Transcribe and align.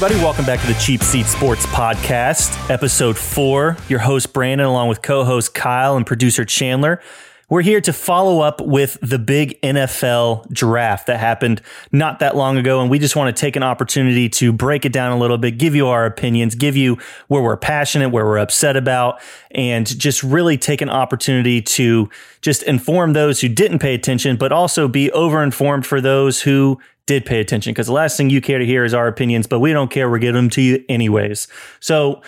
everybody. 0.00 0.22
Welcome 0.22 0.44
back 0.44 0.60
to 0.60 0.66
the 0.68 0.78
Cheap 0.78 1.02
Seat 1.02 1.26
Sports 1.26 1.66
Podcast, 1.66 2.70
episode 2.70 3.18
four. 3.18 3.76
Your 3.88 3.98
host, 3.98 4.32
Brandon, 4.32 4.68
along 4.68 4.88
with 4.88 5.02
co 5.02 5.24
host 5.24 5.54
Kyle 5.54 5.96
and 5.96 6.06
producer 6.06 6.44
Chandler. 6.44 7.00
We're 7.48 7.62
here 7.62 7.80
to 7.80 7.92
follow 7.92 8.40
up 8.40 8.60
with 8.60 8.96
the 9.02 9.18
big 9.18 9.60
NFL 9.60 10.52
draft 10.52 11.08
that 11.08 11.18
happened 11.18 11.62
not 11.90 12.20
that 12.20 12.36
long 12.36 12.58
ago. 12.58 12.80
And 12.80 12.88
we 12.88 13.00
just 13.00 13.16
want 13.16 13.34
to 13.34 13.40
take 13.40 13.56
an 13.56 13.64
opportunity 13.64 14.28
to 14.28 14.52
break 14.52 14.84
it 14.84 14.92
down 14.92 15.10
a 15.10 15.18
little 15.18 15.36
bit, 15.36 15.58
give 15.58 15.74
you 15.74 15.88
our 15.88 16.06
opinions, 16.06 16.54
give 16.54 16.76
you 16.76 16.98
where 17.26 17.42
we're 17.42 17.56
passionate, 17.56 18.10
where 18.10 18.24
we're 18.24 18.38
upset 18.38 18.76
about, 18.76 19.20
and 19.50 19.84
just 19.98 20.22
really 20.22 20.56
take 20.56 20.80
an 20.80 20.90
opportunity 20.90 21.60
to 21.60 22.08
just 22.40 22.62
inform 22.62 23.14
those 23.14 23.40
who 23.40 23.48
didn't 23.48 23.80
pay 23.80 23.94
attention, 23.94 24.36
but 24.36 24.52
also 24.52 24.86
be 24.86 25.10
over 25.10 25.42
informed 25.42 25.84
for 25.84 26.00
those 26.00 26.42
who 26.42 26.78
did 27.08 27.26
pay 27.26 27.40
attention. 27.40 27.72
Because 27.72 27.88
the 27.88 27.92
last 27.92 28.16
thing 28.16 28.30
you 28.30 28.40
care 28.40 28.60
to 28.60 28.66
hear 28.66 28.84
is 28.84 28.94
our 28.94 29.08
opinions, 29.08 29.48
but 29.48 29.58
we 29.58 29.72
don't 29.72 29.90
care. 29.90 30.08
We're 30.08 30.18
giving 30.18 30.36
them 30.36 30.50
to 30.50 30.62
you 30.62 30.84
anyways. 30.88 31.48
So, 31.80 32.22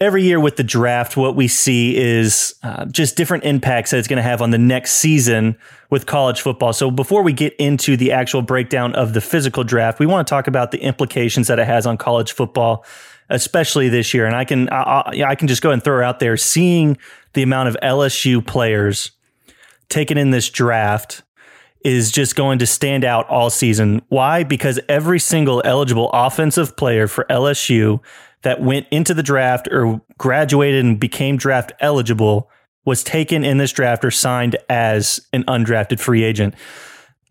every 0.00 0.22
year 0.22 0.38
with 0.38 0.56
the 0.56 0.62
draft, 0.62 1.16
what 1.16 1.36
we 1.36 1.48
see 1.48 1.96
is 1.96 2.54
uh, 2.62 2.84
just 2.86 3.16
different 3.16 3.44
impacts 3.44 3.90
that 3.90 3.98
it's 3.98 4.08
going 4.08 4.18
to 4.18 4.22
have 4.22 4.42
on 4.42 4.50
the 4.50 4.58
next 4.58 4.92
season 4.92 5.56
with 5.88 6.06
college 6.06 6.40
football. 6.40 6.72
So 6.72 6.90
before 6.90 7.22
we 7.22 7.32
get 7.32 7.54
into 7.56 7.96
the 7.96 8.12
actual 8.12 8.42
breakdown 8.42 8.94
of 8.94 9.14
the 9.14 9.20
physical 9.20 9.64
draft, 9.64 9.98
we 9.98 10.06
want 10.06 10.26
to 10.26 10.30
talk 10.30 10.46
about 10.46 10.70
the 10.70 10.78
implications 10.80 11.48
that 11.48 11.58
it 11.58 11.66
has 11.66 11.86
on 11.86 11.96
college 11.96 12.32
football, 12.32 12.84
especially 13.30 13.88
this 13.88 14.12
year. 14.12 14.26
And 14.26 14.36
I 14.36 14.44
can 14.44 14.68
I, 14.70 15.24
I 15.26 15.34
can 15.34 15.48
just 15.48 15.62
go 15.62 15.70
and 15.70 15.82
throw 15.82 16.06
out 16.06 16.20
there, 16.20 16.36
seeing 16.36 16.98
the 17.32 17.42
amount 17.42 17.70
of 17.70 17.76
LSU 17.82 18.46
players 18.46 19.12
taken 19.88 20.18
in 20.18 20.30
this 20.30 20.50
draft 20.50 21.22
is 21.84 22.10
just 22.10 22.36
going 22.36 22.58
to 22.58 22.66
stand 22.66 23.04
out 23.04 23.28
all 23.28 23.50
season. 23.50 24.02
Why? 24.08 24.44
Because 24.44 24.78
every 24.88 25.18
single 25.18 25.62
eligible 25.64 26.10
offensive 26.12 26.76
player 26.76 27.06
for 27.06 27.24
LSU 27.30 28.00
that 28.42 28.60
went 28.60 28.86
into 28.90 29.14
the 29.14 29.22
draft 29.22 29.68
or 29.70 30.00
graduated 30.18 30.84
and 30.84 31.00
became 31.00 31.36
draft 31.36 31.72
eligible 31.80 32.50
was 32.84 33.04
taken 33.04 33.44
in 33.44 33.58
this 33.58 33.72
draft 33.72 34.04
or 34.04 34.10
signed 34.10 34.56
as 34.68 35.20
an 35.32 35.44
undrafted 35.44 36.00
free 36.00 36.24
agent. 36.24 36.54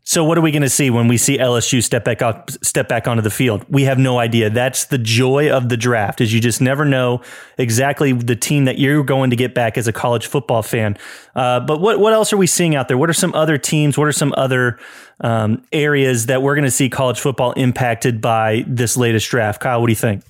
So 0.09 0.23
what 0.23 0.39
are 0.39 0.41
we 0.41 0.49
going 0.49 0.63
to 0.63 0.69
see 0.69 0.89
when 0.89 1.07
we 1.07 1.17
see 1.17 1.37
LSU 1.37 1.83
step 1.83 2.03
back 2.03 2.23
up, 2.23 2.49
step 2.63 2.89
back 2.89 3.07
onto 3.07 3.21
the 3.21 3.29
field? 3.29 3.63
We 3.69 3.83
have 3.83 3.99
no 3.99 4.17
idea. 4.17 4.49
That's 4.49 4.85
the 4.85 4.97
joy 4.97 5.51
of 5.51 5.69
the 5.69 5.77
draft 5.77 6.19
is 6.19 6.33
you 6.33 6.41
just 6.41 6.61
never 6.61 6.83
know 6.83 7.21
exactly 7.59 8.11
the 8.11 8.35
team 8.35 8.65
that 8.65 8.79
you're 8.79 9.03
going 9.03 9.29
to 9.29 9.35
get 9.35 9.53
back 9.53 9.77
as 9.77 9.87
a 9.87 9.93
college 9.93 10.25
football 10.25 10.63
fan. 10.63 10.97
Uh, 11.35 11.59
but 11.59 11.79
what 11.79 11.99
what 11.99 12.11
else 12.11 12.33
are 12.33 12.37
we 12.37 12.47
seeing 12.47 12.73
out 12.75 12.87
there? 12.87 12.97
What 12.97 13.11
are 13.11 13.13
some 13.13 13.35
other 13.35 13.59
teams? 13.59 13.99
What 13.99 14.07
are 14.07 14.11
some 14.11 14.33
other 14.35 14.79
um, 15.21 15.63
areas 15.71 16.25
that 16.25 16.41
we're 16.41 16.55
going 16.55 16.65
to 16.65 16.71
see 16.71 16.89
college 16.89 17.19
football 17.19 17.51
impacted 17.51 18.19
by 18.19 18.63
this 18.65 18.97
latest 18.97 19.29
draft? 19.29 19.61
Kyle, 19.61 19.79
what 19.79 19.85
do 19.85 19.91
you 19.91 19.95
think? 19.95 20.23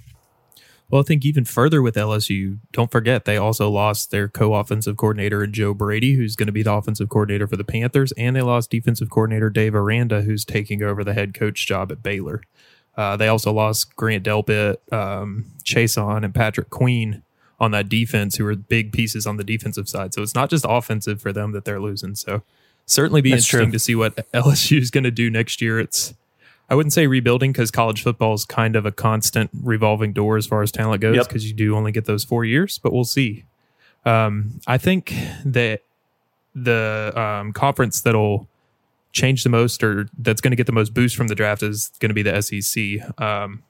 Well, 0.90 1.02
I 1.02 1.04
think 1.04 1.24
even 1.24 1.46
further 1.46 1.82
with 1.84 1.96
LSU, 1.96 2.60
don't 2.72 2.92
forget 2.92 3.26
they 3.26 3.38
also 3.38 3.70
lost 3.70 4.10
their 4.10 4.28
co-offensive 4.28 4.98
coordinator 4.98 5.46
Joe 5.46 5.76
Brady, 5.76 6.16
who's 6.16 6.36
going 6.36 6.48
to 6.48 6.54
be 6.54 6.64
the 6.64 6.74
offensive 6.74 7.10
coordinator 7.10 7.46
for 7.46 7.58
the 7.58 7.64
Panthers, 7.64 8.12
and 8.14 8.36
they 8.36 8.42
lost 8.42 8.72
defensive 8.72 9.10
coordinator 9.10 9.52
Dave 9.52 9.76
Aranda, 9.76 10.24
who's 10.24 10.44
taking 10.44 10.82
over 10.82 11.04
the 11.04 11.14
head 11.14 11.36
coach 11.36 11.68
job 11.68 11.92
at 11.92 12.02
Baylor. 12.02 12.42
Uh, 12.98 13.16
they 13.16 13.28
also 13.28 13.54
lost 13.54 13.96
Grant 13.96 14.26
Delpit, 14.26 14.78
um, 14.92 15.46
Chaisson, 15.64 16.26
and 16.26 16.34
Patrick 16.34 16.72
Queen 16.72 17.22
on 17.60 17.72
that 17.72 17.88
defense, 17.88 18.38
who 18.38 18.46
are 18.48 18.56
big 18.56 18.92
pieces 18.92 19.28
on 19.28 19.38
the 19.38 19.44
defensive 19.44 19.88
side. 19.88 20.14
So 20.14 20.24
it's 20.24 20.36
not 20.36 20.50
just 20.50 20.66
offensive 20.68 21.22
for 21.22 21.32
them 21.32 21.52
that 21.52 21.66
they're 21.66 21.80
losing. 21.80 22.16
So 22.16 22.42
certainly 22.88 23.22
be 23.22 23.32
That's 23.32 23.44
interesting 23.44 23.68
true. 23.68 23.74
to 23.74 23.80
see 23.80 23.96
what 23.96 24.16
LSU 24.34 24.82
is 24.82 24.90
going 24.90 25.04
to 25.04 25.12
do 25.12 25.30
next 25.30 25.62
year. 25.62 25.80
It's 25.80 26.16
I 26.70 26.76
wouldn't 26.76 26.94
say 26.94 27.08
rebuilding 27.08 27.52
because 27.52 27.72
college 27.72 28.04
football 28.04 28.34
is 28.34 28.46
kind 28.46 28.76
of 28.76 28.86
a 28.86 28.92
constant 28.92 29.50
revolving 29.64 30.14
door 30.14 30.38
as 30.38 30.46
far 30.46 30.62
as 30.62 30.72
talent 30.72 31.02
goes 31.02 31.28
because 31.28 31.44
yep. 31.46 31.50
you 31.52 31.56
do 31.56 31.76
only 31.76 31.92
get 31.92 32.06
those 32.06 32.24
four 32.24 32.46
years, 32.46 32.78
but 32.78 32.94
we'll 32.94 33.06
see. 33.06 33.46
Um, 34.06 34.60
I 34.68 34.78
think 34.78 35.14
that 35.44 35.82
the 36.54 37.14
um, 37.16 37.54
conference 37.54 38.02
that'll 38.02 38.48
change 39.12 39.44
the 39.44 39.50
most 39.50 39.84
or 39.84 40.08
that's 40.18 40.42
going 40.42 40.52
to 40.52 40.56
get 40.56 40.68
the 40.68 40.72
most 40.72 40.94
boost 40.94 41.16
from 41.16 41.28
the 41.28 41.36
draft 41.36 41.64
is 41.64 41.92
going 42.00 42.10
to 42.10 42.14
be 42.14 42.22
the 42.22 42.42
SEC. 42.42 43.22
Um, 43.22 43.64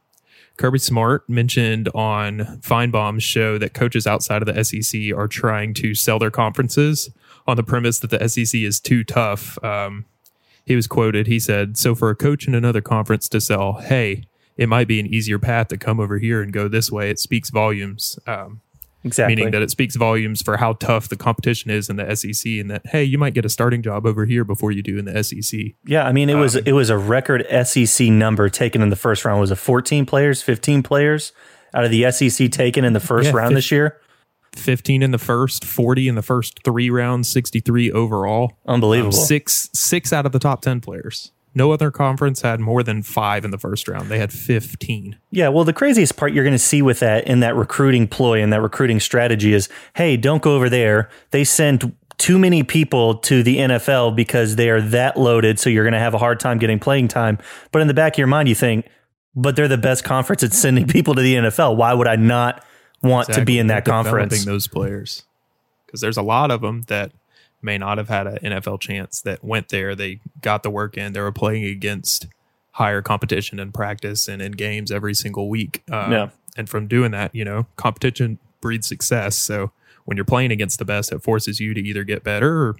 Kirby 0.58 0.80
Smart 0.80 1.28
mentioned 1.30 1.88
on 1.96 2.60
Finebaum's 2.62 3.24
show 3.24 3.58
that 3.58 3.74
coaches 3.74 4.06
outside 4.06 4.42
of 4.42 4.54
the 4.54 4.64
SEC 4.64 5.14
are 5.16 5.28
trying 5.28 5.74
to 5.76 5.96
sell 5.96 6.20
their 6.20 6.32
conferences 6.32 7.10
on 7.48 7.56
the 7.56 7.64
premise 7.64 8.00
that 8.00 8.10
the 8.10 8.28
SEC 8.28 8.60
is 8.60 8.82
too 8.82 9.06
tough. 9.06 9.62
Um, 9.64 10.06
he 10.70 10.76
was 10.76 10.86
quoted. 10.86 11.26
He 11.26 11.40
said, 11.40 11.78
"So 11.78 11.96
for 11.96 12.12
a 12.12 12.16
coach 12.16 12.48
in 12.48 12.54
another 12.54 12.80
conference 12.80 13.28
to 13.30 13.42
sell, 13.42 13.74
hey, 13.74 14.26
it 14.56 14.70
might 14.70 14.88
be 14.88 15.00
an 15.00 15.08
easier 15.08 15.40
path 15.40 15.70
to 15.70 15.78
come 15.78 16.00
over 16.00 16.20
here 16.20 16.44
and 16.44 16.54
go 16.54 16.68
this 16.68 16.92
way. 16.92 17.10
It 17.10 17.20
speaks 17.20 17.50
volumes." 17.50 18.20
Um, 18.28 18.62
exactly. 19.04 19.36
Meaning 19.36 19.52
that 19.52 19.64
it 19.64 19.72
speaks 19.72 19.96
volumes 19.96 20.44
for 20.44 20.58
how 20.58 20.74
tough 20.74 21.10
the 21.10 21.16
competition 21.16 21.72
is 21.72 21.90
in 21.90 21.96
the 21.96 22.16
SEC, 22.16 22.60
and 22.60 22.70
that 22.70 22.86
hey, 22.86 23.04
you 23.04 23.18
might 23.18 23.34
get 23.34 23.46
a 23.46 23.50
starting 23.50 23.82
job 23.82 24.06
over 24.06 24.26
here 24.26 24.44
before 24.44 24.72
you 24.72 24.84
do 24.84 25.00
in 25.00 25.06
the 25.06 25.24
SEC. 25.24 25.60
Yeah, 25.88 26.06
I 26.06 26.12
mean 26.12 26.30
it 26.30 26.36
was 26.36 26.56
um, 26.56 26.62
it 26.68 26.74
was 26.74 26.92
a 26.92 26.98
record 27.00 27.48
SEC 27.66 28.08
number 28.10 28.48
taken 28.48 28.84
in 28.84 28.90
the 28.90 28.96
first 28.96 29.26
round. 29.26 29.42
Was 29.42 29.50
it 29.50 29.56
14 29.56 30.06
players, 30.06 30.44
15 30.44 30.84
players 30.84 31.34
out 31.74 31.84
of 31.84 31.90
the 31.90 32.12
SEC 32.12 32.52
taken 32.52 32.86
in 32.86 32.94
the 32.94 33.00
first 33.00 33.32
yeah, 33.32 33.38
round 33.38 33.50
15, 33.50 33.56
this 33.56 33.72
year? 33.72 34.00
15 34.56 35.04
in 35.04 35.12
the 35.12 35.18
first, 35.18 35.66
40 35.66 36.08
in 36.08 36.16
the 36.16 36.22
first 36.22 36.64
three 36.64 36.90
rounds, 36.90 37.30
63 37.30 37.92
overall. 37.92 38.54
Unbelievable. 38.66 39.18
Um, 39.18 39.26
six 39.26 39.70
six 39.74 40.12
out 40.14 40.26
of 40.26 40.32
the 40.32 40.40
top 40.40 40.62
10 40.62 40.82
players. 40.82 41.32
No 41.56 41.72
other 41.72 41.90
conference 41.90 42.42
had 42.42 42.60
more 42.60 42.84
than 42.84 43.02
five 43.02 43.44
in 43.44 43.52
the 43.52 43.58
first 43.58 43.88
round. 43.88 44.10
They 44.10 44.20
had 44.20 44.32
15. 44.32 45.18
Yeah, 45.32 45.50
well, 45.50 45.64
the 45.64 45.74
craziest 45.74 46.16
part 46.16 46.32
you're 46.32 46.44
going 46.44 46.54
to 46.54 46.60
see 46.60 46.82
with 46.82 47.00
that 47.00 47.28
in 47.28 47.40
that 47.40 47.56
recruiting 47.56 48.08
ploy 48.08 48.42
and 48.42 48.54
that 48.54 48.62
recruiting 48.62 49.00
strategy 49.00 49.54
is 49.54 49.68
hey, 49.96 50.16
don't 50.16 50.44
go 50.44 50.56
over 50.56 50.70
there. 50.70 51.10
They 51.32 51.44
send 51.44 51.96
too 52.18 52.38
many 52.38 52.64
people 52.64 53.16
to 53.16 53.42
the 53.42 53.58
NFL 53.58 54.16
because 54.16 54.58
they 54.58 54.70
are 54.70 54.82
that 54.82 55.18
loaded. 55.18 55.58
So 55.58 55.70
you're 55.70 55.86
going 55.86 55.94
to 55.94 56.00
have 56.00 56.14
a 56.14 56.18
hard 56.18 56.40
time 56.40 56.60
getting 56.60 56.78
playing 56.78 57.08
time. 57.08 57.40
But 57.72 57.82
in 57.82 57.88
the 57.88 57.94
back 57.94 58.14
of 58.14 58.18
your 58.18 58.28
mind, 58.28 58.48
you 58.48 58.56
think, 58.56 58.86
but 59.36 59.56
they're 59.56 59.68
the 59.68 59.78
best 59.78 60.04
conference 60.04 60.44
at 60.44 60.54
sending 60.54 60.86
people 60.90 61.16
to 61.16 61.22
the 61.22 61.36
NFL. 61.36 61.78
Why 61.78 61.94
would 61.94 62.08
I 62.08 62.18
not 62.18 62.64
want 63.02 63.30
exactly. 63.30 63.42
to 63.42 63.46
be 63.46 63.60
in 63.60 63.68
that 63.68 63.86
They're 63.86 63.94
conference. 63.94 64.46
those 64.46 64.68
players 64.68 65.24
because 65.86 66.02
there's 66.02 66.18
a 66.18 66.22
lot 66.22 66.52
of 66.52 66.62
them 66.62 66.84
that 66.84 67.12
may 67.62 67.78
not 67.78 67.98
have 67.98 68.10
had 68.10 68.28
an 68.28 68.38
NFL 68.44 68.80
chance 68.80 69.22
that 69.22 69.44
went 69.44 69.70
there. 69.70 69.96
They 69.96 70.20
got 70.42 70.64
the 70.64 70.70
work 70.70 70.98
in. 70.98 71.14
They 71.14 71.22
were 71.22 71.32
playing 71.32 71.66
against 71.66 72.28
higher 72.72 73.02
competition 73.02 73.60
in 73.60 73.72
practice 73.72 74.28
and 74.28 74.42
in 74.42 74.54
games 74.54 74.92
every 74.92 75.14
single 75.14 75.50
week. 75.50 75.84
Um, 75.92 76.12
yeah. 76.12 76.30
And 76.56 76.70
from 76.70 76.88
doing 76.88 77.12
that, 77.12 77.34
you 77.34 77.44
know, 77.44 77.68
competition 77.76 78.40
breeds 78.62 78.88
success. 78.88 79.36
So 79.36 79.72
when 80.06 80.18
you're 80.18 80.26
playing 80.26 80.52
against 80.52 80.80
the 80.80 80.86
best, 80.86 81.12
it 81.12 81.22
forces 81.22 81.60
you 81.60 81.74
to 81.74 81.82
either 81.82 82.04
get 82.04 82.24
better 82.24 82.68
or 82.68 82.76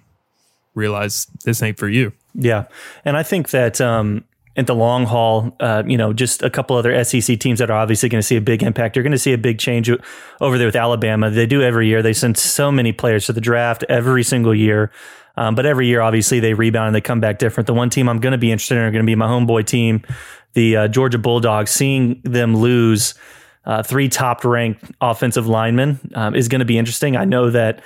realize 0.74 1.26
this 1.44 1.62
ain't 1.62 1.78
for 1.78 1.88
you. 1.88 2.12
Yeah. 2.34 2.66
And 3.04 3.16
I 3.16 3.22
think 3.22 3.50
that, 3.50 3.80
um, 3.80 4.24
at 4.56 4.66
the 4.66 4.74
long 4.74 5.06
haul, 5.06 5.56
uh, 5.60 5.82
you 5.86 5.96
know, 5.96 6.12
just 6.12 6.42
a 6.42 6.50
couple 6.50 6.76
other 6.76 7.04
SEC 7.04 7.38
teams 7.38 7.60
that 7.60 7.70
are 7.70 7.78
obviously 7.78 8.08
going 8.08 8.20
to 8.20 8.26
see 8.26 8.36
a 8.36 8.40
big 8.40 8.62
impact. 8.62 8.96
You're 8.96 9.02
going 9.04 9.12
to 9.12 9.18
see 9.18 9.32
a 9.32 9.38
big 9.38 9.58
change 9.58 9.88
over 10.40 10.58
there 10.58 10.66
with 10.66 10.76
Alabama. 10.76 11.30
They 11.30 11.46
do 11.46 11.62
every 11.62 11.86
year. 11.86 12.02
They 12.02 12.12
send 12.12 12.36
so 12.36 12.72
many 12.72 12.92
players 12.92 13.26
to 13.26 13.32
the 13.32 13.40
draft 13.40 13.84
every 13.88 14.24
single 14.24 14.54
year. 14.54 14.90
Um, 15.36 15.54
but 15.54 15.66
every 15.66 15.86
year, 15.86 16.00
obviously, 16.00 16.40
they 16.40 16.54
rebound 16.54 16.88
and 16.88 16.94
they 16.94 17.00
come 17.00 17.20
back 17.20 17.38
different. 17.38 17.68
The 17.68 17.74
one 17.74 17.90
team 17.90 18.08
I'm 18.08 18.18
going 18.18 18.32
to 18.32 18.38
be 18.38 18.50
interested 18.50 18.76
in 18.76 18.80
are 18.80 18.90
going 18.90 19.04
to 19.04 19.10
be 19.10 19.14
my 19.14 19.28
homeboy 19.28 19.66
team, 19.66 20.02
the 20.54 20.76
uh, 20.76 20.88
Georgia 20.88 21.18
Bulldogs. 21.18 21.70
Seeing 21.70 22.20
them 22.24 22.56
lose 22.56 23.14
uh, 23.64 23.84
three 23.84 24.08
top 24.08 24.44
ranked 24.44 24.84
offensive 25.00 25.46
linemen 25.46 26.00
um, 26.14 26.34
is 26.34 26.48
going 26.48 26.58
to 26.58 26.64
be 26.64 26.76
interesting. 26.76 27.16
I 27.16 27.24
know 27.24 27.50
that. 27.50 27.82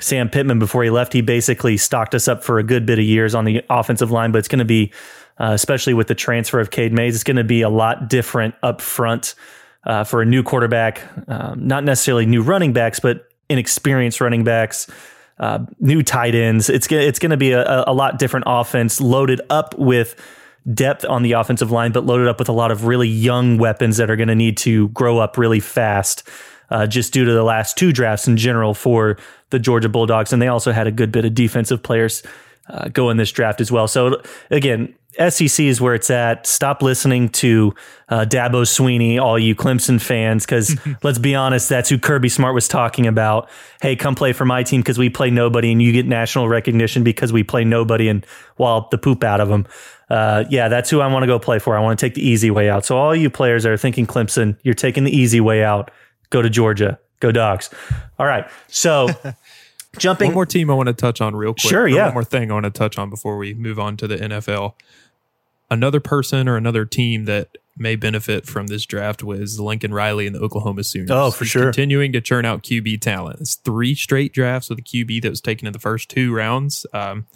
Sam 0.00 0.28
Pittman, 0.28 0.58
before 0.58 0.84
he 0.84 0.90
left, 0.90 1.12
he 1.12 1.20
basically 1.20 1.76
stocked 1.76 2.14
us 2.14 2.28
up 2.28 2.44
for 2.44 2.58
a 2.58 2.62
good 2.62 2.86
bit 2.86 2.98
of 2.98 3.04
years 3.04 3.34
on 3.34 3.44
the 3.44 3.64
offensive 3.70 4.10
line, 4.10 4.32
but 4.32 4.38
it's 4.38 4.48
going 4.48 4.60
to 4.60 4.64
be 4.64 4.92
uh, 5.38 5.52
especially 5.52 5.94
with 5.94 6.08
the 6.08 6.14
transfer 6.14 6.60
of 6.60 6.70
Cade 6.70 6.92
Mays. 6.92 7.14
It's 7.14 7.24
going 7.24 7.36
to 7.36 7.44
be 7.44 7.62
a 7.62 7.68
lot 7.68 8.08
different 8.08 8.54
up 8.62 8.80
front 8.80 9.34
uh, 9.84 10.04
for 10.04 10.20
a 10.20 10.24
new 10.24 10.42
quarterback, 10.42 11.02
um, 11.28 11.66
not 11.66 11.84
necessarily 11.84 12.26
new 12.26 12.42
running 12.42 12.72
backs, 12.72 13.00
but 13.00 13.28
inexperienced 13.48 14.20
running 14.20 14.44
backs, 14.44 14.90
uh, 15.38 15.60
new 15.78 16.02
tight 16.02 16.34
ends. 16.34 16.68
It's 16.68 16.90
it's 16.90 17.18
going 17.18 17.30
to 17.30 17.36
be 17.36 17.52
a, 17.52 17.84
a 17.86 17.92
lot 17.92 18.18
different 18.18 18.44
offense 18.48 19.00
loaded 19.00 19.40
up 19.48 19.78
with 19.78 20.16
depth 20.74 21.04
on 21.04 21.22
the 21.22 21.32
offensive 21.32 21.70
line, 21.70 21.92
but 21.92 22.04
loaded 22.04 22.28
up 22.28 22.38
with 22.38 22.48
a 22.48 22.52
lot 22.52 22.70
of 22.70 22.84
really 22.84 23.08
young 23.08 23.56
weapons 23.56 23.96
that 23.96 24.10
are 24.10 24.16
going 24.16 24.28
to 24.28 24.34
need 24.34 24.56
to 24.58 24.88
grow 24.88 25.18
up 25.18 25.38
really 25.38 25.60
fast. 25.60 26.28
Uh, 26.70 26.86
just 26.86 27.12
due 27.12 27.24
to 27.24 27.32
the 27.32 27.42
last 27.42 27.78
two 27.78 27.92
drafts 27.92 28.28
in 28.28 28.36
general 28.36 28.74
for 28.74 29.16
the 29.50 29.58
Georgia 29.58 29.88
Bulldogs, 29.88 30.32
and 30.32 30.42
they 30.42 30.48
also 30.48 30.72
had 30.72 30.86
a 30.86 30.92
good 30.92 31.10
bit 31.10 31.24
of 31.24 31.34
defensive 31.34 31.82
players 31.82 32.22
uh, 32.68 32.88
go 32.88 33.10
in 33.10 33.16
this 33.16 33.32
draft 33.32 33.60
as 33.60 33.72
well. 33.72 33.88
So 33.88 34.20
again, 34.50 34.94
SEC 35.18 35.64
is 35.64 35.80
where 35.80 35.94
it's 35.94 36.10
at. 36.10 36.46
Stop 36.46 36.80
listening 36.80 37.28
to 37.30 37.74
uh, 38.08 38.24
Dabo 38.28 38.62
Swinney, 38.62 39.20
all 39.20 39.38
you 39.38 39.54
Clemson 39.54 40.00
fans, 40.00 40.44
because 40.44 40.76
let's 41.02 41.18
be 41.18 41.34
honest, 41.34 41.68
that's 41.68 41.88
who 41.88 41.98
Kirby 41.98 42.28
Smart 42.28 42.54
was 42.54 42.68
talking 42.68 43.06
about. 43.06 43.48
Hey, 43.82 43.96
come 43.96 44.14
play 44.14 44.32
for 44.32 44.44
my 44.44 44.62
team 44.62 44.80
because 44.80 44.98
we 44.98 45.10
play 45.10 45.30
nobody, 45.30 45.72
and 45.72 45.82
you 45.82 45.92
get 45.92 46.06
national 46.06 46.48
recognition 46.48 47.02
because 47.02 47.32
we 47.32 47.42
play 47.42 47.64
nobody 47.64 48.08
and 48.08 48.24
wallop 48.58 48.90
the 48.90 48.98
poop 48.98 49.24
out 49.24 49.40
of 49.40 49.48
them. 49.48 49.66
Uh, 50.08 50.44
yeah, 50.50 50.68
that's 50.68 50.88
who 50.88 51.00
I 51.00 51.06
want 51.08 51.24
to 51.24 51.26
go 51.26 51.38
play 51.38 51.58
for. 51.58 51.76
I 51.76 51.80
want 51.80 51.98
to 51.98 52.06
take 52.06 52.14
the 52.14 52.26
easy 52.26 52.50
way 52.50 52.70
out. 52.70 52.84
So 52.84 52.96
all 52.96 53.14
you 53.14 53.28
players 53.28 53.64
that 53.64 53.72
are 53.72 53.76
thinking 53.76 54.06
Clemson, 54.06 54.56
you're 54.62 54.74
taking 54.74 55.04
the 55.04 55.14
easy 55.14 55.40
way 55.40 55.64
out. 55.64 55.90
Go 56.30 56.42
to 56.42 56.50
Georgia. 56.50 56.98
Go 57.20 57.32
dogs. 57.32 57.70
All 58.18 58.26
right. 58.26 58.46
So 58.68 59.08
jumping 59.98 60.28
One 60.28 60.34
more 60.34 60.46
team 60.46 60.70
I 60.70 60.74
want 60.74 60.88
to 60.88 60.92
touch 60.92 61.20
on 61.20 61.34
real 61.34 61.52
quick. 61.54 61.70
Sure, 61.70 61.82
Or 61.82 61.88
yeah. 61.88 62.06
One 62.06 62.14
more 62.14 62.24
thing 62.24 62.50
I 62.50 62.54
want 62.54 62.64
to 62.64 62.70
touch 62.70 62.98
on 62.98 63.10
before 63.10 63.36
we 63.38 63.54
move 63.54 63.78
on 63.78 63.96
to 63.98 64.06
the 64.06 64.16
NFL. 64.16 64.74
Another 65.70 66.00
person 66.00 66.48
or 66.48 66.56
another 66.56 66.84
team 66.84 67.24
that 67.26 67.58
may 67.76 67.94
benefit 67.94 68.46
from 68.46 68.66
this 68.66 68.86
draft 68.86 69.22
was 69.22 69.60
Lincoln 69.60 69.92
Riley 69.94 70.26
and 70.26 70.34
the 70.34 70.40
Oklahoma 70.40 70.82
Sooners. 70.84 71.10
Oh, 71.10 71.30
for 71.30 71.44
He's 71.44 71.50
sure. 71.50 71.62
Continuing 71.64 72.12
to 72.12 72.20
churn 72.20 72.44
out 72.44 72.62
QB 72.62 73.00
talent. 73.00 73.40
It's 73.40 73.54
three 73.54 73.94
straight 73.94 74.32
drafts 74.32 74.68
with 74.70 74.78
a 74.78 74.82
QB 74.82 75.22
that 75.22 75.30
was 75.30 75.40
taken 75.40 75.66
in 75.66 75.72
the 75.72 75.78
first 75.78 76.08
two 76.08 76.34
rounds. 76.34 76.86
Um, 76.92 77.26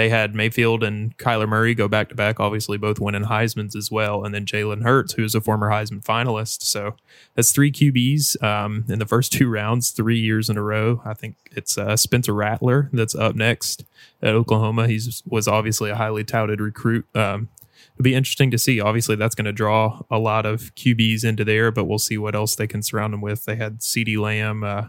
they 0.00 0.08
had 0.08 0.34
Mayfield 0.34 0.82
and 0.82 1.14
Kyler 1.18 1.46
Murray 1.46 1.74
go 1.74 1.86
back 1.86 2.08
to 2.08 2.14
back, 2.14 2.40
obviously 2.40 2.78
both 2.78 2.98
winning 2.98 3.24
Heisman's 3.24 3.76
as 3.76 3.90
well, 3.90 4.24
and 4.24 4.34
then 4.34 4.46
Jalen 4.46 4.82
Hurts, 4.82 5.12
who's 5.12 5.34
a 5.34 5.42
former 5.42 5.68
Heisman 5.68 6.02
finalist. 6.02 6.62
So 6.62 6.96
that's 7.34 7.52
three 7.52 7.70
QBs 7.70 8.42
um, 8.42 8.86
in 8.88 8.98
the 8.98 9.04
first 9.04 9.30
two 9.34 9.50
rounds, 9.50 9.90
three 9.90 10.18
years 10.18 10.48
in 10.48 10.56
a 10.56 10.62
row. 10.62 11.02
I 11.04 11.12
think 11.12 11.36
it's 11.52 11.76
uh, 11.76 11.98
Spencer 11.98 12.32
Rattler 12.32 12.88
that's 12.94 13.14
up 13.14 13.36
next 13.36 13.84
at 14.22 14.34
Oklahoma. 14.34 14.88
He's 14.88 15.22
was 15.26 15.46
obviously 15.46 15.90
a 15.90 15.96
highly 15.96 16.24
touted 16.24 16.62
recruit. 16.62 17.04
Um, 17.14 17.50
it'll 17.94 18.04
be 18.04 18.14
interesting 18.14 18.50
to 18.52 18.58
see. 18.58 18.80
Obviously, 18.80 19.16
that's 19.16 19.34
going 19.34 19.44
to 19.44 19.52
draw 19.52 20.00
a 20.10 20.18
lot 20.18 20.46
of 20.46 20.74
QBs 20.76 21.26
into 21.26 21.44
there, 21.44 21.70
but 21.70 21.84
we'll 21.84 21.98
see 21.98 22.16
what 22.16 22.34
else 22.34 22.54
they 22.54 22.66
can 22.66 22.82
surround 22.82 23.12
them 23.12 23.20
with. 23.20 23.44
They 23.44 23.56
had 23.56 23.80
CeeDee 23.80 24.18
Lamb. 24.18 24.64
Uh, 24.64 24.84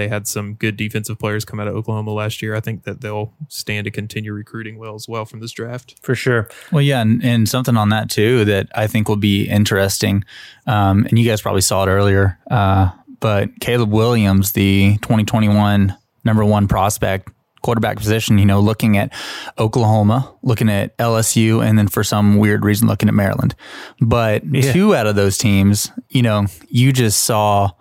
they 0.00 0.08
had 0.08 0.26
some 0.26 0.54
good 0.54 0.76
defensive 0.76 1.18
players 1.18 1.44
come 1.44 1.60
out 1.60 1.68
of 1.68 1.74
Oklahoma 1.76 2.12
last 2.12 2.40
year. 2.42 2.54
I 2.54 2.60
think 2.60 2.84
that 2.84 3.00
they'll 3.02 3.32
stand 3.48 3.84
to 3.84 3.90
continue 3.90 4.32
recruiting 4.32 4.78
well 4.78 4.94
as 4.94 5.06
well 5.08 5.24
from 5.24 5.40
this 5.40 5.52
draft. 5.52 5.94
for 6.02 6.14
sure. 6.14 6.48
Well, 6.72 6.82
yeah, 6.82 7.00
and, 7.02 7.22
and 7.22 7.48
something 7.48 7.76
on 7.76 7.90
that 7.90 8.10
too 8.10 8.44
that 8.46 8.68
I 8.74 8.86
think 8.86 9.08
will 9.08 9.16
be 9.16 9.44
interesting, 9.48 10.24
um, 10.66 11.04
and 11.08 11.18
you 11.18 11.24
guys 11.28 11.42
probably 11.42 11.60
saw 11.60 11.84
it 11.84 11.88
earlier, 11.88 12.38
uh, 12.50 12.90
but 13.20 13.60
Caleb 13.60 13.90
Williams, 13.92 14.52
the 14.52 14.96
2021 15.02 15.94
number 16.24 16.44
one 16.44 16.66
prospect 16.68 17.28
quarterback 17.62 17.98
position, 17.98 18.38
you 18.38 18.46
know, 18.46 18.58
looking 18.58 18.96
at 18.96 19.12
Oklahoma, 19.58 20.34
looking 20.42 20.70
at 20.70 20.96
LSU, 20.96 21.62
and 21.62 21.78
then 21.78 21.88
for 21.88 22.02
some 22.02 22.38
weird 22.38 22.64
reason 22.64 22.88
looking 22.88 23.06
at 23.08 23.14
Maryland. 23.14 23.54
But 24.00 24.42
Yeah. 24.46 24.72
two 24.72 24.94
out 24.94 25.06
of 25.06 25.14
those 25.14 25.36
teams, 25.36 25.92
you 26.08 26.22
know, 26.22 26.46
you 26.70 26.90
just 26.92 27.20
saw 27.24 27.72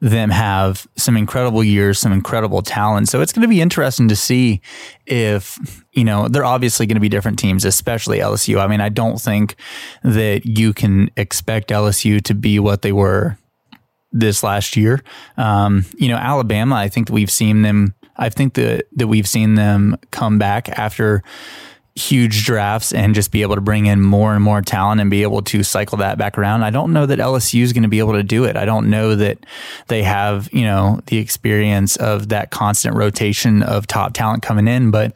them 0.00 0.30
have 0.30 0.86
some 0.96 1.16
incredible 1.16 1.64
years, 1.64 1.98
some 1.98 2.12
incredible 2.12 2.62
talent. 2.62 3.08
So 3.08 3.20
it's 3.20 3.32
going 3.32 3.42
to 3.42 3.48
be 3.48 3.60
interesting 3.60 4.08
to 4.08 4.16
see 4.16 4.60
if, 5.06 5.58
you 5.92 6.04
know, 6.04 6.28
they're 6.28 6.44
obviously 6.44 6.86
going 6.86 6.96
to 6.96 7.00
be 7.00 7.08
different 7.08 7.38
teams, 7.38 7.64
especially 7.64 8.18
LSU. 8.18 8.60
I 8.60 8.68
mean, 8.68 8.80
I 8.80 8.90
don't 8.90 9.20
think 9.20 9.56
that 10.04 10.46
you 10.46 10.72
can 10.72 11.10
expect 11.16 11.70
LSU 11.70 12.22
to 12.22 12.34
be 12.34 12.60
what 12.60 12.82
they 12.82 12.92
were 12.92 13.38
this 14.12 14.42
last 14.42 14.76
year. 14.76 15.02
Um, 15.36 15.84
you 15.96 16.08
know, 16.08 16.16
Alabama, 16.16 16.76
I 16.76 16.88
think 16.88 17.08
that 17.08 17.12
we've 17.12 17.30
seen 17.30 17.62
them, 17.62 17.94
I 18.16 18.28
think 18.28 18.54
that, 18.54 18.86
that 18.92 19.08
we've 19.08 19.28
seen 19.28 19.56
them 19.56 19.96
come 20.12 20.38
back 20.38 20.68
after 20.68 21.24
huge 21.98 22.44
drafts 22.44 22.92
and 22.92 23.14
just 23.14 23.30
be 23.30 23.42
able 23.42 23.56
to 23.56 23.60
bring 23.60 23.86
in 23.86 24.00
more 24.00 24.34
and 24.34 24.42
more 24.42 24.62
talent 24.62 25.00
and 25.00 25.10
be 25.10 25.22
able 25.22 25.42
to 25.42 25.62
cycle 25.62 25.98
that 25.98 26.16
back 26.16 26.38
around. 26.38 26.62
I 26.62 26.70
don't 26.70 26.92
know 26.92 27.06
that 27.06 27.18
LSU 27.18 27.62
is 27.62 27.72
going 27.72 27.82
to 27.82 27.88
be 27.88 27.98
able 27.98 28.14
to 28.14 28.22
do 28.22 28.44
it. 28.44 28.56
I 28.56 28.64
don't 28.64 28.88
know 28.88 29.14
that 29.16 29.38
they 29.88 30.02
have, 30.02 30.48
you 30.52 30.62
know, 30.62 31.00
the 31.06 31.18
experience 31.18 31.96
of 31.96 32.28
that 32.28 32.50
constant 32.50 32.94
rotation 32.94 33.62
of 33.62 33.86
top 33.86 34.14
talent 34.14 34.42
coming 34.42 34.68
in, 34.68 34.90
but 34.90 35.14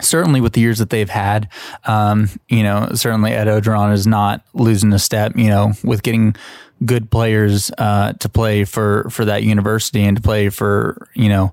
certainly 0.00 0.40
with 0.40 0.54
the 0.54 0.60
years 0.60 0.78
that 0.78 0.90
they've 0.90 1.10
had, 1.10 1.48
um, 1.84 2.28
you 2.48 2.62
know, 2.62 2.88
certainly 2.94 3.32
Ed 3.32 3.46
Orgeron 3.46 3.92
is 3.92 4.06
not 4.06 4.42
losing 4.54 4.92
a 4.92 4.98
step, 4.98 5.36
you 5.36 5.48
know, 5.48 5.72
with 5.84 6.02
getting 6.02 6.34
good 6.84 7.10
players 7.10 7.70
uh, 7.78 8.12
to 8.14 8.28
play 8.28 8.64
for 8.64 9.08
for 9.10 9.24
that 9.24 9.42
university 9.42 10.04
and 10.04 10.16
to 10.16 10.22
play 10.22 10.48
for 10.48 11.08
you 11.14 11.28
know 11.28 11.52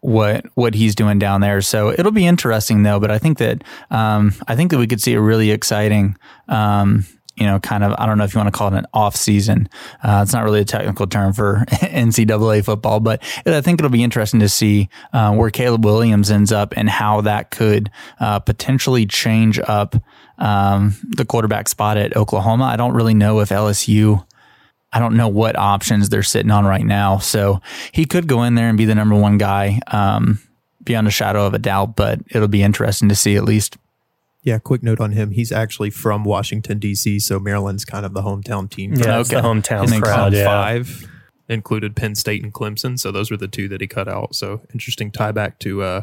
what 0.00 0.46
what 0.54 0.74
he's 0.74 0.94
doing 0.94 1.18
down 1.18 1.40
there. 1.40 1.60
So 1.60 1.90
it'll 1.90 2.12
be 2.12 2.26
interesting 2.26 2.82
though. 2.82 3.00
But 3.00 3.10
I 3.10 3.18
think 3.18 3.38
that 3.38 3.62
um, 3.90 4.34
I 4.46 4.56
think 4.56 4.70
that 4.70 4.78
we 4.78 4.86
could 4.86 5.00
see 5.00 5.14
a 5.14 5.20
really 5.20 5.50
exciting. 5.50 6.16
Um, 6.48 7.06
you 7.36 7.44
know, 7.44 7.60
kind 7.60 7.84
of, 7.84 7.94
I 7.98 8.06
don't 8.06 8.16
know 8.16 8.24
if 8.24 8.34
you 8.34 8.38
want 8.38 8.52
to 8.52 8.58
call 8.58 8.68
it 8.68 8.78
an 8.78 8.86
off 8.94 9.14
season. 9.14 9.68
Uh, 10.02 10.20
it's 10.22 10.32
not 10.32 10.42
really 10.42 10.60
a 10.60 10.64
technical 10.64 11.06
term 11.06 11.34
for 11.34 11.66
NCAA 11.68 12.64
football, 12.64 12.98
but 12.98 13.22
I 13.44 13.60
think 13.60 13.78
it'll 13.78 13.90
be 13.90 14.02
interesting 14.02 14.40
to 14.40 14.48
see 14.48 14.88
uh, 15.12 15.34
where 15.34 15.50
Caleb 15.50 15.84
Williams 15.84 16.30
ends 16.30 16.50
up 16.50 16.72
and 16.76 16.88
how 16.88 17.20
that 17.20 17.50
could 17.50 17.90
uh, 18.20 18.38
potentially 18.38 19.04
change 19.04 19.60
up 19.60 19.96
um, 20.38 20.94
the 21.02 21.26
quarterback 21.26 21.68
spot 21.68 21.98
at 21.98 22.16
Oklahoma. 22.16 22.64
I 22.64 22.76
don't 22.76 22.94
really 22.94 23.14
know 23.14 23.40
if 23.40 23.50
LSU. 23.50 24.24
I 24.92 24.98
don't 24.98 25.16
know 25.16 25.28
what 25.28 25.56
options 25.56 26.08
they're 26.08 26.22
sitting 26.22 26.50
on 26.50 26.64
right 26.64 26.84
now. 26.84 27.18
So 27.18 27.60
he 27.92 28.04
could 28.04 28.26
go 28.26 28.42
in 28.44 28.54
there 28.54 28.68
and 28.68 28.78
be 28.78 28.84
the 28.84 28.94
number 28.94 29.14
one 29.16 29.36
guy, 29.38 29.80
um, 29.88 30.38
beyond 30.82 31.06
a 31.06 31.10
shadow 31.10 31.44
of 31.46 31.54
a 31.54 31.58
doubt, 31.58 31.96
but 31.96 32.20
it'll 32.30 32.48
be 32.48 32.62
interesting 32.62 33.08
to 33.08 33.14
see 33.14 33.36
at 33.36 33.44
least. 33.44 33.76
Yeah, 34.42 34.58
quick 34.60 34.82
note 34.84 35.00
on 35.00 35.10
him. 35.10 35.32
He's 35.32 35.50
actually 35.50 35.90
from 35.90 36.22
Washington, 36.22 36.78
D.C., 36.78 37.18
so 37.18 37.40
Maryland's 37.40 37.84
kind 37.84 38.06
of 38.06 38.14
the 38.14 38.22
hometown 38.22 38.70
team. 38.70 38.94
Yeah, 38.94 39.18
it's 39.18 39.28
the 39.28 39.38
Okay. 39.38 39.46
hometown 39.46 39.90
His 39.90 40.00
crowd. 40.00 40.32
Yeah. 40.32 40.44
five 40.44 41.10
included 41.48 41.96
Penn 41.96 42.14
State 42.14 42.44
and 42.44 42.54
Clemson, 42.54 42.96
so 42.98 43.10
those 43.10 43.28
were 43.30 43.36
the 43.36 43.48
two 43.48 43.68
that 43.68 43.80
he 43.80 43.88
cut 43.88 44.06
out. 44.08 44.36
So 44.36 44.60
interesting 44.72 45.10
tie 45.10 45.32
back 45.32 45.58
to 45.60 45.82
uh, 45.82 46.02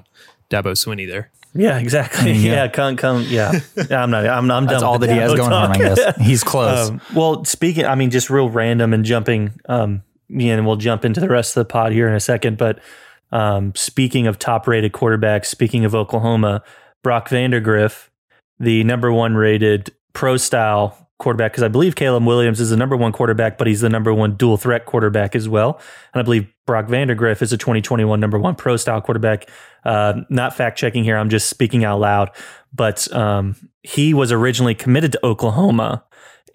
Dabo 0.50 0.74
Swinney 0.74 1.08
there. 1.08 1.32
Yeah, 1.56 1.78
exactly. 1.78 2.32
Yeah. 2.44 2.54
Yeah, 2.54 2.68
come, 2.68 2.96
come. 2.96 3.26
Yeah, 3.28 3.52
I'm 3.92 4.10
not. 4.10 4.26
I'm, 4.26 4.50
I'm 4.50 4.66
That's 4.66 4.82
done. 4.82 4.84
all 4.84 5.00
that 5.00 5.10
he 5.10 5.18
has 5.18 5.34
going 5.34 5.52
him, 5.52 5.72
I 5.72 5.78
guess. 5.78 6.18
He's 6.18 6.44
close. 6.44 6.90
Um, 6.90 7.02
well, 7.16 7.46
speaking, 7.46 7.86
I 7.86 7.96
mean, 7.96 8.10
just 8.10 8.30
real 8.30 8.50
random 8.50 8.94
and 8.94 9.06
jumping. 9.06 9.54
Um, 9.68 10.04
yeah, 10.30 10.54
and 10.54 10.66
we'll 10.66 10.78
jump 10.78 11.06
into 11.06 11.20
the 11.20 11.30
rest 11.30 11.56
of 11.56 11.62
the 11.62 11.66
pod 11.66 11.92
here 11.92 12.08
in 12.08 12.16
a 12.16 12.20
second. 12.20 12.58
But 12.58 12.80
um, 13.32 13.74
speaking 13.76 14.26
of 14.28 14.40
top-rated 14.40 14.94
quarterbacks, 14.94 15.46
speaking 15.46 15.86
of 15.86 15.94
Oklahoma, 15.94 16.64
Brock 17.04 17.30
Vandergriff, 17.30 18.10
the 18.60 18.84
number 18.84 19.12
one 19.12 19.36
rated 19.36 19.92
pro-style 20.14 21.03
quarterback, 21.20 21.52
because 21.52 21.64
I 21.64 21.68
believe 21.68 21.96
Caleb 21.96 22.26
Williams 22.26 22.60
is 22.60 22.70
the 22.70 22.78
number 22.78 22.98
one 22.98 23.12
quarterback, 23.12 23.58
but 23.58 23.68
he's 23.68 23.82
the 23.82 23.90
number 23.90 24.14
one 24.14 24.36
dual 24.36 24.58
threat 24.58 24.86
quarterback 24.86 25.36
as 25.36 25.48
well. 25.48 25.80
And 26.14 26.20
I 26.20 26.24
believe 26.24 26.48
Brock 26.66 26.88
Vandergriff 26.88 27.42
is 27.42 27.54
a 27.54 27.58
2021 27.58 28.20
number 28.20 28.40
one 28.40 28.56
pro-style 28.56 29.02
quarterback. 29.02 29.50
Uh, 29.86 30.22
not 30.30 30.56
fact 30.56 30.78
checking 30.78 31.04
here. 31.04 31.18
I'm 31.18 31.30
just 31.30 31.50
speaking 31.50 31.84
out 31.84 32.00
loud. 32.00 32.32
But 32.74 33.14
um, 33.14 33.56
he 33.84 34.14
was 34.14 34.32
originally 34.32 34.76
committed 34.76 35.12
to 35.14 35.26
Oklahoma 35.26 36.04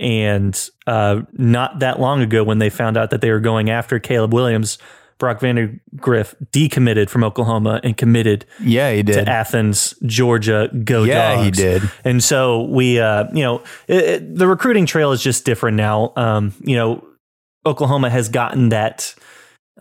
and 0.01 0.71
uh, 0.87 1.23
not 1.33 1.81
that 1.81 2.01
long 2.01 2.23
ago, 2.23 2.45
when 2.45 2.59
they 2.59 2.71
found 2.71 2.97
out 2.97 3.11
that 3.11 3.21
they 3.21 3.31
were 3.31 3.41
going 3.41 3.71
after 3.71 3.99
Caleb 3.99 4.33
Williams, 4.33 4.79
Brock 5.19 5.41
Vandergriff 5.41 6.35
decommitted 6.53 7.09
from 7.11 7.25
Oklahoma 7.25 7.81
and 7.83 7.97
committed 7.97 8.47
yeah, 8.61 8.93
he 8.93 9.03
did. 9.03 9.25
to. 9.25 9.29
Athens, 9.31 9.95
Georgia. 10.07 10.71
Go 10.85 11.03
Yeah, 11.05 11.35
dogs! 11.35 11.45
he 11.45 11.51
did. 11.65 11.83
And 12.05 12.23
so 12.23 12.63
we, 12.65 13.01
uh, 13.01 13.25
you 13.33 13.43
know, 13.43 13.63
it, 13.89 14.05
it- 14.05 14.37
the 14.37 14.47
recruiting 14.47 14.87
trail 14.87 15.13
is 15.13 15.23
just 15.23 15.45
different 15.45 15.77
now. 15.77 16.13
Um, 16.17 16.55
you 16.61 16.77
know, 16.77 17.05
Oklahoma 17.67 18.11
has 18.11 18.29
gotten 18.29 18.69
that 18.71 19.15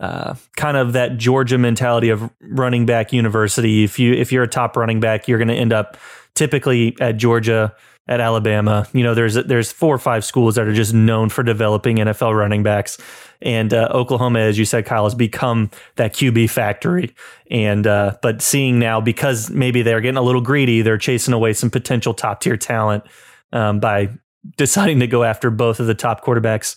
uh, 0.00 0.34
kind 0.56 0.76
of 0.76 0.92
that 0.92 1.16
Georgia 1.18 1.58
mentality 1.58 2.10
of 2.10 2.30
running 2.40 2.86
back 2.86 3.12
university. 3.12 3.84
If 3.84 3.98
you 3.98 4.12
if 4.14 4.30
you're 4.32 4.44
a 4.44 4.48
top 4.48 4.76
running 4.76 5.00
back, 5.00 5.26
you're 5.28 5.38
going 5.38 5.48
to 5.48 5.54
end 5.54 5.72
up 5.72 5.96
typically 6.34 6.96
at 7.00 7.16
Georgia, 7.16 7.74
at 8.06 8.20
Alabama. 8.20 8.86
You 8.92 9.02
know, 9.02 9.14
there's 9.14 9.34
there's 9.34 9.72
four 9.72 9.94
or 9.94 9.98
five 9.98 10.24
schools 10.24 10.54
that 10.54 10.66
are 10.68 10.72
just 10.72 10.94
known 10.94 11.28
for 11.30 11.42
developing 11.42 11.96
NFL 11.96 12.36
running 12.36 12.62
backs, 12.62 12.98
and 13.40 13.72
uh, 13.72 13.88
Oklahoma, 13.92 14.40
as 14.40 14.58
you 14.58 14.64
said, 14.64 14.84
Kyle, 14.84 15.04
has 15.04 15.14
become 15.14 15.70
that 15.96 16.12
QB 16.12 16.50
factory. 16.50 17.14
And 17.50 17.86
uh, 17.86 18.16
but 18.20 18.42
seeing 18.42 18.78
now 18.78 19.00
because 19.00 19.50
maybe 19.50 19.82
they're 19.82 20.00
getting 20.00 20.16
a 20.16 20.22
little 20.22 20.40
greedy, 20.40 20.82
they're 20.82 20.98
chasing 20.98 21.34
away 21.34 21.52
some 21.52 21.70
potential 21.70 22.14
top 22.14 22.40
tier 22.40 22.56
talent 22.56 23.04
um, 23.52 23.80
by 23.80 24.10
deciding 24.56 25.00
to 25.00 25.06
go 25.06 25.24
after 25.24 25.50
both 25.50 25.80
of 25.80 25.86
the 25.86 25.94
top 25.94 26.24
quarterbacks 26.24 26.76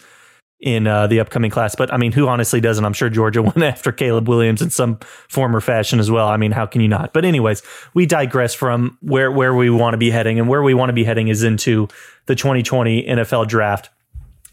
in 0.59 0.85
uh, 0.85 1.07
the 1.07 1.19
upcoming 1.19 1.49
class. 1.49 1.73
But 1.73 1.91
I 1.91 1.97
mean, 1.97 2.11
who 2.11 2.27
honestly 2.27 2.61
doesn't? 2.61 2.85
I'm 2.85 2.93
sure 2.93 3.09
Georgia 3.09 3.41
went 3.41 3.63
after 3.63 3.91
Caleb 3.91 4.29
Williams 4.29 4.61
in 4.61 4.69
some 4.69 4.97
form 5.27 5.55
or 5.55 5.61
fashion 5.61 5.99
as 5.99 6.11
well. 6.11 6.27
I 6.27 6.37
mean, 6.37 6.51
how 6.51 6.67
can 6.67 6.81
you 6.81 6.87
not? 6.87 7.11
But 7.11 7.25
anyways, 7.25 7.63
we 7.93 8.05
digress 8.05 8.53
from 8.53 8.97
where 9.01 9.31
where 9.31 9.55
we 9.55 9.69
want 9.69 9.93
to 9.95 9.97
be 9.97 10.11
heading, 10.11 10.39
and 10.39 10.47
where 10.47 10.61
we 10.61 10.73
want 10.73 10.89
to 10.89 10.93
be 10.93 11.03
heading 11.03 11.27
is 11.27 11.43
into 11.43 11.87
the 12.27 12.35
2020 12.35 13.07
NFL 13.07 13.47
Draft, 13.47 13.89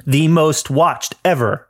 the 0.06 0.28
most 0.28 0.70
watched 0.70 1.14
ever 1.24 1.67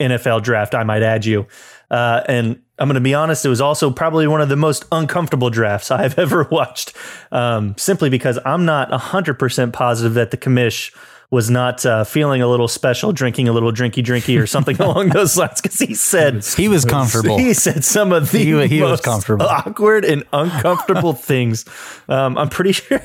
NFL 0.00 0.42
Draft. 0.42 0.74
I 0.74 0.84
might 0.84 1.02
add 1.02 1.24
you. 1.24 1.46
Uh, 1.90 2.22
and 2.28 2.60
I'm 2.78 2.88
going 2.88 2.94
to 2.94 3.00
be 3.00 3.14
honest, 3.14 3.44
it 3.44 3.48
was 3.48 3.60
also 3.60 3.90
probably 3.90 4.26
one 4.26 4.40
of 4.40 4.48
the 4.48 4.56
most 4.56 4.84
uncomfortable 4.90 5.50
drafts 5.50 5.90
I've 5.92 6.18
ever 6.18 6.48
watched, 6.50 6.94
um, 7.30 7.74
simply 7.78 8.10
because 8.10 8.38
I'm 8.44 8.64
not 8.64 8.90
100% 8.90 9.72
positive 9.72 10.14
that 10.14 10.30
the 10.32 10.36
commish 10.36 10.94
was 11.30 11.50
not 11.50 11.84
uh, 11.86 12.04
feeling 12.04 12.42
a 12.42 12.46
little 12.48 12.68
special, 12.68 13.12
drinking 13.12 13.48
a 13.48 13.52
little 13.52 13.72
drinky 13.72 14.04
drinky 14.04 14.40
or 14.40 14.46
something 14.46 14.76
along 14.80 15.08
those 15.10 15.36
lines. 15.36 15.60
Because 15.60 15.78
he 15.78 15.94
said 15.94 16.44
He 16.56 16.68
was 16.68 16.84
comfortable. 16.84 17.38
he 17.38 17.54
said 17.54 17.84
some 17.84 18.12
of 18.12 18.30
the 18.30 18.38
He- 18.38 18.66
he 18.68 18.80
was 18.82 18.90
most 18.90 19.02
comfortable. 19.04 19.46
awkward 19.46 20.04
and 20.04 20.24
uncomfortable 20.32 21.12
things. 21.12 21.64
Um, 22.08 22.36
I'm 22.38 22.48
pretty 22.48 22.72
sure. 22.72 23.00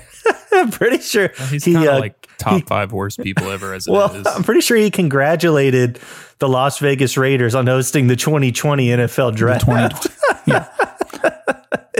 I'm 0.51 0.69
pretty 0.71 0.99
sure 0.99 1.29
He's 1.49 1.63
he 1.63 1.73
kind 1.73 1.87
uh, 1.87 1.99
like 1.99 2.27
top 2.37 2.67
five 2.67 2.91
worst 2.91 3.19
people 3.19 3.49
ever 3.49 3.73
as 3.73 3.87
it 3.87 3.91
is. 3.91 3.93
well, 3.97 4.23
I'm 4.27 4.43
pretty 4.43 4.61
sure 4.61 4.77
he 4.77 4.91
congratulated 4.91 5.99
the 6.39 6.47
Las 6.49 6.79
Vegas 6.79 7.17
Raiders 7.17 7.53
on 7.55 7.67
hosting 7.67 8.07
the 8.07 8.15
2020 8.15 8.87
NFL 8.87 9.35
draft. 9.35 9.65
2020. 9.65 10.15
yeah. 10.47 10.67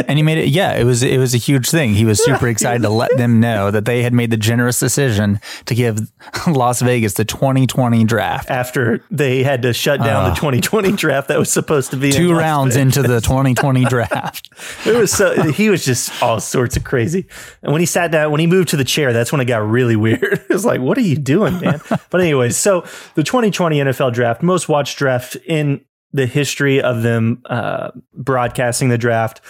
And 0.07 0.17
he 0.17 0.23
made 0.23 0.37
it. 0.37 0.47
Yeah, 0.47 0.75
it 0.77 0.85
was 0.85 1.03
it 1.03 1.17
was 1.17 1.33
a 1.35 1.37
huge 1.37 1.69
thing. 1.69 1.93
He 1.93 2.05
was 2.05 2.23
super 2.23 2.47
excited 2.47 2.83
to 2.83 2.89
let 2.89 3.15
them 3.17 3.41
know 3.41 3.69
that 3.69 3.83
they 3.83 4.01
had 4.01 4.13
made 4.13 4.31
the 4.31 4.37
generous 4.37 4.79
decision 4.79 5.41
to 5.65 5.75
give 5.75 5.99
Las 6.47 6.81
Vegas 6.81 7.15
the 7.15 7.25
2020 7.25 8.05
draft. 8.05 8.49
after 8.49 9.03
they 9.11 9.43
had 9.43 9.61
to 9.63 9.73
shut 9.73 9.99
down 10.01 10.29
the 10.29 10.35
2020 10.35 10.93
draft 10.93 11.27
that 11.27 11.37
was 11.37 11.51
supposed 11.51 11.91
to 11.91 11.97
be 11.97 12.09
Uh. 12.09 12.13
Two 12.13 12.29
Las 12.31 12.39
rounds 12.39 12.75
Vegas. 12.75 12.95
into 12.97 13.07
the 13.09 13.19
2020 13.19 13.83
draft. 13.89 14.49
It 14.85 14.95
was 14.95 15.11
so 15.11 15.51
he 15.51 15.69
was 15.69 15.83
just 15.83 16.23
all 16.23 16.39
sorts 16.39 16.77
of 16.77 16.85
crazy. 16.85 17.25
And 17.61 17.73
when 17.73 17.81
he 17.81 17.85
sat 17.85 18.09
down, 18.09 18.31
when 18.31 18.39
he 18.39 18.47
moved 18.47 18.69
to 18.69 18.77
the 18.77 18.85
chair, 18.85 19.11
that's 19.11 19.33
when 19.33 19.41
it 19.41 19.45
got 19.45 19.67
really 19.67 19.95
weird. 19.97 20.23
It 20.23 20.49
was 20.49 20.63
like, 20.63 20.79
what 20.79 20.97
are 20.97 21.01
you 21.01 21.17
doing, 21.17 21.59
man? 21.59 21.81
but 22.09 22.21
anyways, 22.21 22.55
so 22.55 22.85
the 23.15 23.23
2020 23.23 23.79
NFL 23.79 24.13
draft, 24.13 24.28
most 24.41 24.69
watched 24.69 24.97
draft 24.97 25.35
in 25.45 25.81
the 26.11 26.25
history 26.25 26.81
of 26.81 27.03
them 27.03 27.41
uh, 27.45 27.91
broadcasting 28.13 28.89
the 28.89 28.97
draft. 28.97 29.41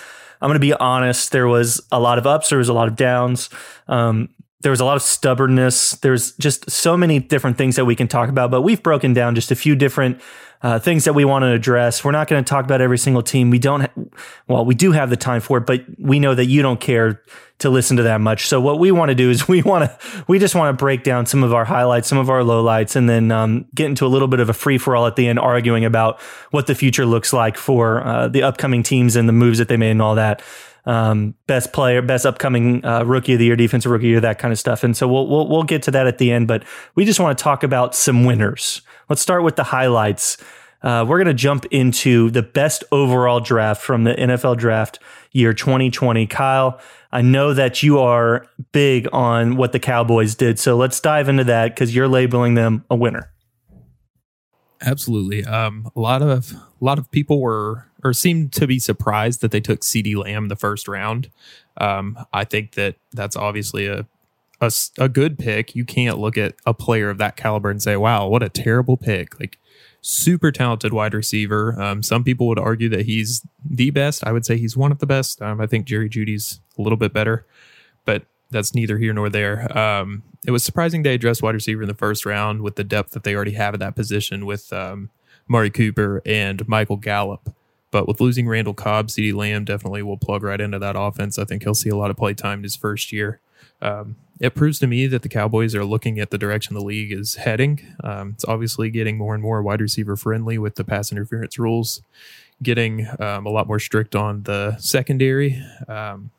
I'm 0.41 0.47
going 0.47 0.55
to 0.55 0.59
be 0.59 0.73
honest. 0.73 1.31
There 1.31 1.47
was 1.47 1.81
a 1.91 1.99
lot 1.99 2.17
of 2.17 2.25
ups. 2.25 2.49
There 2.49 2.57
was 2.57 2.69
a 2.69 2.73
lot 2.73 2.87
of 2.87 2.95
downs. 2.95 3.49
Um, 3.87 4.29
there 4.61 4.71
was 4.71 4.79
a 4.79 4.85
lot 4.85 4.95
of 4.95 5.01
stubbornness. 5.01 5.91
There's 5.91 6.33
just 6.33 6.69
so 6.69 6.97
many 6.97 7.19
different 7.19 7.57
things 7.57 7.75
that 7.77 7.85
we 7.85 7.95
can 7.95 8.07
talk 8.07 8.29
about, 8.29 8.51
but 8.51 8.61
we've 8.61 8.83
broken 8.83 9.13
down 9.13 9.35
just 9.35 9.51
a 9.51 9.55
few 9.55 9.75
different 9.75 10.21
uh, 10.61 10.79
things 10.79 11.05
that 11.05 11.13
we 11.13 11.23
want 11.23 11.43
to 11.43 11.51
address. 11.51 12.03
We're 12.03 12.11
not 12.11 12.27
going 12.27 12.43
to 12.43 12.47
talk 12.47 12.65
about 12.65 12.81
every 12.81 12.97
single 12.97 13.23
team. 13.23 13.49
We 13.49 13.59
don't, 13.59 13.81
ha- 13.81 14.03
well, 14.47 14.65
we 14.65 14.75
do 14.75 14.91
have 14.91 15.09
the 15.09 15.17
time 15.17 15.41
for 15.41 15.57
it, 15.57 15.65
but 15.65 15.85
we 15.97 16.19
know 16.19 16.35
that 16.35 16.45
you 16.47 16.61
don't 16.61 16.81
care 16.81 17.21
to 17.59 17.69
listen 17.69 17.97
to 17.97 18.03
that 18.03 18.19
much. 18.19 18.47
So 18.47 18.59
what 18.59 18.79
we 18.79 18.91
want 18.91 19.09
to 19.09 19.15
do 19.15 19.29
is 19.29 19.47
we 19.47 19.61
want 19.61 19.85
to, 19.85 20.25
we 20.27 20.37
just 20.39 20.55
want 20.55 20.77
to 20.77 20.79
break 20.79 21.03
down 21.03 21.25
some 21.25 21.43
of 21.43 21.53
our 21.53 21.65
highlights, 21.65 22.07
some 22.07 22.17
of 22.17 22.29
our 22.29 22.41
lowlights, 22.41 22.95
and 22.95 23.09
then 23.09 23.31
um, 23.31 23.65
get 23.73 23.85
into 23.85 24.05
a 24.05 24.07
little 24.07 24.27
bit 24.27 24.39
of 24.39 24.49
a 24.49 24.53
free 24.53 24.77
for 24.77 24.95
all 24.95 25.07
at 25.07 25.15
the 25.15 25.27
end, 25.27 25.39
arguing 25.39 25.85
about 25.85 26.19
what 26.51 26.67
the 26.67 26.75
future 26.75 27.05
looks 27.05 27.31
like 27.31 27.57
for 27.57 28.05
uh, 28.05 28.27
the 28.27 28.43
upcoming 28.43 28.83
teams 28.83 29.15
and 29.15 29.29
the 29.29 29.33
moves 29.33 29.59
that 29.59 29.69
they 29.69 29.77
made 29.77 29.91
and 29.91 30.01
all 30.01 30.15
that 30.15 30.41
um, 30.89 31.35
best 31.45 31.71
player, 31.71 32.01
best 32.01 32.25
upcoming 32.25 32.83
uh, 32.83 33.03
rookie 33.03 33.33
of 33.33 33.39
the 33.39 33.45
year, 33.45 33.55
defensive 33.55 33.91
rookie 33.91 34.05
of 34.05 34.07
the 34.07 34.09
year, 34.09 34.19
that 34.21 34.39
kind 34.39 34.51
of 34.51 34.57
stuff. 34.57 34.83
And 34.83 34.97
so 34.97 35.07
we'll, 35.07 35.27
we'll 35.27 35.47
we'll 35.47 35.63
get 35.63 35.83
to 35.83 35.91
that 35.91 36.07
at 36.07 36.17
the 36.17 36.31
end. 36.31 36.47
But 36.47 36.63
we 36.95 37.05
just 37.05 37.19
want 37.19 37.37
to 37.37 37.43
talk 37.43 37.61
about 37.61 37.93
some 37.93 38.25
winners. 38.25 38.81
Let's 39.07 39.21
start 39.21 39.43
with 39.43 39.55
the 39.55 39.65
highlights. 39.65 40.37
Uh, 40.81 41.05
we're 41.07 41.17
going 41.17 41.27
to 41.27 41.33
jump 41.35 41.65
into 41.67 42.31
the 42.31 42.41
best 42.41 42.83
overall 42.91 43.39
draft 43.39 43.83
from 43.83 44.03
the 44.03 44.15
NFL 44.15 44.57
draft 44.57 44.97
year 45.31 45.53
2020. 45.53 46.25
Kyle, 46.25 46.79
I 47.11 47.21
know 47.21 47.53
that 47.53 47.83
you 47.83 47.99
are 47.99 48.47
big 48.71 49.07
on 49.13 49.57
what 49.57 49.73
the 49.73 49.79
Cowboys 49.79 50.33
did, 50.33 50.57
so 50.57 50.75
let's 50.75 50.99
dive 50.99 51.29
into 51.29 51.43
that 51.43 51.75
because 51.75 51.93
you're 51.93 52.07
labeling 52.07 52.55
them 52.55 52.83
a 52.89 52.95
winner. 52.95 53.31
Absolutely. 54.81 55.45
Um, 55.45 55.91
a 55.95 55.99
lot 55.99 56.23
of 56.23 56.51
a 56.53 56.83
lot 56.83 56.97
of 56.97 57.11
people 57.11 57.41
were 57.41 57.88
or 58.03 58.13
seemed 58.13 58.51
to 58.53 58.67
be 58.67 58.79
surprised 58.79 59.41
that 59.41 59.51
they 59.51 59.59
took 59.59 59.81
CeeDee 59.81 60.15
Lamb 60.15 60.47
the 60.47 60.55
first 60.55 60.87
round. 60.87 61.29
Um, 61.77 62.17
I 62.33 62.43
think 62.43 62.73
that 62.73 62.95
that's 63.11 63.35
obviously 63.35 63.87
a 63.87 64.05
a 64.97 65.07
good 65.07 65.39
pick. 65.39 65.73
You 65.75 65.85
can't 65.85 66.17
look 66.17 66.37
at 66.37 66.55
a 66.65 66.73
player 66.73 67.09
of 67.09 67.17
that 67.17 67.37
caliber 67.37 67.69
and 67.69 67.81
say, 67.81 67.95
"Wow, 67.95 68.27
what 68.27 68.43
a 68.43 68.49
terrible 68.49 68.97
pick!" 68.97 69.39
Like 69.39 69.57
super 70.01 70.51
talented 70.51 70.93
wide 70.93 71.13
receiver. 71.13 71.79
Um, 71.81 72.03
some 72.03 72.23
people 72.23 72.47
would 72.47 72.59
argue 72.59 72.89
that 72.89 73.05
he's 73.05 73.45
the 73.63 73.89
best. 73.89 74.25
I 74.25 74.31
would 74.31 74.45
say 74.45 74.57
he's 74.57 74.77
one 74.77 74.91
of 74.91 74.99
the 74.99 75.05
best. 75.05 75.41
Um, 75.41 75.61
I 75.61 75.67
think 75.67 75.85
Jerry 75.85 76.09
Jeudy's 76.09 76.59
a 76.77 76.81
little 76.81 76.97
bit 76.97 77.13
better, 77.13 77.45
but 78.05 78.23
that's 78.51 78.73
neither 78.73 78.97
here 78.97 79.13
nor 79.13 79.29
there. 79.29 79.77
Um, 79.77 80.23
it 80.45 80.51
was 80.51 80.63
surprising 80.63 81.03
they 81.03 81.13
addressed 81.13 81.43
wide 81.43 81.55
receiver 81.55 81.81
in 81.81 81.87
the 81.87 81.93
first 81.93 82.25
round 82.25 82.61
with 82.61 82.75
the 82.75 82.83
depth 82.83 83.11
that 83.11 83.23
they 83.23 83.35
already 83.35 83.51
have 83.51 83.73
at 83.73 83.79
that 83.81 83.95
position 83.95 84.45
with 84.45 84.71
um, 84.73 85.09
Amari 85.49 85.69
Cooper 85.69 86.21
and 86.25 86.67
Michael 86.67 86.97
Gallup. 86.97 87.53
But 87.91 88.07
with 88.07 88.21
losing 88.21 88.47
Randall 88.47 88.73
Cobb, 88.73 89.07
CeeDee 89.07 89.33
Lamb 89.33 89.65
definitely 89.65 90.03
will 90.03 90.17
plug 90.17 90.43
right 90.43 90.61
into 90.61 90.79
that 90.79 90.95
offense. 90.97 91.39
I 91.39 91.45
think 91.45 91.63
he'll 91.63 91.73
see 91.73 91.89
a 91.89 91.95
lot 91.95 92.11
of 92.11 92.17
play 92.17 92.33
time 92.33 92.59
in 92.59 92.63
his 92.63 92.75
first 92.75 93.11
year. 93.11 93.39
Um, 93.81 94.15
it 94.39 94.55
proves 94.55 94.79
to 94.79 94.87
me 94.87 95.07
that 95.07 95.21
the 95.21 95.29
Cowboys 95.29 95.75
are 95.75 95.83
looking 95.83 96.19
at 96.19 96.29
the 96.29 96.37
direction 96.37 96.73
the 96.73 96.81
league 96.81 97.11
is 97.11 97.35
heading. 97.35 97.81
Um, 98.03 98.31
it's 98.35 98.45
obviously 98.45 98.89
getting 98.89 99.17
more 99.17 99.33
and 99.33 99.43
more 99.43 99.61
wide 99.61 99.81
receiver 99.81 100.15
friendly 100.15 100.57
with 100.57 100.75
the 100.75 100.83
pass 100.83 101.11
interference 101.11 101.59
rules, 101.59 102.01
getting 102.63 103.07
um, 103.19 103.45
a 103.45 103.49
lot 103.49 103.67
more 103.67 103.79
strict 103.79 104.15
on 104.15 104.43
the 104.43 104.77
secondary. 104.77 105.61
Um, 105.87 106.31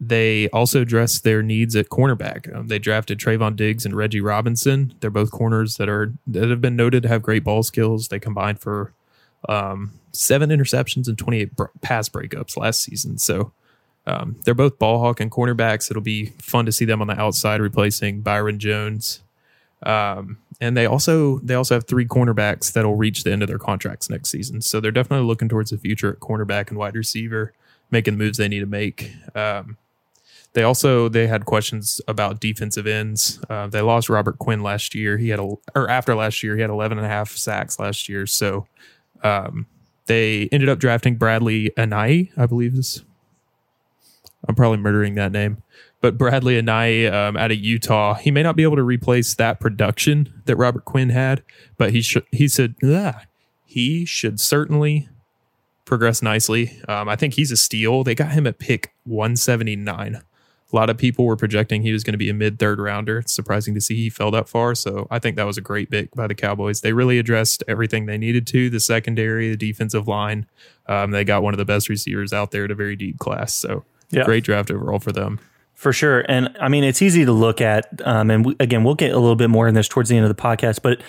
they 0.00 0.48
also 0.50 0.82
addressed 0.82 1.24
their 1.24 1.42
needs 1.42 1.74
at 1.74 1.88
cornerback. 1.88 2.54
Um, 2.54 2.68
they 2.68 2.78
drafted 2.78 3.18
Trevon 3.18 3.56
Diggs 3.56 3.86
and 3.86 3.94
Reggie 3.94 4.20
Robinson. 4.20 4.94
They're 5.00 5.10
both 5.10 5.30
corners 5.30 5.76
that 5.76 5.88
are 5.88 6.12
that 6.26 6.50
have 6.50 6.60
been 6.60 6.76
noted 6.76 7.04
to 7.04 7.08
have 7.08 7.22
great 7.22 7.44
ball 7.44 7.62
skills. 7.62 8.08
They 8.08 8.18
combined 8.18 8.60
for 8.60 8.92
um, 9.48 9.92
seven 10.12 10.50
interceptions 10.50 11.08
and 11.08 11.18
28 11.18 11.56
br- 11.56 11.64
pass 11.80 12.08
breakups 12.08 12.56
last 12.56 12.82
season. 12.82 13.18
So 13.18 13.52
um, 14.06 14.36
they're 14.44 14.54
both 14.54 14.78
ball 14.78 15.00
hawk 15.00 15.20
and 15.20 15.30
cornerbacks. 15.30 15.90
It'll 15.90 16.02
be 16.02 16.26
fun 16.38 16.66
to 16.66 16.72
see 16.72 16.84
them 16.84 17.00
on 17.00 17.08
the 17.08 17.18
outside 17.18 17.60
replacing 17.60 18.20
Byron 18.20 18.58
Jones. 18.58 19.22
Um, 19.82 20.38
and 20.60 20.76
they 20.76 20.86
also 20.86 21.38
they 21.40 21.54
also 21.54 21.74
have 21.74 21.86
three 21.86 22.06
cornerbacks 22.06 22.72
that'll 22.72 22.96
reach 22.96 23.24
the 23.24 23.32
end 23.32 23.42
of 23.42 23.48
their 23.48 23.58
contracts 23.58 24.08
next 24.08 24.30
season. 24.30 24.60
So 24.60 24.80
they're 24.80 24.90
definitely 24.90 25.26
looking 25.26 25.48
towards 25.48 25.70
the 25.70 25.78
future 25.78 26.12
at 26.12 26.20
cornerback 26.20 26.68
and 26.68 26.78
wide 26.78 26.94
receiver, 26.94 27.52
making 27.90 28.14
the 28.14 28.18
moves 28.18 28.38
they 28.38 28.48
need 28.48 28.60
to 28.60 28.66
make. 28.66 29.12
Um, 29.34 29.76
they 30.54 30.62
also 30.62 31.08
they 31.08 31.26
had 31.26 31.44
questions 31.44 32.00
about 32.06 32.40
defensive 32.40 32.86
ends. 32.86 33.40
Uh, 33.50 33.66
they 33.66 33.80
lost 33.80 34.08
Robert 34.08 34.38
Quinn 34.38 34.62
last 34.62 34.94
year. 34.94 35.18
He 35.18 35.30
had 35.30 35.40
a 35.40 35.54
or 35.74 35.90
after 35.90 36.14
last 36.14 36.42
year 36.42 36.54
he 36.54 36.60
had 36.60 36.70
11 36.70 36.96
and 36.96 37.06
a 37.06 37.10
half 37.10 37.30
sacks 37.30 37.78
last 37.78 38.08
year. 38.08 38.24
So 38.26 38.66
um, 39.24 39.66
they 40.06 40.48
ended 40.52 40.68
up 40.68 40.78
drafting 40.78 41.18
Bradlee 41.18 41.70
Anae, 41.74 42.30
I 42.36 42.46
believe 42.46 42.74
is. 42.74 43.02
I'm 44.46 44.54
probably 44.54 44.78
murdering 44.78 45.14
that 45.14 45.32
name, 45.32 45.62
but 46.02 46.18
Bradlee 46.18 46.62
Anae 46.62 47.10
um, 47.10 47.36
out 47.36 47.50
of 47.50 47.56
Utah. 47.56 48.14
He 48.14 48.30
may 48.30 48.42
not 48.42 48.56
be 48.56 48.62
able 48.62 48.76
to 48.76 48.82
replace 48.82 49.34
that 49.34 49.58
production 49.58 50.42
that 50.44 50.56
Robert 50.56 50.84
Quinn 50.84 51.08
had, 51.08 51.42
but 51.78 51.92
he 51.92 52.02
should. 52.02 52.26
He 52.30 52.46
said 52.46 52.74
"Ugh." 52.84 53.14
he 53.74 54.04
should 54.04 54.38
certainly 54.38 55.08
progress 55.84 56.22
nicely. 56.22 56.80
Um, 56.86 57.08
I 57.08 57.16
think 57.16 57.34
he's 57.34 57.50
a 57.50 57.56
steal. 57.56 58.04
They 58.04 58.14
got 58.14 58.30
him 58.30 58.46
at 58.46 58.60
pick 58.60 58.94
179. 59.02 60.22
A 60.74 60.76
lot 60.76 60.90
of 60.90 60.98
people 60.98 61.24
were 61.24 61.36
projecting 61.36 61.82
he 61.82 61.92
was 61.92 62.02
going 62.02 62.14
to 62.14 62.18
be 62.18 62.28
a 62.28 62.34
mid 62.34 62.58
third 62.58 62.80
rounder. 62.80 63.18
It's 63.18 63.32
surprising 63.32 63.74
to 63.74 63.80
see 63.80 63.94
he 63.94 64.10
fell 64.10 64.32
that 64.32 64.48
far. 64.48 64.74
So 64.74 65.06
I 65.08 65.20
think 65.20 65.36
that 65.36 65.46
was 65.46 65.56
a 65.56 65.60
great 65.60 65.88
pick 65.88 66.12
by 66.16 66.26
the 66.26 66.34
Cowboys. 66.34 66.80
They 66.80 66.92
really 66.92 67.20
addressed 67.20 67.62
everything 67.68 68.06
they 68.06 68.18
needed 68.18 68.44
to 68.48 68.68
the 68.68 68.80
secondary, 68.80 69.50
the 69.50 69.56
defensive 69.56 70.08
line. 70.08 70.46
Um, 70.88 71.12
they 71.12 71.22
got 71.22 71.44
one 71.44 71.54
of 71.54 71.58
the 71.58 71.64
best 71.64 71.88
receivers 71.88 72.32
out 72.32 72.50
there 72.50 72.64
at 72.64 72.72
a 72.72 72.74
very 72.74 72.96
deep 72.96 73.20
class. 73.20 73.54
So 73.54 73.84
Yeah. 74.10 74.24
great 74.24 74.42
draft 74.42 74.68
overall 74.68 74.98
for 74.98 75.12
them. 75.12 75.38
For 75.74 75.92
sure. 75.92 76.24
And 76.28 76.54
I 76.60 76.68
mean, 76.68 76.82
it's 76.82 77.02
easy 77.02 77.24
to 77.24 77.32
look 77.32 77.60
at. 77.60 77.86
Um, 78.04 78.30
and 78.32 78.44
we, 78.44 78.56
again, 78.58 78.82
we'll 78.82 78.96
get 78.96 79.12
a 79.12 79.18
little 79.18 79.36
bit 79.36 79.50
more 79.50 79.68
in 79.68 79.74
this 79.74 79.86
towards 79.86 80.08
the 80.08 80.16
end 80.16 80.26
of 80.26 80.36
the 80.36 80.42
podcast. 80.42 80.82
But 80.82 81.00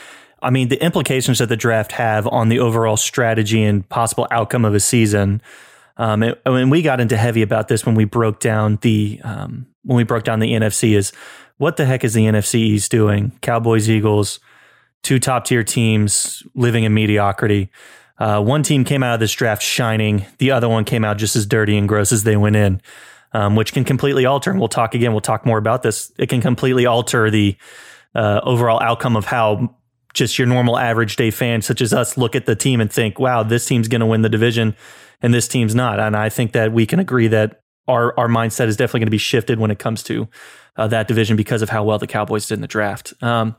I 0.43 0.51
mean, 0.51 0.67
the 0.67 0.83
implications 0.83 1.39
that 1.39 1.49
the 1.49 1.57
draft 1.57 1.93
have 1.93 2.27
on 2.27 2.49
the 2.49 2.59
overall 2.59 2.97
strategy 2.97 3.63
and 3.63 3.87
possible 3.89 4.27
outcome 4.29 4.63
of 4.63 4.75
a 4.75 4.79
season. 4.79 5.41
Um, 5.97 6.23
and, 6.23 6.35
and 6.45 6.71
we 6.71 6.81
got 6.81 6.99
into 6.99 7.17
heavy 7.17 7.41
about 7.41 7.67
this 7.67 7.85
when 7.85 7.95
we 7.95 8.05
broke 8.05 8.39
down 8.39 8.77
the 8.81 9.21
um, 9.23 9.67
when 9.83 9.97
we 9.97 10.03
broke 10.03 10.23
down 10.23 10.39
the 10.39 10.51
NFC. 10.51 10.95
Is 10.95 11.11
what 11.57 11.77
the 11.77 11.85
heck 11.85 12.03
is 12.03 12.13
the 12.13 12.25
NFC 12.25 12.55
East 12.55 12.91
doing? 12.91 13.31
Cowboys, 13.41 13.89
Eagles, 13.89 14.39
two 15.03 15.19
top 15.19 15.45
tier 15.45 15.63
teams 15.63 16.43
living 16.53 16.83
in 16.83 16.93
mediocrity. 16.93 17.69
Uh, 18.17 18.41
one 18.41 18.63
team 18.63 18.83
came 18.83 19.03
out 19.03 19.15
of 19.15 19.19
this 19.19 19.33
draft 19.33 19.61
shining. 19.61 20.25
The 20.37 20.51
other 20.51 20.69
one 20.69 20.85
came 20.85 21.03
out 21.03 21.17
just 21.17 21.35
as 21.35 21.45
dirty 21.45 21.77
and 21.77 21.87
gross 21.87 22.11
as 22.11 22.23
they 22.23 22.37
went 22.37 22.55
in 22.55 22.81
um, 23.35 23.57
which 23.57 23.73
can 23.73 23.83
completely 23.83 24.25
alter. 24.25 24.49
And 24.49 24.59
we'll 24.59 24.69
talk 24.69 24.95
again. 24.95 25.11
We'll 25.11 25.19
talk 25.19 25.45
more 25.45 25.57
about 25.57 25.83
this. 25.83 26.09
It 26.17 26.29
can 26.29 26.39
completely 26.39 26.85
alter 26.85 27.29
the 27.29 27.57
uh, 28.15 28.39
overall 28.43 28.81
outcome 28.81 29.17
of 29.17 29.25
how 29.25 29.75
just 30.13 30.39
your 30.39 30.47
normal 30.47 30.77
average 30.77 31.17
day 31.17 31.31
fan, 31.31 31.61
such 31.61 31.81
as 31.81 31.93
us, 31.93 32.17
look 32.17 32.33
at 32.33 32.45
the 32.45 32.55
team 32.55 32.79
and 32.79 32.89
think, 32.89 33.19
"Wow, 33.19 33.43
this 33.43 33.65
team's 33.65 33.89
going 33.89 33.99
to 33.99 34.05
win 34.05 34.21
the 34.21 34.29
division, 34.29 34.73
and 35.21 35.33
this 35.33 35.47
team's 35.47 35.75
not." 35.75 35.99
And 35.99 36.15
I 36.15 36.29
think 36.29 36.53
that 36.53 36.71
we 36.71 36.85
can 36.85 36.99
agree 36.99 37.27
that 37.27 37.61
our 37.87 38.17
our 38.17 38.27
mindset 38.27 38.67
is 38.67 38.77
definitely 38.77 39.01
going 39.01 39.07
to 39.07 39.11
be 39.11 39.17
shifted 39.17 39.59
when 39.59 39.71
it 39.71 39.79
comes 39.79 40.03
to 40.03 40.27
uh, 40.77 40.87
that 40.87 41.07
division 41.07 41.35
because 41.35 41.61
of 41.61 41.69
how 41.69 41.83
well 41.83 41.97
the 41.97 42.07
Cowboys 42.07 42.47
did 42.47 42.55
in 42.55 42.61
the 42.61 42.67
draft. 42.67 43.13
Um, 43.21 43.55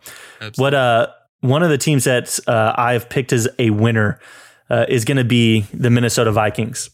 what 0.57 0.75
uh, 0.75 1.09
one 1.41 1.63
of 1.63 1.71
the 1.71 1.79
teams 1.79 2.05
that 2.05 2.39
uh, 2.47 2.75
I've 2.77 3.09
picked 3.09 3.33
as 3.33 3.49
a 3.59 3.71
winner 3.71 4.21
uh, 4.71 4.87
is 4.89 5.05
going 5.05 5.19
to 5.19 5.25
be 5.25 5.63
the 5.73 5.91
Minnesota 5.91 6.33
Vikings. 6.33 6.91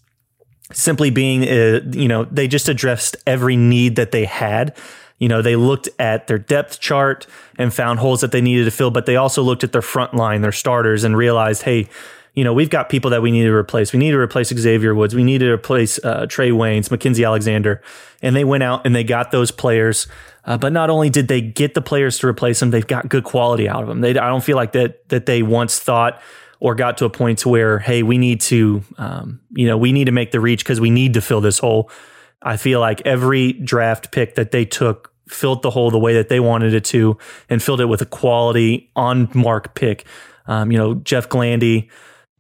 Simply 0.73 1.11
being, 1.11 1.43
uh, 1.43 1.81
you 1.91 2.09
know, 2.09 2.25
they 2.25 2.49
just 2.49 2.69
addressed 2.69 3.17
every 3.27 3.57
need 3.57 3.97
that 3.97 4.11
they 4.11 4.25
had. 4.25 4.77
You 5.19 5.29
know, 5.29 5.43
they 5.43 5.55
looked 5.55 5.89
at 5.99 6.27
their 6.27 6.39
depth 6.39 6.81
chart 6.81 7.27
and 7.59 7.73
found 7.73 7.99
holes 7.99 8.23
that 8.23 8.33
they 8.33 8.41
needed 8.41 8.65
to 8.65 8.71
fill, 8.71 8.91
but 8.91 9.07
they 9.07 9.17
also 9.17 9.43
looked 9.43 9.65
at 9.65 9.73
their 9.73 9.83
front 9.83 10.15
line, 10.15 10.41
their 10.41 10.53
starters, 10.53 11.05
and 11.05 11.17
realized, 11.17 11.63
hey, 11.63 11.89
you 12.35 12.45
know, 12.45 12.55
we've 12.55 12.71
got 12.71 12.89
people 12.89 13.11
that 13.11 13.21
we 13.21 13.31
need 13.31 13.43
to 13.43 13.53
replace. 13.53 13.93
We 13.93 13.99
need 13.99 14.13
to 14.13 14.19
replace 14.19 14.49
Xavier 14.49 14.95
Woods. 14.95 15.15
We 15.15 15.25
need 15.25 15.39
to 15.39 15.51
replace 15.51 15.99
uh, 16.03 16.27
Trae 16.27 16.51
Waynes, 16.51 16.89
Mackensie 16.89 17.27
Alexander. 17.27 17.83
And 18.23 18.35
they 18.35 18.45
went 18.45 18.63
out 18.63 18.87
and 18.87 18.95
they 18.95 19.05
got 19.05 19.33
those 19.33 19.51
players. 19.51 20.07
Uh, 20.45 20.57
but 20.57 20.73
not 20.73 20.89
only 20.89 21.11
did 21.11 21.29
they 21.29 21.43
get 21.43 21.75
the 21.75 21.83
players 21.83 22.19
to 22.21 22.27
replace 22.27 22.61
them, 22.61 22.71
they've 22.71 22.87
got 22.87 23.09
good 23.09 23.25
quality 23.25 23.69
out 23.69 23.83
of 23.83 23.89
them. 23.89 24.01
They, 24.01 24.11
I 24.11 24.29
don't 24.29 24.43
feel 24.43 24.57
like 24.57 24.73
that 24.73 25.09
that 25.11 25.27
they 25.27 25.43
once 25.43 25.79
thought 25.79 26.23
or 26.59 26.75
got 26.75 26.97
to 26.99 27.05
a 27.05 27.11
point 27.11 27.41
to 27.41 27.49
where, 27.49 27.81
hey, 27.81 28.03
we 28.03 28.19
need 28.19 28.41
to, 28.41 28.83
um, 28.97 29.41
you 29.51 29.67
know, 29.67 29.77
we 29.77 29.93
need 29.93 30.05
to 30.05 30.13
make 30.13 30.31
the 30.31 30.41
reach 30.41 30.65
because 30.65 30.81
we 30.81 30.91
need 30.91 31.15
to 31.15 31.21
fill 31.21 31.41
this 31.41 31.59
hole. 31.59 31.91
I 32.41 32.57
feel 32.57 32.81
like 32.81 33.03
every 33.05 33.53
draft 33.53 34.11
pick 34.11 34.37
that 34.37 34.53
they 34.53 34.65
took 34.65 35.13
filled 35.29 35.63
the 35.63 35.71
hole 35.71 35.91
the 35.91 35.99
way 35.99 36.15
that 36.15 36.29
they 36.29 36.41
wanted 36.41 36.73
it 36.73 36.85
to 36.85 37.19
and 37.51 37.63
filled 37.63 37.81
it 37.81 37.87
with 37.87 38.01
a 38.01 38.07
quality 38.07 38.91
on 38.97 39.29
mark 39.35 39.75
pick. 39.75 40.05
Um, 40.47 40.73
you 40.73 40.79
know, 40.79 40.95
Jeff 40.95 41.29
Gladney, 41.29 41.89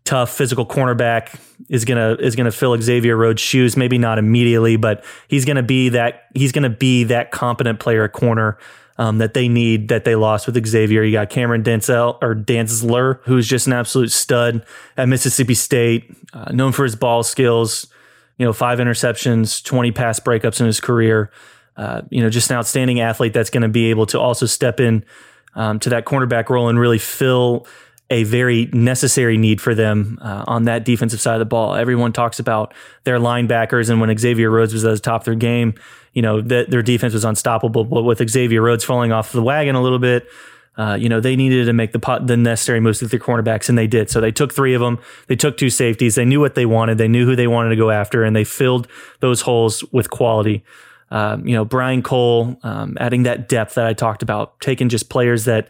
tough 0.05 0.31
physical 0.31 0.67
cornerback 0.67 1.39
is 1.69 1.85
gonna 1.85 2.17
is 2.19 2.37
gonna 2.37 2.53
fill 2.53 2.81
Xavier 2.81 3.17
Rhodes' 3.17 3.41
shoes. 3.41 3.77
Maybe 3.77 3.99
not 3.99 4.19
immediately, 4.19 4.77
but 4.77 5.05
he's 5.29 5.45
gonna 5.45 5.63
be 5.63 5.91
that 5.91 6.25
he's 6.35 6.53
gonna 6.53 6.71
be 6.71 7.05
that 7.05 7.31
competent 7.31 7.81
player 7.81 8.05
at 8.05 8.13
corner 8.13 8.59
um, 8.99 9.19
that 9.19 9.35
they 9.35 9.49
need 9.49 9.89
that 9.89 10.05
they 10.05 10.15
lost 10.15 10.47
with 10.47 10.67
Xavier. 10.67 11.03
You 11.03 11.13
got 11.13 11.31
Cameron 11.31 11.63
Denzel 11.63 12.19
or 12.23 12.35
Dantzler, 12.35 13.21
who's 13.25 13.49
just 13.49 13.67
an 13.67 13.73
absolute 13.73 14.13
stud 14.13 14.65
at 14.97 15.09
Mississippi 15.09 15.55
State, 15.55 16.15
uh, 16.33 16.53
known 16.53 16.73
for 16.73 16.85
his 16.85 16.97
ball 16.97 17.23
skills. 17.23 17.87
You 18.39 18.47
know, 18.47 18.53
five 18.53 18.79
interceptions, 18.79 19.63
twenty 19.63 19.93
pass 19.93 20.19
breakups 20.21 20.61
in 20.61 20.67
his 20.67 20.81
career. 20.81 21.31
Uh, 21.77 22.03
you 22.11 22.23
know, 22.23 22.29
just 22.29 22.51
an 22.51 22.57
outstanding 22.57 23.01
athlete 23.01 23.33
that's 23.33 23.51
going 23.51 23.63
to 23.63 23.69
be 23.69 23.89
able 23.89 24.05
to 24.05 24.21
also 24.21 24.45
step 24.45 24.79
in 24.79 25.05
um, 25.55 25.79
to 25.79 25.89
that 25.91 26.05
cornerback 26.05 26.51
role 26.51 26.69
and 26.69 26.79
really 26.79 26.99
fill 26.99 27.67
a 28.13 28.25
very 28.25 28.67
necessary 28.73 29.39
need 29.39 29.61
for 29.61 29.75
them 29.75 30.19
uh, 30.21 30.45
on 30.47 30.65
that 30.65 30.85
defensive 30.85 31.21
side 31.21 31.35
of 31.35 31.39
the 31.39 31.47
ball. 31.47 31.75
Everyone 31.75 32.13
talks 32.13 32.39
about 32.39 32.75
their 33.05 33.19
linebackers, 33.19 33.89
and 33.89 34.01
when 34.01 34.17
Xavier 34.17 34.51
Rhodes 34.51 34.75
was 34.75 34.85
at 34.85 34.93
the 34.93 35.01
top 35.01 35.23
of 35.23 35.25
their 35.25 35.35
game, 35.35 35.75
you 36.13 36.21
know 36.21 36.43
that 36.43 36.71
their 36.71 36.83
defense 36.83 37.15
was 37.15 37.25
unstoppable. 37.25 37.85
But 37.85 38.03
with 38.03 38.29
Xavier 38.29 38.61
Rhodes 38.61 38.85
falling 38.85 39.13
off 39.13 39.33
the 39.33 39.43
wagon 39.43 39.75
a 39.75 39.83
little 39.83 39.99
bit, 39.99 40.29
uh, 40.77 40.99
you 41.01 41.09
know 41.09 41.21
they 41.21 41.37
needed 41.37 41.65
to 41.65 41.73
make 41.73 41.93
the 41.93 41.99
pot, 41.99 42.27
the 42.27 42.37
necessary 42.37 42.81
moves 42.81 43.01
with 43.01 43.11
their 43.11 43.19
cornerbacks, 43.19 43.71
and 43.71 43.79
they 43.79 43.87
did. 43.87 44.11
So 44.11 44.21
they 44.21 44.31
took 44.31 44.53
three 44.53 44.75
of 44.75 44.83
them. 44.83 44.99
They 45.29 45.37
took 45.37 45.57
two 45.57 45.71
safeties. 45.71 46.15
They 46.15 46.27
knew 46.27 46.41
what 46.41 46.55
they 46.55 46.67
wanted. 46.67 46.99
They 46.99 47.09
knew 47.09 47.25
who 47.25 47.35
they 47.35 47.47
wanted 47.47 47.71
to 47.71 47.77
go 47.77 47.91
after, 47.91 48.25
and 48.25 48.37
they 48.37 48.45
filled 48.45 48.89
those 49.21 49.41
holes 49.41 49.83
with 49.91 50.11
quality. 50.11 50.65
Um, 51.11 51.47
you 51.47 51.55
know, 51.55 51.65
Brian 51.65 52.03
Cole 52.03 52.59
um, 52.63 52.97
adding 53.01 53.23
that 53.23 53.49
depth 53.49 53.75
that 53.75 53.87
I 53.87 53.95
talked 53.95 54.23
about, 54.23 54.61
taking 54.61 54.91
just 54.91 55.09
players 55.09 55.47
that 55.47 55.69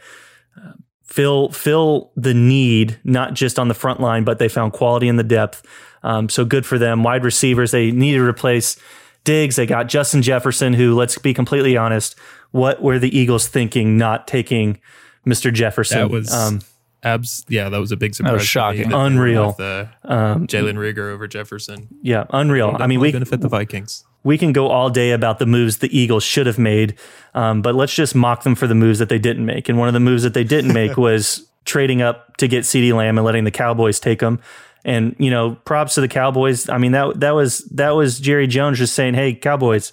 fill 1.04 1.50
fill 1.50 2.10
the 2.16 2.34
need 2.34 2.98
not 3.04 3.34
just 3.34 3.58
on 3.58 3.68
the 3.68 3.74
front 3.74 4.00
line, 4.00 4.24
but 4.24 4.38
they 4.38 4.48
found 4.48 4.72
quality 4.72 5.08
in 5.08 5.16
the 5.16 5.24
depth. 5.24 5.62
Um, 6.02 6.28
so 6.28 6.44
good 6.44 6.66
for 6.66 6.78
them. 6.78 7.02
Wide 7.02 7.24
receivers 7.24 7.70
they 7.70 7.90
needed 7.90 8.18
to 8.18 8.24
replace 8.24 8.76
Diggs. 9.24 9.56
They 9.56 9.66
got 9.66 9.88
Justin 9.88 10.22
Jefferson, 10.22 10.72
who 10.72 10.94
let's 10.94 11.16
be 11.18 11.32
completely 11.34 11.76
honest, 11.76 12.16
what 12.50 12.82
were 12.82 12.98
the 12.98 13.16
Eagles 13.16 13.48
thinking 13.48 13.96
not 13.96 14.26
taking 14.26 14.80
Mr. 15.26 15.52
Jefferson? 15.52 15.98
That 15.98 16.10
was 16.10 16.32
um, 16.32 16.60
abs. 17.02 17.44
Yeah, 17.48 17.68
that 17.68 17.78
was 17.78 17.92
a 17.92 17.96
big 17.96 18.14
surprise. 18.14 18.30
That 18.30 18.34
was 18.34 18.46
shocking. 18.46 18.92
Unreal. 18.92 19.52
The 19.52 19.88
um, 20.04 20.46
Jalen 20.46 20.74
Reagor 20.74 21.12
over 21.12 21.28
Jefferson. 21.28 21.88
Yeah, 22.02 22.24
unreal. 22.30 22.76
I 22.78 22.86
mean, 22.86 23.00
we 23.00 23.12
benefit 23.12 23.40
the 23.40 23.48
Vikings 23.48 24.04
we 24.24 24.38
can 24.38 24.52
go 24.52 24.68
all 24.68 24.90
day 24.90 25.10
about 25.10 25.38
the 25.38 25.46
moves 25.46 25.78
the 25.78 25.96
Eagles 25.96 26.22
should 26.22 26.46
have 26.46 26.58
made, 26.58 26.94
um, 27.34 27.62
but 27.62 27.74
let's 27.74 27.94
just 27.94 28.14
mock 28.14 28.42
them 28.42 28.54
for 28.54 28.66
the 28.66 28.74
moves 28.74 28.98
that 28.98 29.08
they 29.08 29.18
didn't 29.18 29.44
make. 29.44 29.68
And 29.68 29.78
one 29.78 29.88
of 29.88 29.94
the 29.94 30.00
moves 30.00 30.22
that 30.22 30.34
they 30.34 30.44
didn't 30.44 30.72
make 30.72 30.96
was 30.96 31.46
trading 31.64 32.02
up 32.02 32.36
to 32.36 32.48
get 32.48 32.64
CeeDee 32.64 32.94
Lamb 32.94 33.18
and 33.18 33.24
letting 33.24 33.44
the 33.44 33.50
Cowboys 33.50 34.00
take 34.00 34.20
him. 34.20 34.40
And 34.84 35.14
you 35.18 35.30
know, 35.30 35.56
props 35.64 35.94
to 35.94 36.00
the 36.00 36.08
Cowboys. 36.08 36.68
I 36.68 36.78
mean 36.78 36.92
that 36.92 37.20
that 37.20 37.32
was 37.32 37.58
that 37.70 37.90
was 37.90 38.18
Jerry 38.18 38.48
Jones 38.48 38.78
just 38.78 38.94
saying, 38.94 39.14
"Hey 39.14 39.32
Cowboys," 39.32 39.92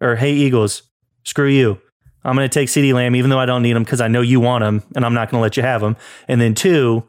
or 0.00 0.16
"Hey 0.16 0.32
Eagles, 0.32 0.82
screw 1.24 1.48
you. 1.48 1.80
I'm 2.22 2.36
going 2.36 2.48
to 2.48 2.52
take 2.52 2.68
CeeDee 2.68 2.92
Lamb 2.92 3.16
even 3.16 3.30
though 3.30 3.38
I 3.38 3.46
don't 3.46 3.62
need 3.62 3.76
him 3.76 3.82
because 3.82 4.02
I 4.02 4.08
know 4.08 4.20
you 4.20 4.40
want 4.40 4.62
him, 4.62 4.82
and 4.94 5.06
I'm 5.06 5.14
not 5.14 5.30
going 5.30 5.38
to 5.38 5.42
let 5.42 5.56
you 5.56 5.62
have 5.62 5.82
him." 5.82 5.96
And 6.28 6.38
then 6.38 6.54
two, 6.54 7.04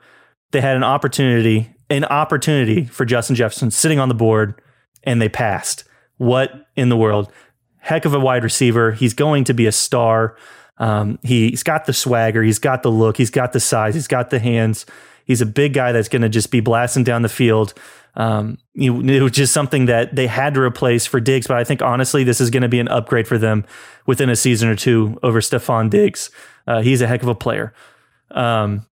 they 0.52 0.62
had 0.62 0.78
an 0.78 0.86
opportunity, 0.86 1.76
an 1.90 2.06
opportunity 2.06 2.86
for 2.86 3.04
Justin 3.04 3.36
Jefferson 3.36 3.72
sitting 3.72 4.00
on 4.00 4.08
the 4.08 4.16
board, 4.16 4.62
and 5.04 5.22
they 5.22 5.28
passed 5.28 5.84
what 6.22 6.68
in 6.76 6.90
the 6.90 6.96
world? 6.96 7.32
Heck 7.80 8.06
of 8.06 8.14
a 8.14 8.20
wide 8.20 8.44
receiver. 8.44 8.92
He's 8.92 9.16
going 9.16 9.44
to 9.46 9.56
be 9.56 9.66
a 9.66 9.72
star. 9.72 10.38
Um, 10.78 11.18
he's 11.24 11.64
got 11.64 11.86
the 11.86 11.94
swagger. 11.94 12.44
He's 12.44 12.60
got 12.60 12.84
the 12.84 12.92
look. 12.92 13.18
He's 13.18 13.32
got 13.32 13.54
the 13.54 13.60
size. 13.60 13.96
He's 13.96 14.08
got 14.08 14.30
the 14.30 14.38
hands. 14.38 14.86
He's 15.26 15.42
a 15.42 15.48
big 15.48 15.74
guy 15.74 15.92
that's 15.92 16.10
going 16.10 16.22
to 16.22 16.30
just 16.30 16.52
be 16.52 16.60
blasting 16.60 17.04
down 17.04 17.24
the 17.24 17.30
field. 17.30 17.74
Um, 18.14 18.60
it 18.76 18.92
was 18.92 19.32
just 19.32 19.52
something 19.52 19.88
that 19.88 20.16
they 20.16 20.28
had 20.28 20.54
to 20.54 20.62
replace 20.62 21.08
for 21.08 21.20
Diggs, 21.20 21.48
but 21.48 21.58
I 21.58 21.64
think 21.64 21.82
honestly, 21.82 22.24
this 22.24 22.40
is 22.40 22.52
going 22.52 22.62
to 22.62 22.70
be 22.70 22.80
an 22.80 22.88
upgrade 22.88 23.28
for 23.28 23.40
them 23.40 23.66
within 24.06 24.30
a 24.30 24.36
season 24.36 24.70
or 24.70 24.76
two 24.76 25.18
over 25.24 25.42
Stefon 25.42 25.90
Diggs. 25.90 26.30
Uh, 26.68 26.82
he's 26.82 27.02
a 27.02 27.08
heck 27.08 27.24
of 27.24 27.30
a 27.30 27.36
player. 27.36 27.74
Um, 28.30 28.86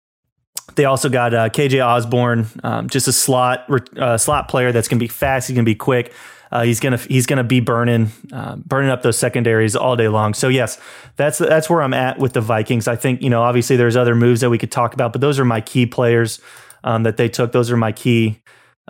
they 0.75 0.85
also 0.85 1.09
got 1.09 1.33
uh, 1.33 1.49
KJ 1.49 1.85
Osborn, 1.85 2.47
um, 2.65 2.89
just 2.89 3.09
a 3.09 3.13
slot 3.13 3.71
uh, 3.97 4.19
slot 4.19 4.49
player 4.49 4.73
that's 4.73 4.89
going 4.89 4.99
to 4.99 5.05
be 5.05 5.09
fast. 5.09 5.49
He's 5.49 5.55
going 5.55 5.65
to 5.65 5.71
be 5.71 5.77
quick. 5.77 6.13
Uh, 6.51 6.63
he's 6.63 6.79
gonna 6.79 6.97
he's 6.97 7.27
gonna 7.27 7.45
be 7.45 7.61
burning 7.61 8.13
uh, 8.33 8.57
burning 8.57 8.91
up 8.91 9.03
those 9.03 9.19
secondaries 9.19 9.75
all 9.75 9.97
day 9.97 10.09
long. 10.09 10.33
So 10.33 10.49
yes, 10.49 10.81
that's 11.17 11.39
that's 11.39 11.69
where 11.69 11.83
I'm 11.83 11.95
at 11.95 12.19
with 12.19 12.35
the 12.35 12.41
Vikings. 12.41 12.87
I 12.87 12.97
think 12.97 13.21
you 13.21 13.31
know 13.31 13.43
obviously 13.43 13.77
there's 13.77 13.97
other 13.97 14.15
moves 14.15 14.43
that 14.43 14.51
we 14.51 14.59
could 14.59 14.71
talk 14.71 14.95
about, 14.95 15.13
but 15.13 15.21
those 15.21 15.39
are 15.41 15.45
my 15.45 15.61
key 15.61 15.87
players 15.87 16.41
um, 16.85 17.03
that 17.03 17.17
they 17.17 17.29
took. 17.29 17.53
Those 17.53 17.71
are 17.71 17.77
my 17.77 17.93
key 17.93 18.41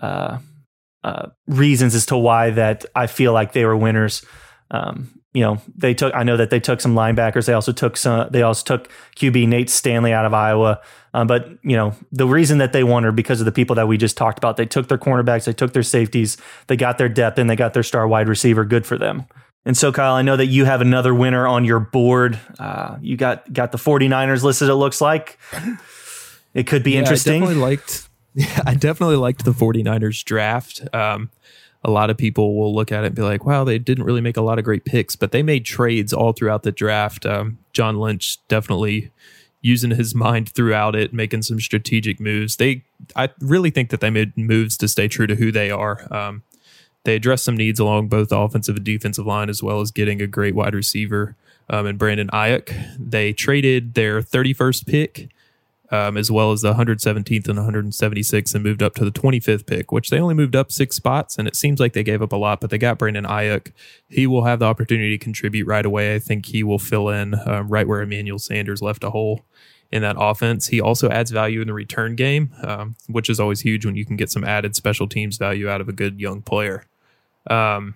uh, 0.02 0.38
uh 1.02 1.28
reasons 1.46 1.94
as 1.94 2.04
to 2.06 2.16
why 2.18 2.50
that 2.50 2.84
I 2.94 3.06
feel 3.06 3.32
like 3.32 3.52
they 3.52 3.64
were 3.64 3.76
winners. 3.76 4.24
Um, 4.70 5.16
you 5.32 5.42
know, 5.42 5.60
they 5.76 5.94
took. 5.94 6.14
I 6.14 6.22
know 6.22 6.36
that 6.36 6.50
they 6.50 6.60
took 6.60 6.80
some 6.80 6.94
linebackers. 6.94 7.46
They 7.46 7.52
also 7.52 7.72
took 7.72 7.96
some. 7.96 8.28
They 8.30 8.42
also 8.42 8.64
took 8.64 8.90
QB 9.16 9.48
Nate 9.48 9.70
Stanley 9.70 10.12
out 10.12 10.24
of 10.24 10.34
Iowa. 10.34 10.80
Um, 11.16 11.26
but 11.26 11.48
you 11.62 11.74
know, 11.74 11.94
the 12.12 12.26
reason 12.26 12.59
that 12.59 12.74
they 12.74 12.85
won 12.85 13.07
are 13.07 13.11
because 13.11 13.40
of 13.40 13.46
the 13.46 13.52
people 13.52 13.74
that 13.76 13.88
we 13.88 13.96
just 13.96 14.18
talked 14.18 14.37
about. 14.37 14.59
They 14.59 14.66
took 14.66 14.88
their 14.88 14.98
cornerbacks. 14.98 15.46
They 15.46 15.55
took 15.55 15.72
their 15.72 15.83
safeties. 15.83 16.37
They 16.66 16.76
got 16.76 16.98
their 16.98 17.09
depth, 17.09 17.38
and 17.38 17.48
they 17.48 17.57
got 17.57 17.72
their 17.72 17.83
star 17.83 18.07
wide 18.07 18.29
receiver. 18.29 18.66
Good 18.66 18.85
for 18.85 18.98
them. 18.98 19.24
And 19.64 19.79
so, 19.79 19.92
Kyle, 19.92 20.12
I 20.12 20.20
know 20.20 20.37
that 20.37 20.46
you 20.46 20.66
have 20.66 20.83
another 20.83 21.14
winner 21.14 21.46
on 21.46 21.64
your 21.64 21.81
board. 21.81 22.38
Uh, 22.59 22.98
you 23.00 23.16
got 23.16 23.50
got 23.50 23.72
the 23.72 23.79
49ers 23.79 24.42
listed. 24.42 24.68
It 24.68 24.74
looks 24.74 25.00
like 25.00 25.38
it 26.52 26.66
could 26.66 26.83
be 26.83 26.92
yeah, 26.92 26.98
interesting. 26.98 27.42
I 27.42 27.46
definitely 27.46 27.62
liked. 27.62 28.09
Yeah, 28.38 28.61
I 28.66 28.74
definitely 28.74 29.16
liked 29.16 29.46
the 29.46 29.52
49ers 29.52 30.22
draft. 30.22 30.87
Um, 30.92 31.31
a 31.83 31.90
lot 31.90 32.11
of 32.11 32.18
people 32.18 32.55
will 32.55 32.74
look 32.74 32.92
at 32.92 33.02
it 33.02 33.07
and 33.07 33.16
be 33.16 33.22
like, 33.22 33.46
wow, 33.46 33.64
they 33.64 33.79
didn't 33.79 34.05
really 34.05 34.20
make 34.20 34.37
a 34.37 34.42
lot 34.42 34.59
of 34.59 34.64
great 34.66 34.85
picks, 34.85 35.16
but 35.16 35.33
they 35.33 35.42
made 35.42 35.64
trades 35.64 36.12
all 36.12 36.35
throughout 36.35 36.62
the 36.62 36.70
draft. 36.70 37.24
Um, 37.24 37.57
John 37.72 37.96
Lynch 37.96 38.46
definitely 38.48 39.11
using 39.66 39.90
his 39.90 40.14
mind 40.14 40.48
throughout 40.48 40.94
it, 40.94 41.12
making 41.12 41.42
some 41.42 41.59
strategic 41.59 42.20
moves. 42.20 42.57
They, 42.57 42.85
I 43.16 43.31
really 43.40 43.70
think 43.70 43.90
that 43.90 44.00
they 44.00 44.11
made 44.11 44.37
moves 44.37 44.76
to 44.79 44.87
stay 44.87 45.09
true 45.09 45.26
to 45.26 45.35
who 45.35 45.50
they 45.50 45.70
are. 45.72 46.07
Um, 46.14 46.44
they 47.02 47.16
addressed 47.16 47.44
some 47.44 47.57
needs 47.57 47.81
along 47.81 48.09
both 48.09 48.29
the 48.29 48.38
offensive 48.38 48.76
and 48.76 48.85
defensive 48.85 49.26
line, 49.26 49.50
as 49.50 49.62
well 49.62 49.81
as 49.81 49.90
getting 49.90 50.22
a 50.22 50.26
great 50.29 50.55
wide 50.55 50.74
receiver 50.74 51.35
um, 51.68 51.87
and 51.87 51.98
Brandon 51.98 52.29
Aiyuk. 52.29 52.72
They 52.98 53.33
traded 53.33 53.94
their 53.94 54.22
31st 54.22 54.87
pick 54.87 55.29
um, 55.90 56.16
as 56.16 56.31
well 56.31 56.53
as 56.53 56.62
the 56.62 56.75
117th 56.75 57.49
and 57.49 57.59
176th, 57.59 58.55
and 58.55 58.64
moved 58.64 58.83
up 58.83 58.94
to 58.94 59.05
the 59.05 59.11
25th 59.11 59.66
pick, 59.66 59.92
which 59.92 60.11
they 60.11 60.18
only 60.18 60.35
moved 60.35 60.57
up 60.57 60.72
six 60.72 60.96
spots. 60.96 61.38
And 61.38 61.46
it 61.46 61.57
seems 61.57 61.81
like 61.81 61.92
they 61.92 62.03
gave 62.03 62.22
up 62.22 62.33
a 62.33 62.37
lot, 62.37 62.61
but 62.61 62.70
they 62.70 62.79
got 62.79 62.99
Brandon 62.99 63.25
Aiyuk. 63.25 63.72
He 64.09 64.27
will 64.27 64.44
have 64.44 64.59
the 64.59 64.66
opportunity 64.66 65.16
to 65.16 65.22
contribute 65.22 65.66
right 65.66 65.87
away. 65.87 66.14
I 66.14 66.18
think 66.18 66.46
he 66.46 66.62
will 66.62 66.79
fill 66.79 67.09
in 67.09 67.35
um, 67.46 67.68
right 67.68 67.87
where 67.87 68.03
Emmanuel 68.03 68.38
Sanders 68.38 68.83
left 68.83 69.05
a 69.05 69.11
hole 69.11 69.44
in 69.92 70.03
that 70.03 70.16
offense. 70.18 70.68
He 70.68 70.81
also 70.81 71.09
adds 71.11 71.31
value 71.31 71.61
in 71.61 71.68
the 71.68 71.72
return 71.72 72.16
game, 72.16 72.51
um, 72.62 72.96
which 73.07 73.31
is 73.31 73.38
always 73.38 73.61
huge 73.61 73.87
when 73.87 73.96
you 73.96 74.05
can 74.05 74.16
get 74.16 74.31
some 74.31 74.44
added 74.44 74.75
special 74.75 75.07
teams 75.07 75.37
value 75.37 75.68
out 75.68 75.81
of 75.81 75.88
a 75.88 75.92
good 75.92 76.20
young 76.20 76.42
player. 76.42 76.85
Um, 77.49 77.94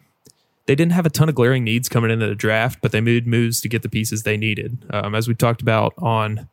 they 0.66 0.76
didn't 0.76 0.92
have 0.92 1.06
a 1.06 1.10
ton 1.10 1.28
of 1.28 1.34
glaring 1.34 1.64
needs 1.64 1.88
coming 1.88 2.12
into 2.12 2.28
the 2.28 2.34
draft, 2.34 2.78
but 2.80 2.92
they 2.92 3.00
made 3.00 3.26
moves 3.26 3.60
to 3.60 3.68
get 3.68 3.82
the 3.82 3.88
pieces 3.88 4.22
they 4.22 4.36
needed. 4.36 4.84
Um, 4.90 5.14
as 5.14 5.26
we 5.26 5.34
talked 5.34 5.62
about 5.62 5.94
on 5.98 6.48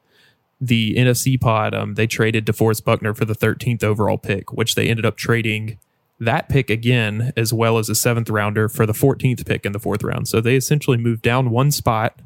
the 0.59 0.95
NFC 0.95 1.39
pod, 1.39 1.73
um, 1.73 1.93
they 1.95 2.07
traded 2.07 2.45
DeForest 2.45 2.83
Buckner 2.83 3.13
for 3.13 3.25
the 3.25 3.35
13th 3.35 3.83
overall 3.83 4.17
pick, 4.17 4.51
which 4.51 4.75
they 4.75 4.89
ended 4.89 5.05
up 5.05 5.15
trading 5.15 5.77
that 6.19 6.49
pick 6.49 6.69
again, 6.69 7.31
as 7.37 7.53
well 7.53 7.77
as 7.77 7.89
a 7.89 7.95
seventh 7.95 8.29
rounder 8.29 8.67
for 8.69 8.85
the 8.85 8.93
14th 8.93 9.45
pick 9.45 9.65
in 9.65 9.71
the 9.71 9.79
fourth 9.79 10.03
round. 10.03 10.27
So 10.27 10.41
they 10.41 10.55
essentially 10.55 10.97
moved 10.97 11.21
down 11.21 11.51
one 11.51 11.71
spot 11.71 12.19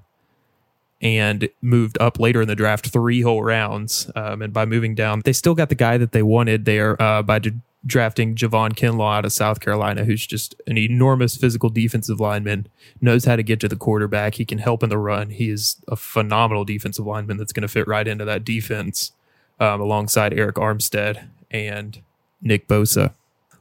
and 1.01 1.49
moved 1.61 1.97
up 1.99 2.19
later 2.19 2.41
in 2.41 2.47
the 2.47 2.55
draft 2.55 2.87
three 2.89 3.21
whole 3.21 3.43
rounds. 3.43 4.09
Um, 4.15 4.41
and 4.41 4.53
by 4.53 4.65
moving 4.65 4.95
down, 4.95 5.21
they 5.25 5.33
still 5.33 5.55
got 5.55 5.69
the 5.69 5.75
guy 5.75 5.97
that 5.97 6.11
they 6.11 6.23
wanted 6.23 6.65
there 6.65 7.01
uh, 7.01 7.21
by 7.21 7.39
d- 7.39 7.53
drafting 7.85 8.35
Javon 8.35 8.73
Kinlaw 8.73 9.17
out 9.17 9.25
of 9.25 9.33
South 9.33 9.59
Carolina, 9.59 10.05
who's 10.05 10.25
just 10.25 10.55
an 10.67 10.77
enormous 10.77 11.35
physical 11.35 11.69
defensive 11.69 12.19
lineman, 12.19 12.67
knows 12.99 13.25
how 13.25 13.35
to 13.35 13.43
get 13.43 13.59
to 13.61 13.67
the 13.67 13.75
quarterback. 13.75 14.35
He 14.35 14.45
can 14.45 14.59
help 14.59 14.83
in 14.83 14.89
the 14.89 14.97
run. 14.97 15.31
He 15.31 15.49
is 15.49 15.77
a 15.87 15.95
phenomenal 15.95 16.63
defensive 16.63 17.05
lineman 17.05 17.37
that's 17.37 17.53
going 17.53 17.61
to 17.63 17.67
fit 17.67 17.87
right 17.87 18.07
into 18.07 18.25
that 18.25 18.45
defense 18.45 19.11
um, 19.59 19.81
alongside 19.81 20.31
Arik 20.33 20.53
Armstead 20.53 21.27
and 21.49 22.01
Nick 22.41 22.67
Bosa. 22.67 23.13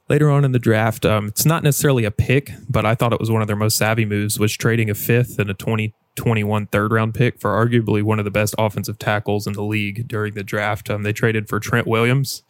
Later 0.08 0.30
on 0.30 0.44
in 0.44 0.52
the 0.52 0.58
draft, 0.58 1.06
um, 1.06 1.28
it's 1.28 1.46
not 1.46 1.62
necessarily 1.62 2.04
a 2.04 2.10
pick, 2.10 2.52
but 2.68 2.84
I 2.84 2.94
thought 2.96 3.12
it 3.12 3.20
was 3.20 3.30
one 3.30 3.42
of 3.42 3.46
their 3.46 3.56
most 3.56 3.76
savvy 3.76 4.04
moves 4.04 4.40
was 4.40 4.52
trading 4.52 4.90
a 4.90 4.94
fifth 4.94 5.38
and 5.38 5.48
a 5.48 5.54
2021 5.54 6.66
third 6.66 6.90
round 6.90 7.14
pick 7.14 7.38
for 7.38 7.50
arguably 7.50 8.02
one 8.02 8.18
of 8.18 8.24
the 8.24 8.30
best 8.30 8.54
offensive 8.58 8.98
tackles 8.98 9.46
in 9.46 9.52
the 9.52 9.62
league 9.62 10.08
during 10.08 10.34
the 10.34 10.42
draft. 10.42 10.90
Um, 10.90 11.04
they 11.04 11.12
traded 11.12 11.48
for 11.48 11.60
Trent 11.60 11.86
Williams, 11.86 12.42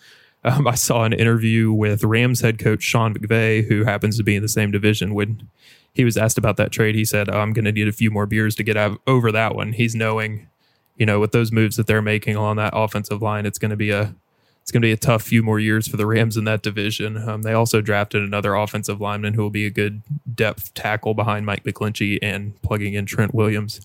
um, 0.45 0.67
I 0.67 0.75
saw 0.75 1.05
an 1.05 1.13
interview 1.13 1.73
with 1.73 2.05
Rams 2.05 2.41
head 2.41 2.59
coach 2.59 2.83
Sean 2.83 3.15
McVay, 3.15 3.67
who 3.67 3.85
happens 3.85 4.17
to 4.17 4.23
be 4.23 4.37
in 4.37 4.43
the 4.43 4.49
same 4.49 4.71
division. 4.71 5.15
When 5.15 5.49
he 5.93 6.05
was 6.05 6.17
asked 6.17 6.39
about 6.39 6.57
that 6.57 6.73
trade, 6.73 6.95
he 6.95 7.05
said, 7.05 7.29
oh, 7.29 7.39
"I'm 7.39 7.53
going 7.53 7.65
to 7.65 7.73
need 7.73 7.89
a 7.89 7.93
few 7.93 8.11
more 8.11 8.27
beers 8.27 8.55
to 8.57 8.63
get 8.63 8.77
over 9.07 9.33
that 9.33 9.55
one." 9.55 9.73
He's 9.73 9.95
knowing, 9.95 10.49
you 10.97 11.05
know, 11.05 11.21
with 11.21 11.33
those 11.33 11.53
moves 11.53 11.77
that 11.77 11.87
they're 11.87 12.03
making 12.03 12.37
along 12.37 12.57
that 12.57 12.73
offensive 12.75 13.21
line, 13.21 13.45
it's 13.45 13.59
going 13.59 13.71
to 13.71 13.77
be 13.77 13.91
a 13.91 14.15
it's 14.63 14.71
going 14.71 14.83
to 14.83 14.87
be 14.87 14.93
a 14.93 14.97
tough 14.97 15.23
few 15.23 15.43
more 15.43 15.59
years 15.59 15.89
for 15.89 15.97
the 15.97 16.07
Rams 16.07 16.37
in 16.37 16.45
that 16.45 16.63
division. 16.63 17.17
Um, 17.29 17.43
they 17.43 17.53
also 17.53 17.81
drafted 17.81 18.23
another 18.23 18.55
offensive 18.55 19.01
lineman 19.01 19.35
who 19.35 19.43
will 19.43 19.51
be 19.51 19.67
a 19.67 19.71
good 19.71 20.03
depth 20.33 20.73
tackle 20.75 21.15
behind 21.15 21.45
Mike 21.45 21.65
McGlinchey 21.65 22.19
and 22.23 22.61
plugging 22.63 22.95
in 22.95 23.05
Trent 23.05 23.35
Williams 23.35 23.81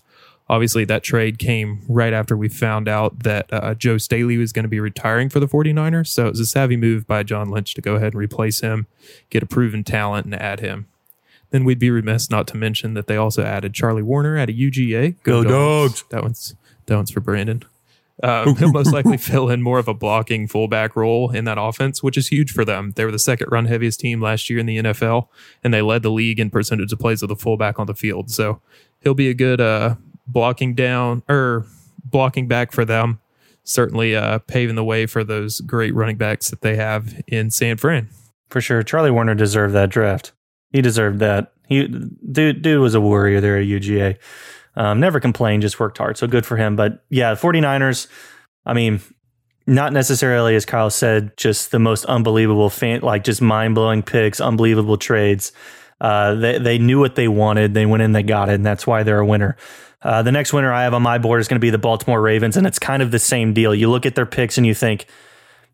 obviously 0.48 0.84
that 0.84 1.02
trade 1.02 1.38
came 1.38 1.82
right 1.88 2.12
after 2.12 2.36
we 2.36 2.48
found 2.48 2.88
out 2.88 3.20
that 3.24 3.52
uh, 3.52 3.74
Joe 3.74 3.98
Staley 3.98 4.36
was 4.36 4.52
going 4.52 4.64
to 4.64 4.68
be 4.68 4.80
retiring 4.80 5.28
for 5.28 5.40
the 5.40 5.48
49ers. 5.48 6.08
So 6.08 6.26
it 6.26 6.30
was 6.30 6.40
a 6.40 6.46
savvy 6.46 6.76
move 6.76 7.06
by 7.06 7.22
John 7.22 7.50
Lynch 7.50 7.74
to 7.74 7.80
go 7.80 7.96
ahead 7.96 8.12
and 8.12 8.20
replace 8.20 8.60
him, 8.60 8.86
get 9.30 9.42
a 9.42 9.46
proven 9.46 9.84
talent, 9.84 10.26
and 10.26 10.34
add 10.34 10.60
him. 10.60 10.86
Then 11.50 11.64
we'd 11.64 11.78
be 11.78 11.90
remiss 11.90 12.30
not 12.30 12.46
to 12.48 12.56
mention 12.56 12.94
that 12.94 13.06
they 13.06 13.16
also 13.16 13.42
added 13.42 13.72
Charlie 13.72 14.02
Woerner 14.02 14.36
at 14.40 14.50
a 14.50 14.52
UGA. 14.52 15.16
Go, 15.22 15.42
Go 15.42 15.48
dogs. 15.48 16.02
dogs. 16.02 16.04
That 16.10 16.22
one's 16.22 16.54
that 16.86 16.96
one's 16.96 17.10
for 17.10 17.20
Brandon. 17.20 17.62
Um, 18.22 18.56
he'll 18.56 18.72
most 18.72 18.92
likely 18.92 19.16
fill 19.18 19.50
in 19.50 19.62
more 19.62 19.78
of 19.78 19.88
a 19.88 19.94
blocking 19.94 20.48
fullback 20.48 20.96
role 20.96 21.30
in 21.30 21.44
that 21.44 21.58
offense, 21.58 22.02
which 22.02 22.16
is 22.16 22.28
huge 22.28 22.50
for 22.50 22.64
them. 22.64 22.92
They 22.96 23.04
were 23.04 23.12
the 23.12 23.18
second 23.18 23.48
run 23.50 23.66
heaviest 23.66 24.00
team 24.00 24.20
last 24.20 24.48
year 24.48 24.58
in 24.58 24.66
the 24.66 24.78
NFL, 24.78 25.28
and 25.62 25.74
they 25.74 25.82
led 25.82 26.02
the 26.02 26.10
league 26.10 26.40
in 26.40 26.50
percentage 26.50 26.92
of 26.92 26.98
plays 26.98 27.22
of 27.22 27.28
the 27.28 27.36
fullback 27.36 27.78
on 27.78 27.86
the 27.86 27.94
field. 27.94 28.30
So 28.30 28.60
he'll 29.00 29.14
be 29.14 29.28
a 29.28 29.34
good 29.34 29.60
uh, 29.60 29.96
blocking 30.26 30.74
down 30.74 31.22
or 31.28 31.66
blocking 32.04 32.48
back 32.48 32.72
for 32.72 32.84
them. 32.84 33.20
Certainly 33.64 34.14
uh, 34.14 34.38
paving 34.40 34.76
the 34.76 34.84
way 34.84 35.06
for 35.06 35.24
those 35.24 35.60
great 35.60 35.94
running 35.94 36.16
backs 36.16 36.50
that 36.50 36.60
they 36.60 36.76
have 36.76 37.20
in 37.26 37.50
San 37.50 37.76
Fran. 37.76 38.08
For 38.48 38.60
sure. 38.60 38.82
Charlie 38.82 39.10
Woerner 39.10 39.36
deserved 39.36 39.74
that 39.74 39.90
draft. 39.90 40.32
He 40.70 40.80
deserved 40.80 41.18
that. 41.18 41.52
He 41.66 41.88
dude, 41.88 42.62
dude 42.62 42.80
was 42.80 42.94
a 42.94 43.00
warrior 43.00 43.40
there 43.40 43.58
at 43.58 43.66
UGA. 43.66 44.18
Um, 44.76 45.00
never 45.00 45.18
complained, 45.18 45.62
just 45.62 45.80
worked 45.80 45.98
hard. 45.98 46.16
So 46.16 46.26
good 46.26 46.46
for 46.46 46.56
him. 46.56 46.76
But 46.76 47.04
yeah, 47.08 47.34
49ers, 47.34 48.06
I 48.64 48.74
mean, 48.74 49.00
not 49.66 49.92
necessarily, 49.92 50.54
as 50.54 50.64
Kyle 50.64 50.90
said, 50.90 51.36
just 51.36 51.70
the 51.70 51.78
most 51.78 52.04
unbelievable, 52.04 52.70
fan, 52.70 53.00
like 53.00 53.24
just 53.24 53.42
mind 53.42 53.74
blowing 53.74 54.02
picks, 54.02 54.40
unbelievable 54.40 54.96
trades. 54.96 55.52
Uh, 56.00 56.34
they, 56.34 56.58
they 56.58 56.78
knew 56.78 57.00
what 57.00 57.16
they 57.16 57.26
wanted. 57.26 57.74
They 57.74 57.86
went 57.86 58.02
in, 58.02 58.12
they 58.12 58.22
got 58.22 58.48
it, 58.48 58.54
and 58.54 58.66
that's 58.66 58.86
why 58.86 59.02
they're 59.02 59.18
a 59.18 59.26
winner. 59.26 59.56
Uh, 60.02 60.22
the 60.22 60.32
next 60.32 60.52
winner 60.52 60.72
I 60.72 60.82
have 60.82 60.94
on 60.94 61.02
my 61.02 61.18
board 61.18 61.40
is 61.40 61.48
going 61.48 61.56
to 61.56 61.64
be 61.64 61.70
the 61.70 61.78
Baltimore 61.78 62.20
Ravens, 62.20 62.56
and 62.56 62.66
it's 62.66 62.78
kind 62.78 63.02
of 63.02 63.10
the 63.10 63.18
same 63.18 63.52
deal. 63.52 63.74
You 63.74 63.90
look 63.90 64.06
at 64.06 64.14
their 64.14 64.26
picks 64.26 64.58
and 64.58 64.66
you 64.66 64.74
think, 64.74 65.06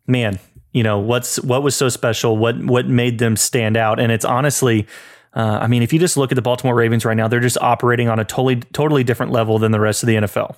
man, 0.07 0.39
you 0.71 0.81
know 0.81 0.99
what's 0.99 1.39
what 1.41 1.61
was 1.61 1.75
so 1.75 1.89
special? 1.89 2.37
What 2.37 2.57
what 2.63 2.87
made 2.87 3.19
them 3.19 3.35
stand 3.35 3.77
out? 3.77 3.99
And 3.99 4.11
it's 4.11 4.25
honestly, 4.25 4.87
uh, 5.35 5.59
I 5.61 5.67
mean, 5.67 5.83
if 5.83 5.93
you 5.93 5.99
just 5.99 6.17
look 6.17 6.31
at 6.31 6.35
the 6.35 6.41
Baltimore 6.41 6.75
Ravens 6.75 7.05
right 7.05 7.15
now, 7.15 7.27
they're 7.27 7.39
just 7.39 7.57
operating 7.59 8.09
on 8.09 8.19
a 8.19 8.25
totally 8.25 8.57
totally 8.73 9.03
different 9.03 9.31
level 9.31 9.59
than 9.59 9.71
the 9.71 9.79
rest 9.79 10.03
of 10.03 10.07
the 10.07 10.15
NFL. 10.15 10.55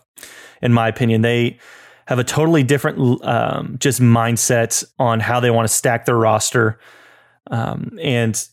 In 0.62 0.72
my 0.72 0.88
opinion, 0.88 1.22
they 1.22 1.60
have 2.08 2.20
a 2.20 2.24
totally 2.24 2.64
different 2.64 3.26
um, 3.26 3.78
just 3.80 4.00
mindset 4.00 4.86
on 5.00 5.20
how 5.20 5.40
they 5.40 5.52
want 5.52 5.68
to 5.68 5.74
stack 5.74 6.06
their 6.06 6.18
roster, 6.18 6.80
um, 7.52 7.98
and 8.02 8.48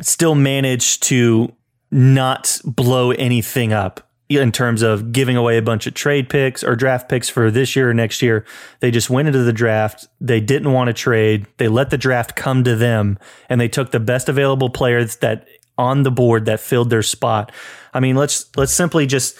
still 0.00 0.34
manage 0.34 1.00
to 1.00 1.52
not 1.90 2.60
blow 2.64 3.10
anything 3.12 3.72
up 3.72 4.08
in 4.28 4.52
terms 4.52 4.80
of 4.82 5.10
giving 5.10 5.36
away 5.36 5.58
a 5.58 5.62
bunch 5.62 5.88
of 5.88 5.94
trade 5.94 6.28
picks 6.28 6.62
or 6.62 6.76
draft 6.76 7.08
picks 7.08 7.28
for 7.28 7.50
this 7.50 7.74
year 7.74 7.90
or 7.90 7.94
next 7.94 8.22
year. 8.22 8.44
They 8.78 8.92
just 8.92 9.10
went 9.10 9.26
into 9.26 9.42
the 9.42 9.52
draft. 9.52 10.06
They 10.20 10.40
didn't 10.40 10.72
want 10.72 10.86
to 10.86 10.94
trade. 10.94 11.46
They 11.56 11.66
let 11.66 11.90
the 11.90 11.98
draft 11.98 12.36
come 12.36 12.62
to 12.62 12.76
them 12.76 13.18
and 13.48 13.60
they 13.60 13.68
took 13.68 13.90
the 13.90 13.98
best 13.98 14.28
available 14.28 14.70
players 14.70 15.16
that 15.16 15.48
on 15.76 16.04
the 16.04 16.10
board 16.12 16.44
that 16.44 16.60
filled 16.60 16.90
their 16.90 17.02
spot. 17.02 17.50
I 17.92 17.98
mean, 17.98 18.14
let's 18.14 18.46
let's 18.56 18.72
simply 18.72 19.06
just 19.06 19.36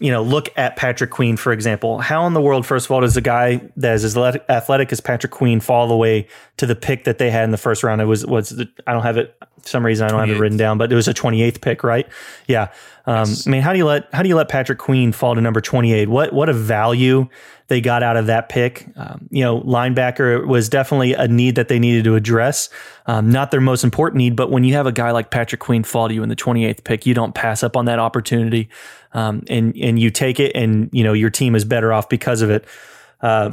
you 0.00 0.10
know, 0.10 0.22
look 0.22 0.48
at 0.56 0.76
Patrick 0.76 1.10
Queen, 1.10 1.36
for 1.36 1.52
example. 1.52 1.98
How 1.98 2.26
in 2.26 2.34
the 2.34 2.40
world, 2.40 2.66
first 2.66 2.86
of 2.86 2.90
all, 2.90 3.00
does 3.00 3.16
a 3.16 3.20
guy 3.20 3.60
that 3.76 3.94
is 3.94 4.04
as 4.04 4.16
athletic 4.16 4.92
as 4.92 5.00
Patrick 5.00 5.32
Queen 5.32 5.60
fall 5.60 5.88
the 5.88 5.96
way 5.96 6.28
to 6.58 6.66
the 6.66 6.76
pick 6.76 7.04
that 7.04 7.18
they 7.18 7.30
had 7.30 7.44
in 7.44 7.50
the 7.50 7.58
first 7.58 7.82
round? 7.82 8.00
It 8.00 8.06
was, 8.06 8.24
was 8.24 8.50
the, 8.50 8.68
I 8.86 8.92
don't 8.92 9.02
have 9.02 9.16
it, 9.16 9.36
for 9.60 9.68
some 9.68 9.84
reason 9.84 10.06
I 10.06 10.10
don't 10.10 10.20
28th. 10.20 10.28
have 10.28 10.36
it 10.36 10.40
written 10.40 10.58
down, 10.58 10.78
but 10.78 10.92
it 10.92 10.94
was 10.94 11.08
a 11.08 11.14
28th 11.14 11.60
pick, 11.60 11.82
right? 11.82 12.06
Yeah. 12.46 12.70
Um, 13.06 13.28
yes. 13.28 13.46
I 13.46 13.50
mean, 13.50 13.62
how 13.62 13.72
do 13.72 13.78
you 13.78 13.86
let, 13.86 14.12
how 14.12 14.22
do 14.22 14.28
you 14.28 14.36
let 14.36 14.48
Patrick 14.48 14.78
Queen 14.78 15.12
fall 15.12 15.34
to 15.34 15.40
number 15.40 15.60
28? 15.60 16.08
What, 16.08 16.32
what 16.32 16.48
a 16.48 16.52
value 16.52 17.28
they 17.68 17.82
got 17.82 18.02
out 18.02 18.16
of 18.16 18.26
that 18.26 18.48
pick. 18.48 18.88
Um, 18.96 19.28
you 19.30 19.44
know, 19.44 19.60
linebacker 19.60 20.46
was 20.46 20.68
definitely 20.68 21.12
a 21.12 21.28
need 21.28 21.54
that 21.56 21.68
they 21.68 21.78
needed 21.78 22.04
to 22.04 22.16
address. 22.16 22.70
Um, 23.06 23.30
not 23.30 23.50
their 23.50 23.60
most 23.60 23.84
important 23.84 24.18
need, 24.18 24.36
but 24.36 24.50
when 24.50 24.64
you 24.64 24.74
have 24.74 24.86
a 24.86 24.92
guy 24.92 25.10
like 25.10 25.30
Patrick 25.30 25.60
Queen 25.60 25.84
fall 25.84 26.08
to 26.08 26.14
you 26.14 26.22
in 26.22 26.30
the 26.30 26.36
28th 26.36 26.82
pick, 26.84 27.06
you 27.06 27.12
don't 27.14 27.34
pass 27.34 27.62
up 27.62 27.76
on 27.76 27.84
that 27.84 27.98
opportunity, 27.98 28.70
um, 29.12 29.42
and 29.48 29.76
and 29.76 29.98
you 29.98 30.10
take 30.10 30.40
it, 30.40 30.52
and 30.54 30.90
you 30.92 31.04
know 31.04 31.12
your 31.12 31.30
team 31.30 31.54
is 31.54 31.64
better 31.64 31.92
off 31.92 32.08
because 32.08 32.42
of 32.42 32.50
it. 32.50 32.64
Uh, 33.20 33.52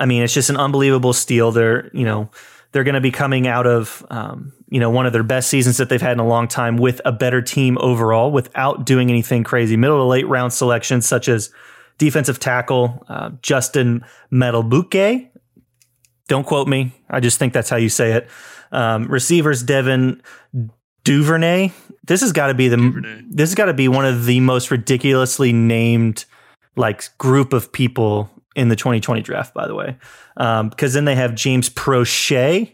I 0.00 0.06
mean, 0.06 0.22
it's 0.22 0.34
just 0.34 0.50
an 0.50 0.56
unbelievable 0.56 1.12
steal. 1.12 1.52
They're 1.52 1.90
you 1.94 2.04
know 2.04 2.30
they're 2.72 2.84
going 2.84 2.94
to 2.94 3.00
be 3.00 3.10
coming 3.10 3.46
out 3.46 3.66
of 3.66 4.04
um, 4.10 4.52
you 4.68 4.80
know 4.80 4.90
one 4.90 5.06
of 5.06 5.12
their 5.12 5.22
best 5.22 5.48
seasons 5.48 5.76
that 5.76 5.88
they've 5.88 6.00
had 6.00 6.12
in 6.12 6.18
a 6.20 6.26
long 6.26 6.48
time 6.48 6.76
with 6.76 7.00
a 7.04 7.12
better 7.12 7.42
team 7.42 7.76
overall, 7.80 8.30
without 8.30 8.86
doing 8.86 9.10
anything 9.10 9.44
crazy. 9.44 9.76
Middle 9.76 9.98
to 9.98 10.04
late 10.04 10.26
round 10.28 10.52
selections 10.52 11.06
such 11.06 11.28
as 11.28 11.50
defensive 11.98 12.38
tackle 12.38 13.04
uh, 13.08 13.30
Justin 13.42 14.04
Madubuike. 14.32 15.30
Don't 16.28 16.46
quote 16.46 16.68
me. 16.68 16.94
I 17.10 17.20
just 17.20 17.38
think 17.38 17.52
that's 17.52 17.68
how 17.68 17.76
you 17.76 17.88
say 17.88 18.12
it. 18.12 18.28
Um, 18.70 19.06
receivers 19.06 19.62
Devin 19.62 20.22
Duvernay. 21.04 21.72
This 22.04 22.20
has 22.20 22.32
got 22.32 22.48
to 22.48 22.54
be 22.54 22.68
the 22.68 22.76
Duvernay. 22.76 23.22
this 23.28 23.50
has 23.50 23.54
got 23.54 23.66
to 23.66 23.74
be 23.74 23.88
one 23.88 24.04
of 24.04 24.26
the 24.26 24.40
most 24.40 24.70
ridiculously 24.70 25.52
named 25.52 26.24
like 26.76 27.16
group 27.18 27.52
of 27.52 27.72
people 27.72 28.30
in 28.54 28.68
the 28.68 28.76
2020 28.76 29.22
draft. 29.22 29.54
By 29.54 29.66
the 29.66 29.74
way, 29.74 29.96
because 30.34 30.60
um, 30.60 30.70
then 30.78 31.04
they 31.04 31.14
have 31.14 31.34
James 31.34 31.68
Proche 31.68 32.72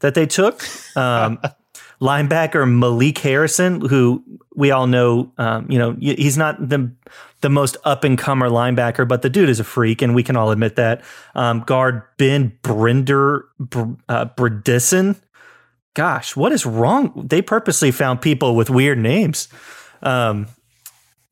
that 0.00 0.14
they 0.14 0.26
took. 0.26 0.62
Um, 0.96 1.38
linebacker 2.00 2.70
Malik 2.70 3.18
Harrison, 3.18 3.80
who 3.80 4.22
we 4.54 4.70
all 4.70 4.86
know, 4.86 5.32
um, 5.38 5.70
you 5.70 5.78
know, 5.78 5.96
he's 6.00 6.38
not 6.38 6.68
the 6.68 6.90
the 7.40 7.48
most 7.48 7.76
up 7.84 8.02
and 8.02 8.18
comer 8.18 8.48
linebacker, 8.48 9.06
but 9.06 9.22
the 9.22 9.30
dude 9.30 9.48
is 9.48 9.60
a 9.60 9.64
freak, 9.64 10.02
and 10.02 10.14
we 10.14 10.22
can 10.22 10.36
all 10.36 10.50
admit 10.50 10.76
that. 10.76 11.02
Um, 11.34 11.60
guard 11.60 12.02
Ben 12.16 12.58
Brinder 12.62 13.42
uh, 14.08 14.26
Bredeson. 14.36 15.20
Gosh, 15.98 16.36
what 16.36 16.52
is 16.52 16.64
wrong? 16.64 17.26
They 17.26 17.42
purposely 17.42 17.90
found 17.90 18.20
people 18.20 18.54
with 18.54 18.70
weird 18.70 18.98
names. 18.98 19.48
Um, 20.00 20.46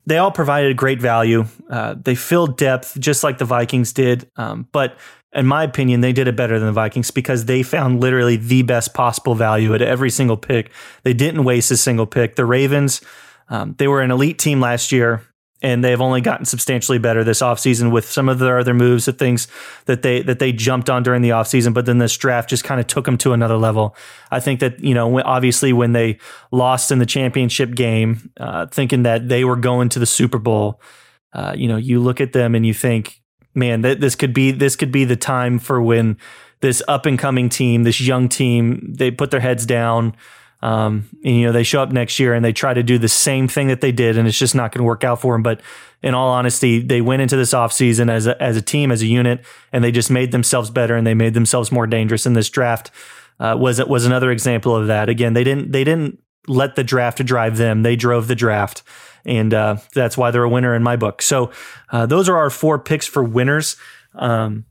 they 0.05 0.17
all 0.17 0.29
provided 0.29 0.75
great 0.75 0.99
value. 0.99 1.45
Uh, 1.69 1.95
they 1.97 2.15
filled 2.15 2.57
depth 2.57 2.99
just 2.99 3.23
like 3.23 3.37
the 3.37 3.45
Vikings 3.45 3.93
did. 3.93 4.29
Um, 4.35 4.67
but 4.73 4.97
in 5.31 5.47
my 5.47 5.63
opinion, 5.63 6.01
they 6.01 6.11
did 6.11 6.27
it 6.27 6.35
better 6.35 6.59
than 6.59 6.65
the 6.65 6.73
Vikings 6.73 7.11
because 7.11 7.45
they 7.45 7.63
found 7.63 8.01
literally 8.01 8.35
the 8.35 8.61
best 8.63 8.93
possible 8.93 9.35
value 9.35 9.73
at 9.73 9.81
every 9.81 10.09
single 10.09 10.35
pick. 10.35 10.69
They 11.03 11.13
didn't 11.13 11.45
waste 11.45 11.71
a 11.71 11.77
single 11.77 12.05
pick. 12.05 12.35
The 12.35 12.43
Ravens, 12.43 12.99
um, 13.47 13.73
they 13.77 13.87
were 13.87 14.01
an 14.01 14.11
elite 14.11 14.37
team 14.37 14.59
last 14.59 14.91
year 14.91 15.25
and 15.61 15.83
they've 15.83 16.01
only 16.01 16.21
gotten 16.21 16.45
substantially 16.45 16.99
better 16.99 17.23
this 17.23 17.41
offseason 17.41 17.91
with 17.91 18.09
some 18.09 18.29
of 18.29 18.39
their 18.39 18.59
other 18.59 18.73
moves 18.73 19.05
the 19.05 19.13
things 19.13 19.47
that 19.85 20.01
they 20.01 20.21
that 20.21 20.39
they 20.39 20.51
jumped 20.51 20.89
on 20.89 21.03
during 21.03 21.21
the 21.21 21.29
offseason 21.29 21.73
but 21.73 21.85
then 21.85 21.97
this 21.97 22.15
draft 22.15 22.49
just 22.49 22.63
kind 22.63 22.79
of 22.79 22.87
took 22.87 23.05
them 23.05 23.17
to 23.17 23.33
another 23.33 23.57
level. 23.57 23.95
I 24.31 24.39
think 24.39 24.59
that 24.59 24.79
you 24.83 24.93
know 24.93 25.21
obviously 25.21 25.73
when 25.73 25.93
they 25.93 26.19
lost 26.51 26.91
in 26.91 26.99
the 26.99 27.05
championship 27.05 27.75
game 27.75 28.31
uh, 28.39 28.67
thinking 28.67 29.03
that 29.03 29.29
they 29.29 29.43
were 29.43 29.55
going 29.55 29.89
to 29.89 29.99
the 29.99 30.05
super 30.05 30.37
bowl 30.37 30.81
uh, 31.33 31.53
you 31.55 31.67
know 31.67 31.77
you 31.77 31.99
look 31.99 32.21
at 32.21 32.33
them 32.33 32.55
and 32.55 32.65
you 32.65 32.73
think 32.73 33.21
man 33.53 33.81
that 33.81 33.99
this 33.99 34.15
could 34.15 34.33
be 34.33 34.51
this 34.51 34.75
could 34.75 34.91
be 34.91 35.05
the 35.05 35.15
time 35.15 35.59
for 35.59 35.81
when 35.81 36.17
this 36.61 36.81
up 36.87 37.05
and 37.05 37.19
coming 37.19 37.49
team 37.49 37.83
this 37.83 38.01
young 38.01 38.29
team 38.29 38.93
they 38.97 39.11
put 39.11 39.31
their 39.31 39.39
heads 39.39 39.65
down 39.65 40.15
Um, 40.61 41.07
and, 41.23 41.35
you 41.35 41.45
know, 41.45 41.51
they 41.51 41.63
show 41.63 41.81
up 41.81 41.91
next 41.91 42.19
year 42.19 42.33
and 42.33 42.43
they 42.43 42.53
try 42.53 42.73
to 42.73 42.83
do 42.83 42.97
the 42.97 43.07
same 43.07 43.47
thing 43.47 43.67
that 43.67 43.81
they 43.81 43.91
did, 43.91 44.17
and 44.17 44.27
it's 44.27 44.39
just 44.39 44.55
not 44.55 44.71
going 44.71 44.79
to 44.79 44.85
work 44.85 45.03
out 45.03 45.21
for 45.21 45.35
them. 45.35 45.43
But 45.43 45.61
in 46.01 46.13
all 46.13 46.29
honesty, 46.29 46.81
they 46.81 47.01
went 47.01 47.21
into 47.21 47.35
this 47.35 47.53
offseason 47.53 48.09
as 48.09 48.27
a, 48.27 48.41
as 48.41 48.57
a 48.57 48.61
team, 48.61 48.91
as 48.91 49.01
a 49.01 49.07
unit, 49.07 49.45
and 49.71 49.83
they 49.83 49.91
just 49.91 50.09
made 50.09 50.31
themselves 50.31 50.69
better 50.69 50.95
and 50.95 51.05
they 51.05 51.13
made 51.13 51.33
themselves 51.33 51.71
more 51.71 51.87
dangerous. 51.87 52.25
In 52.25 52.33
this 52.33 52.49
draft 52.49 52.91
uh, 53.39 53.55
was 53.59 53.83
was 53.85 54.05
another 54.05 54.31
example 54.31 54.75
of 54.75 54.87
that. 54.87 55.09
Again, 55.09 55.33
they 55.33 55.43
didn't 55.43 55.71
they 55.71 55.83
didn't 55.83 56.19
let 56.47 56.75
the 56.75 56.83
draft 56.83 57.23
drive 57.25 57.57
them; 57.57 57.83
they 57.83 57.95
drove 57.95 58.27
the 58.27 58.35
draft, 58.35 58.83
and 59.25 59.53
uh, 59.53 59.77
that's 59.93 60.17
why 60.17 60.31
they're 60.31 60.43
a 60.43 60.49
winner 60.49 60.75
in 60.75 60.83
my 60.83 60.95
book. 60.95 61.21
So 61.21 61.51
uh, 61.91 62.05
those 62.05 62.29
are 62.29 62.37
our 62.37 62.49
four 62.49 62.79
picks 62.79 63.07
for 63.07 63.23
winners. 63.23 63.75
Um, 64.15 64.65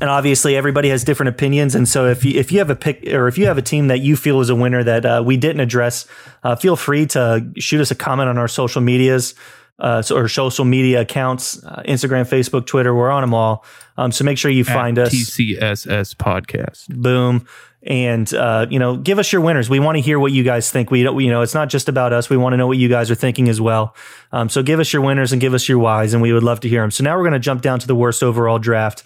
and 0.00 0.08
obviously 0.08 0.56
everybody 0.56 0.88
has 0.88 1.04
different 1.04 1.28
opinions. 1.30 1.74
And 1.74 1.88
so 1.88 2.06
if 2.06 2.24
you 2.24 2.38
if 2.38 2.52
you 2.52 2.58
have 2.58 2.70
a 2.70 2.76
pick 2.76 3.06
or 3.08 3.28
if 3.28 3.38
you 3.38 3.46
have 3.46 3.58
a 3.58 3.62
team 3.62 3.88
that 3.88 4.00
you 4.00 4.16
feel 4.16 4.40
is 4.40 4.50
a 4.50 4.54
winner 4.54 4.84
that 4.84 5.04
uh, 5.04 5.22
we 5.24 5.36
didn't 5.36 5.60
address 5.60 6.06
uh, 6.42 6.56
feel 6.56 6.76
free 6.76 7.06
to 7.06 7.50
shoot 7.56 7.80
us 7.80 7.90
a 7.90 7.94
comment 7.94 8.28
on 8.28 8.38
our 8.38 8.48
social 8.48 8.80
medias 8.80 9.34
uh, 9.78 10.02
or 10.12 10.28
social 10.28 10.64
media 10.64 11.00
accounts 11.00 11.64
uh, 11.64 11.82
instagram 11.86 12.28
facebook 12.28 12.66
twitter 12.66 12.94
we're 12.94 13.10
on 13.10 13.22
them 13.22 13.34
all. 13.34 13.64
Um, 13.96 14.12
so 14.12 14.24
make 14.24 14.38
sure 14.38 14.50
you 14.50 14.64
find 14.64 14.98
us. 14.98 15.12
TCSS 15.14 16.14
podcast. 16.14 16.88
boom. 16.88 17.46
And 17.82 18.32
uh, 18.34 18.66
you 18.68 18.78
know 18.78 18.96
give 18.96 19.18
us 19.18 19.32
your 19.32 19.40
winners. 19.40 19.70
We 19.70 19.80
want 19.80 19.96
to 19.96 20.02
hear 20.02 20.18
what 20.18 20.32
you 20.32 20.42
guys 20.42 20.70
think. 20.70 20.90
We 20.90 21.02
don't 21.02 21.18
you 21.20 21.30
know 21.30 21.40
it's 21.40 21.54
not 21.54 21.68
just 21.68 21.88
about 21.88 22.12
us. 22.12 22.28
We 22.28 22.36
want 22.36 22.52
to 22.52 22.56
know 22.58 22.66
what 22.66 22.76
you 22.76 22.88
guys 22.88 23.10
are 23.10 23.14
thinking 23.14 23.48
as 23.48 23.60
well. 23.60 23.94
Um, 24.32 24.48
so 24.48 24.62
give 24.62 24.80
us 24.80 24.92
your 24.92 25.02
winners 25.02 25.32
and 25.32 25.40
give 25.40 25.54
us 25.54 25.68
your 25.68 25.78
whys 25.78 26.12
and 26.12 26.22
we 26.22 26.32
would 26.32 26.42
love 26.42 26.60
to 26.60 26.68
hear 26.68 26.82
them 26.82 26.90
so 26.90 27.02
now 27.02 27.16
we're 27.16 27.24
going 27.24 27.32
to 27.32 27.38
jump 27.38 27.62
down 27.62 27.80
to 27.80 27.86
the 27.86 27.94
worst 27.94 28.22
overall 28.22 28.58
draft 28.58 29.02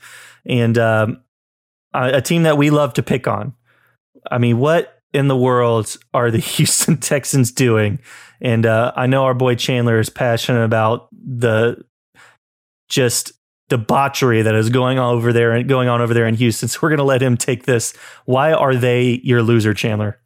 and 0.47 0.79
um, 0.79 1.23
a, 1.93 2.15
a 2.15 2.23
team 2.23 2.43
that 2.43 2.59
we 2.59 2.71
love 2.71 2.95
to 2.95 3.03
pick 3.03 3.27
on 3.27 3.55
i 4.31 4.39
mean 4.39 4.59
what 4.59 5.03
in 5.13 5.29
the 5.29 5.37
world 5.37 5.97
are 6.13 6.31
the 6.31 6.39
houston 6.55 6.97
texans 6.97 7.53
doing 7.53 7.99
and 8.41 8.67
uh, 8.67 8.93
i 8.97 9.07
know 9.07 9.25
our 9.25 9.35
boy 9.35 9.55
chandler 9.55 9.99
is 9.99 10.11
passionate 10.11 10.65
about 10.65 11.09
the 11.13 11.83
just 12.89 13.33
debauchery 13.69 14.43
that 14.43 14.55
is 14.55 14.71
going 14.71 14.99
on 14.99 15.15
over 15.15 15.33
there 15.33 15.53
and 15.53 15.69
going 15.69 15.89
on 15.89 16.01
over 16.01 16.15
there 16.15 16.27
in 16.27 16.35
Houston. 16.35 16.69
So 16.69 16.81
we're 16.83 16.91
going 16.91 16.99
to 16.99 17.05
let 17.05 17.23
him 17.23 17.37
take 17.37 17.65
this. 17.65 17.95
Why 18.25 18.53
are 18.53 18.75
they 18.75 19.21
your 19.25 19.43
loser, 19.43 19.75
Chandler? 19.75 20.21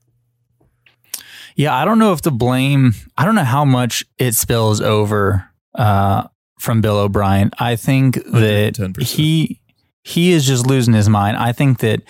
Yeah, 1.56 1.76
I 1.76 1.84
don't 1.84 1.98
know 1.98 2.12
if 2.12 2.22
the 2.22 2.30
blame, 2.30 2.94
I 3.16 3.24
don't 3.24 3.34
know 3.34 3.44
how 3.44 3.64
much 3.64 4.04
it 4.18 4.34
spills 4.34 4.80
over 4.80 5.48
uh, 5.74 6.28
from 6.60 6.80
Bill 6.80 6.98
O'Brien. 6.98 7.50
I 7.58 7.76
think 7.76 8.14
that 8.14 8.74
110%. 8.74 9.02
he 9.02 9.60
he 10.02 10.32
is 10.32 10.46
just 10.46 10.66
losing 10.66 10.94
his 10.94 11.08
mind. 11.08 11.36
I 11.36 11.52
think 11.52 11.78
that 11.78 12.02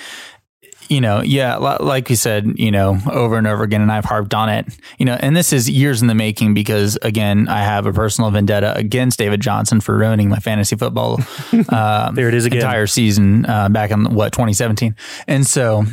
you 0.89 1.03
know, 1.03 1.21
yeah, 1.21 1.57
like 1.57 2.09
you 2.09 2.17
said, 2.17 2.47
you 2.57 2.71
know, 2.71 2.99
over 3.11 3.37
and 3.37 3.47
over 3.47 3.63
again, 3.63 3.83
and 3.83 3.93
I've 3.93 4.07
harped 4.07 4.33
on 4.33 4.49
it, 4.49 4.67
you 4.99 5.05
know, 5.05 5.19
and 5.21 5.37
this 5.37 5.53
is 5.53 5.69
years 5.69 6.01
in 6.01 6.09
the 6.09 6.15
making 6.15 6.55
because, 6.55 6.97
again, 7.03 7.47
I 7.47 7.63
have 7.63 7.85
a 7.85 7.93
personal 7.93 8.31
vendetta 8.31 8.75
against 8.75 9.19
David 9.19 9.41
Johnson 9.41 9.81
for 9.81 9.99
ruining 9.99 10.31
my 10.31 10.39
fantasy 10.39 10.77
football 10.77 11.21
uh, 11.69 12.11
There 12.13 12.29
it 12.29 12.35
is 12.35 12.47
again. 12.47 12.61
entire 12.61 12.87
season 12.87 13.45
uh, 13.45 13.69
back 13.69 13.91
in 13.91 14.15
what 14.15 14.33
2017, 14.33 14.97
and 15.27 15.47
so 15.47 15.85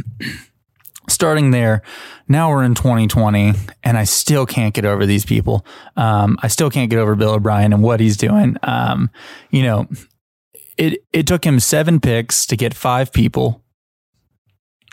starting 1.10 1.51
there, 1.51 1.81
now 2.27 2.49
we're 2.49 2.63
in 2.63 2.73
2020, 2.73 3.53
and 3.84 3.97
I 3.97 4.05
still 4.05 4.45
can't 4.45 4.73
get 4.73 4.86
over 4.86 5.05
these 5.05 5.25
people. 5.25 5.65
Um, 5.97 6.38
I 6.41 6.47
still 6.47 6.69
can't 6.69 6.89
get 6.89 6.99
over 6.99 7.15
Bill 7.15 7.31
O'Brien 7.31 7.73
and 7.73 7.84
what 7.84 7.99
he's 7.99 8.17
doing. 8.17 8.55
Um, 8.63 9.10
you 9.51 9.63
know, 9.63 9.88
it 10.77 11.03
it 11.13 11.27
took 11.27 11.45
him 11.45 11.59
seven 11.59 11.99
picks 11.99 12.45
to 12.47 12.55
get 12.55 12.73
five 12.73 13.11
people 13.11 13.63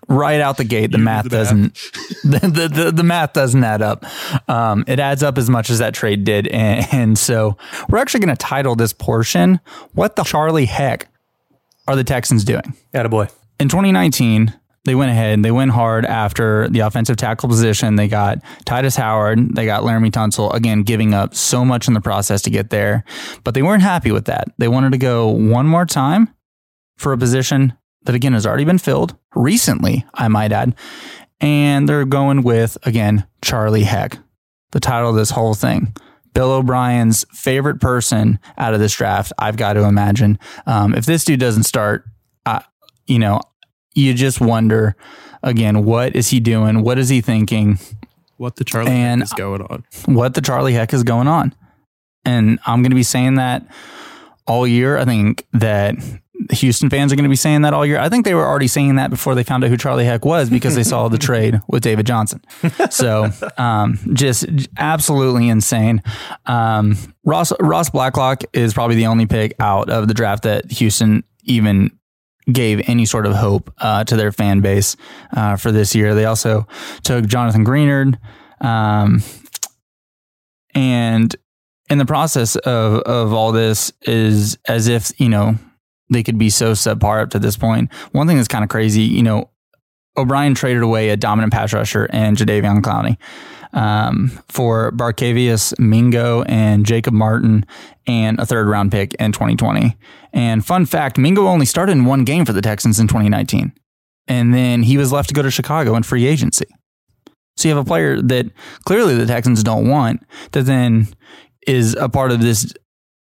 right 0.09 0.41
out 0.41 0.57
the 0.57 0.65
gate. 0.65 0.91
The 0.93 0.99
You 0.99 1.05
math 1.05 1.25
the 1.25 1.31
doesn't 1.31 1.75
the, 2.25 2.39
the, 2.41 2.69
the, 2.69 2.93
the 2.93 3.03
math 3.03 3.33
doesn't 3.33 3.63
add 3.63 3.83
up. 3.83 4.05
Um, 4.49 4.85
it 4.87 4.99
adds 4.99 5.23
up 5.23 5.39
as 5.39 5.49
much 5.49 5.71
as 5.71 5.79
that 5.79 5.95
trade 5.95 6.25
did, 6.25 6.49
and, 6.49 6.87
and 6.93 7.19
so 7.19 7.57
we're 7.89 7.99
actually 7.99 8.21
going 8.21 8.37
to 8.37 8.41
title 8.43 8.75
this 8.75 8.93
portion 8.93 9.61
"What 9.93 10.17
the 10.17 10.25
Charlie 10.25 10.67
Heck 10.67 11.09
Are 11.87 11.97
the 11.97 12.05
Texans 12.05 12.45
Doing?" 12.45 12.77
Attaboy. 12.95 13.31
in 13.59 13.69
2019, 13.69 14.53
they 14.85 14.95
went 14.95 15.11
ahead 15.11 15.33
and 15.33 15.45
they 15.45 15.51
went 15.51 15.71
hard 15.71 16.05
after 16.05 16.69
the 16.69 16.81
offensive 16.81 17.17
tackle 17.17 17.49
position. 17.49 17.97
They 17.97 18.09
got 18.09 18.39
Tytus 18.67 18.97
Howard, 18.97 19.55
they 19.55 19.65
got 19.65 19.83
Laremy 19.83 20.11
Tunsil, 20.11 20.53
again, 20.55 20.83
giving 20.83 21.15
up 21.15 21.35
so 21.35 21.65
much 21.65 21.87
in 21.87 21.95
the 21.95 22.01
process 22.01 22.43
to 22.43 22.51
get 22.51 22.71
there. 22.71 23.05
But 23.45 23.55
they 23.55 23.63
weren't 23.63 23.83
happy 23.83 24.11
with 24.11 24.25
that. 24.25 24.49
They 24.59 24.69
wanted 24.69 24.93
to 24.93 24.99
go 24.99 25.29
one 25.29 25.67
more 25.67 25.87
time 25.87 26.35
for 26.97 27.13
a 27.13 27.19
position 27.19 27.75
that, 28.05 28.15
again, 28.15 28.33
has 28.33 28.47
already 28.47 28.65
been 28.65 28.79
filled 28.79 29.17
recently, 29.35 30.05
I 30.15 30.29
might 30.29 30.53
add. 30.53 30.75
And 31.41 31.89
they're 31.89 32.05
going 32.05 32.43
with, 32.43 32.77
again, 32.83 33.27
Charlie 33.41 33.85
Heck, 33.85 34.19
the 34.73 34.81
title 34.81 35.11
of 35.11 35.17
this 35.17 35.31
whole 35.31 35.55
thing. 35.55 35.95
Bill 36.35 36.51
O'Brien's 36.51 37.25
favorite 37.33 37.81
person 37.81 38.39
out 38.57 38.75
of 38.75 38.81
this 38.81 38.95
draft, 38.97 39.33
I've 39.39 39.57
got 39.57 39.75
to 39.75 39.85
imagine. 39.85 40.39
Um, 40.67 40.95
if 40.95 41.05
this 41.05 41.25
dude 41.25 41.41
doesn't 41.41 41.65
start, 41.65 42.05
I, 42.47 42.65
you 43.07 43.19
know, 43.19 43.41
you 43.95 44.15
just 44.15 44.41
wonder 44.41 44.97
again, 45.43 45.85
what 45.85 46.15
is 46.15 46.29
he 46.29 46.41
doing? 46.41 46.83
What 46.83 46.99
is 46.99 47.09
he 47.09 47.21
thinking? 47.21 47.79
What 48.37 48.57
the 48.57 48.65
Charlie 48.65 48.91
And- 48.93 49.21
Heck 49.21 49.27
is 49.27 49.33
going 49.35 49.63
on? 49.63 49.85
What 50.07 50.35
the 50.35 50.41
Charlie 50.41 50.73
heck 50.73 50.93
is 50.95 51.03
going 51.03 51.29
on? 51.29 51.55
And 52.25 52.59
I'm 52.67 52.83
going 52.83 52.91
to 52.91 52.97
be 52.97 53.03
saying 53.03 53.35
that 53.37 53.67
all 54.47 54.67
year. 54.67 54.97
I 54.99 55.05
think 55.05 55.45
that 55.53 55.97
Houston 56.53 56.91
fans 56.91 57.13
are 57.13 57.17
going 57.17 57.25
to 57.25 57.29
be 57.31 57.37
saying 57.37 57.63
that 57.63 57.73
all 57.75 57.85
year. 57.87 57.99
I 58.01 58.09
think 58.09 58.25
they 58.25 58.35
were 58.35 58.45
already 58.47 58.67
saying 58.69 58.97
that 58.97 59.11
before 59.11 59.35
they 59.35 59.43
found 59.45 59.63
out 59.65 59.71
who 59.71 59.77
Charlie 59.77 60.05
Heck 60.05 60.25
was 60.25 60.51
because 60.51 60.75
they 60.75 60.83
saw 60.83 61.09
the 61.09 61.19
trade 61.29 61.61
with 61.69 61.83
David 61.83 62.07
Johnson. 62.07 62.41
So 62.91 63.31
um, 63.59 63.99
just 64.13 64.47
absolutely 64.77 65.49
insane. 65.49 66.03
Um, 66.47 66.97
Ross 67.25 67.53
Ross 67.61 67.91
Blacklock 67.91 68.43
is 68.53 68.75
probably 68.75 68.97
the 68.97 69.07
only 69.07 69.27
pick 69.27 69.55
out 69.61 69.89
of 69.91 70.09
the 70.09 70.15
draft 70.15 70.43
that 70.45 70.71
Houston 70.73 71.23
even 71.45 71.91
gave 72.51 72.89
any 72.89 73.05
sort 73.05 73.27
of 73.27 73.35
hope 73.35 73.73
uh, 73.79 74.05
to 74.05 74.17
their 74.17 74.33
fan 74.33 74.61
base 74.61 74.97
uh, 75.37 75.57
for 75.57 75.71
this 75.71 75.95
year. 75.95 76.15
They 76.15 76.25
also 76.25 76.67
took 77.03 77.27
Jonathan 77.27 77.65
Greenard. 77.65 78.19
Um, 78.61 79.23
and 80.75 81.35
in 81.91 81.99
the 81.99 82.07
process 82.07 82.57
of, 82.57 83.01
of 83.03 83.33
all 83.33 83.53
this 83.53 83.93
is 84.03 84.59
as 84.67 84.89
if, 84.89 85.13
you 85.21 85.29
know, 85.29 85.57
they 86.11 86.23
could 86.23 86.39
be 86.39 86.51
so 86.51 86.73
subpar 86.73 87.23
up 87.23 87.31
to 87.31 87.39
this 87.39 87.57
point. 87.57 87.93
One 88.13 88.27
thing 88.27 88.37
that's 88.37 88.49
kind 88.49 88.65
of 88.65 88.71
crazy, 88.71 89.03
you 89.03 89.23
know, 89.23 89.51
O'Brien 90.17 90.55
traded 90.55 90.83
away 90.83 91.09
a 91.09 91.17
dominant 91.17 91.53
pass 91.53 91.73
rusher 91.73 92.07
and 92.11 92.37
Jadeveon 92.37 92.83
Clowney 92.83 93.17
um, 93.73 94.29
for 94.49 94.93
Barkevious 94.93 95.79
Mingo 95.79 96.43
and 96.43 96.85
Jacob 96.85 97.15
Martin 97.15 97.65
and 98.07 98.39
a 98.39 98.47
third 98.47 98.69
round 98.69 98.93
pick 98.93 99.15
in 99.15 99.33
2020. 99.33 99.97
And 100.33 100.65
fun 100.65 100.87
fact, 100.87 101.19
Mingo 101.19 101.47
only 101.47 101.67
started 101.67 101.93
in 101.93 102.05
one 102.05 102.25
game 102.25 102.45
for 102.45 102.53
the 102.53 102.63
Texans 102.63 102.99
in 102.99 103.09
2019. 103.09 103.73
And 104.29 104.55
then 104.55 104.83
he 104.85 104.97
was 104.97 105.13
left 105.13 105.29
to 105.29 105.35
go 105.35 105.43
to 105.43 105.51
Chicago 105.51 105.95
in 105.97 106.03
free 106.03 106.27
agency. 106.27 106.67
So 107.57 107.69
you 107.69 107.75
have 107.75 107.85
a 107.85 107.89
player 107.89 108.21
that 108.23 108.47
clearly 108.85 109.15
the 109.15 109.27
Texans 109.27 109.63
don't 109.63 109.89
want 109.89 110.23
that 110.53 110.63
then 110.63 111.09
is 111.67 111.95
a 111.95 112.09
part 112.09 112.33
of 112.33 112.41
this 112.41 112.73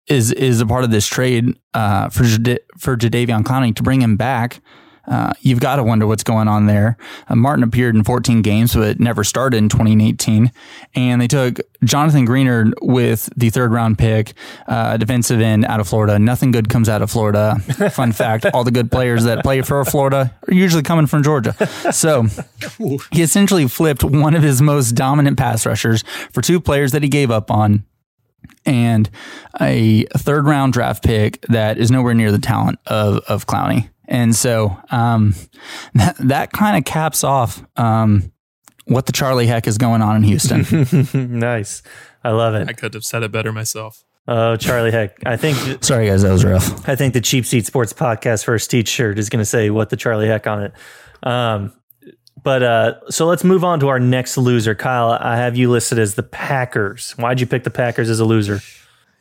is 0.08 0.32
is 0.32 0.62
a 0.62 0.65
part 0.65 0.84
of 0.84 0.91
this 0.91 1.06
trade 1.06 1.58
uh, 1.73 2.10
for 2.10 2.23
Jada- 2.23 2.60
for 2.78 2.95
Jadeveon 2.95 3.43
Clowney 3.43 3.76
to 3.76 3.84
bring 3.84 4.02
him 4.02 4.17
back. 4.17 4.62
Uh, 5.08 5.34
you've 5.39 5.60
got 5.60 5.78
to 5.78 5.84
wonder 5.84 6.06
what's 6.06 6.24
going 6.24 6.48
on 6.48 6.65
there. 6.65 6.98
Uh, 7.28 7.36
Martin 7.36 7.63
appeared 7.63 7.96
in 7.96 8.04
14 8.04 8.41
games, 8.41 8.76
but 8.76 9.00
never 9.00 9.24
started 9.24 9.58
in 9.58 9.70
2018. 9.70 10.52
And 10.96 11.22
they 11.22 11.28
took 11.28 11.60
Jonathan 11.84 12.28
Greenard 12.28 12.74
with 12.82 13.30
the 13.38 13.50
third 13.50 13.72
round 13.72 13.98
pick, 13.98 14.34
uh, 14.67 14.98
defensive 14.98 15.39
end 15.39 15.65
out 15.65 15.80
of 15.80 15.88
Florida. 15.88 16.20
Nothing 16.20 16.52
good 16.52 16.70
comes 16.70 16.89
out 16.89 17.02
of 17.02 17.10
Florida. 17.10 17.60
Fun 17.91 18.12
fact: 18.13 18.46
all 18.54 18.63
the 18.63 18.72
good 18.72 18.91
players 18.91 19.24
that 19.24 19.43
play 19.43 19.62
for 19.62 19.84
Florida 19.86 20.34
are 20.48 20.54
usually 20.54 20.84
coming 20.84 21.08
from 21.08 21.24
Georgia. 21.24 21.54
So 21.91 22.28
he 23.12 23.22
essentially 23.22 23.67
flipped 23.67 24.04
one 24.04 24.36
of 24.36 24.43
his 24.43 24.62
most 24.62 24.91
dominant 24.91 25.38
pass 25.38 25.65
rushers 25.65 26.04
for 26.32 26.41
two 26.41 26.60
players 26.60 26.91
that 26.91 27.04
he 27.04 27.10
gave 27.10 27.32
up 27.32 27.50
on 27.52 27.86
and 28.65 29.10
a 29.60 30.04
third 30.17 30.46
round 30.46 30.74
draft 30.74 31.04
pick 31.04 31.41
that 31.48 31.78
is 31.78 31.89
nowhere 31.89 32.13
near 32.13 32.32
the 32.32 32.39
talent 32.39 32.80
of, 32.86 33.17
of 33.28 33.48
Clowney. 33.48 33.89
And 34.08 34.36
so 34.36 34.78
um, 34.89 35.36
that, 35.93 36.15
that 36.20 36.52
kind 36.52 36.78
of 36.78 36.86
caps 36.86 37.24
off 37.24 37.63
um, 37.76 38.32
what 38.86 39.06
the 39.06 39.12
Charlie 39.12 39.48
heck 39.48 39.67
is 39.67 39.78
going 39.78 40.02
on 40.02 40.15
in 40.17 40.24
Houston. 40.24 41.39
nice. 41.39 41.84
I 42.24 42.32
love 42.32 42.56
it. 42.56 42.67
I 42.70 42.74
could 42.74 42.93
have 42.93 43.06
said 43.06 43.24
it 43.24 43.32
better 43.32 43.52
myself. 43.52 44.04
Oh, 44.28 44.58
Charlie 44.58 44.91
Heck. 44.91 45.26
I 45.26 45.38
think 45.38 45.84
Sorry, 45.84 46.08
guys, 46.08 46.24
that 46.24 46.32
was 46.32 46.43
rough. 46.43 46.88
I 46.88 46.96
think 46.96 47.13
the 47.13 47.22
Cheap 47.22 47.46
Seat 47.46 47.65
Sports 47.65 47.93
Podcast 47.93 48.43
first 48.43 48.70
teach 48.70 48.89
shirt 48.89 49.17
is 49.17 49.30
going 49.30 49.39
to 49.39 49.46
say 49.46 49.70
what 49.70 49.89
the 49.89 49.96
Charlie 49.96 50.28
Heck 50.28 50.48
on 50.48 50.63
it. 50.63 50.74
Um, 51.24 51.74
but 52.43 52.62
uh, 52.62 53.10
so 53.10 53.26
let's 53.26 53.43
move 53.43 53.63
on 53.63 53.80
to 53.80 53.88
our 53.88 54.00
next 54.00 54.38
loser. 54.38 54.76
Kyle, 54.76 55.12
I 55.12 55.38
have 55.38 55.56
you 55.56 55.72
listed 55.72 55.98
as 55.98 56.15
the 56.15 56.24
Packers. 56.24 57.12
Why'd 57.12 57.39
you 57.39 57.48
pick 57.48 57.63
the 57.63 57.72
Packers 57.72 58.10
as 58.10 58.20
a 58.20 58.26
loser? 58.26 58.60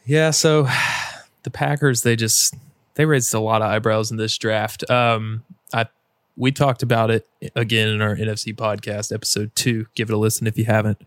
Yeah, 0.04 0.30
so 0.30 0.68
the 1.44 1.50
Packers 1.50 2.02
they 2.02 2.16
just 2.16 2.54
they 2.96 3.04
raised 3.04 3.32
a 3.32 3.40
lot 3.40 3.62
of 3.62 3.70
eyebrows 3.70 4.10
in 4.10 4.16
this 4.16 4.36
draft. 4.36 4.88
Um, 4.90 5.44
I 5.72 5.86
we 6.36 6.52
talked 6.52 6.82
about 6.82 7.10
it 7.10 7.26
again 7.54 7.88
in 7.88 8.02
our 8.02 8.14
NFC 8.14 8.54
podcast, 8.54 9.12
episode 9.12 9.52
two. 9.54 9.86
Give 9.94 10.10
it 10.10 10.12
a 10.12 10.18
listen 10.18 10.46
if 10.46 10.58
you 10.58 10.66
haven't. 10.66 11.00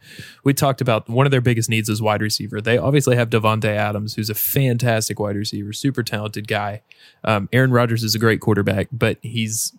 We 0.43 0.55
talked 0.55 0.81
about 0.81 1.07
one 1.07 1.27
of 1.27 1.31
their 1.31 1.41
biggest 1.41 1.69
needs 1.69 1.87
is 1.87 2.01
wide 2.01 2.21
receiver. 2.21 2.61
They 2.61 2.79
obviously 2.79 3.15
have 3.15 3.29
Davante 3.29 3.65
Adams, 3.65 4.15
who's 4.15 4.31
a 4.31 4.35
fantastic 4.35 5.19
wide 5.19 5.35
receiver, 5.35 5.71
super 5.71 6.01
talented 6.01 6.47
guy. 6.47 6.81
Um, 7.23 7.47
Aaron 7.53 7.71
Rodgers 7.71 8.03
is 8.03 8.15
a 8.15 8.19
great 8.19 8.41
quarterback, 8.41 8.87
but 8.91 9.19
he's 9.21 9.73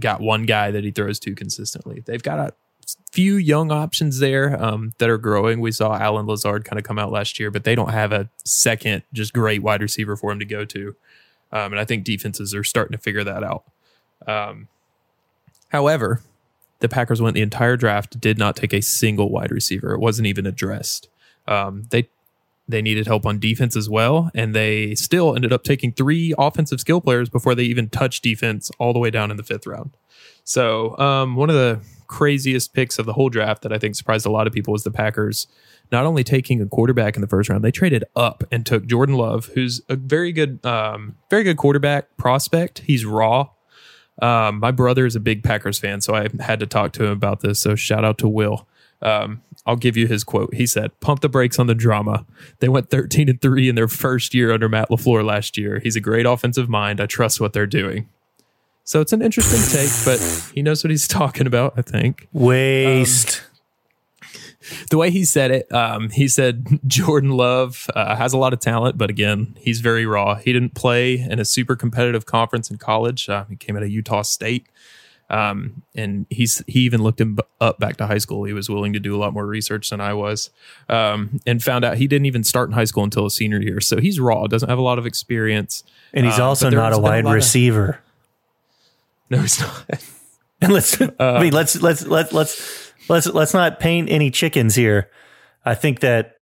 got 0.00 0.20
one 0.20 0.46
guy 0.46 0.72
that 0.72 0.82
he 0.82 0.90
throws 0.90 1.20
to 1.20 1.34
consistently. 1.34 2.02
They've 2.04 2.22
got 2.22 2.38
a 2.40 2.54
few 3.12 3.36
young 3.36 3.70
options 3.70 4.18
there 4.18 4.60
um, 4.62 4.94
that 4.98 5.08
are 5.08 5.18
growing. 5.18 5.60
We 5.60 5.72
saw 5.72 5.96
Allen 5.96 6.26
Lazard 6.26 6.64
kind 6.64 6.78
of 6.78 6.84
come 6.84 6.98
out 6.98 7.12
last 7.12 7.38
year, 7.38 7.50
but 7.50 7.64
they 7.64 7.74
don't 7.74 7.92
have 7.92 8.12
a 8.12 8.28
second 8.44 9.02
just 9.12 9.32
great 9.32 9.62
wide 9.62 9.82
receiver 9.82 10.16
for 10.16 10.32
him 10.32 10.38
to 10.40 10.44
go 10.44 10.64
to. 10.64 10.96
Um, 11.52 11.72
and 11.72 11.80
I 11.80 11.84
think 11.84 12.04
defenses 12.04 12.54
are 12.54 12.64
starting 12.64 12.96
to 12.96 13.02
figure 13.02 13.24
that 13.24 13.42
out. 13.42 13.64
Um, 14.26 14.68
however, 15.68 16.22
the 16.80 16.88
Packers 16.88 17.20
went 17.20 17.34
the 17.34 17.40
entire 17.40 17.76
draft, 17.76 18.20
did 18.20 18.38
not 18.38 18.56
take 18.56 18.72
a 18.72 18.82
single 18.82 19.30
wide 19.30 19.50
receiver. 19.50 19.94
It 19.94 20.00
wasn't 20.00 20.26
even 20.26 20.46
addressed. 20.46 21.08
Um, 21.46 21.86
they 21.90 22.08
they 22.70 22.82
needed 22.82 23.06
help 23.06 23.24
on 23.24 23.38
defense 23.38 23.74
as 23.76 23.88
well, 23.88 24.30
and 24.34 24.54
they 24.54 24.94
still 24.94 25.34
ended 25.34 25.54
up 25.54 25.64
taking 25.64 25.90
three 25.90 26.34
offensive 26.36 26.80
skill 26.80 27.00
players 27.00 27.30
before 27.30 27.54
they 27.54 27.62
even 27.62 27.88
touched 27.88 28.22
defense 28.22 28.70
all 28.78 28.92
the 28.92 28.98
way 28.98 29.10
down 29.10 29.30
in 29.30 29.38
the 29.38 29.42
fifth 29.42 29.66
round. 29.66 29.92
So 30.44 30.96
um, 30.98 31.34
one 31.34 31.48
of 31.48 31.56
the 31.56 31.80
craziest 32.08 32.72
picks 32.72 32.98
of 32.98 33.06
the 33.06 33.12
whole 33.12 33.28
draft 33.28 33.62
that 33.62 33.72
I 33.72 33.78
think 33.78 33.94
surprised 33.94 34.26
a 34.26 34.30
lot 34.30 34.46
of 34.46 34.52
people 34.52 34.72
was 34.72 34.82
the 34.82 34.90
Packers 34.90 35.46
not 35.90 36.04
only 36.04 36.24
taking 36.24 36.60
a 36.60 36.66
quarterback 36.66 37.16
in 37.16 37.22
the 37.22 37.28
first 37.28 37.48
round, 37.48 37.64
they 37.64 37.70
traded 37.70 38.04
up 38.16 38.44
and 38.50 38.66
took 38.66 38.86
Jordan 38.86 39.14
Love, 39.14 39.46
who's 39.54 39.80
a 39.88 39.96
very 39.96 40.32
good, 40.32 40.64
um, 40.64 41.16
very 41.30 41.44
good 41.44 41.56
quarterback 41.56 42.16
prospect. 42.16 42.80
He's 42.80 43.04
raw. 43.04 43.48
Um, 44.20 44.58
my 44.58 44.70
brother 44.70 45.06
is 45.06 45.16
a 45.16 45.20
big 45.20 45.44
Packers 45.44 45.78
fan, 45.78 46.00
so 46.00 46.14
I 46.14 46.28
had 46.40 46.60
to 46.60 46.66
talk 46.66 46.92
to 46.94 47.04
him 47.04 47.12
about 47.12 47.40
this. 47.40 47.60
So 47.60 47.74
shout 47.74 48.04
out 48.04 48.18
to 48.18 48.28
Will. 48.28 48.66
Um, 49.00 49.42
I'll 49.64 49.76
give 49.76 49.96
you 49.96 50.08
his 50.08 50.24
quote. 50.24 50.54
He 50.54 50.66
said, 50.66 50.98
"Pump 51.00 51.20
the 51.20 51.28
brakes 51.28 51.58
on 51.58 51.68
the 51.68 51.74
drama. 51.74 52.26
They 52.58 52.68
went 52.68 52.90
13 52.90 53.28
and 53.28 53.40
three 53.40 53.68
in 53.68 53.76
their 53.76 53.86
first 53.86 54.34
year 54.34 54.52
under 54.52 54.68
Matt 54.68 54.90
Lafleur 54.90 55.24
last 55.24 55.56
year. 55.56 55.78
He's 55.78 55.94
a 55.94 56.00
great 56.00 56.26
offensive 56.26 56.68
mind. 56.68 57.00
I 57.00 57.06
trust 57.06 57.40
what 57.40 57.52
they're 57.52 57.66
doing." 57.66 58.08
So 58.88 59.02
it's 59.02 59.12
an 59.12 59.20
interesting 59.20 59.60
take, 59.68 59.90
but 60.06 60.18
he 60.54 60.62
knows 60.62 60.82
what 60.82 60.90
he's 60.90 61.06
talking 61.20 61.46
about. 61.46 61.74
I 61.76 61.82
think 61.82 62.26
Waste. 62.32 63.42
the 64.90 64.96
way 64.96 65.10
he 65.10 65.26
said 65.26 65.50
it, 65.50 65.70
um, 65.70 66.08
he 66.08 66.26
said 66.26 66.80
Jordan 66.86 67.32
Love 67.32 67.86
uh, 67.94 68.16
has 68.16 68.32
a 68.32 68.38
lot 68.38 68.54
of 68.54 68.60
talent, 68.60 68.96
but 68.96 69.10
again, 69.10 69.54
he's 69.60 69.80
very 69.80 70.06
raw. 70.06 70.36
He 70.36 70.54
didn't 70.54 70.74
play 70.74 71.18
in 71.20 71.38
a 71.38 71.44
super 71.44 71.76
competitive 71.76 72.24
conference 72.24 72.70
in 72.70 72.78
college. 72.78 73.28
Uh, 73.28 73.44
he 73.50 73.56
came 73.56 73.76
out 73.76 73.82
of 73.82 73.90
Utah 73.90 74.22
State. 74.22 74.64
Um, 75.28 75.82
and 75.94 76.24
he's 76.30 76.64
he 76.66 76.80
even 76.80 77.02
looked 77.02 77.20
him 77.20 77.38
up 77.60 77.78
back 77.78 77.98
to 77.98 78.06
high 78.06 78.16
school. 78.16 78.44
He 78.44 78.54
was 78.54 78.70
willing 78.70 78.94
to 78.94 78.98
do 79.00 79.14
a 79.14 79.18
lot 79.18 79.34
more 79.34 79.44
research 79.46 79.90
than 79.90 80.00
I 80.00 80.14
was, 80.14 80.48
um, 80.88 81.40
and 81.46 81.62
found 81.62 81.84
out 81.84 81.98
he 81.98 82.06
didn't 82.06 82.24
even 82.24 82.42
start 82.42 82.70
in 82.70 82.72
high 82.72 82.86
school 82.86 83.04
until 83.04 83.24
his 83.24 83.34
senior 83.34 83.60
year. 83.60 83.78
So 83.82 83.98
he's 84.00 84.18
raw, 84.18 84.46
doesn't 84.46 84.70
have 84.70 84.78
a 84.78 84.82
lot 84.82 84.98
of 84.98 85.04
experience, 85.04 85.84
and 86.14 86.24
he's 86.24 86.38
Um, 86.38 86.46
also 86.46 86.70
not 86.70 86.94
a 86.94 86.98
wide 86.98 87.26
of- 87.26 87.32
receiver. 87.32 88.00
No, 89.30 89.40
he's 89.40 89.60
not. 89.60 90.04
And 90.60 90.72
let's 90.72 91.00
I 91.20 91.40
mean 91.40 91.52
let's 91.52 91.80
let's 91.80 92.04
let's 92.04 92.32
let's 92.32 92.92
let's 93.08 93.26
let's 93.28 93.54
not 93.54 93.78
paint 93.78 94.10
any 94.10 94.28
chickens 94.28 94.74
here. 94.74 95.08
I 95.64 95.76
think 95.76 96.00
that 96.00 96.38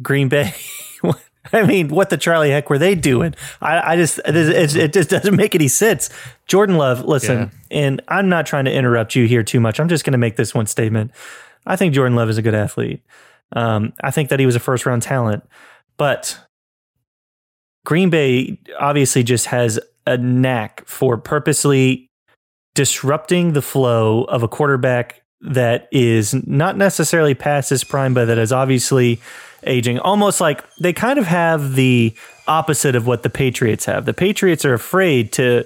Green 0.00 0.28
Bay. 0.28 0.54
I 1.52 1.62
mean, 1.62 1.88
what 1.88 2.10
the 2.10 2.16
Charlie 2.16 2.50
heck 2.50 2.70
were 2.70 2.78
they 2.78 2.94
doing? 2.94 3.34
I, 3.60 3.92
I 3.92 3.96
just 3.96 4.20
it, 4.24 4.36
it, 4.76 4.92
just 4.92 5.10
doesn't 5.10 5.34
make 5.34 5.54
any 5.54 5.68
sense. 5.68 6.10
Jordan 6.46 6.76
Love, 6.76 7.04
listen, 7.04 7.50
and 7.70 8.02
I'm 8.08 8.28
not 8.28 8.46
trying 8.46 8.66
to 8.66 8.72
interrupt 8.72 9.16
you 9.16 9.26
here 9.26 9.42
too 9.42 9.58
much. 9.58 9.80
I'm 9.80 9.88
just 9.88 10.04
going 10.04 10.12
to 10.12 10.18
make 10.18 10.36
this 10.36 10.54
one 10.54 10.66
statement. 10.66 11.12
I 11.66 11.76
think 11.76 11.94
Jordan 11.94 12.14
Love 12.14 12.28
is 12.28 12.38
a 12.38 12.42
good 12.42 12.54
athlete. 12.54 13.02
Um, 13.52 13.94
I 14.02 14.10
think 14.10 14.28
that 14.28 14.38
he 14.38 14.46
was 14.46 14.54
a 14.54 14.60
first 14.60 14.86
round 14.86 15.02
talent, 15.02 15.42
but 15.96 16.38
Green 17.84 18.10
Bay 18.10 18.60
obviously 18.78 19.22
just 19.22 19.46
has 19.46 19.80
a 20.06 20.18
knack 20.18 20.86
for 20.86 21.16
purposely 21.16 22.09
disrupting 22.74 23.52
the 23.52 23.62
flow 23.62 24.24
of 24.24 24.42
a 24.42 24.48
quarterback 24.48 25.22
that 25.42 25.88
is 25.90 26.34
not 26.46 26.76
necessarily 26.76 27.34
past 27.34 27.70
his 27.70 27.84
prime, 27.84 28.14
but 28.14 28.26
that 28.26 28.38
is 28.38 28.52
obviously 28.52 29.20
aging. 29.64 29.98
Almost 29.98 30.40
like 30.40 30.64
they 30.78 30.92
kind 30.92 31.18
of 31.18 31.26
have 31.26 31.74
the 31.74 32.14
opposite 32.46 32.94
of 32.94 33.06
what 33.06 33.22
the 33.22 33.30
Patriots 33.30 33.84
have. 33.86 34.04
The 34.04 34.14
Patriots 34.14 34.64
are 34.64 34.74
afraid 34.74 35.32
to, 35.34 35.64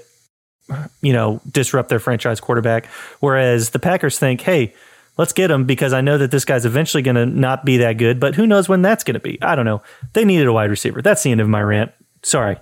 you 1.02 1.12
know, 1.12 1.40
disrupt 1.50 1.88
their 1.88 1.98
franchise 1.98 2.40
quarterback, 2.40 2.86
whereas 3.20 3.70
the 3.70 3.78
Packers 3.78 4.18
think, 4.18 4.40
hey, 4.42 4.74
let's 5.16 5.32
get 5.32 5.50
him 5.50 5.64
because 5.64 5.92
I 5.92 6.00
know 6.00 6.18
that 6.18 6.30
this 6.30 6.44
guy's 6.44 6.64
eventually 6.64 7.02
going 7.02 7.16
to 7.16 7.26
not 7.26 7.64
be 7.64 7.78
that 7.78 7.94
good, 7.94 8.20
but 8.20 8.34
who 8.34 8.46
knows 8.46 8.68
when 8.68 8.82
that's 8.82 9.04
going 9.04 9.14
to 9.14 9.20
be? 9.20 9.40
I 9.42 9.54
don't 9.54 9.64
know. 9.64 9.82
They 10.12 10.24
needed 10.24 10.46
a 10.46 10.52
wide 10.52 10.70
receiver. 10.70 11.02
That's 11.02 11.22
the 11.22 11.30
end 11.30 11.40
of 11.40 11.48
my 11.48 11.62
rant. 11.62 11.92
Sorry. 12.22 12.56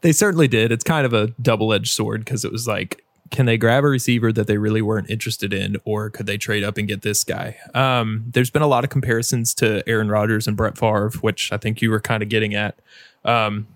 They 0.00 0.12
certainly 0.12 0.48
did. 0.48 0.72
It's 0.72 0.84
kind 0.84 1.06
of 1.06 1.12
a 1.12 1.28
double 1.40 1.72
edged 1.72 1.92
sword 1.92 2.24
because 2.24 2.44
it 2.44 2.52
was 2.52 2.66
like, 2.66 3.04
can 3.30 3.46
they 3.46 3.58
grab 3.58 3.84
a 3.84 3.88
receiver 3.88 4.32
that 4.32 4.46
they 4.46 4.56
really 4.56 4.82
weren't 4.82 5.10
interested 5.10 5.52
in, 5.52 5.76
or 5.84 6.10
could 6.10 6.26
they 6.26 6.38
trade 6.38 6.64
up 6.64 6.78
and 6.78 6.88
get 6.88 7.02
this 7.02 7.24
guy? 7.24 7.56
Um, 7.74 8.24
there's 8.26 8.50
been 8.50 8.62
a 8.62 8.66
lot 8.66 8.84
of 8.84 8.90
comparisons 8.90 9.54
to 9.54 9.86
Aaron 9.88 10.08
Rodgers 10.08 10.46
and 10.46 10.56
Brett 10.56 10.78
Favre, 10.78 11.10
which 11.20 11.52
I 11.52 11.58
think 11.58 11.82
you 11.82 11.90
were 11.90 12.00
kind 12.00 12.22
of 12.22 12.28
getting 12.28 12.54
at. 12.54 12.78
Um, 13.24 13.66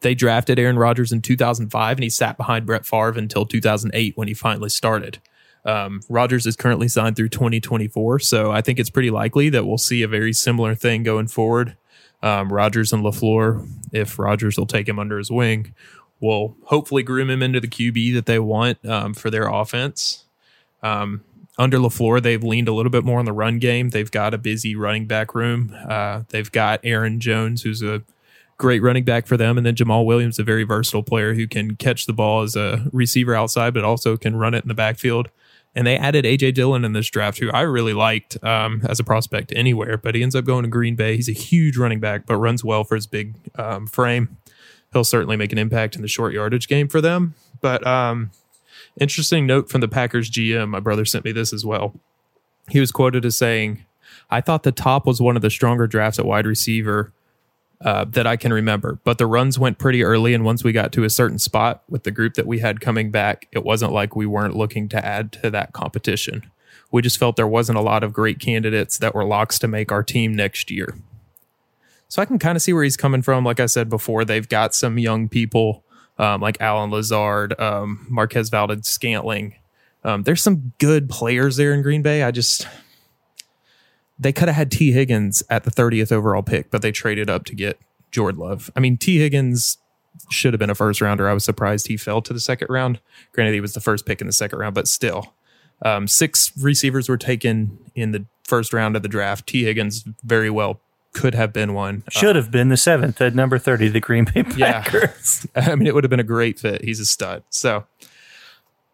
they 0.00 0.14
drafted 0.14 0.58
Aaron 0.58 0.78
Rodgers 0.78 1.12
in 1.12 1.22
2005, 1.22 1.96
and 1.96 2.02
he 2.02 2.10
sat 2.10 2.36
behind 2.36 2.66
Brett 2.66 2.84
Favre 2.84 3.18
until 3.18 3.46
2008 3.46 4.16
when 4.16 4.28
he 4.28 4.34
finally 4.34 4.68
started. 4.68 5.18
Um, 5.64 6.00
Rodgers 6.08 6.46
is 6.46 6.54
currently 6.54 6.88
signed 6.88 7.16
through 7.16 7.30
2024, 7.30 8.20
so 8.20 8.52
I 8.52 8.60
think 8.60 8.78
it's 8.78 8.90
pretty 8.90 9.10
likely 9.10 9.48
that 9.50 9.66
we'll 9.66 9.78
see 9.78 10.02
a 10.02 10.08
very 10.08 10.32
similar 10.32 10.74
thing 10.74 11.02
going 11.02 11.26
forward. 11.26 11.76
Um, 12.22 12.52
Rodgers 12.52 12.92
and 12.92 13.04
Lafleur, 13.04 13.68
if 13.96 14.18
Rodgers 14.18 14.56
will 14.56 14.66
take 14.66 14.88
him 14.88 14.98
under 14.98 15.18
his 15.18 15.30
wing, 15.30 15.74
will 16.20 16.56
hopefully 16.64 17.02
groom 17.02 17.30
him 17.30 17.42
into 17.42 17.60
the 17.60 17.68
QB 17.68 18.14
that 18.14 18.26
they 18.26 18.38
want 18.38 18.84
um, 18.86 19.14
for 19.14 19.30
their 19.30 19.48
offense. 19.48 20.24
Um, 20.82 21.22
under 21.58 21.78
Lafleur, 21.78 22.22
they've 22.22 22.42
leaned 22.42 22.68
a 22.68 22.72
little 22.72 22.90
bit 22.90 23.04
more 23.04 23.18
on 23.18 23.24
the 23.24 23.32
run 23.32 23.58
game. 23.58 23.90
They've 23.90 24.10
got 24.10 24.34
a 24.34 24.38
busy 24.38 24.76
running 24.76 25.06
back 25.06 25.34
room. 25.34 25.74
Uh, 25.88 26.22
they've 26.28 26.50
got 26.50 26.80
Aaron 26.84 27.18
Jones, 27.18 27.62
who's 27.62 27.82
a 27.82 28.02
great 28.58 28.82
running 28.82 29.04
back 29.04 29.26
for 29.26 29.36
them, 29.36 29.56
and 29.56 29.66
then 29.66 29.74
Jamaal 29.74 30.04
Williams, 30.04 30.38
a 30.38 30.44
very 30.44 30.64
versatile 30.64 31.02
player 31.02 31.34
who 31.34 31.46
can 31.46 31.76
catch 31.76 32.06
the 32.06 32.12
ball 32.12 32.42
as 32.42 32.56
a 32.56 32.86
receiver 32.92 33.34
outside, 33.34 33.74
but 33.74 33.84
also 33.84 34.16
can 34.16 34.36
run 34.36 34.54
it 34.54 34.64
in 34.64 34.68
the 34.68 34.74
backfield. 34.74 35.28
And 35.76 35.86
they 35.86 35.98
added 35.98 36.24
AJ 36.24 36.54
Dillon 36.54 36.86
in 36.86 36.94
this 36.94 37.08
draft, 37.08 37.38
who 37.38 37.50
I 37.50 37.60
really 37.60 37.92
liked 37.92 38.42
um, 38.42 38.80
as 38.88 38.98
a 38.98 39.04
prospect 39.04 39.52
anywhere, 39.54 39.98
but 39.98 40.14
he 40.14 40.22
ends 40.22 40.34
up 40.34 40.46
going 40.46 40.62
to 40.62 40.68
Green 40.68 40.96
Bay. 40.96 41.16
He's 41.16 41.28
a 41.28 41.32
huge 41.32 41.76
running 41.76 42.00
back, 42.00 42.24
but 42.24 42.38
runs 42.38 42.64
well 42.64 42.82
for 42.82 42.94
his 42.94 43.06
big 43.06 43.34
um, 43.56 43.86
frame. 43.86 44.38
He'll 44.94 45.04
certainly 45.04 45.36
make 45.36 45.52
an 45.52 45.58
impact 45.58 45.94
in 45.94 46.00
the 46.00 46.08
short 46.08 46.32
yardage 46.32 46.66
game 46.66 46.88
for 46.88 47.02
them. 47.02 47.34
But 47.60 47.86
um, 47.86 48.30
interesting 48.98 49.46
note 49.46 49.68
from 49.68 49.82
the 49.82 49.88
Packers 49.88 50.30
GM. 50.30 50.70
My 50.70 50.80
brother 50.80 51.04
sent 51.04 51.26
me 51.26 51.32
this 51.32 51.52
as 51.52 51.62
well. 51.62 51.94
He 52.70 52.80
was 52.80 52.90
quoted 52.90 53.26
as 53.26 53.36
saying, 53.36 53.84
I 54.30 54.40
thought 54.40 54.62
the 54.62 54.72
top 54.72 55.06
was 55.06 55.20
one 55.20 55.36
of 55.36 55.42
the 55.42 55.50
stronger 55.50 55.86
drafts 55.86 56.18
at 56.18 56.24
wide 56.24 56.46
receiver 56.46 57.12
uh, 57.80 58.04
that 58.06 58.26
I 58.26 58.36
can 58.36 58.52
remember. 58.52 58.98
But 59.04 59.18
the 59.18 59.26
runs 59.26 59.58
went 59.58 59.78
pretty 59.78 60.02
early, 60.02 60.34
and 60.34 60.44
once 60.44 60.64
we 60.64 60.72
got 60.72 60.92
to 60.92 61.04
a 61.04 61.10
certain 61.10 61.38
spot 61.38 61.82
with 61.88 62.04
the 62.04 62.10
group 62.10 62.34
that 62.34 62.46
we 62.46 62.60
had 62.60 62.80
coming 62.80 63.10
back, 63.10 63.48
it 63.52 63.64
wasn't 63.64 63.92
like 63.92 64.16
we 64.16 64.26
weren't 64.26 64.56
looking 64.56 64.88
to 64.90 65.04
add 65.04 65.32
to 65.32 65.50
that 65.50 65.72
competition. 65.72 66.50
We 66.90 67.02
just 67.02 67.18
felt 67.18 67.36
there 67.36 67.46
wasn't 67.46 67.78
a 67.78 67.82
lot 67.82 68.02
of 68.02 68.12
great 68.12 68.38
candidates 68.38 68.98
that 68.98 69.14
were 69.14 69.24
locks 69.24 69.58
to 69.58 69.68
make 69.68 69.92
our 69.92 70.02
team 70.02 70.34
next 70.34 70.70
year. 70.70 70.94
So 72.08 72.22
I 72.22 72.24
can 72.24 72.38
kind 72.38 72.56
of 72.56 72.62
see 72.62 72.72
where 72.72 72.84
he's 72.84 72.96
coming 72.96 73.22
from. 73.22 73.44
Like 73.44 73.60
I 73.60 73.66
said 73.66 73.90
before, 73.90 74.24
they've 74.24 74.48
got 74.48 74.74
some 74.74 74.98
young 74.98 75.28
people 75.28 75.82
um, 76.18 76.40
like 76.40 76.60
Allen 76.60 76.90
Lazard, 76.90 77.58
um, 77.60 78.06
Marquez 78.08 78.48
Valdes-Scantling. 78.48 79.54
Um, 80.04 80.22
there's 80.22 80.42
some 80.42 80.72
good 80.78 81.10
players 81.10 81.56
there 81.56 81.74
in 81.74 81.82
Green 81.82 82.02
Bay. 82.02 82.22
I 82.22 82.30
just 82.30 82.66
they 84.18 84.32
could 84.32 84.48
have 84.48 84.56
had 84.56 84.70
Tee 84.70 84.92
Higgins 84.92 85.42
at 85.50 85.64
the 85.64 85.70
30th 85.70 86.10
overall 86.12 86.42
pick, 86.42 86.70
but 86.70 86.82
they 86.82 86.92
traded 86.92 87.28
up 87.28 87.44
to 87.46 87.54
get 87.54 87.78
Jordan 88.10 88.40
Love. 88.40 88.70
I 88.76 88.80
mean, 88.80 88.96
Tee 88.96 89.18
Higgins 89.18 89.78
should 90.30 90.54
have 90.54 90.58
been 90.58 90.70
a 90.70 90.74
first 90.74 91.00
rounder. 91.00 91.28
I 91.28 91.34
was 91.34 91.44
surprised 91.44 91.88
he 91.88 91.96
fell 91.98 92.22
to 92.22 92.32
the 92.32 92.40
second 92.40 92.68
round. 92.70 93.00
Granted, 93.32 93.52
he 93.54 93.60
was 93.60 93.74
the 93.74 93.80
first 93.80 94.06
pick 94.06 94.20
in 94.20 94.26
the 94.26 94.32
second 94.32 94.58
round, 94.58 94.74
but 94.74 94.88
still. 94.88 95.34
Um, 95.82 96.08
six 96.08 96.52
receivers 96.58 97.08
were 97.08 97.18
taken 97.18 97.78
in 97.94 98.12
the 98.12 98.24
first 98.44 98.72
round 98.72 98.96
of 98.96 99.02
the 99.02 99.08
draft. 99.08 99.46
Tee 99.46 99.64
Higgins 99.64 100.04
very 100.24 100.48
well 100.48 100.80
could 101.12 101.34
have 101.34 101.52
been 101.52 101.74
one. 101.74 102.02
Should 102.10 102.36
have 102.36 102.50
been 102.50 102.68
the 102.70 102.76
seventh 102.78 103.20
at 103.20 103.34
number 103.34 103.58
30, 103.58 103.88
the 103.88 104.00
Green 104.00 104.24
Bay 104.24 104.44
Yeah. 104.56 104.80
Packers. 104.82 105.46
I 105.56 105.74
mean, 105.74 105.86
it 105.86 105.94
would 105.94 106.04
have 106.04 106.10
been 106.10 106.20
a 106.20 106.24
great 106.24 106.58
fit. 106.58 106.82
He's 106.82 107.00
a 107.00 107.04
stud. 107.06 107.42
So 107.50 107.84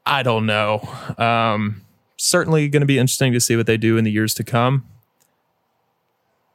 I 0.05 0.23
don't 0.25 0.47
know. 0.47 0.81
Um, 1.19 1.83
certainly 2.17 2.69
going 2.69 2.81
to 2.81 2.87
be 2.87 2.99
interesting 2.99 3.33
to 3.33 3.41
see 3.41 3.57
what 3.57 3.67
they 3.67 3.77
do 3.77 3.97
in 3.97 4.05
the 4.05 4.11
years 4.11 4.35
to 4.35 4.45
come. 4.45 4.87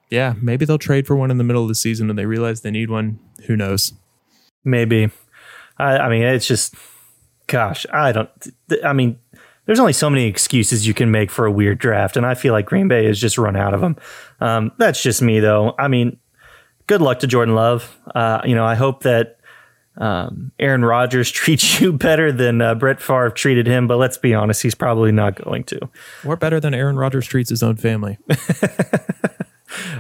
Yeah, 0.10 0.36
maybe 0.42 0.66
they'll 0.66 0.78
trade 0.78 1.06
for 1.06 1.16
one 1.16 1.32
in 1.32 1.38
the 1.38 1.44
middle 1.44 1.64
of 1.64 1.68
the 1.68 1.76
season 1.76 2.08
when 2.08 2.16
they 2.16 2.26
realize 2.26 2.62
they 2.62 2.72
need 2.72 2.90
one. 2.90 3.20
Who 3.46 3.56
knows? 3.56 3.94
Maybe. 4.64 5.10
I, 5.78 5.98
I 5.98 6.10
mean, 6.10 6.24
it's 6.24 6.48
just 6.48 6.76
gosh, 7.48 7.86
I 7.92 8.12
don't. 8.12 8.30
I 8.84 8.94
mean, 8.94 9.18
there's 9.66 9.80
only 9.80 9.94
so 9.94 10.10
many 10.10 10.26
excuses 10.26 10.88
you 10.88 10.94
can 10.94 11.12
make 11.12 11.32
for 11.32 11.46
a 11.46 11.52
weird 11.52 11.80
draft, 11.80 12.16
and 12.16 12.26
I 12.26 12.36
feel 12.36 12.54
like 12.54 12.66
Green 12.66 12.88
Bay 12.88 13.06
has 13.06 13.20
just 13.20 13.38
run 13.38 13.56
out 13.56 13.74
of 13.74 13.82
them. 13.82 13.98
Um, 14.40 14.72
that's 14.78 15.02
just 15.02 15.22
me, 15.22 15.40
though. 15.40 15.76
I 15.78 15.88
mean, 15.88 16.18
good 16.88 17.02
luck 17.02 17.20
to 17.20 17.28
Jordan 17.28 17.56
Love. 17.56 17.98
Uh, 18.14 18.42
you 18.46 18.56
know, 18.56 18.66
I 18.66 18.76
hope 18.76 19.04
that 19.04 19.40
um, 19.98 20.52
Aaron 20.60 20.86
Rodgers 20.86 21.32
treats 21.32 21.80
you 21.80 21.92
better 21.92 22.32
than 22.32 22.62
uh, 22.62 22.76
Brett 22.76 23.02
Favre 23.02 23.30
treated 23.30 23.68
him, 23.68 23.88
but 23.88 23.98
let's 23.98 24.18
be 24.18 24.34
honest, 24.34 24.62
he's 24.64 24.76
probably 24.76 25.12
not 25.12 25.36
going 25.36 25.64
to. 25.66 25.90
Or 26.26 26.36
better 26.36 26.60
than 26.60 26.74
Aaron 26.74 26.98
Rodgers 26.98 27.28
treats 27.28 27.50
his 27.50 27.64
own 27.64 27.76
family. 27.76 28.18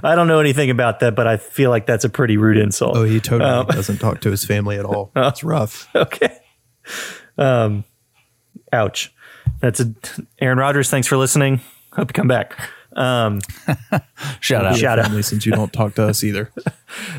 I 0.03 0.15
don't 0.15 0.27
know 0.27 0.39
anything 0.39 0.69
about 0.69 0.99
that, 1.01 1.15
but 1.15 1.27
I 1.27 1.37
feel 1.37 1.69
like 1.69 1.85
that's 1.85 2.03
a 2.03 2.09
pretty 2.09 2.37
rude 2.37 2.57
insult. 2.57 2.97
Oh, 2.97 3.03
he 3.03 3.19
totally 3.19 3.49
um, 3.49 3.65
doesn't 3.67 3.97
talk 3.97 4.21
to 4.21 4.31
his 4.31 4.45
family 4.45 4.77
at 4.77 4.85
all. 4.85 5.11
That's 5.15 5.43
rough. 5.43 5.87
Okay. 5.95 6.37
Um, 7.37 7.83
ouch. 8.71 9.13
That's 9.59 9.79
a 9.79 9.93
Aaron 10.39 10.57
Rodgers. 10.57 10.89
Thanks 10.89 11.07
for 11.07 11.17
listening. 11.17 11.61
Hope 11.93 12.09
you 12.09 12.13
come 12.13 12.27
back. 12.27 12.57
Um, 12.97 13.39
shout 14.39 14.65
out, 14.65 14.77
shout 14.77 14.99
out, 14.99 15.23
since 15.23 15.45
you 15.45 15.51
don't 15.51 15.71
talk 15.71 15.95
to 15.95 16.03
us 16.03 16.23
either. 16.23 16.51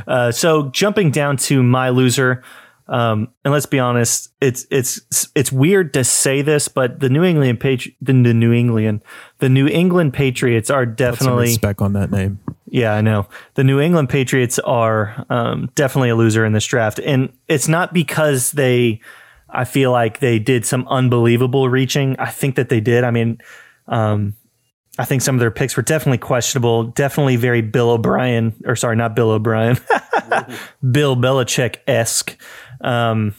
Uh, 0.07 0.33
so 0.33 0.71
jumping 0.71 1.11
down 1.11 1.37
to 1.37 1.63
my 1.63 1.91
loser, 1.91 2.43
um, 2.89 3.29
and 3.45 3.53
let's 3.53 3.67
be 3.67 3.79
honest, 3.79 4.33
it's 4.41 4.67
it's 4.71 5.03
it's 5.35 5.53
weird 5.53 5.93
to 5.93 6.03
say 6.03 6.41
this, 6.41 6.69
but 6.69 7.01
the 7.01 7.11
New 7.11 7.23
England 7.23 7.61
Patri- 7.61 7.95
the, 8.01 8.15
the 8.15 8.33
New 8.33 8.53
England 8.53 9.03
the 9.39 9.51
New 9.51 9.67
England 9.67 10.15
Patriots 10.15 10.71
are 10.71 10.87
definitely 10.87 11.49
spec 11.49 11.83
on 11.83 11.93
that 11.93 12.11
name. 12.11 12.41
Yeah, 12.71 12.93
I 12.93 13.01
know. 13.01 13.29
The 13.55 13.65
New 13.65 13.81
England 13.81 14.09
Patriots 14.09 14.59
are 14.59 15.25
um, 15.31 15.71
definitely 15.75 16.11
a 16.11 16.17
loser 16.17 16.45
in 16.45 16.53
this 16.53 16.67
draft, 16.67 16.99
and 16.99 17.33
it's 17.49 17.69
not 17.69 17.93
because 17.93 18.53
they. 18.53 19.01
I 19.51 19.65
feel 19.65 19.91
like 19.91 20.19
they 20.19 20.39
did 20.39 20.67
some 20.67 20.87
unbelievable 20.89 21.71
reaching. 21.71 22.17
I 22.19 22.31
think 22.31 22.57
that 22.57 22.69
they 22.69 22.81
did. 22.81 23.03
I 23.03 23.11
mean, 23.11 23.39
um, 23.87 24.35
I 24.99 25.07
think 25.07 25.23
some 25.23 25.37
of 25.37 25.41
their 25.41 25.51
picks 25.51 25.75
were 25.75 25.83
definitely 25.83 26.19
questionable. 26.19 26.85
Definitely 26.85 27.37
very 27.37 27.63
Bill 27.63 27.91
O'Brien, 27.91 28.55
or 28.67 28.77
sorry, 28.77 28.97
not 28.97 29.17
Bill 29.17 29.31
O'Brien, 29.31 29.79
Bill 30.91 31.17
Belichick 31.17 31.77
esque. 31.87 32.37
Um, 32.83 33.35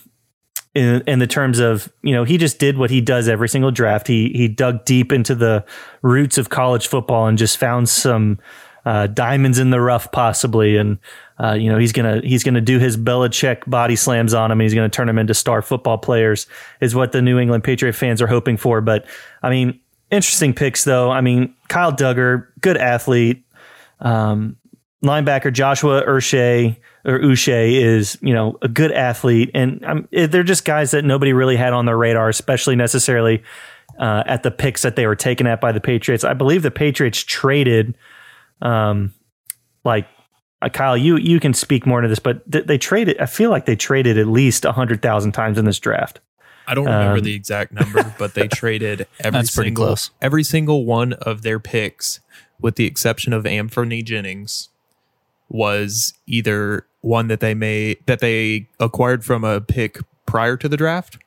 in, 0.76 1.02
in 1.08 1.20
the 1.20 1.28
terms 1.28 1.60
of 1.60 1.92
you 2.04 2.14
know 2.14 2.24
he 2.24 2.38
just 2.38 2.60
did 2.60 2.78
what 2.78 2.90
he 2.90 3.02
does 3.02 3.28
every 3.28 3.50
single 3.50 3.72
draft. 3.72 4.08
He 4.08 4.32
he 4.34 4.48
dug 4.48 4.86
deep 4.86 5.12
into 5.12 5.36
the 5.36 5.66
roots 6.02 6.38
of 6.38 6.50
college 6.50 6.88
football 6.88 7.28
and 7.28 7.38
just 7.38 7.58
found 7.58 7.90
some 7.90 8.40
uh, 8.86 9.08
diamonds 9.08 9.60
in 9.60 9.70
the 9.70 9.82
rough, 9.82 10.12
possibly. 10.12 10.78
And 10.78 10.98
uh, 11.40 11.54
you 11.54 11.70
know 11.70 11.78
he's 11.78 11.92
gonna 11.92 12.22
he's 12.24 12.44
gonna 12.44 12.62
do 12.62 12.80
his 12.80 12.98
Belichick 12.98 13.70
body 13.70 13.96
slams 13.96 14.34
on 14.34 14.52
him. 14.52 14.60
And 14.60 14.64
he's 14.64 14.74
gonna 14.74 14.90
turn 14.90 15.10
him 15.10 15.18
into 15.18 15.34
star 15.34 15.62
football 15.62 15.98
players. 15.98 16.48
Is 16.82 16.96
what 16.96 17.12
the 17.12 17.22
New 17.22 17.40
England 17.40 17.64
Patriot 17.64 17.94
fans 17.94 18.22
are 18.22 18.28
hoping 18.28 18.58
for. 18.58 18.82
But 18.82 19.06
I 19.44 19.50
mean, 19.50 19.80
interesting 20.12 20.54
picks, 20.54 20.84
though. 20.84 21.12
I 21.12 21.22
mean, 21.22 21.56
Kyle 21.68 21.92
Dugger, 21.92 22.48
good 22.62 22.78
athlete. 22.78 23.46
Um, 24.00 24.58
linebacker 25.04 25.52
Joshua 25.52 26.04
Urshay 26.06 26.78
or 27.06 27.20
Uche 27.20 27.82
is, 27.82 28.18
you 28.22 28.34
know, 28.34 28.58
a 28.62 28.68
good 28.68 28.92
athlete. 28.92 29.52
And 29.54 29.84
um, 29.86 30.08
they're 30.12 30.44
just 30.44 30.66
guys 30.66 30.92
that 30.92 31.06
nobody 31.06 31.34
really 31.34 31.56
had 31.56 31.74
on 31.74 31.86
their 31.86 31.98
radar, 31.98 32.30
especially 32.30 32.76
necessarily 32.76 33.44
uh, 34.00 34.24
at 34.26 34.44
the 34.44 34.52
picks 34.52 34.82
that 34.82 34.96
they 34.96 35.08
were 35.08 35.16
taken 35.16 35.48
at 35.48 35.62
by 35.62 35.72
the 35.72 35.82
Patriots. 35.82 36.24
I 36.24 36.34
believe 36.34 36.62
the 36.62 36.72
Patriots 36.72 37.24
traded, 37.24 37.96
um, 38.62 39.14
like, 39.84 40.08
uh, 40.62 40.70
Kyle, 40.70 40.98
you 40.98 41.18
you 41.18 41.40
can 41.40 41.54
speak 41.54 41.86
more 41.86 42.02
to 42.02 42.08
this, 42.08 42.20
but 42.20 42.50
th- 42.52 42.66
they 42.66 42.78
traded. 42.78 43.20
I 43.20 43.26
feel 43.26 43.50
like 43.50 43.66
they 43.66 43.76
traded 43.76 44.18
at 44.18 44.28
least 44.28 44.66
hundred 44.66 45.02
thousand 45.02 45.32
times 45.32 45.58
in 45.58 45.66
this 45.66 45.80
draft. 45.80 46.20
I 46.68 46.76
don't 46.76 46.86
remember 46.86 47.18
um, 47.18 47.24
the 47.24 47.34
exact 47.34 47.72
number, 47.72 48.14
but 48.20 48.36
they 48.36 48.48
traded 48.54 49.08
every 49.22 49.44
single 49.46 49.96
every 50.22 50.44
single 50.44 50.86
one 50.86 51.14
of 51.14 51.42
their 51.42 51.60
picks, 51.60 52.20
with 52.60 52.76
the 52.76 52.86
exception 52.86 53.34
of 53.34 53.46
Anfernee 53.46 54.04
Jennings, 54.04 54.70
was 55.50 56.14
either 56.28 56.86
one 57.02 57.28
that 57.28 57.40
they 57.40 57.54
made 57.54 57.98
that 58.06 58.20
they 58.20 58.68
acquired 58.80 59.26
from 59.26 59.44
a 59.44 59.62
pick 59.62 59.98
prior 60.26 60.58
to 60.58 60.70
the 60.70 60.78
draft, 60.78 61.18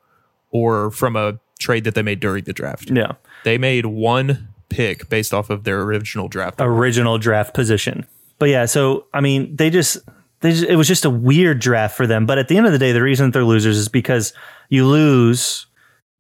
or 0.51 0.91
from 0.91 1.17
a 1.17 1.41
trade 1.59 1.85
that 1.85 1.95
they 1.95 2.03
made 2.03 2.21
during 2.21 2.45
the 2.45 2.53
draft. 2.53 2.91
Yeah, 2.91 3.13
they 3.45 3.59
made 3.59 3.87
one 3.87 4.49
pick 4.73 5.09
based 5.09 5.33
off 5.33 5.51
of 5.51 5.65
their 5.65 5.83
original 5.83 6.29
draft 6.29 6.57
original 6.61 7.19
draft 7.19 7.55
position. 7.55 8.07
But 8.39 8.49
yeah, 8.49 8.67
so 8.67 9.07
I 9.15 9.21
mean, 9.21 9.55
they 9.55 9.71
just 9.71 9.99
just, 10.43 10.65
it 10.65 10.77
was 10.77 10.89
just 10.89 11.05
a 11.05 11.11
weird 11.11 11.61
draft 11.61 11.97
for 11.97 12.07
them. 12.07 12.27
But 12.27 12.39
at 12.39 12.49
the 12.49 12.57
end 12.57 12.67
of 12.67 12.73
the 12.73 12.79
day, 12.79 12.93
the 12.93 13.03
reason 13.03 13.31
they're 13.31 13.45
losers 13.45 13.77
is 13.77 13.89
because 13.89 14.33
you 14.69 14.87
lose 14.87 15.67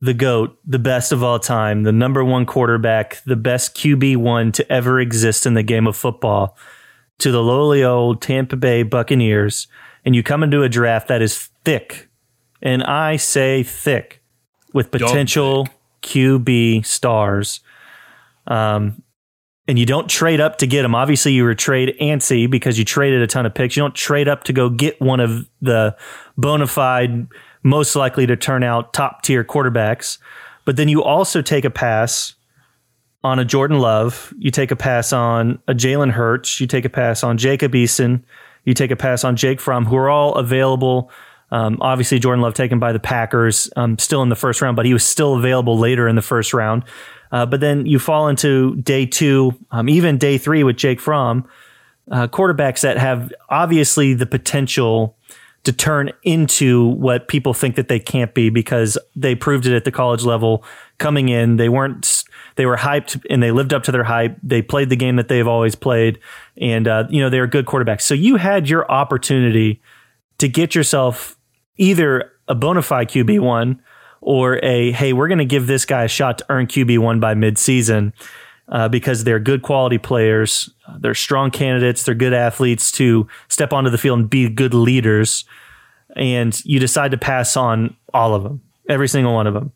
the 0.00 0.14
GOAT, 0.14 0.58
the 0.66 0.78
best 0.78 1.12
of 1.12 1.22
all 1.22 1.38
time, 1.38 1.84
the 1.84 1.92
number 1.92 2.24
one 2.24 2.44
quarterback, 2.46 3.22
the 3.24 3.36
best 3.36 3.76
QB1 3.76 4.52
to 4.54 4.72
ever 4.72 5.00
exist 5.00 5.46
in 5.46 5.54
the 5.54 5.62
game 5.62 5.86
of 5.86 5.96
football, 5.96 6.56
to 7.18 7.30
the 7.30 7.42
lowly 7.42 7.84
old 7.84 8.20
Tampa 8.20 8.56
Bay 8.56 8.82
Buccaneers. 8.82 9.68
And 10.04 10.16
you 10.16 10.24
come 10.24 10.42
into 10.42 10.62
a 10.62 10.68
draft 10.68 11.06
that 11.08 11.22
is 11.22 11.50
thick, 11.64 12.08
and 12.60 12.82
I 12.82 13.16
say 13.16 13.62
thick, 13.62 14.22
with 14.72 14.90
potential 14.90 15.68
QB 16.02 16.84
stars. 16.84 17.60
Um, 18.46 19.02
and 19.68 19.78
you 19.78 19.86
don't 19.86 20.08
trade 20.08 20.40
up 20.40 20.58
to 20.58 20.66
get 20.66 20.82
them. 20.82 20.94
Obviously, 20.94 21.32
you 21.32 21.44
were 21.44 21.54
trade 21.54 21.96
antsy 22.00 22.50
because 22.50 22.78
you 22.78 22.84
traded 22.84 23.22
a 23.22 23.26
ton 23.26 23.46
of 23.46 23.54
picks. 23.54 23.76
You 23.76 23.82
don't 23.82 23.94
trade 23.94 24.28
up 24.28 24.44
to 24.44 24.52
go 24.52 24.68
get 24.68 25.00
one 25.00 25.20
of 25.20 25.48
the 25.60 25.96
bona 26.36 26.66
fide, 26.66 27.28
most 27.62 27.94
likely 27.94 28.26
to 28.26 28.36
turn 28.36 28.64
out 28.64 28.92
top 28.92 29.22
tier 29.22 29.44
quarterbacks. 29.44 30.18
But 30.64 30.76
then 30.76 30.88
you 30.88 31.02
also 31.02 31.42
take 31.42 31.64
a 31.64 31.70
pass 31.70 32.34
on 33.24 33.38
a 33.38 33.44
Jordan 33.44 33.78
Love. 33.78 34.34
You 34.36 34.50
take 34.50 34.72
a 34.72 34.76
pass 34.76 35.12
on 35.12 35.60
a 35.68 35.74
Jalen 35.74 36.10
Hurts. 36.10 36.60
You 36.60 36.66
take 36.66 36.84
a 36.84 36.90
pass 36.90 37.22
on 37.22 37.38
Jacob 37.38 37.72
Eason. 37.72 38.22
You 38.64 38.74
take 38.74 38.90
a 38.90 38.96
pass 38.96 39.24
on 39.24 39.36
Jake 39.36 39.60
Fromm, 39.60 39.86
who 39.86 39.96
are 39.96 40.10
all 40.10 40.34
available. 40.34 41.10
Um, 41.50 41.78
obviously, 41.80 42.18
Jordan 42.18 42.40
Love 42.40 42.54
taken 42.54 42.78
by 42.78 42.92
the 42.92 42.98
Packers, 42.98 43.70
um, 43.76 43.98
still 43.98 44.22
in 44.22 44.28
the 44.28 44.36
first 44.36 44.62
round, 44.62 44.74
but 44.74 44.86
he 44.86 44.92
was 44.92 45.04
still 45.04 45.36
available 45.36 45.78
later 45.78 46.08
in 46.08 46.16
the 46.16 46.22
first 46.22 46.54
round. 46.54 46.84
Uh, 47.32 47.46
but 47.46 47.60
then 47.60 47.86
you 47.86 47.98
fall 47.98 48.28
into 48.28 48.76
day 48.76 49.06
two, 49.06 49.58
um, 49.70 49.88
even 49.88 50.18
day 50.18 50.38
three 50.38 50.62
with 50.62 50.76
Jake 50.76 51.00
Fromm, 51.00 51.48
uh, 52.10 52.28
quarterbacks 52.28 52.82
that 52.82 52.98
have 52.98 53.32
obviously 53.48 54.14
the 54.14 54.26
potential 54.26 55.16
to 55.64 55.72
turn 55.72 56.10
into 56.24 56.88
what 56.88 57.28
people 57.28 57.54
think 57.54 57.76
that 57.76 57.88
they 57.88 58.00
can't 58.00 58.34
be 58.34 58.50
because 58.50 58.98
they 59.14 59.34
proved 59.34 59.64
it 59.64 59.74
at 59.74 59.84
the 59.84 59.92
college 59.92 60.24
level 60.24 60.64
coming 60.98 61.28
in. 61.28 61.56
They 61.56 61.68
weren't, 61.68 62.24
they 62.56 62.66
were 62.66 62.76
hyped 62.76 63.24
and 63.30 63.42
they 63.42 63.52
lived 63.52 63.72
up 63.72 63.84
to 63.84 63.92
their 63.92 64.02
hype. 64.04 64.36
They 64.42 64.60
played 64.60 64.88
the 64.88 64.96
game 64.96 65.16
that 65.16 65.28
they've 65.28 65.46
always 65.46 65.76
played. 65.76 66.18
And, 66.56 66.88
uh, 66.88 67.04
you 67.10 67.20
know, 67.20 67.30
they 67.30 67.38
are 67.38 67.46
good 67.46 67.66
quarterbacks. 67.66 68.02
So 68.02 68.14
you 68.14 68.36
had 68.36 68.68
your 68.68 68.90
opportunity 68.90 69.80
to 70.38 70.48
get 70.48 70.74
yourself 70.74 71.36
either 71.76 72.32
a 72.48 72.56
bona 72.56 72.82
fide 72.82 73.08
QB1 73.08 73.78
or 74.22 74.64
a 74.64 74.92
hey, 74.92 75.12
we're 75.12 75.28
going 75.28 75.38
to 75.38 75.44
give 75.44 75.66
this 75.66 75.84
guy 75.84 76.04
a 76.04 76.08
shot 76.08 76.38
to 76.38 76.46
earn 76.48 76.66
QB 76.66 76.98
one 77.00 77.20
by 77.20 77.34
midseason 77.34 78.12
uh, 78.68 78.88
because 78.88 79.24
they're 79.24 79.40
good 79.40 79.62
quality 79.62 79.98
players, 79.98 80.70
they're 81.00 81.14
strong 81.14 81.50
candidates, 81.50 82.04
they're 82.04 82.14
good 82.14 82.32
athletes 82.32 82.90
to 82.92 83.26
step 83.48 83.72
onto 83.72 83.90
the 83.90 83.98
field 83.98 84.20
and 84.20 84.30
be 84.30 84.48
good 84.48 84.72
leaders, 84.72 85.44
and 86.16 86.64
you 86.64 86.78
decide 86.78 87.10
to 87.10 87.18
pass 87.18 87.56
on 87.56 87.96
all 88.14 88.34
of 88.34 88.44
them, 88.44 88.62
every 88.88 89.08
single 89.08 89.34
one 89.34 89.46
of 89.46 89.54
them. 89.54 89.72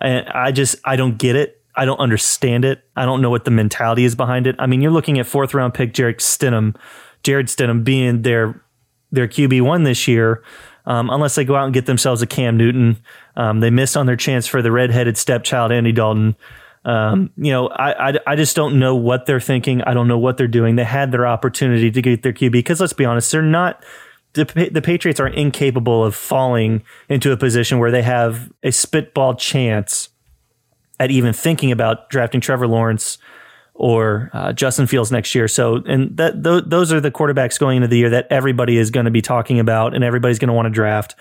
And 0.00 0.28
I 0.28 0.52
just 0.52 0.76
I 0.84 0.96
don't 0.96 1.16
get 1.16 1.36
it. 1.36 1.62
I 1.76 1.84
don't 1.84 2.00
understand 2.00 2.64
it. 2.64 2.82
I 2.96 3.04
don't 3.04 3.22
know 3.22 3.30
what 3.30 3.44
the 3.44 3.50
mentality 3.50 4.04
is 4.04 4.14
behind 4.14 4.46
it. 4.46 4.56
I 4.58 4.66
mean, 4.66 4.80
you're 4.80 4.90
looking 4.90 5.18
at 5.18 5.26
fourth 5.26 5.54
round 5.54 5.74
pick 5.74 5.94
Jarrett 5.94 6.18
Stidham, 6.18 6.76
Jarrett 7.22 7.46
Stidham 7.46 7.84
being 7.84 8.22
their 8.22 8.62
their 9.12 9.28
QB 9.28 9.62
one 9.62 9.84
this 9.84 10.08
year 10.08 10.42
um, 10.86 11.10
unless 11.10 11.34
they 11.34 11.44
go 11.44 11.56
out 11.56 11.64
and 11.64 11.74
get 11.74 11.86
themselves 11.86 12.22
a 12.22 12.26
Cam 12.26 12.56
Newton. 12.56 12.96
Um, 13.36 13.60
they 13.60 13.70
missed 13.70 13.96
on 13.96 14.06
their 14.06 14.16
chance 14.16 14.46
for 14.46 14.62
the 14.62 14.70
redheaded 14.70 15.16
stepchild, 15.16 15.72
Andy 15.72 15.92
Dalton. 15.92 16.36
Um, 16.84 17.30
you 17.36 17.50
know, 17.50 17.66
I, 17.68 18.10
I, 18.10 18.18
I, 18.28 18.36
just 18.36 18.54
don't 18.54 18.78
know 18.78 18.94
what 18.94 19.26
they're 19.26 19.40
thinking. 19.40 19.82
I 19.82 19.92
don't 19.92 20.06
know 20.06 20.18
what 20.18 20.36
they're 20.36 20.46
doing. 20.46 20.76
They 20.76 20.84
had 20.84 21.10
their 21.10 21.26
opportunity 21.26 21.90
to 21.90 22.00
get 22.00 22.22
their 22.22 22.32
QB 22.32 22.52
because 22.52 22.80
let's 22.80 22.92
be 22.92 23.04
honest, 23.04 23.32
they're 23.32 23.42
not. 23.42 23.84
The, 24.34 24.44
the 24.70 24.82
Patriots 24.82 25.18
are 25.18 25.26
incapable 25.26 26.04
of 26.04 26.14
falling 26.14 26.84
into 27.08 27.32
a 27.32 27.36
position 27.36 27.80
where 27.80 27.90
they 27.90 28.02
have 28.02 28.52
a 28.62 28.70
spitball 28.70 29.34
chance 29.34 30.10
at 31.00 31.10
even 31.10 31.32
thinking 31.32 31.72
about 31.72 32.08
drafting 32.08 32.40
Trevor 32.40 32.68
Lawrence 32.68 33.18
or 33.78 34.30
uh, 34.32 34.52
Justin 34.52 34.86
Fields 34.86 35.12
next 35.12 35.34
year. 35.34 35.48
So, 35.48 35.76
and 35.86 36.16
that 36.16 36.42
th- 36.42 36.64
those 36.66 36.92
are 36.92 37.00
the 37.00 37.10
quarterbacks 37.10 37.58
going 37.58 37.76
into 37.76 37.88
the 37.88 37.98
year 37.98 38.10
that 38.10 38.26
everybody 38.30 38.78
is 38.78 38.90
going 38.90 39.04
to 39.04 39.10
be 39.10 39.22
talking 39.22 39.60
about 39.60 39.94
and 39.94 40.02
everybody's 40.02 40.38
going 40.38 40.48
to 40.48 40.54
want 40.54 40.66
to 40.66 40.70
draft. 40.70 41.14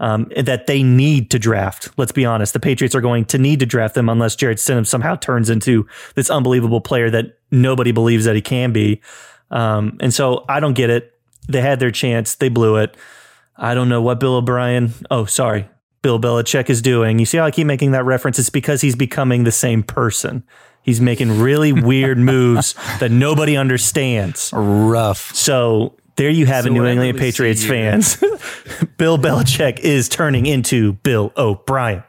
Um, 0.00 0.28
that 0.36 0.66
they 0.66 0.82
need 0.82 1.30
to 1.30 1.38
draft. 1.38 1.88
Let's 1.96 2.10
be 2.10 2.24
honest. 2.24 2.52
The 2.52 2.58
Patriots 2.58 2.96
are 2.96 3.00
going 3.00 3.26
to 3.26 3.38
need 3.38 3.60
to 3.60 3.66
draft 3.66 3.94
them 3.94 4.08
unless 4.08 4.34
Jarrett 4.34 4.58
Stidham 4.58 4.84
somehow 4.84 5.14
turns 5.14 5.48
into 5.48 5.86
this 6.16 6.30
unbelievable 6.30 6.80
player 6.80 7.10
that 7.10 7.38
nobody 7.52 7.92
believes 7.92 8.24
that 8.24 8.34
he 8.34 8.42
can 8.42 8.72
be. 8.72 9.00
Um, 9.52 9.96
and 10.00 10.12
so 10.12 10.44
I 10.48 10.58
don't 10.58 10.74
get 10.74 10.90
it. 10.90 11.12
They 11.48 11.60
had 11.60 11.78
their 11.78 11.92
chance. 11.92 12.34
They 12.34 12.48
blew 12.48 12.76
it. 12.76 12.96
I 13.56 13.74
don't 13.74 13.88
know 13.88 14.02
what 14.02 14.18
Bill 14.18 14.34
O'Brien. 14.34 14.92
Oh, 15.12 15.26
sorry. 15.26 15.68
Bill 16.02 16.20
Belichick 16.20 16.68
is 16.68 16.82
doing. 16.82 17.20
You 17.20 17.24
see 17.24 17.38
how 17.38 17.46
I 17.46 17.52
keep 17.52 17.66
making 17.66 17.92
that 17.92 18.04
reference? 18.04 18.38
It's 18.38 18.50
because 18.50 18.80
he's 18.80 18.96
becoming 18.96 19.44
the 19.44 19.52
same 19.52 19.84
person. 19.84 20.42
He's 20.84 21.00
making 21.00 21.40
really 21.40 21.72
weird 21.82 22.18
moves 22.18 22.74
that 23.00 23.10
nobody 23.10 23.56
understands. 23.56 24.50
Rough. 24.54 25.34
So 25.34 25.94
there 26.16 26.30
you 26.30 26.46
have 26.46 26.64
So 26.64 26.70
it, 26.70 26.74
New 26.74 26.84
England 26.84 27.14
really 27.14 27.18
Patriots 27.18 27.64
fans. 27.64 28.16
Bill 28.98 29.18
Belichick 29.18 29.80
is 29.80 30.08
turning 30.08 30.46
into 30.46 30.92
Bill 30.92 31.32
O'Brien. 31.36 32.04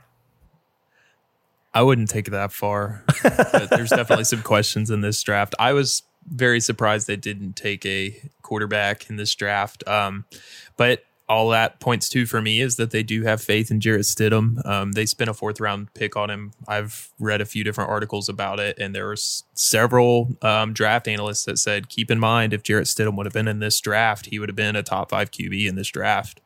I 1.73 1.81
wouldn't 1.81 2.09
take 2.09 2.27
it 2.27 2.31
that 2.31 2.51
far. 2.51 3.03
but 3.23 3.69
there's 3.69 3.89
definitely 3.89 4.25
some 4.25 4.41
questions 4.41 4.89
in 4.91 5.01
this 5.01 5.21
draft. 5.23 5.55
I 5.59 5.73
was 5.73 6.03
very 6.27 6.59
surprised 6.59 7.07
they 7.07 7.15
didn't 7.15 7.55
take 7.55 7.85
a 7.85 8.29
quarterback 8.41 9.09
in 9.09 9.17
this 9.17 9.33
draft. 9.35 9.85
Um, 9.87 10.25
but 10.77 11.03
all 11.27 11.49
that 11.49 11.79
points 11.79 12.07
to 12.09 12.25
for 12.25 12.41
me 12.41 12.61
is 12.61 12.75
that 12.75 12.91
they 12.91 13.01
do 13.01 13.23
have 13.23 13.41
faith 13.41 13.71
in 13.71 13.79
Jarrett 13.79 14.03
Stidham. 14.03 14.63
Um, 14.65 14.91
they 14.91 15.05
spent 15.05 15.29
a 15.29 15.33
fourth 15.33 15.59
round 15.59 15.91
pick 15.95 16.15
on 16.15 16.29
him. 16.29 16.51
I've 16.67 17.09
read 17.19 17.41
a 17.41 17.45
few 17.45 17.63
different 17.63 17.89
articles 17.89 18.29
about 18.29 18.59
it, 18.59 18.77
and 18.77 18.93
there 18.93 19.07
was 19.07 19.43
several 19.53 20.35
um, 20.43 20.73
draft 20.73 21.07
analysts 21.07 21.45
that 21.45 21.57
said, 21.57 21.89
keep 21.89 22.11
in 22.11 22.19
mind, 22.19 22.53
if 22.53 22.61
Jarrett 22.61 22.85
Stidham 22.85 23.15
would 23.17 23.25
have 23.25 23.33
been 23.33 23.47
in 23.47 23.59
this 23.59 23.79
draft, 23.81 24.27
he 24.27 24.37
would 24.37 24.49
have 24.49 24.55
been 24.55 24.75
a 24.75 24.83
top 24.83 25.09
five 25.09 25.31
QB 25.31 25.67
in 25.67 25.75
this 25.75 25.87
draft. 25.87 26.41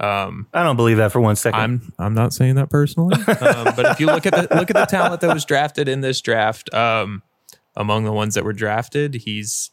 Um, 0.00 0.48
I 0.54 0.62
don't 0.64 0.76
believe 0.76 0.96
that 0.96 1.12
for 1.12 1.20
one 1.20 1.36
second. 1.36 1.60
I'm 1.60 1.92
I'm 1.98 2.14
not 2.14 2.32
saying 2.32 2.54
that 2.54 2.70
personally, 2.70 3.14
um, 3.26 3.74
but 3.76 3.84
if 3.86 4.00
you 4.00 4.06
look 4.06 4.24
at 4.24 4.32
the 4.32 4.56
look 4.56 4.70
at 4.70 4.76
the 4.76 4.86
talent 4.86 5.20
that 5.20 5.32
was 5.32 5.44
drafted 5.44 5.88
in 5.88 6.00
this 6.00 6.22
draft, 6.22 6.72
um, 6.72 7.22
among 7.76 8.04
the 8.04 8.12
ones 8.12 8.34
that 8.34 8.42
were 8.42 8.54
drafted, 8.54 9.14
he's 9.14 9.70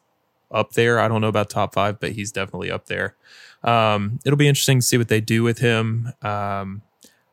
up 0.51 0.73
there. 0.73 0.99
I 0.99 1.07
don't 1.07 1.21
know 1.21 1.27
about 1.27 1.49
top 1.49 1.73
five, 1.73 2.01
but 2.01 2.11
he's 2.11 2.33
definitely 2.33 2.69
up 2.69 2.87
there. 2.87 3.15
Um, 3.63 4.19
it'll 4.25 4.37
be 4.37 4.47
interesting 4.47 4.79
to 4.79 4.85
see 4.85 4.97
what 4.97 5.07
they 5.07 5.21
do 5.21 5.43
with 5.43 5.59
him. 5.59 6.13
Um, 6.21 6.81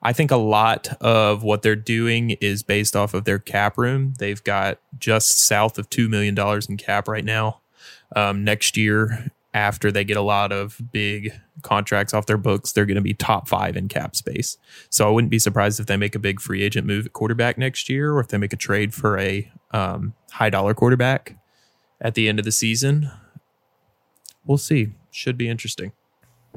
I 0.02 0.12
think 0.12 0.30
a 0.30 0.36
lot 0.36 0.88
of 1.00 1.42
what 1.42 1.62
they're 1.62 1.74
doing 1.74 2.30
is 2.32 2.62
based 2.62 2.94
off 2.94 3.14
of 3.14 3.24
their 3.24 3.38
cap 3.38 3.78
room. 3.78 4.14
They've 4.18 4.42
got 4.44 4.78
just 4.98 5.40
south 5.40 5.78
of 5.78 5.88
two 5.88 6.08
million 6.08 6.34
dollars 6.34 6.68
in 6.68 6.76
cap 6.76 7.08
right 7.08 7.24
now. 7.24 7.60
Um, 8.14 8.44
next 8.44 8.76
year, 8.76 9.30
after 9.54 9.90
they 9.90 10.04
get 10.04 10.16
a 10.16 10.22
lot 10.22 10.52
of 10.52 10.78
big 10.92 11.32
contracts 11.62 12.12
off 12.12 12.26
their 12.26 12.36
books, 12.36 12.72
they're 12.72 12.84
going 12.84 12.96
to 12.96 13.00
be 13.00 13.14
top 13.14 13.48
five 13.48 13.76
in 13.76 13.88
cap 13.88 14.14
space. 14.14 14.58
So 14.90 15.08
I 15.08 15.10
wouldn't 15.10 15.30
be 15.30 15.38
surprised 15.38 15.80
if 15.80 15.86
they 15.86 15.96
make 15.96 16.14
a 16.14 16.18
big 16.18 16.40
free 16.40 16.62
agent 16.62 16.86
move 16.86 17.06
at 17.06 17.12
quarterback 17.12 17.56
next 17.56 17.88
year, 17.88 18.12
or 18.12 18.20
if 18.20 18.28
they 18.28 18.36
make 18.36 18.52
a 18.52 18.56
trade 18.56 18.92
for 18.92 19.18
a 19.18 19.50
um, 19.70 20.14
high 20.32 20.50
dollar 20.50 20.74
quarterback 20.74 21.38
at 22.00 22.14
the 22.14 22.28
end 22.28 22.38
of 22.38 22.44
the 22.44 22.52
season. 22.52 23.10
We'll 24.44 24.58
see. 24.58 24.92
Should 25.10 25.38
be 25.38 25.48
interesting. 25.48 25.92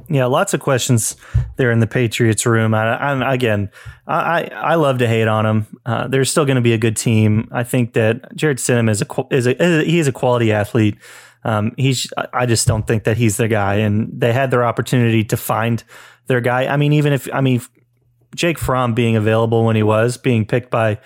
Yeah, 0.09 0.25
lots 0.25 0.53
of 0.53 0.59
questions 0.59 1.15
there 1.57 1.71
in 1.71 1.79
the 1.79 1.87
Patriots 1.87 2.45
room. 2.45 2.73
I, 2.73 3.33
again, 3.33 3.69
I, 4.07 4.43
I 4.53 4.75
love 4.75 4.99
to 4.99 5.07
hate 5.07 5.27
on 5.27 5.43
them. 5.43 5.79
Uh, 5.85 6.07
they're 6.07 6.25
still 6.25 6.45
going 6.45 6.55
to 6.55 6.61
be 6.61 6.73
a 6.73 6.77
good 6.77 6.95
team. 6.95 7.49
I 7.51 7.63
think 7.63 7.93
that 7.93 8.35
Jarrett 8.35 8.59
Stidham 8.59 8.89
is 8.89 9.01
a 9.01 9.35
is 9.35 9.47
a, 9.47 9.61
is 9.61 10.07
a 10.07 10.11
quality 10.11 10.51
athlete. 10.51 10.97
Um, 11.43 11.73
he's 11.77 12.11
I 12.33 12.45
just 12.45 12.67
don't 12.67 12.85
think 12.85 13.03
that 13.03 13.17
he's 13.17 13.37
their 13.37 13.47
guy, 13.47 13.75
and 13.75 14.09
they 14.13 14.33
had 14.33 14.51
their 14.51 14.65
opportunity 14.65 15.23
to 15.25 15.37
find 15.37 15.83
their 16.27 16.41
guy. 16.41 16.67
I 16.67 16.77
mean, 16.77 16.93
even 16.93 17.13
if 17.13 17.27
I 17.33 17.41
mean 17.41 17.61
Jake 18.35 18.57
Fromm 18.57 18.93
being 18.93 19.15
available 19.15 19.65
when 19.65 19.75
he 19.75 19.83
was 19.83 20.17
being 20.17 20.45
picked 20.45 20.69
by 20.69 20.99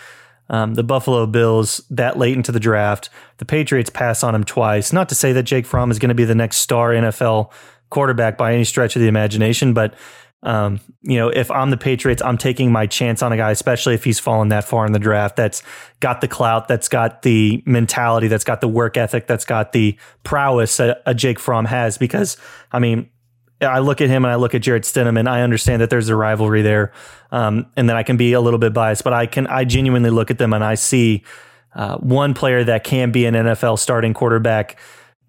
um, 0.50 0.74
the 0.74 0.84
Buffalo 0.84 1.26
Bills 1.26 1.82
that 1.90 2.18
late 2.18 2.36
into 2.36 2.52
the 2.52 2.60
draft, 2.60 3.10
the 3.38 3.46
Patriots 3.46 3.90
pass 3.90 4.24
on 4.24 4.36
him 4.36 4.44
twice. 4.44 4.92
Not 4.92 5.10
to 5.10 5.16
say 5.16 5.32
that 5.34 5.44
Jake 5.44 5.66
Fromm 5.66 5.92
is 5.92 5.98
going 5.98 6.10
to 6.10 6.16
be 6.16 6.26
the 6.26 6.36
next 6.36 6.58
star 6.58 6.90
NFL 6.90 7.52
quarterback 7.92 8.38
by 8.38 8.54
any 8.54 8.64
stretch 8.64 8.96
of 8.96 9.02
the 9.02 9.08
imagination, 9.08 9.76
but 9.76 9.94
um, 10.44 10.80
you 11.04 11.18
know, 11.18 11.30
if 11.30 11.52
I'm 11.52 11.70
the 11.70 11.78
Patriots, 11.78 12.22
I'm 12.22 12.38
taking 12.38 12.72
my 12.72 12.88
chance 12.88 13.22
on 13.22 13.32
a 13.32 13.38
guy, 13.38 13.52
especially 13.52 13.94
if 13.94 14.04
he's 14.04 14.20
fallen 14.20 14.50
that 14.50 14.64
far 14.64 14.88
in 14.88 14.92
the 14.92 15.00
draft. 15.00 15.36
That's 15.36 15.62
got 16.00 16.22
the 16.22 16.28
clout, 16.28 16.68
that's 16.68 16.88
got 16.88 17.22
the 17.22 17.62
mentality, 17.68 18.28
that's 18.28 18.44
got 18.44 18.60
the 18.60 18.68
work 18.68 18.98
ethic, 18.98 19.28
that's 19.28 19.46
got 19.46 19.72
the 19.72 19.98
prowess 20.24 20.78
that 20.78 21.04
a 21.06 21.14
Jake 21.14 21.40
Fromm 21.40 21.66
has. 21.66 22.00
Because 22.00 22.38
I 22.72 22.80
mean, 22.80 23.08
I 23.62 23.80
look 23.80 24.02
at 24.02 24.10
him 24.10 24.26
and 24.26 24.32
I 24.32 24.36
look 24.36 24.56
at 24.56 24.64
Jarrett 24.64 24.84
Stidham 24.84 25.20
and 25.20 25.30
I 25.30 25.42
understand 25.42 25.84
that 25.84 25.92
there's 25.92 26.10
a 26.10 26.16
rivalry 26.16 26.64
there, 26.64 26.92
um, 27.32 27.68
and 27.76 27.88
that 27.90 27.96
I 27.96 28.02
can 28.02 28.18
be 28.18 28.34
a 28.34 28.42
little 28.42 28.60
bit 28.60 28.74
biased, 28.74 29.04
but 29.04 29.14
I 29.14 29.28
can 29.28 29.46
I 29.46 29.64
genuinely 29.64 30.10
look 30.10 30.32
at 30.32 30.40
them 30.40 30.54
and 30.54 30.64
I 30.64 30.74
see 30.74 31.24
uh, 31.76 31.98
one 31.98 32.34
player 32.34 32.64
that 32.64 32.84
can 32.84 33.12
be 33.12 33.26
an 33.26 33.36
NFL 33.36 33.78
starting 33.78 34.16
quarterback 34.16 34.80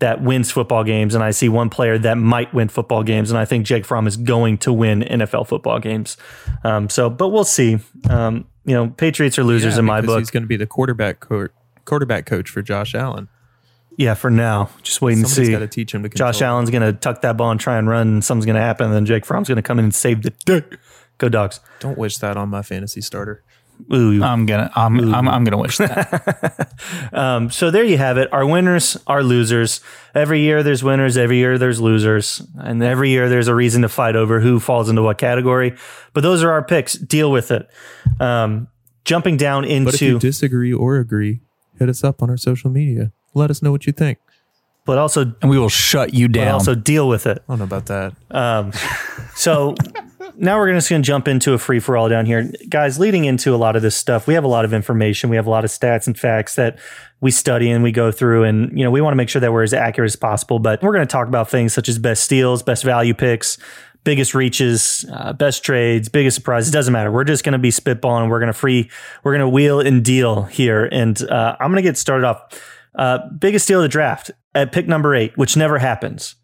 that 0.03 0.21
wins 0.23 0.51
football 0.51 0.85
games, 0.85 1.15
and 1.15 1.25
I 1.25 1.31
see 1.31 1.49
one 1.49 1.71
player 1.71 1.97
that 1.99 2.19
might 2.19 2.53
win 2.53 2.69
football 2.69 3.03
games, 3.03 3.31
and 3.31 3.39
I 3.39 3.45
think 3.45 3.65
Jake 3.65 3.85
Fromm 3.85 4.07
is 4.07 4.17
going 4.17 4.59
to 4.59 4.73
win 4.73 5.01
NFL 5.03 5.47
football 5.49 5.79
games. 5.79 6.17
Um, 6.65 6.89
so, 6.91 7.09
but 7.09 7.29
we'll 7.29 7.45
see. 7.45 7.79
Um, 8.11 8.45
you 8.65 8.75
know, 8.75 8.89
Patriots 8.91 9.39
are 9.39 9.45
losers 9.45 9.75
Yeah, 9.75 9.79
in 9.81 9.85
my 9.87 10.01
book. 10.01 10.19
He's 10.19 10.31
going 10.31 10.43
to 10.43 10.47
be 10.49 10.57
the 10.57 10.67
quarterback 10.67 11.21
co- 11.21 11.49
quarterback 11.85 12.27
coach 12.27 12.51
for 12.51 12.63
Josh 12.63 12.95
Allen. 12.95 13.29
Yeah, 13.97 14.15
for 14.15 14.31
now, 14.31 14.71
just 14.83 15.01
wait 15.03 15.15
and 15.19 15.29
Somebody's 15.29 15.49
see. 15.49 15.53
got 15.53 15.59
to 15.61 15.67
teach 15.69 15.95
him 15.95 16.03
to 16.03 16.09
Josh 16.09 16.37
control. 16.39 16.51
Allen's 16.55 16.71
going 16.71 16.83
to 16.83 16.93
tuck 16.93 17.23
that 17.23 17.37
ball 17.37 17.51
and 17.51 17.61
try 17.61 17.79
and 17.79 17.89
run, 17.89 18.09
and 18.09 18.25
something's 18.25 18.47
going 18.47 18.57
to 18.57 18.63
happen, 18.63 18.87
and 18.87 18.95
then 18.95 19.07
Jake 19.07 19.25
Fromm's 19.27 19.49
going 19.49 19.57
to 19.57 19.63
come 19.63 19.79
in 19.79 19.85
and 19.87 19.95
save 19.95 20.23
the 20.23 20.31
day. 20.45 20.63
Go 21.19 21.29
dogs. 21.29 21.61
Don't 21.79 21.97
wish 21.99 22.19
that 22.19 22.37
on 22.37 22.49
my 22.49 22.63
fantasy 22.63 23.01
starter. 23.01 23.45
Ooh, 23.93 24.23
I'm 24.23 24.47
gonna 24.47 24.71
I'm 24.75 25.13
I'm, 25.15 25.29
I'm 25.29 25.45
gonna 25.45 25.59
wish 25.59 25.79
that. 25.79 26.69
Um, 27.13 27.51
so 27.51 27.71
there 27.71 27.85
you 27.85 27.99
have 27.99 28.17
it. 28.19 28.33
Our 28.33 28.47
winners 28.47 28.97
are 29.07 29.23
losers. 29.23 29.81
Every 30.15 30.41
year 30.41 30.63
there's 30.63 30.83
winners. 30.83 31.17
Every 31.17 31.37
year 31.39 31.59
there's 31.59 31.81
losers. 31.81 32.43
And 32.59 32.83
every 32.83 33.11
year 33.11 33.29
there's 33.29 33.49
a 33.49 33.55
reason 33.55 33.83
to 33.83 33.89
fight 33.89 34.17
over 34.17 34.41
who 34.41 34.59
falls 34.61 34.89
into 34.89 35.03
what 35.03 35.19
category. 35.19 35.77
But 36.15 36.23
those 36.23 36.43
are 36.43 36.51
our 36.51 36.65
picks. 36.65 36.95
Deal 36.95 37.31
with 37.31 37.51
it. 37.51 37.69
Um, 38.21 38.69
jumping 39.05 39.37
down 39.37 39.65
into 39.65 39.87
But 39.87 39.95
if 39.95 40.03
you 40.03 40.19
disagree 40.19 40.73
or 40.73 40.97
agree, 40.97 41.41
hit 41.79 41.89
us 41.89 42.03
up 42.03 42.23
on 42.23 42.31
our 42.31 42.37
social 42.37 42.71
media. 42.71 43.13
Let 43.35 43.51
us 43.51 43.63
know 43.63 43.71
what 43.71 43.87
you 43.87 43.93
think. 43.93 44.19
but 44.85 44.99
also, 44.99 45.35
and 45.43 45.51
we 45.51 45.59
will 45.59 45.69
shut 45.69 46.15
you 46.15 46.29
but 46.29 46.35
down. 46.35 46.55
also 46.55 46.75
deal 46.75 47.09
with 47.09 47.27
it. 47.27 47.43
I 47.49 47.53
don't 47.53 47.59
know 47.59 47.65
about 47.65 47.87
that. 47.87 48.15
So 49.35 49.75
now 50.37 50.59
we're 50.59 50.73
just 50.73 50.89
going 50.89 51.03
to 51.03 51.07
jump 51.07 51.29
into 51.29 51.53
a 51.53 51.59
free 51.59 51.81
for 51.81 51.97
all 51.97 52.09
down 52.09 52.27
here. 52.27 52.51
Guys, 52.69 52.99
leading 52.99 53.25
into 53.25 53.55
a 53.55 53.57
lot 53.57 53.77
of 53.77 53.83
this 53.83 53.97
stuff, 53.97 54.27
we 54.27 54.35
have 54.35 54.45
a 54.45 54.49
lot 54.49 54.65
of 54.65 54.73
information. 54.73 55.31
We 55.31 55.37
have 55.37 55.47
a 55.47 55.51
lot 55.51 55.65
of 55.65 55.71
stats 55.71 56.07
and 56.07 56.19
facts 56.19 56.55
that 56.57 56.79
we 57.21 57.31
study 57.31 57.71
and 57.71 57.83
we 57.83 57.93
go 57.93 58.11
through. 58.11 58.45
And, 58.45 58.77
you 58.77 58.85
know, 58.85 58.91
we 58.91 59.01
want 59.01 59.13
to 59.13 59.17
make 59.17 59.29
sure 59.29 59.41
that 59.41 59.53
we're 59.53 59.63
as 59.63 59.75
accurate 59.75 60.11
as 60.11 60.17
possible. 60.17 60.59
But 60.59 60.83
we're 60.83 60.93
going 60.93 61.07
to 61.07 61.11
talk 61.13 61.29
about 61.29 61.49
things 61.51 61.73
such 61.73 61.89
as 61.89 61.99
best 61.99 62.25
steals, 62.25 62.63
best 62.63 62.85
value 62.85 63.15
picks, 63.15 63.59
biggest 64.05 64.35
reaches, 64.35 65.05
uh, 65.13 65.33
best 65.33 65.65
trades, 65.65 66.09
biggest 66.09 66.35
surprises. 66.35 66.71
It 66.71 66.73
doesn't 66.73 66.93
matter. 66.93 67.13
We're 67.13 67.25
just 67.25 67.45
going 67.45 67.53
to 67.53 67.59
be 67.59 67.71
spitballing. 67.71 68.29
We're 68.29 68.41
going 68.41 68.49
to 68.49 68.53
free, 68.53 68.91
we're 69.23 69.33
going 69.33 69.41
to 69.41 69.49
wheel 69.49 69.81
and 69.81 70.05
deal 70.05 70.45
here. 70.45 70.87
And 70.91 71.21
uh, 71.23 71.57
I'm 71.61 71.71
going 71.71 71.83
to 71.83 71.89
get 71.89 71.97
started 71.97 72.27
off. 72.27 72.69
Uh, 72.95 73.19
biggest 73.39 73.65
steal 73.65 73.79
of 73.79 73.85
the 73.85 73.89
draft 73.89 74.31
at 74.55 74.71
pick 74.71 74.87
number 74.87 75.15
eight, 75.15 75.37
which 75.39 75.57
never 75.57 75.79
happens. 75.79 76.35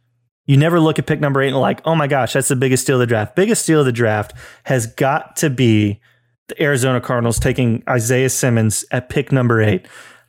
You 0.48 0.56
never 0.56 0.80
look 0.80 0.98
at 0.98 1.06
pick 1.06 1.20
number 1.20 1.42
eight 1.42 1.48
and 1.48 1.58
like, 1.58 1.82
oh 1.84 1.94
my 1.94 2.06
gosh, 2.06 2.32
that's 2.32 2.48
the 2.48 2.56
biggest 2.56 2.82
steal 2.82 2.96
of 2.96 3.00
the 3.00 3.06
draft. 3.06 3.36
Biggest 3.36 3.62
steal 3.62 3.80
of 3.80 3.86
the 3.86 3.92
draft 3.92 4.32
has 4.64 4.86
got 4.86 5.36
to 5.36 5.50
be 5.50 6.00
the 6.48 6.60
Arizona 6.60 7.02
Cardinals 7.02 7.38
taking 7.38 7.84
Isaiah 7.86 8.30
Simmons 8.30 8.82
at 8.90 9.10
pick 9.10 9.30
number 9.30 9.60
eight. 9.60 9.86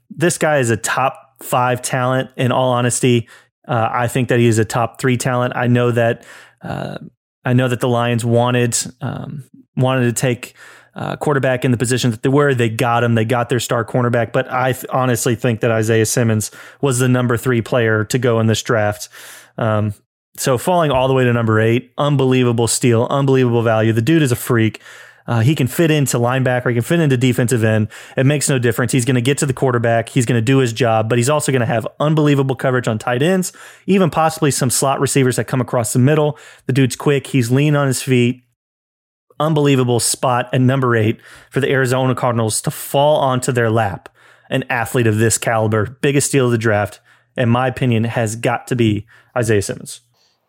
This 0.09 0.37
guy 0.37 0.57
is 0.57 0.69
a 0.69 0.77
top 0.77 1.41
five 1.41 1.81
talent. 1.81 2.31
In 2.35 2.51
all 2.51 2.73
honesty, 2.73 3.29
uh, 3.65 3.89
I 3.89 4.09
think 4.09 4.27
that 4.27 4.39
he 4.39 4.47
is 4.47 4.59
a 4.59 4.65
top 4.65 4.99
three 4.99 5.15
talent. 5.15 5.55
I 5.55 5.67
know 5.67 5.91
that. 5.91 6.25
Uh, 6.61 6.97
I 7.45 7.53
know 7.53 7.69
that 7.69 7.79
the 7.79 7.87
Lions 7.87 8.25
wanted 8.25 8.77
um, 8.99 9.45
wanted 9.77 10.03
to 10.03 10.13
take 10.13 10.53
uh, 10.95 11.15
quarterback 11.15 11.63
in 11.63 11.71
the 11.71 11.77
position 11.77 12.11
that 12.11 12.23
they 12.23 12.29
were. 12.29 12.53
They 12.53 12.67
got 12.67 13.05
him. 13.05 13.15
They 13.15 13.23
got 13.23 13.47
their 13.47 13.61
star 13.61 13.85
cornerback. 13.85 14.33
But 14.33 14.51
I 14.51 14.73
th- 14.73 14.85
honestly 14.89 15.35
think 15.35 15.61
that 15.61 15.71
Isaiah 15.71 16.05
Simmons 16.05 16.51
was 16.81 16.99
the 16.99 17.07
number 17.07 17.37
three 17.37 17.61
player 17.61 18.03
to 18.03 18.19
go 18.19 18.41
in 18.41 18.47
this 18.47 18.61
draft. 18.61 19.07
Um, 19.57 19.93
so 20.37 20.57
falling 20.57 20.91
all 20.91 21.07
the 21.07 21.13
way 21.13 21.23
to 21.23 21.33
number 21.33 21.59
eight, 21.59 21.91
unbelievable 21.97 22.67
steal, 22.67 23.07
unbelievable 23.09 23.61
value. 23.61 23.93
The 23.93 24.01
dude 24.01 24.21
is 24.21 24.31
a 24.31 24.35
freak. 24.35 24.81
Uh, 25.27 25.41
he 25.41 25.53
can 25.53 25.67
fit 25.67 25.91
into 25.91 26.17
linebacker. 26.17 26.69
He 26.69 26.73
can 26.73 26.81
fit 26.81 26.99
into 26.99 27.15
defensive 27.15 27.63
end. 27.63 27.89
It 28.17 28.25
makes 28.25 28.49
no 28.49 28.57
difference. 28.57 28.91
He's 28.91 29.05
going 29.05 29.13
to 29.13 29.21
get 29.21 29.37
to 29.37 29.45
the 29.45 29.53
quarterback. 29.53 30.09
He's 30.09 30.25
going 30.25 30.39
to 30.39 30.45
do 30.45 30.57
his 30.57 30.73
job, 30.73 31.07
but 31.07 31.19
he's 31.19 31.29
also 31.29 31.51
going 31.51 31.59
to 31.59 31.67
have 31.67 31.87
unbelievable 31.99 32.55
coverage 32.55 32.87
on 32.87 32.97
tight 32.97 33.21
ends, 33.21 33.53
even 33.85 34.09
possibly 34.09 34.49
some 34.49 34.71
slot 34.71 34.99
receivers 34.99 35.35
that 35.35 35.45
come 35.45 35.61
across 35.61 35.93
the 35.93 35.99
middle. 35.99 36.39
The 36.65 36.73
dude's 36.73 36.95
quick. 36.95 37.27
He's 37.27 37.51
lean 37.51 37.75
on 37.75 37.85
his 37.85 38.01
feet. 38.01 38.41
Unbelievable 39.39 39.99
spot 39.99 40.49
at 40.51 40.61
number 40.61 40.95
eight 40.95 41.19
for 41.51 41.59
the 41.59 41.69
Arizona 41.69 42.15
Cardinals 42.15 42.59
to 42.63 42.71
fall 42.71 43.17
onto 43.17 43.51
their 43.51 43.69
lap. 43.69 44.09
An 44.49 44.63
athlete 44.67 45.05
of 45.05 45.17
this 45.19 45.37
caliber, 45.37 45.85
biggest 46.01 46.29
steal 46.29 46.45
of 46.45 46.51
the 46.51 46.57
draft, 46.57 47.01
in 47.37 47.49
my 47.49 47.67
opinion, 47.67 48.05
has 48.05 48.35
got 48.35 48.65
to 48.65 48.75
be 48.75 49.05
Isaiah 49.37 49.61
Simmons. 49.61 50.01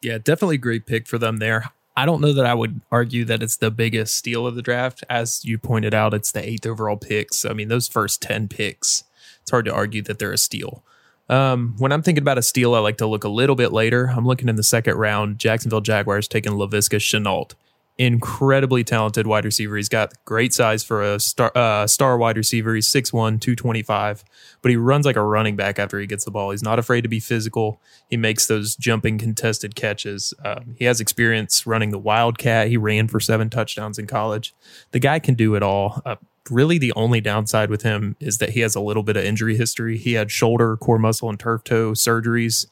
Yeah, 0.03 0.19
definitely 0.19 0.59
great 0.59 0.87
pick 0.87 1.07
for 1.07 1.19
them 1.19 1.39
there. 1.39 1.71
I 1.97 2.07
don't 2.07 2.21
know 2.21 2.33
that 2.33 2.47
I 2.47 2.55
would 2.55 2.81
argue 2.91 3.25
that 3.27 3.43
it's 3.43 3.57
the 3.57 3.71
biggest 3.71 4.17
steal 4.17 4.47
of 4.47 4.55
the 4.55 4.63
draft. 4.63 5.05
As 5.11 5.45
you 5.45 5.59
pointed 5.59 5.93
out, 5.93 6.15
it's 6.15 6.33
the 6.33 6.47
eighth 6.47 6.65
overall 6.65 6.97
picks. 6.97 7.39
So, 7.39 7.51
I 7.51 7.53
mean, 7.53 7.69
those 7.69 7.89
first 7.89 8.23
10 8.23 8.49
picks, 8.49 9.05
it's 9.43 9.51
hard 9.51 9.67
to 9.67 9.75
argue 9.75 10.01
that 10.03 10.19
they're 10.19 10.33
a 10.33 10.39
steal. 10.39 10.83
Um, 11.29 11.75
when 11.79 11.93
I'm 11.93 12.03
thinking 12.03 12.23
about 12.23 12.39
a 12.39 12.43
steal, 12.43 12.75
I 12.75 12.79
like 12.79 12.97
to 12.99 13.07
look 13.07 13.25
a 13.25 13.29
little 13.29 13.55
bit 13.55 13.73
later. 13.73 14.13
I'm 14.17 14.27
looking 14.27 14.49
in 14.49 14.57
the 14.57 14.63
second 14.63 14.97
round. 14.97 15.39
Jacksonville 15.39 15.81
Jaguars 15.81 16.27
taking 16.27 16.53
Laviska 16.53 16.99
Shenault 16.99 17.53
incredibly 18.01 18.83
talented 18.83 19.27
wide 19.27 19.45
receiver. 19.45 19.77
He's 19.77 19.91
got 19.91 20.15
great 20.25 20.55
size 20.55 20.83
for 20.83 21.03
a 21.03 21.21
star 21.21 21.53
uh, 21.55 21.87
star 21.87 22.17
wide 22.17 22.39
receiver. 22.39 22.75
He's 22.75 22.89
6'1", 22.89 23.13
225, 23.13 24.25
but 24.63 24.71
he 24.71 24.77
runs 24.77 25.05
like 25.05 25.17
a 25.17 25.23
running 25.23 25.55
back 25.55 25.79
after 25.79 26.01
he 26.01 26.07
gets 26.07 26.25
the 26.25 26.31
ball. 26.31 26.51
He's 26.51 26.63
not 26.63 26.79
afraid 26.79 27.03
to 27.03 27.09
be 27.09 27.21
physical. 27.21 27.79
He 28.09 28.17
makes 28.17 28.47
those 28.47 28.75
jumping 28.75 29.19
contested 29.19 29.75
catches. 29.75 30.33
Um, 30.43 30.77
he 30.79 30.87
has 30.87 30.99
experience 31.03 31.67
running 31.67 31.91
the 31.91 31.99
Wildcat. 31.99 32.69
He 32.69 32.79
ran 32.79 33.07
for 33.07 33.21
seven 33.21 33.51
touchdowns 33.51 33.99
in 33.99 34.07
college. 34.07 34.55
The 34.93 34.99
guy 34.99 35.19
can 35.19 35.35
do 35.35 35.55
it 35.55 35.63
all. 35.63 36.01
Uh, 36.07 36.17
really, 36.49 36.79
the 36.79 36.95
only 36.95 37.21
downside 37.21 37.69
with 37.69 37.83
him 37.83 38.17
is 38.19 38.39
that 38.39 38.51
he 38.51 38.61
has 38.61 38.75
a 38.75 38.81
little 38.81 39.03
bit 39.03 39.19
of 39.19 39.25
injury 39.25 39.59
history. 39.59 39.99
He 39.99 40.15
had 40.15 40.31
shoulder, 40.31 40.79
core 40.79 40.99
muscle, 40.99 41.29
and 41.29 41.39
turf 41.39 41.65
toe 41.65 41.93
surgeries 41.93 42.67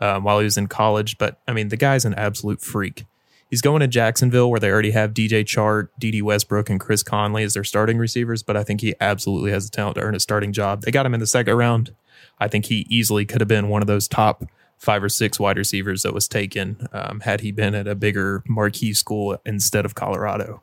um, 0.00 0.24
while 0.24 0.38
he 0.38 0.44
was 0.44 0.56
in 0.56 0.68
college. 0.68 1.18
But 1.18 1.38
I 1.46 1.52
mean, 1.52 1.68
the 1.68 1.76
guy's 1.76 2.06
an 2.06 2.14
absolute 2.14 2.62
freak. 2.62 3.04
He's 3.50 3.60
going 3.60 3.80
to 3.80 3.88
Jacksonville 3.88 4.48
where 4.48 4.60
they 4.60 4.70
already 4.70 4.92
have 4.92 5.12
DJ 5.12 5.44
Chark, 5.44 5.88
Dede 5.98 6.22
Westbrook, 6.22 6.70
and 6.70 6.78
Chris 6.78 7.02
Conley 7.02 7.42
as 7.42 7.54
their 7.54 7.64
starting 7.64 7.98
receivers, 7.98 8.44
but 8.44 8.56
I 8.56 8.62
think 8.62 8.80
he 8.80 8.94
absolutely 9.00 9.50
has 9.50 9.68
the 9.68 9.76
talent 9.76 9.96
to 9.96 10.02
earn 10.02 10.14
a 10.14 10.20
starting 10.20 10.52
job. 10.52 10.82
They 10.82 10.92
got 10.92 11.04
him 11.04 11.14
in 11.14 11.20
the 11.20 11.26
second 11.26 11.56
round. 11.56 11.94
I 12.38 12.46
think 12.46 12.66
he 12.66 12.86
easily 12.88 13.26
could 13.26 13.40
have 13.40 13.48
been 13.48 13.68
one 13.68 13.82
of 13.82 13.88
those 13.88 14.06
top 14.06 14.44
five 14.78 15.02
or 15.02 15.08
six 15.08 15.38
wide 15.38 15.58
receivers 15.58 16.02
that 16.02 16.14
was 16.14 16.26
taken 16.28 16.86
um, 16.92 17.20
had 17.20 17.40
he 17.40 17.52
been 17.52 17.74
at 17.74 17.86
a 17.86 17.94
bigger 17.94 18.42
marquee 18.48 18.94
school 18.94 19.36
instead 19.44 19.84
of 19.84 19.94
Colorado. 19.94 20.62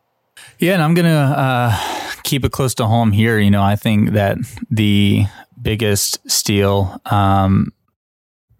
Yeah, 0.60 0.74
and 0.74 0.82
I'm 0.82 0.94
gonna 0.94 1.34
uh, 1.38 2.14
keep 2.24 2.46
it 2.46 2.52
close 2.52 2.74
to 2.76 2.86
home 2.86 3.12
here. 3.12 3.40
You 3.40 3.52
know, 3.52 3.64
I 3.64 3.76
think 3.76 4.12
that 4.12 4.38
the 4.70 5.26
biggest 5.62 6.30
steal 6.30 7.02
um, 7.06 7.74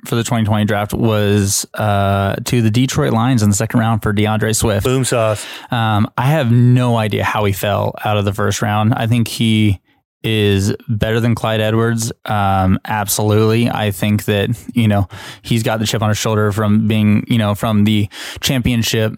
for 0.06 0.16
the 0.16 0.24
2020 0.24 0.66
draft 0.66 0.94
was 0.94 1.66
uh, 1.74 2.36
to 2.46 2.62
the 2.62 2.70
Detroit 2.70 3.14
Lions 3.14 3.42
in 3.42 3.50
the 3.50 3.56
second 3.56 3.80
round 3.80 4.04
for 4.04 4.14
DeAndre 4.14 4.56
Swift. 4.56 4.86
Boom 4.86 5.04
sauce. 5.04 5.46
Um, 5.72 6.10
I 6.18 6.28
have 6.28 6.52
no 6.52 6.98
idea 6.98 7.24
how 7.24 7.46
he 7.46 7.54
fell 7.54 7.96
out 8.04 8.18
of 8.18 8.26
the 8.26 8.34
first 8.34 8.62
round. 8.62 8.94
I 8.94 9.08
think 9.08 9.28
he 9.28 9.82
is 10.24 10.76
better 10.88 11.20
than 11.20 11.36
Clyde 11.36 11.62
Edwards. 11.62 12.12
Um, 12.26 12.80
absolutely. 12.86 13.70
I 13.70 13.92
think 13.92 14.26
that, 14.26 14.50
you 14.74 14.88
know, 14.88 15.08
he's 15.42 15.64
got 15.64 15.80
the 15.80 15.86
chip 15.86 16.02
on 16.02 16.10
his 16.10 16.18
shoulder 16.18 16.52
from 16.52 16.88
being, 16.88 17.24
you 17.28 17.38
know, 17.38 17.56
from 17.56 17.84
the 17.86 18.10
championship 18.42 19.14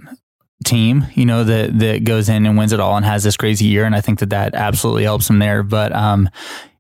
team, 0.66 1.08
you 1.16 1.26
know, 1.26 1.44
that, 1.44 1.80
that 1.80 2.04
goes 2.04 2.30
in 2.30 2.46
and 2.46 2.58
wins 2.58 2.74
it 2.74 2.80
all 2.80 2.96
and 2.96 3.06
has 3.06 3.24
this 3.24 3.38
crazy 3.38 3.66
year. 3.66 3.86
And 3.86 3.96
I 3.96 4.02
think 4.02 4.20
that 4.20 4.30
that 4.30 4.54
absolutely 4.54 5.04
helps 5.04 5.30
him 5.30 5.40
there. 5.40 5.64
But, 5.64 5.94
um, 5.94 6.30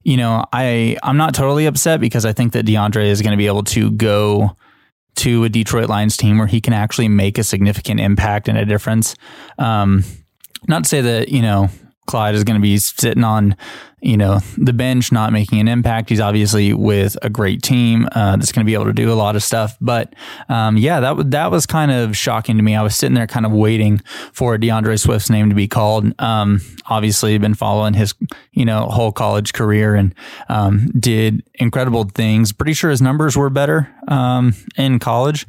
you 0.09 0.17
know, 0.17 0.43
I 0.51 0.97
I'm 1.03 1.17
not 1.17 1.35
totally 1.35 1.67
upset 1.67 2.01
because 2.01 2.25
I 2.25 2.33
think 2.33 2.53
that 2.53 2.65
DeAndre 2.65 3.05
is 3.05 3.21
going 3.21 3.29
to 3.29 3.37
be 3.37 3.45
able 3.45 3.63
to 3.65 3.91
go 3.91 4.57
to 5.17 5.43
a 5.43 5.49
Detroit 5.49 5.87
Lions 5.87 6.17
team 6.17 6.39
where 6.39 6.47
he 6.47 6.59
can 6.59 6.73
actually 6.73 7.07
make 7.07 7.37
a 7.37 7.43
significant 7.43 7.99
impact 7.99 8.47
and 8.47 8.57
a 8.57 8.65
difference. 8.65 9.13
Um, 9.59 10.03
not 10.67 10.85
to 10.85 10.89
say 10.89 11.01
that 11.01 11.29
you 11.29 11.43
know 11.43 11.69
Clyde 12.09 12.35
is 12.35 12.43
going 12.43 12.59
to 12.59 12.61
be 12.61 12.77
sitting 12.77 13.23
on 13.23 13.55
you 14.01 14.15
know, 14.15 14.39
the 14.57 14.71
bench 14.71 15.11
not 15.11 15.33
making 15.33 15.59
an 15.59 15.67
impact. 15.67 16.09
He's 16.09 16.21
obviously 16.21 16.73
with 16.73 17.17
a 17.21 17.29
great 17.29 17.61
team 17.61 18.07
uh, 18.13 18.37
that's 18.37 18.51
going 18.51 18.65
to 18.65 18.69
be 18.69 18.73
able 18.73 18.85
to 18.85 18.93
do 18.93 19.11
a 19.11 19.15
lot 19.15 19.35
of 19.35 19.43
stuff. 19.43 19.77
But 19.81 20.15
um, 20.47 20.77
yeah, 20.77 21.01
that 21.01 21.09
w- 21.09 21.29
that 21.31 21.51
was 21.51 21.65
kind 21.65 21.91
of 21.91 22.15
shocking 22.15 22.57
to 22.57 22.63
me. 22.63 22.75
I 22.75 22.81
was 22.81 22.95
sitting 22.95 23.15
there 23.15 23.27
kind 23.27 23.45
of 23.45 23.51
waiting 23.51 23.99
for 24.31 24.57
DeAndre 24.57 24.99
Swift's 24.99 25.29
name 25.29 25.49
to 25.49 25.55
be 25.55 25.67
called. 25.67 26.13
Um, 26.19 26.61
obviously, 26.89 27.37
been 27.37 27.55
following 27.55 27.93
his 27.93 28.13
you 28.53 28.63
know 28.63 28.85
whole 28.85 29.11
college 29.11 29.51
career 29.53 29.95
and 29.95 30.15
um, 30.47 30.87
did 30.97 31.43
incredible 31.55 32.05
things. 32.05 32.53
Pretty 32.53 32.73
sure 32.73 32.89
his 32.89 33.01
numbers 33.01 33.35
were 33.35 33.49
better 33.49 33.93
um, 34.07 34.53
in 34.77 34.99
college, 34.99 35.45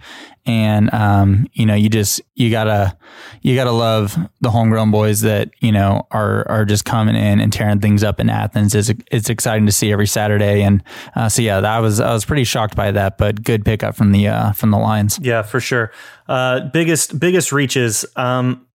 and 0.51 0.92
um, 0.92 1.46
you 1.53 1.64
know 1.64 1.74
you 1.74 1.88
just 1.88 2.20
you 2.34 2.51
gotta 2.51 2.96
you 3.42 3.55
gotta 3.55 3.70
love 3.70 4.16
the 4.40 4.51
homegrown 4.51 4.90
boys 4.90 5.20
that 5.20 5.51
you 5.61 5.70
know 5.70 6.07
are 6.11 6.46
are 6.48 6.64
just 6.64 6.84
coming 6.84 7.14
in 7.14 7.40
and 7.40 7.53
tearing 7.53 7.80
things 7.80 8.03
up 8.03 8.18
in 8.18 8.28
Athens. 8.28 8.74
It's, 8.74 8.90
it's 9.11 9.30
exciting 9.30 9.66
to 9.66 9.72
see 9.72 9.92
every 9.92 10.07
Saturday, 10.07 10.62
and 10.62 10.82
uh, 11.14 11.28
so 11.28 11.40
yeah, 11.42 11.59
I 11.59 11.78
was 11.78 12.01
I 12.01 12.12
was 12.12 12.24
pretty 12.24 12.44
shocked 12.44 12.74
by 12.74 12.90
that, 12.90 13.16
but 13.16 13.42
good 13.42 13.64
pickup 13.64 13.94
from 13.94 14.12
the 14.12 14.28
uh, 14.28 14.53
from 14.53 14.70
the 14.70 14.78
Lions. 14.78 15.18
Yeah, 15.22 15.42
for 15.42 15.61
sure. 15.61 15.92
Uh, 16.28 16.68
biggest 16.72 17.18
biggest 17.18 17.53
reaches. 17.53 18.05
Um, 18.16 18.66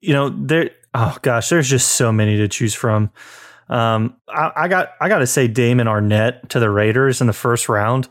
you 0.00 0.12
know, 0.12 0.28
there. 0.28 0.70
Oh 0.94 1.16
gosh, 1.22 1.48
there's 1.48 1.68
just 1.68 1.92
so 1.92 2.12
many 2.12 2.36
to 2.36 2.48
choose 2.48 2.74
from. 2.74 3.10
Um, 3.68 4.16
I, 4.28 4.52
I 4.54 4.68
got 4.68 4.90
I 5.00 5.08
got 5.08 5.20
to 5.20 5.26
say 5.26 5.48
Damon 5.48 5.86
Arnette 5.86 6.48
to 6.50 6.60
the 6.60 6.68
Raiders 6.68 7.22
in 7.22 7.26
the 7.26 7.32
first 7.32 7.70
round. 7.70 8.08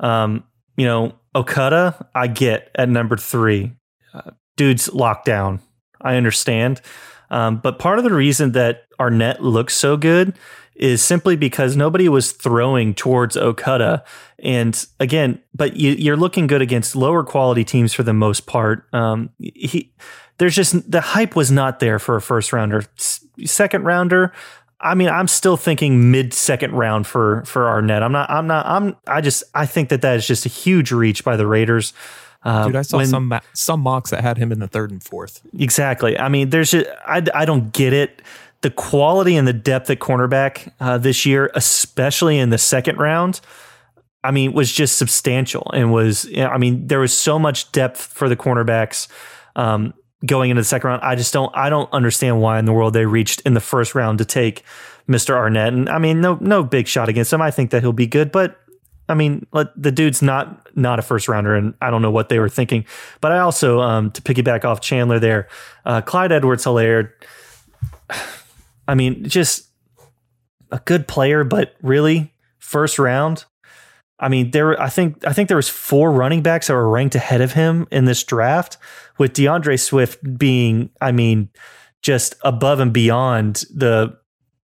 Um, 0.00 0.44
you 0.76 0.86
know, 0.86 1.14
Okudah, 1.34 2.06
I 2.14 2.26
get 2.26 2.70
at 2.74 2.88
number 2.88 3.16
three. 3.16 3.72
Uh, 4.12 4.30
dude's 4.56 4.92
locked 4.92 5.24
down. 5.24 5.60
I 6.00 6.16
understand. 6.16 6.80
Um, 7.30 7.58
but 7.58 7.78
part 7.78 7.98
of 7.98 8.04
the 8.04 8.12
reason 8.12 8.52
that 8.52 8.84
Arnette 9.00 9.40
looks 9.40 9.74
so 9.74 9.96
good 9.96 10.38
is 10.76 11.02
simply 11.02 11.36
because 11.36 11.76
nobody 11.76 12.08
was 12.08 12.32
throwing 12.32 12.94
towards 12.94 13.36
Okudah. 13.36 14.02
And 14.40 14.86
again, 14.98 15.40
but 15.54 15.76
you, 15.76 16.12
are 16.12 16.16
looking 16.16 16.46
good 16.46 16.62
against 16.62 16.96
lower 16.96 17.24
quality 17.24 17.64
teams 17.64 17.94
for 17.94 18.02
the 18.02 18.12
most 18.12 18.46
part. 18.46 18.86
Um, 18.92 19.30
he, 19.38 19.92
there's 20.38 20.54
just 20.54 20.90
the 20.90 21.00
hype 21.00 21.36
was 21.36 21.50
not 21.50 21.78
there 21.78 21.98
for 21.98 22.16
a 22.16 22.22
first 22.22 22.52
rounder. 22.52 22.84
Second 22.96 23.84
rounder, 23.84 24.32
I 24.80 24.94
mean, 24.94 25.08
I'm 25.08 25.28
still 25.28 25.56
thinking 25.56 26.10
mid 26.10 26.34
second 26.34 26.72
round 26.72 27.06
for 27.06 27.44
for 27.44 27.62
Arnette. 27.62 28.02
I'm 28.02 28.12
not. 28.12 28.30
I'm 28.30 28.46
not. 28.46 28.66
I'm. 28.66 28.96
I 29.06 29.20
just. 29.20 29.44
I 29.54 29.66
think 29.66 29.88
that 29.88 30.02
that 30.02 30.16
is 30.16 30.26
just 30.26 30.46
a 30.46 30.48
huge 30.48 30.92
reach 30.92 31.24
by 31.24 31.36
the 31.36 31.46
Raiders. 31.46 31.92
Uh, 32.42 32.66
Dude, 32.66 32.76
I 32.76 32.82
saw 32.82 32.98
when, 32.98 33.06
some 33.06 33.40
some 33.54 33.80
mocks 33.80 34.10
that 34.10 34.20
had 34.20 34.36
him 34.36 34.52
in 34.52 34.58
the 34.58 34.68
third 34.68 34.90
and 34.90 35.02
fourth. 35.02 35.40
Exactly. 35.58 36.18
I 36.18 36.28
mean, 36.28 36.50
there's 36.50 36.72
just, 36.72 36.86
I 37.06 37.22
I 37.34 37.44
don't 37.44 37.72
get 37.72 37.92
it. 37.92 38.20
The 38.60 38.70
quality 38.70 39.36
and 39.36 39.48
the 39.48 39.52
depth 39.52 39.90
at 39.90 39.98
cornerback 39.98 40.72
uh, 40.80 40.98
this 40.98 41.24
year, 41.26 41.50
especially 41.54 42.38
in 42.38 42.50
the 42.50 42.58
second 42.58 42.98
round, 42.98 43.40
I 44.22 44.30
mean, 44.30 44.52
was 44.52 44.72
just 44.72 44.98
substantial 44.98 45.70
and 45.72 45.92
was. 45.92 46.28
I 46.36 46.58
mean, 46.58 46.86
there 46.86 47.00
was 47.00 47.16
so 47.16 47.38
much 47.38 47.72
depth 47.72 48.00
for 48.00 48.28
the 48.28 48.36
cornerbacks. 48.36 49.08
Um, 49.56 49.94
going 50.24 50.50
into 50.50 50.60
the 50.60 50.66
second 50.66 50.88
round, 50.88 51.02
I 51.02 51.14
just 51.14 51.32
don't 51.32 51.54
I 51.56 51.70
don't 51.70 51.92
understand 51.92 52.40
why 52.40 52.58
in 52.58 52.64
the 52.64 52.72
world 52.72 52.94
they 52.94 53.06
reached 53.06 53.40
in 53.42 53.54
the 53.54 53.60
first 53.60 53.94
round 53.94 54.18
to 54.18 54.24
take 54.24 54.64
Mr. 55.08 55.34
Arnette. 55.34 55.68
And 55.68 55.88
I 55.88 55.98
mean, 55.98 56.20
no 56.20 56.38
no 56.40 56.62
big 56.62 56.86
shot 56.86 57.08
against 57.08 57.32
him. 57.32 57.42
I 57.42 57.50
think 57.50 57.70
that 57.70 57.82
he'll 57.82 57.92
be 57.92 58.06
good, 58.06 58.32
but 58.32 58.58
I 59.08 59.14
mean, 59.14 59.46
the 59.76 59.92
dude's 59.92 60.22
not 60.22 60.74
not 60.76 60.98
a 60.98 61.02
first 61.02 61.28
rounder, 61.28 61.54
and 61.54 61.74
I 61.80 61.90
don't 61.90 62.00
know 62.00 62.10
what 62.10 62.30
they 62.30 62.38
were 62.38 62.48
thinking. 62.48 62.86
But 63.20 63.32
I 63.32 63.40
also, 63.40 63.80
um, 63.80 64.10
to 64.12 64.22
piggyback 64.22 64.64
off 64.64 64.80
Chandler 64.80 65.18
there, 65.18 65.48
uh, 65.84 66.00
Clyde 66.00 66.32
Edwards-Helaire. 66.32 67.10
I 68.88 68.94
mean, 68.94 69.24
just 69.24 69.68
a 70.70 70.78
good 70.84 71.08
player, 71.08 71.44
but 71.44 71.74
really 71.82 72.34
first 72.58 72.98
round. 72.98 73.44
I 74.18 74.28
mean, 74.28 74.52
there. 74.52 74.80
I 74.80 74.88
think 74.88 75.26
I 75.26 75.32
think 75.34 75.48
there 75.48 75.56
was 75.56 75.68
four 75.68 76.10
running 76.10 76.42
backs 76.42 76.68
that 76.68 76.74
were 76.74 76.88
ranked 76.88 77.14
ahead 77.14 77.42
of 77.42 77.52
him 77.52 77.86
in 77.90 78.06
this 78.06 78.24
draft, 78.24 78.78
with 79.18 79.32
DeAndre 79.32 79.80
Swift 79.80 80.38
being, 80.38 80.90
I 81.00 81.12
mean, 81.12 81.48
just 82.02 82.34
above 82.42 82.80
and 82.80 82.92
beyond 82.92 83.64
the 83.74 84.16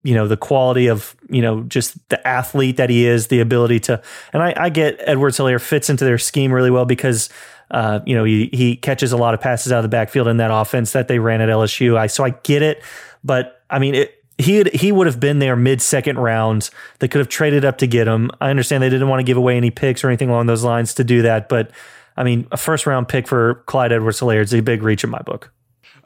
you 0.06 0.14
know 0.14 0.28
the 0.28 0.36
quality 0.36 0.86
of 0.86 1.16
you 1.28 1.42
know 1.42 1.64
just 1.64 2.08
the 2.10 2.26
athlete 2.26 2.76
that 2.76 2.88
he 2.88 3.04
is, 3.04 3.26
the 3.26 3.40
ability 3.40 3.80
to, 3.80 4.00
and 4.32 4.40
I, 4.40 4.54
I 4.56 4.68
get 4.68 5.00
Edwards-Helaire 5.00 5.60
fits 5.60 5.90
into 5.90 6.04
their 6.04 6.16
scheme 6.16 6.52
really 6.52 6.70
well 6.70 6.84
because 6.84 7.28
uh, 7.72 7.98
you 8.06 8.14
know 8.14 8.22
he 8.22 8.48
he 8.52 8.76
catches 8.76 9.10
a 9.10 9.16
lot 9.16 9.34
of 9.34 9.40
passes 9.40 9.72
out 9.72 9.78
of 9.78 9.82
the 9.82 9.88
backfield 9.88 10.28
in 10.28 10.36
that 10.36 10.52
offense 10.52 10.92
that 10.92 11.08
they 11.08 11.18
ran 11.18 11.40
at 11.40 11.48
LSU. 11.48 11.96
I 11.96 12.06
so 12.06 12.22
I 12.22 12.30
get 12.30 12.62
it, 12.62 12.82
but 13.24 13.60
I 13.68 13.80
mean 13.80 13.96
it. 13.96 14.12
He 14.38 14.56
had, 14.56 14.74
he 14.74 14.92
would 14.92 15.06
have 15.06 15.18
been 15.18 15.38
there 15.38 15.56
mid 15.56 15.80
second 15.80 16.18
round. 16.18 16.68
They 16.98 17.08
could 17.08 17.20
have 17.20 17.28
traded 17.28 17.64
up 17.64 17.78
to 17.78 17.86
get 17.86 18.06
him. 18.06 18.30
I 18.38 18.50
understand 18.50 18.82
they 18.82 18.90
didn't 18.90 19.08
want 19.08 19.20
to 19.20 19.24
give 19.24 19.38
away 19.38 19.56
any 19.56 19.70
picks 19.70 20.04
or 20.04 20.08
anything 20.08 20.28
along 20.28 20.44
those 20.44 20.62
lines 20.62 20.92
to 20.94 21.04
do 21.04 21.22
that, 21.22 21.48
but 21.48 21.70
I 22.16 22.24
mean 22.24 22.46
a 22.50 22.56
first 22.56 22.86
round 22.86 23.08
pick 23.08 23.28
for 23.28 23.56
Clyde 23.66 23.92
Edwards-Helaire 23.92 24.42
is 24.42 24.54
a 24.54 24.60
big 24.60 24.82
reach 24.82 25.04
in 25.04 25.10
my 25.10 25.22
book. 25.22 25.52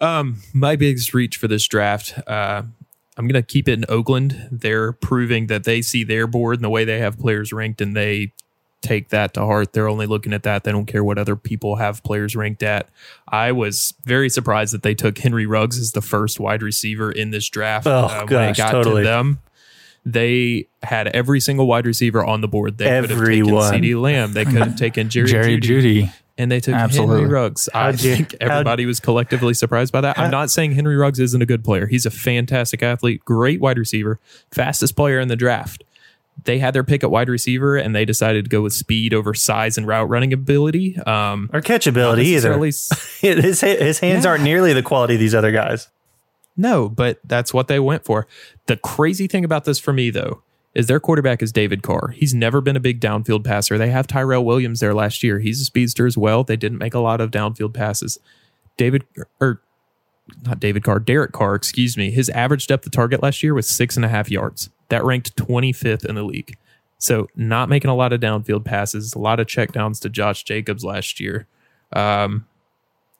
Um, 0.00 0.42
my 0.54 0.76
biggest 0.76 1.12
reach 1.12 1.36
for 1.36 1.46
this 1.46 1.66
draft, 1.68 2.14
uh, 2.26 2.62
I'm 3.16 3.28
going 3.28 3.34
to 3.34 3.42
keep 3.42 3.68
it 3.68 3.74
in 3.74 3.84
Oakland. 3.88 4.48
They're 4.50 4.92
proving 4.92 5.48
that 5.48 5.64
they 5.64 5.82
see 5.82 6.04
their 6.04 6.26
board 6.26 6.56
and 6.56 6.64
the 6.64 6.70
way 6.70 6.84
they 6.86 7.00
have 7.00 7.18
players 7.18 7.52
ranked, 7.52 7.82
and 7.82 7.94
they 7.94 8.32
take 8.80 9.10
that 9.10 9.34
to 9.34 9.40
heart. 9.40 9.74
They're 9.74 9.88
only 9.88 10.06
looking 10.06 10.32
at 10.32 10.42
that. 10.44 10.64
They 10.64 10.72
don't 10.72 10.86
care 10.86 11.04
what 11.04 11.18
other 11.18 11.36
people 11.36 11.76
have 11.76 12.02
players 12.02 12.34
ranked 12.34 12.62
at. 12.62 12.88
I 13.28 13.52
was 13.52 13.92
very 14.04 14.30
surprised 14.30 14.72
that 14.72 14.82
they 14.82 14.94
took 14.94 15.18
Henry 15.18 15.44
Ruggs 15.44 15.78
as 15.78 15.92
the 15.92 16.00
first 16.00 16.40
wide 16.40 16.62
receiver 16.62 17.12
in 17.12 17.30
this 17.30 17.46
draft. 17.50 17.86
Oh, 17.86 17.90
uh, 17.90 18.24
gosh, 18.24 18.30
when 18.30 18.48
it 18.48 18.56
got 18.56 18.70
totally. 18.70 19.02
to 19.02 19.06
them, 19.06 19.40
they 20.04 20.66
had 20.82 21.08
every 21.08 21.40
single 21.40 21.66
wide 21.66 21.86
receiver 21.86 22.24
on 22.24 22.40
the 22.40 22.48
board. 22.48 22.78
They 22.78 22.86
Everyone. 22.86 23.24
could 23.26 23.36
have 23.36 23.70
taken 23.70 23.82
CeeDee 23.82 24.00
Lamb. 24.00 24.32
They 24.32 24.44
could 24.44 24.54
have 24.54 24.76
taken 24.76 25.08
Jerry, 25.10 25.26
Jerry 25.28 25.56
Jeudy. 25.60 26.02
Jeudy 26.04 26.12
and 26.38 26.50
they 26.50 26.58
took 26.58 26.74
Absolutely. 26.74 27.16
Henry 27.16 27.30
Ruggs. 27.34 27.68
I 27.74 27.92
think 27.92 28.34
everybody 28.40 28.86
was 28.86 28.98
collectively 28.98 29.52
surprised 29.52 29.92
by 29.92 30.00
that. 30.00 30.18
I'm 30.18 30.30
not 30.30 30.50
saying 30.50 30.72
Henry 30.72 30.96
Ruggs 30.96 31.20
isn't 31.20 31.42
a 31.42 31.44
good 31.44 31.62
player. 31.62 31.86
He's 31.86 32.06
a 32.06 32.10
fantastic 32.10 32.82
athlete, 32.82 33.22
great 33.26 33.60
wide 33.60 33.76
receiver, 33.76 34.18
fastest 34.50 34.96
player 34.96 35.20
in 35.20 35.28
the 35.28 35.36
draft. 35.36 35.84
they 36.44 36.58
had 36.58 36.72
their 36.72 36.82
pick 36.84 37.04
at 37.04 37.10
wide 37.10 37.28
receiver 37.28 37.76
and 37.76 37.94
they 37.94 38.06
decided 38.06 38.46
to 38.46 38.48
go 38.48 38.62
with 38.62 38.72
speed 38.72 39.12
over 39.12 39.34
size 39.34 39.76
and 39.76 39.86
route 39.86 40.08
running 40.08 40.32
ability. 40.32 40.96
Um, 41.00 41.50
Or 41.52 41.60
catchability 41.60 42.22
either. 42.24 42.56
necessarily- 42.58 42.68
his 43.42 43.60
his 43.60 43.98
hands 43.98 44.24
Yeah. 44.24 44.30
aren't 44.30 44.42
nearly 44.44 44.72
the 44.72 44.82
quality 44.82 45.14
of 45.14 45.20
these 45.20 45.34
other 45.34 45.52
guys. 45.52 45.88
No, 46.60 46.90
but 46.90 47.20
that's 47.24 47.54
what 47.54 47.68
they 47.68 47.80
went 47.80 48.04
for. 48.04 48.26
The 48.66 48.76
crazy 48.76 49.26
thing 49.26 49.46
about 49.46 49.64
this 49.64 49.78
for 49.78 49.94
me, 49.94 50.10
though, 50.10 50.42
is 50.74 50.88
their 50.88 51.00
quarterback 51.00 51.42
is 51.42 51.52
David 51.52 51.82
Carr. 51.82 52.08
He's 52.08 52.34
never 52.34 52.60
been 52.60 52.76
a 52.76 52.80
big 52.80 53.00
downfield 53.00 53.44
passer. 53.44 53.78
They 53.78 53.88
have 53.88 54.06
Tyrell 54.06 54.44
Williams 54.44 54.80
there 54.80 54.92
last 54.92 55.22
year. 55.22 55.38
He's 55.38 55.62
a 55.62 55.64
speedster 55.64 56.06
as 56.06 56.18
well. 56.18 56.44
They 56.44 56.56
didn't 56.56 56.76
make 56.76 56.92
a 56.92 57.00
lot 57.00 57.22
of 57.22 57.30
downfield 57.30 57.72
passes. 57.72 58.18
David, 58.76 59.04
or 59.40 59.62
not 60.44 60.60
David 60.60 60.84
Carr, 60.84 61.00
Derek 61.00 61.32
Carr, 61.32 61.54
excuse 61.54 61.96
me. 61.96 62.10
His 62.10 62.28
average 62.28 62.66
depth 62.66 62.84
of 62.84 62.92
target 62.92 63.22
last 63.22 63.42
year 63.42 63.54
was 63.54 63.66
six 63.66 63.96
and 63.96 64.04
a 64.04 64.08
half 64.08 64.30
yards. 64.30 64.68
That 64.90 65.02
ranked 65.02 65.36
25th 65.36 66.04
in 66.04 66.14
the 66.14 66.22
league. 66.22 66.58
So 66.98 67.26
not 67.34 67.70
making 67.70 67.90
a 67.90 67.96
lot 67.96 68.12
of 68.12 68.20
downfield 68.20 68.66
passes, 68.66 69.14
a 69.14 69.18
lot 69.18 69.40
of 69.40 69.46
checkdowns 69.46 69.98
to 70.02 70.10
Josh 70.10 70.44
Jacobs 70.44 70.84
last 70.84 71.20
year. 71.20 71.46
Um, 71.94 72.46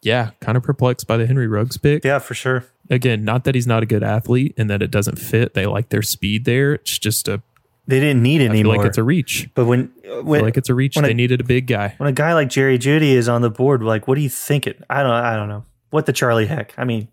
yeah, 0.03 0.31
kind 0.41 0.57
of 0.57 0.63
perplexed 0.63 1.07
by 1.07 1.17
the 1.17 1.27
Henry 1.27 1.47
Ruggs 1.47 1.77
pick 1.77 2.05
Yeah, 2.05 2.19
for 2.19 2.35
sure. 2.35 2.65
again, 2.89 3.25
not 3.25 3.45
that 3.45 3.55
he's 3.55 3.67
not 3.67 3.83
a 3.83 3.87
good 3.87 4.03
athlete 4.03 4.55
and 4.57 4.71
that 4.71 4.83
it 4.83 4.91
doesn't 4.91 5.19
fit. 5.19 5.55
They 5.55 5.67
like 5.67 5.91
their 5.91 6.03
speed 6.03 6.45
there. 6.45 6.75
It's 6.75 6.99
just 6.99 7.29
a 7.29 7.43
They 7.87 8.01
didn't 8.01 8.23
need 8.23 8.41
I 8.43 8.47
anymore. 8.47 8.77
like 8.79 8.87
it's 8.87 8.99
a 8.99 9.03
reach. 9.05 9.49
but 9.55 9.67
when 9.67 9.93
I 10.05 10.21
when 10.21 10.39
feel 10.41 10.45
like 10.47 10.57
it's 10.57 10.69
a 10.71 10.75
reach. 10.75 10.97
They 10.97 11.11
a- 11.11 11.15
needed 11.15 11.41
a 11.41 11.45
big 11.45 11.67
guy. 11.67 11.95
when 11.99 12.09
a 12.09 12.13
guy 12.13 12.35
like 12.35 12.49
Jerry 12.49 12.79
Jeudy 12.79 13.13
is 13.13 13.29
on 13.29 13.43
the 13.43 13.51
board, 13.51 13.83
like 13.83 14.09
what 14.09 14.15
do 14.15 14.21
you 14.23 14.29
think 14.31 14.67
it? 14.67 14.83
I 14.89 15.03
don't 15.03 15.13
I 15.13 15.37
don't 15.37 15.49
know. 15.49 15.65
What 15.91 16.07
the 16.07 16.13
Charlie 16.13 16.47
heck? 16.47 16.73
I 16.79 16.85
mean, 16.85 17.09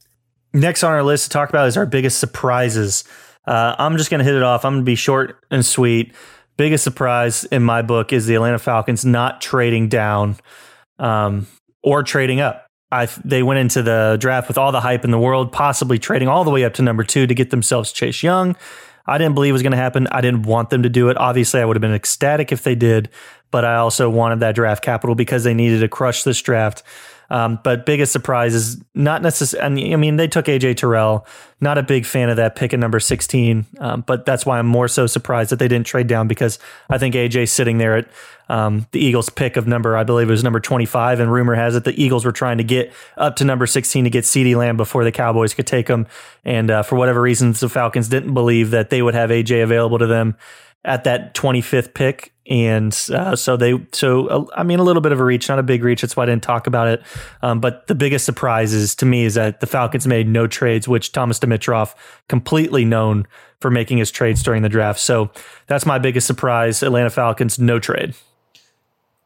next 0.53 0.83
on 0.83 0.91
our 0.91 1.03
list 1.03 1.25
to 1.25 1.29
talk 1.29 1.49
about 1.49 1.67
is 1.67 1.77
our 1.77 1.85
biggest 1.85 2.19
surprises. 2.19 3.03
Uh, 3.45 3.75
I'm 3.79 3.97
just 3.97 4.09
gonna 4.11 4.23
hit 4.23 4.35
it 4.35 4.43
off. 4.43 4.63
I'm 4.65 4.73
gonna 4.75 4.83
be 4.83 4.95
short 4.95 5.37
and 5.51 5.65
sweet. 5.65 6.13
Biggest 6.57 6.83
surprise 6.83 7.43
in 7.45 7.63
my 7.63 7.81
book 7.81 8.11
is 8.13 8.25
the 8.27 8.35
Atlanta 8.35 8.59
Falcons 8.59 9.03
not 9.05 9.41
trading 9.41 9.89
down 9.89 10.35
um, 10.99 11.47
or 11.83 12.03
trading 12.03 12.39
up. 12.39 12.66
I 12.91 13.07
they 13.25 13.43
went 13.43 13.59
into 13.59 13.83
the 13.83 14.17
draft 14.19 14.47
with 14.47 14.57
all 14.57 14.71
the 14.71 14.81
hype 14.81 15.03
in 15.03 15.11
the 15.11 15.19
world, 15.19 15.51
possibly 15.51 15.99
trading 15.99 16.27
all 16.27 16.43
the 16.43 16.51
way 16.51 16.63
up 16.63 16.73
to 16.75 16.81
number 16.81 17.03
two 17.03 17.27
to 17.27 17.33
get 17.33 17.49
themselves 17.49 17.91
Chase 17.91 18.23
Young. 18.23 18.55
I 19.05 19.17
didn't 19.17 19.35
believe 19.35 19.51
it 19.51 19.53
was 19.53 19.61
going 19.61 19.71
to 19.71 19.77
happen. 19.77 20.07
I 20.11 20.21
didn't 20.21 20.43
want 20.43 20.69
them 20.69 20.83
to 20.83 20.89
do 20.89 21.09
it. 21.09 21.17
Obviously, 21.17 21.61
I 21.61 21.65
would 21.65 21.77
have 21.77 21.81
been 21.81 21.93
ecstatic 21.93 22.51
if 22.51 22.63
they 22.63 22.75
did, 22.75 23.09
but 23.51 23.63
I 23.63 23.77
also 23.77 24.09
wanted 24.09 24.41
that 24.41 24.55
draft 24.55 24.83
capital 24.83 25.15
because 25.15 25.45
they 25.45 25.53
needed 25.53 25.79
to 25.79 25.87
crush 25.87 26.23
this 26.23 26.41
draft. 26.41 26.83
Um, 27.29 27.59
but 27.63 27.85
biggest 27.85 28.11
surprise 28.11 28.53
is 28.53 28.81
not 28.95 29.21
necessarily. 29.21 29.93
I 29.93 29.97
mean, 29.97 30.15
they 30.15 30.27
took 30.27 30.45
AJ 30.45 30.77
Terrell. 30.77 31.25
Not 31.59 31.79
a 31.79 31.83
big 31.83 32.05
fan 32.05 32.29
of 32.29 32.37
that 32.37 32.55
pick 32.55 32.73
at 32.73 32.79
number 32.79 32.99
sixteen, 32.99 33.65
um, 33.79 34.03
but 34.05 34.25
that's 34.25 34.45
why 34.45 34.59
I'm 34.59 34.67
more 34.67 34.87
so 34.87 35.07
surprised 35.07 35.49
that 35.51 35.57
they 35.57 35.67
didn't 35.67 35.87
trade 35.87 36.07
down 36.07 36.27
because 36.27 36.59
I 36.89 36.97
think 36.97 37.15
AJ 37.15 37.49
sitting 37.49 37.79
there 37.79 37.97
at 37.97 38.07
um, 38.47 38.87
the 38.91 38.99
Eagles' 38.99 39.29
pick 39.29 39.57
of 39.57 39.67
number, 39.67 39.97
I 39.97 40.03
believe 40.03 40.29
it 40.29 40.31
was 40.31 40.43
number 40.43 40.59
25, 40.59 41.19
and 41.19 41.31
rumor 41.31 41.55
has 41.55 41.75
it 41.75 41.83
the 41.83 42.01
Eagles 42.01 42.23
were 42.23 42.31
trying 42.31 42.59
to 42.59 42.63
get 42.63 42.93
up 43.17 43.35
to 43.37 43.43
number 43.43 43.65
16 43.65 44.03
to 44.05 44.09
get 44.09 44.23
CeeDee 44.23 44.55
Lamb 44.55 44.77
before 44.77 45.03
the 45.03 45.11
Cowboys 45.11 45.53
could 45.53 45.67
take 45.67 45.87
him, 45.87 46.07
and 46.45 46.69
uh, 46.69 46.83
for 46.83 46.95
whatever 46.95 47.21
reasons, 47.21 47.59
the 47.59 47.69
Falcons 47.69 48.07
didn't 48.07 48.33
believe 48.33 48.69
that 48.69 48.89
they 48.89 49.01
would 49.01 49.15
have 49.15 49.31
AJ 49.31 49.63
available 49.63 49.97
to 49.97 50.07
them 50.07 50.37
at 50.85 51.03
that 51.03 51.33
25th 51.33 51.93
pick. 51.93 52.33
And 52.49 52.97
uh, 53.13 53.35
so 53.35 53.57
they, 53.57 53.73
so 53.91 54.27
uh, 54.27 54.45
I 54.55 54.63
mean, 54.63 54.79
a 54.79 54.83
little 54.83 55.01
bit 55.01 55.11
of 55.11 55.19
a 55.19 55.23
reach, 55.23 55.49
not 55.49 55.59
a 55.59 55.63
big 55.63 55.83
reach. 55.83 56.01
That's 56.01 56.15
why 56.15 56.23
I 56.23 56.25
didn't 56.27 56.43
talk 56.43 56.65
about 56.65 56.87
it. 56.87 57.03
Um, 57.41 57.59
but 57.59 57.87
the 57.87 57.95
biggest 57.95 58.25
surprise 58.25 58.73
is 58.73 58.95
to 58.95 59.05
me 59.05 59.25
is 59.25 59.33
that 59.33 59.59
the 59.59 59.67
Falcons 59.67 60.07
made 60.07 60.27
no 60.27 60.47
trades, 60.47 60.87
which 60.87 61.11
Thomas 61.11 61.39
Dimitroff 61.39 61.93
completely 62.29 62.85
known 62.85 63.27
for 63.59 63.69
making 63.69 63.97
his 63.97 64.11
trades 64.11 64.43
during 64.43 64.61
the 64.61 64.69
draft. 64.69 64.99
So 64.99 65.29
that's 65.67 65.85
my 65.85 65.99
biggest 65.99 66.25
surprise. 66.25 66.81
Atlanta 66.81 67.09
Falcons, 67.09 67.59
no 67.59 67.79
trade. 67.79 68.15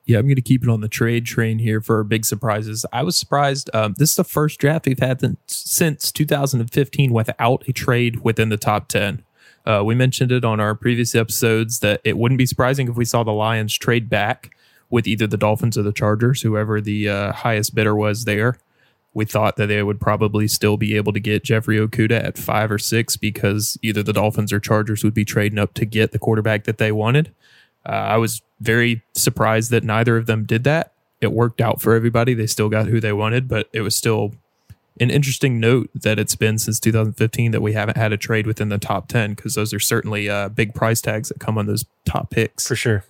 Yeah, 0.06 0.18
I'm 0.18 0.26
going 0.26 0.36
to 0.36 0.42
keep 0.42 0.64
it 0.64 0.70
on 0.70 0.82
the 0.82 0.90
trade 0.90 1.26
train 1.26 1.60
here 1.60 1.80
for 1.80 2.04
big 2.04 2.26
surprises. 2.26 2.86
I 2.92 3.04
was 3.04 3.16
surprised. 3.16 3.70
Um, 3.74 3.94
this 3.98 4.10
is 4.12 4.16
the 4.16 4.24
first 4.24 4.60
draft 4.60 4.88
we've 4.88 5.00
had 5.00 5.22
since 5.46 6.12
2015 6.12 7.14
without 7.14 7.64
a 7.68 7.72
trade 7.72 8.22
within 8.22 8.50
the 8.50 8.58
top 8.58 8.88
10. 8.88 9.24
Uh, 9.66 9.84
we 9.86 9.96
mentioned 9.96 10.32
it 10.32 10.44
on 10.44 10.60
our 10.60 10.76
previous 10.76 11.14
episodes 11.16 11.80
that 11.80 12.02
it 12.04 12.18
wouldn't 12.18 12.38
be 12.38 12.46
surprising 12.46 12.88
if 12.88 12.96
we 12.96 13.06
saw 13.06 13.24
the 13.24 13.32
Lions 13.32 13.78
trade 13.78 14.10
back 14.10 14.52
with 14.90 15.08
either 15.08 15.28
the 15.28 15.38
Dolphins 15.38 15.78
or 15.78 15.84
the 15.84 15.94
Chargers, 15.94 16.42
whoever 16.42 16.82
the 16.82 17.10
uh, 17.10 17.32
highest 17.32 17.74
bidder 17.74 17.96
was 17.96 18.26
there. 18.26 18.58
We 19.14 19.26
thought 19.26 19.58
that 19.58 19.68
they 19.68 19.84
would 19.84 20.00
probably 20.00 20.48
still 20.48 20.78
be 20.78 20.96
able 20.96 21.14
to 21.14 21.20
get 21.20 21.44
Jeffrey 21.44 21.78
Okudah 21.78 22.24
at 22.24 22.38
five 22.38 22.72
or 22.72 22.78
six 22.78 23.18
because 23.18 23.78
either 23.82 24.04
the 24.04 24.14
Dolphins 24.14 24.54
or 24.54 24.60
Chargers 24.60 25.04
would 25.04 25.14
be 25.14 25.26
trading 25.26 25.60
up 25.60 25.74
to 25.76 25.86
get 25.86 26.12
the 26.12 26.20
quarterback 26.20 26.64
that 26.64 26.78
they 26.78 26.92
wanted. 26.92 27.34
Uh, 27.86 27.92
I 27.92 28.18
was 28.18 28.42
very 28.60 29.02
surprised 29.14 29.72
that 29.72 29.84
neither 29.84 30.16
of 30.18 30.28
them 30.28 30.46
did 30.46 30.64
that. 30.64 30.94
It 31.20 31.34
worked 31.34 31.62
out 31.62 31.82
for 31.82 31.94
everybody. 31.94 32.34
They 32.34 32.48
still 32.48 32.70
got 32.70 32.88
who 32.88 33.00
they 33.00 33.14
wanted, 33.14 33.48
but 33.48 33.70
it 33.74 33.82
was 33.82 33.96
still 33.96 34.34
an 35.02 35.10
interesting 35.10 35.60
note 35.60 35.90
that 35.96 36.20
it's 36.20 36.36
been 36.36 36.60
since 36.60 36.80
2015 36.80 37.52
that 37.52 37.62
we 37.62 37.74
haven't 37.74 37.98
had 37.98 38.14
a 38.14 38.18
trade 38.18 38.46
within 38.46 38.70
the 38.70 38.78
top 38.78 39.08
10 39.08 39.34
because 39.34 39.56
those 39.56 39.74
are 39.74 39.80
certainly 39.80 40.30
uh, 40.30 40.48
big 40.50 40.76
price 40.76 41.02
tags 41.02 41.30
that 41.30 41.40
come 41.40 41.58
on 41.58 41.66
those 41.66 41.86
top 42.06 42.30
picks. 42.30 42.68
For 42.68 42.76
sure. 42.76 43.04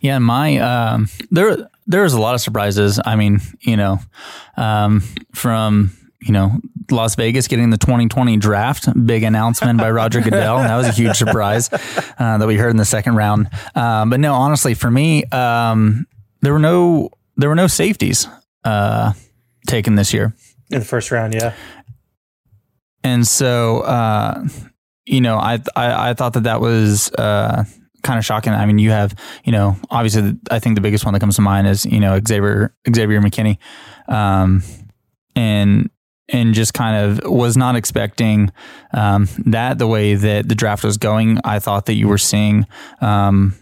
Yeah, 0.00 0.18
my 0.18 0.58
um, 0.58 1.08
there 1.30 1.68
there 1.86 2.02
was 2.02 2.14
a 2.14 2.20
lot 2.20 2.34
of 2.34 2.40
surprises. 2.40 3.00
I 3.04 3.14
mean, 3.14 3.40
you 3.60 3.76
know, 3.76 4.00
um, 4.56 5.02
from 5.32 5.92
you 6.20 6.32
know 6.32 6.60
Las 6.90 7.14
Vegas 7.14 7.46
getting 7.46 7.70
the 7.70 7.78
2020 7.78 8.36
draft, 8.38 8.88
big 9.06 9.22
announcement 9.22 9.78
by 9.78 9.90
Roger 9.90 10.20
Goodell. 10.22 10.58
That 10.58 10.76
was 10.76 10.88
a 10.88 10.92
huge 10.92 11.16
surprise 11.16 11.72
uh, 12.18 12.38
that 12.38 12.46
we 12.46 12.56
heard 12.56 12.70
in 12.70 12.76
the 12.76 12.84
second 12.84 13.14
round. 13.14 13.48
Um, 13.76 14.10
but 14.10 14.18
no, 14.18 14.34
honestly, 14.34 14.74
for 14.74 14.90
me, 14.90 15.24
um, 15.26 16.08
there 16.40 16.52
were 16.52 16.58
no 16.58 17.10
there 17.36 17.48
were 17.48 17.54
no 17.54 17.68
safeties 17.68 18.26
uh, 18.64 19.12
taken 19.66 19.94
this 19.94 20.12
year. 20.12 20.34
In 20.70 20.78
the 20.78 20.84
first 20.84 21.10
round, 21.10 21.34
yeah. 21.34 21.54
And 23.04 23.26
so, 23.26 23.80
uh, 23.80 24.46
you 25.06 25.20
know, 25.20 25.36
I, 25.36 25.60
I 25.74 26.10
I 26.10 26.14
thought 26.14 26.34
that 26.34 26.44
that 26.44 26.60
was 26.60 27.10
uh, 27.12 27.64
kind 28.02 28.18
of 28.18 28.24
shocking. 28.24 28.52
I 28.52 28.66
mean, 28.66 28.78
you 28.78 28.90
have, 28.90 29.14
you 29.44 29.52
know, 29.52 29.76
obviously, 29.90 30.36
I 30.50 30.58
think 30.58 30.76
the 30.76 30.80
biggest 30.80 31.04
one 31.04 31.14
that 31.14 31.20
comes 31.20 31.36
to 31.36 31.42
mind 31.42 31.66
is 31.66 31.84
you 31.84 32.00
know 32.00 32.20
Xavier 32.26 32.74
Xavier 32.94 33.20
McKinney, 33.20 33.58
um, 34.08 34.62
and 35.34 35.90
and 36.28 36.54
just 36.54 36.74
kind 36.74 36.96
of 37.04 37.30
was 37.30 37.56
not 37.56 37.76
expecting 37.76 38.50
um, 38.94 39.28
that 39.46 39.78
the 39.78 39.86
way 39.86 40.14
that 40.14 40.48
the 40.48 40.54
draft 40.54 40.84
was 40.84 40.96
going. 40.96 41.38
I 41.44 41.58
thought 41.58 41.86
that 41.86 41.94
you 41.94 42.08
were 42.08 42.18
seeing. 42.18 42.66
Um, 43.00 43.54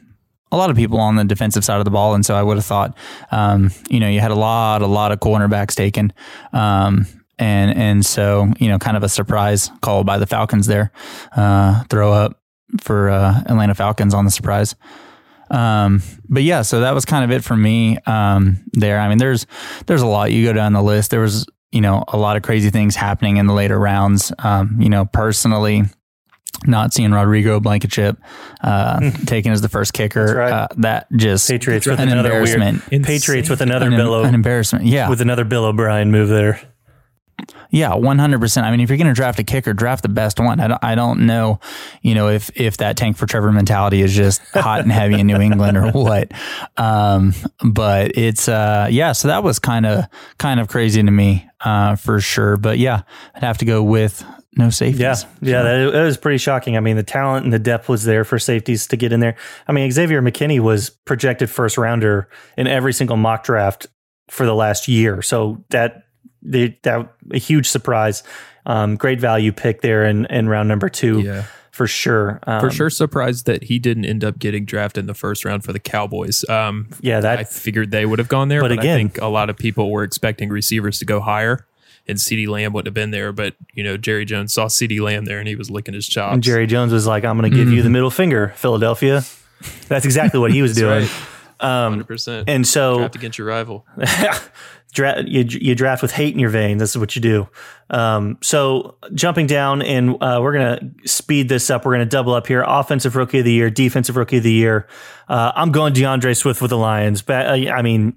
a 0.52 0.56
lot 0.56 0.70
of 0.70 0.76
people 0.76 0.98
on 0.98 1.16
the 1.16 1.24
defensive 1.24 1.64
side 1.64 1.78
of 1.78 1.84
the 1.84 1.90
ball, 1.90 2.14
and 2.14 2.24
so 2.24 2.34
I 2.34 2.42
would 2.42 2.56
have 2.56 2.66
thought, 2.66 2.96
um, 3.30 3.70
you 3.88 4.00
know, 4.00 4.08
you 4.08 4.20
had 4.20 4.30
a 4.30 4.36
lot, 4.36 4.82
a 4.82 4.86
lot 4.86 5.12
of 5.12 5.20
cornerbacks 5.20 5.74
taken, 5.74 6.12
um, 6.52 7.06
and 7.38 7.76
and 7.76 8.06
so 8.06 8.52
you 8.58 8.68
know, 8.68 8.78
kind 8.78 8.96
of 8.96 9.02
a 9.02 9.08
surprise 9.08 9.70
call 9.80 10.04
by 10.04 10.18
the 10.18 10.26
Falcons 10.26 10.66
there, 10.66 10.92
uh, 11.36 11.84
throw 11.84 12.12
up 12.12 12.40
for 12.80 13.10
uh, 13.10 13.42
Atlanta 13.46 13.74
Falcons 13.74 14.14
on 14.14 14.24
the 14.24 14.30
surprise. 14.30 14.74
Um, 15.50 16.02
but 16.28 16.42
yeah, 16.44 16.62
so 16.62 16.80
that 16.80 16.94
was 16.94 17.04
kind 17.04 17.24
of 17.24 17.30
it 17.36 17.42
for 17.42 17.56
me 17.56 17.98
um, 18.06 18.64
there. 18.72 19.00
I 19.00 19.08
mean, 19.08 19.18
there's 19.18 19.46
there's 19.86 20.02
a 20.02 20.06
lot. 20.06 20.32
You 20.32 20.46
go 20.46 20.52
down 20.52 20.72
the 20.72 20.82
list. 20.82 21.10
There 21.10 21.20
was 21.20 21.46
you 21.72 21.80
know 21.80 22.04
a 22.08 22.16
lot 22.16 22.36
of 22.36 22.42
crazy 22.42 22.70
things 22.70 22.96
happening 22.96 23.36
in 23.36 23.46
the 23.46 23.54
later 23.54 23.78
rounds. 23.78 24.32
Um, 24.38 24.76
you 24.80 24.88
know, 24.88 25.04
personally, 25.04 25.84
not 26.66 26.92
seeing 26.92 27.12
Rodrigo 27.12 27.60
Blankenship 27.60 28.18
uh, 28.60 29.10
taken 29.26 29.52
as 29.52 29.60
the 29.60 29.68
first 29.68 29.92
kicker. 29.92 30.26
That's 30.26 30.36
right. 30.36 30.52
Uh, 30.52 30.68
that 30.78 31.06
just 31.12 31.48
Patriots 31.48 31.86
with 31.86 32.00
an 32.00 32.08
another 32.08 32.30
embarrassment. 32.30 32.82
Insane. 32.90 33.04
Patriots 33.04 33.50
with 33.50 33.60
another 33.60 33.86
An, 33.86 33.96
Bill, 33.96 34.24
an 34.24 34.34
embarrassment. 34.34 34.84
Yeah, 34.84 35.08
with 35.08 35.20
another 35.20 35.44
Bill 35.44 35.64
O'Brien 35.64 36.10
move 36.10 36.28
there. 36.28 36.60
Yeah, 37.70 37.94
one 37.94 38.18
hundred 38.18 38.40
percent. 38.40 38.66
I 38.66 38.70
mean, 38.70 38.80
if 38.80 38.90
you're 38.90 38.98
going 38.98 39.06
to 39.06 39.14
draft 39.14 39.38
a 39.38 39.44
kicker, 39.44 39.72
draft 39.72 40.02
the 40.02 40.10
best 40.10 40.38
one. 40.38 40.60
I 40.60 40.68
don't, 40.68 40.84
I 40.84 40.94
don't 40.94 41.24
know, 41.24 41.60
you 42.02 42.14
know, 42.14 42.28
if 42.28 42.50
if 42.54 42.76
that 42.78 42.96
tank 42.96 43.16
for 43.16 43.26
Trevor 43.26 43.50
mentality 43.52 44.02
is 44.02 44.14
just 44.14 44.42
hot 44.52 44.80
and 44.80 44.92
heavy 44.92 45.18
in 45.18 45.26
New 45.26 45.38
England 45.38 45.78
or 45.78 45.90
what. 45.92 46.32
Um, 46.76 47.32
but 47.64 48.18
it's 48.18 48.48
uh, 48.48 48.88
yeah. 48.90 49.12
So 49.12 49.28
that 49.28 49.42
was 49.42 49.58
kind 49.58 49.86
of 49.86 50.04
kind 50.36 50.60
of 50.60 50.68
crazy 50.68 51.02
to 51.02 51.10
me, 51.10 51.48
uh, 51.60 51.96
for 51.96 52.20
sure. 52.20 52.56
But 52.56 52.78
yeah, 52.78 53.02
I'd 53.34 53.44
have 53.44 53.58
to 53.58 53.64
go 53.64 53.82
with 53.82 54.22
no 54.56 54.70
safeties. 54.70 55.00
Yeah, 55.00 55.14
yeah, 55.40 55.62
that, 55.62 55.94
it 55.94 56.02
was 56.04 56.16
pretty 56.16 56.38
shocking. 56.38 56.76
I 56.76 56.80
mean, 56.80 56.96
the 56.96 57.02
talent 57.02 57.44
and 57.44 57.52
the 57.52 57.58
depth 57.58 57.88
was 57.88 58.04
there 58.04 58.24
for 58.24 58.38
safeties 58.38 58.86
to 58.88 58.96
get 58.96 59.12
in 59.12 59.20
there. 59.20 59.36
I 59.68 59.72
mean, 59.72 59.90
Xavier 59.90 60.20
McKinney 60.22 60.58
was 60.60 60.90
projected 60.90 61.48
first 61.50 61.78
rounder 61.78 62.28
in 62.56 62.66
every 62.66 62.92
single 62.92 63.16
mock 63.16 63.44
draft 63.44 63.86
for 64.28 64.44
the 64.46 64.54
last 64.54 64.88
year, 64.88 65.22
so 65.22 65.64
that 65.70 66.04
the, 66.42 66.74
that 66.82 67.12
a 67.32 67.38
huge 67.38 67.66
surprise. 67.68 68.22
Um, 68.66 68.96
great 68.96 69.20
value 69.20 69.52
pick 69.52 69.80
there 69.80 70.04
in, 70.04 70.26
in 70.26 70.46
round 70.48 70.68
number 70.68 70.90
two 70.90 71.20
Yeah. 71.20 71.44
for 71.70 71.86
sure. 71.86 72.40
Um, 72.46 72.60
For 72.60 72.70
sure, 72.70 72.90
surprised 72.90 73.46
that 73.46 73.64
he 73.64 73.78
didn't 73.78 74.04
end 74.04 74.22
up 74.22 74.38
getting 74.38 74.66
drafted 74.66 75.02
in 75.02 75.06
the 75.06 75.14
first 75.14 75.46
round 75.46 75.64
for 75.64 75.72
the 75.72 75.78
Cowboys. 75.80 76.46
Um, 76.48 76.88
Yeah, 77.00 77.20
that 77.20 77.38
I 77.38 77.44
figured 77.44 77.90
they 77.90 78.04
would 78.04 78.18
have 78.18 78.28
gone 78.28 78.48
there, 78.48 78.60
But 78.60 78.68
but, 78.68 78.78
again- 78.80 78.94
I 78.94 78.98
think 78.98 79.18
a 79.22 79.28
lot 79.28 79.48
of 79.48 79.56
people 79.56 79.90
were 79.90 80.02
expecting 80.04 80.50
receivers 80.50 80.98
to 80.98 81.06
go 81.06 81.20
higher 81.20 81.66
and 82.10 82.18
CeeDee 82.18 82.48
Lamb 82.48 82.72
wouldn't 82.72 82.88
have 82.88 82.94
been 82.94 83.10
there. 83.10 83.32
But, 83.32 83.54
you 83.72 83.82
know, 83.82 83.96
Jerry 83.96 84.24
Jones 84.24 84.52
saw 84.52 84.66
CeeDee 84.66 85.00
Lamb 85.00 85.24
there 85.24 85.38
and 85.38 85.48
he 85.48 85.56
was 85.56 85.70
licking 85.70 85.94
his 85.94 86.06
chops. 86.06 86.34
And 86.34 86.42
Jerry 86.42 86.66
Jones 86.66 86.92
was 86.92 87.06
like, 87.06 87.24
I'm 87.24 87.38
going 87.38 87.50
to 87.50 87.56
give 87.56 87.70
you 87.70 87.82
the 87.82 87.90
middle 87.90 88.10
finger, 88.10 88.52
Philadelphia. 88.56 89.22
That's 89.88 90.04
exactly 90.04 90.40
what 90.40 90.52
he 90.52 90.62
was 90.62 90.74
doing. 90.76 91.08
Hundred 91.60 92.06
percent. 92.06 92.48
And 92.48 92.66
so 92.66 92.98
draft 92.98 93.16
against 93.16 93.38
your 93.38 93.46
rival. 93.46 93.86
dra- 94.92 95.22
you, 95.26 95.44
you 95.48 95.74
draft 95.74 96.02
with 96.02 96.12
hate 96.12 96.32
in 96.32 96.40
your 96.40 96.50
vein. 96.50 96.78
This 96.78 96.90
is 96.90 96.98
what 96.98 97.14
you 97.14 97.22
do. 97.22 97.48
Um, 97.90 98.38
so 98.40 98.96
jumping 99.14 99.46
down, 99.46 99.82
and 99.82 100.16
uh, 100.22 100.38
we're 100.40 100.52
going 100.52 100.94
to 101.02 101.08
speed 101.08 101.48
this 101.48 101.70
up. 101.70 101.84
We're 101.84 101.94
going 101.96 102.06
to 102.06 102.10
double 102.10 102.34
up 102.34 102.46
here. 102.46 102.64
Offensive 102.66 103.16
rookie 103.16 103.40
of 103.40 103.44
the 103.44 103.52
year, 103.52 103.70
defensive 103.70 104.16
rookie 104.16 104.38
of 104.38 104.42
the 104.42 104.52
year. 104.52 104.86
Uh, 105.28 105.52
I'm 105.54 105.72
going 105.72 105.92
DeAndre 105.92 106.36
Swift 106.36 106.62
with 106.62 106.70
the 106.70 106.78
Lions. 106.78 107.22
But 107.22 107.46
uh, 107.46 107.72
I 107.72 107.82
mean, 107.82 108.16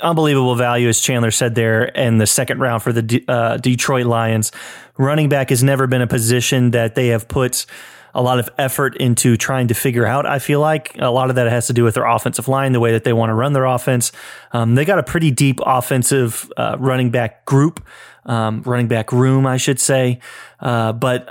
unbelievable 0.00 0.54
value, 0.54 0.88
as 0.88 1.00
Chandler 1.00 1.30
said 1.30 1.54
there, 1.54 1.84
in 1.84 2.18
the 2.18 2.26
second 2.26 2.60
round 2.60 2.82
for 2.82 2.92
the 2.92 3.02
D- 3.02 3.24
uh, 3.28 3.56
Detroit 3.56 4.06
Lions. 4.06 4.52
Running 4.96 5.28
back 5.28 5.50
has 5.50 5.62
never 5.62 5.86
been 5.86 6.02
a 6.02 6.06
position 6.06 6.72
that 6.72 6.94
they 6.94 7.08
have 7.08 7.28
put 7.28 7.66
a 8.14 8.22
lot 8.22 8.38
of 8.38 8.48
effort 8.58 8.96
into 8.96 9.36
trying 9.36 9.68
to 9.68 9.74
figure 9.74 10.06
out. 10.06 10.26
I 10.26 10.38
feel 10.38 10.60
like 10.60 10.96
a 10.98 11.10
lot 11.10 11.30
of 11.30 11.36
that 11.36 11.48
has 11.48 11.66
to 11.68 11.72
do 11.72 11.84
with 11.84 11.94
their 11.94 12.06
offensive 12.06 12.48
line, 12.48 12.72
the 12.72 12.80
way 12.80 12.92
that 12.92 13.04
they 13.04 13.12
want 13.12 13.30
to 13.30 13.34
run 13.34 13.52
their 13.52 13.64
offense. 13.64 14.12
Um, 14.52 14.74
they 14.74 14.84
got 14.84 14.98
a 14.98 15.02
pretty 15.02 15.30
deep 15.30 15.60
offensive 15.64 16.50
uh, 16.56 16.76
running 16.80 17.10
back 17.10 17.44
group, 17.44 17.84
um, 18.24 18.62
running 18.62 18.88
back 18.88 19.12
room, 19.12 19.46
I 19.46 19.56
should 19.56 19.78
say. 19.78 20.20
Uh, 20.58 20.92
but 20.92 21.28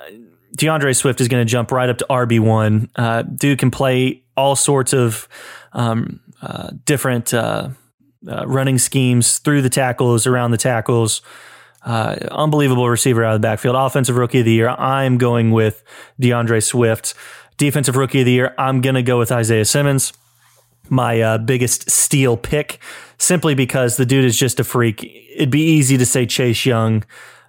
DeAndre 0.55 0.95
Swift 0.95 1.19
is 1.19 1.27
going 1.27 1.45
to 1.45 1.49
jump 1.49 1.71
right 1.71 1.89
up 1.89 1.97
to 1.97 2.05
RB 2.09 2.39
one. 2.39 2.89
Uh, 2.95 3.23
dude 3.23 3.59
can 3.59 3.71
play 3.71 4.23
all 4.35 4.55
sorts 4.55 4.93
of 4.93 5.27
um, 5.73 6.21
uh, 6.41 6.69
different 6.85 7.33
uh, 8.27 8.45
running 8.47 8.77
schemes 8.77 9.39
through 9.39 9.61
the 9.61 9.69
tackles, 9.69 10.27
around 10.27 10.51
the 10.51 10.57
tackles. 10.57 11.21
Uh, 11.83 12.17
unbelievable 12.31 12.89
receiver 12.89 13.23
out 13.23 13.35
of 13.35 13.41
the 13.41 13.45
backfield. 13.45 13.75
Offensive 13.75 14.17
rookie 14.17 14.39
of 14.39 14.45
the 14.45 14.51
year. 14.51 14.69
I'm 14.69 15.17
going 15.17 15.51
with 15.51 15.83
DeAndre 16.21 16.61
Swift. 16.61 17.13
Defensive 17.57 17.95
rookie 17.95 18.19
of 18.19 18.25
the 18.25 18.31
year. 18.31 18.53
I'm 18.57 18.81
going 18.81 18.95
to 18.95 19.03
go 19.03 19.17
with 19.17 19.31
Isaiah 19.31 19.65
Simmons. 19.65 20.11
My 20.89 21.21
uh, 21.21 21.37
biggest 21.37 21.89
steal 21.89 22.37
pick, 22.37 22.79
simply 23.17 23.55
because 23.55 23.97
the 23.97 24.05
dude 24.05 24.25
is 24.25 24.37
just 24.37 24.59
a 24.59 24.63
freak. 24.63 25.03
It'd 25.35 25.49
be 25.49 25.63
easy 25.63 25.97
to 25.97 26.05
say 26.05 26.25
Chase 26.25 26.65
Young. 26.65 27.03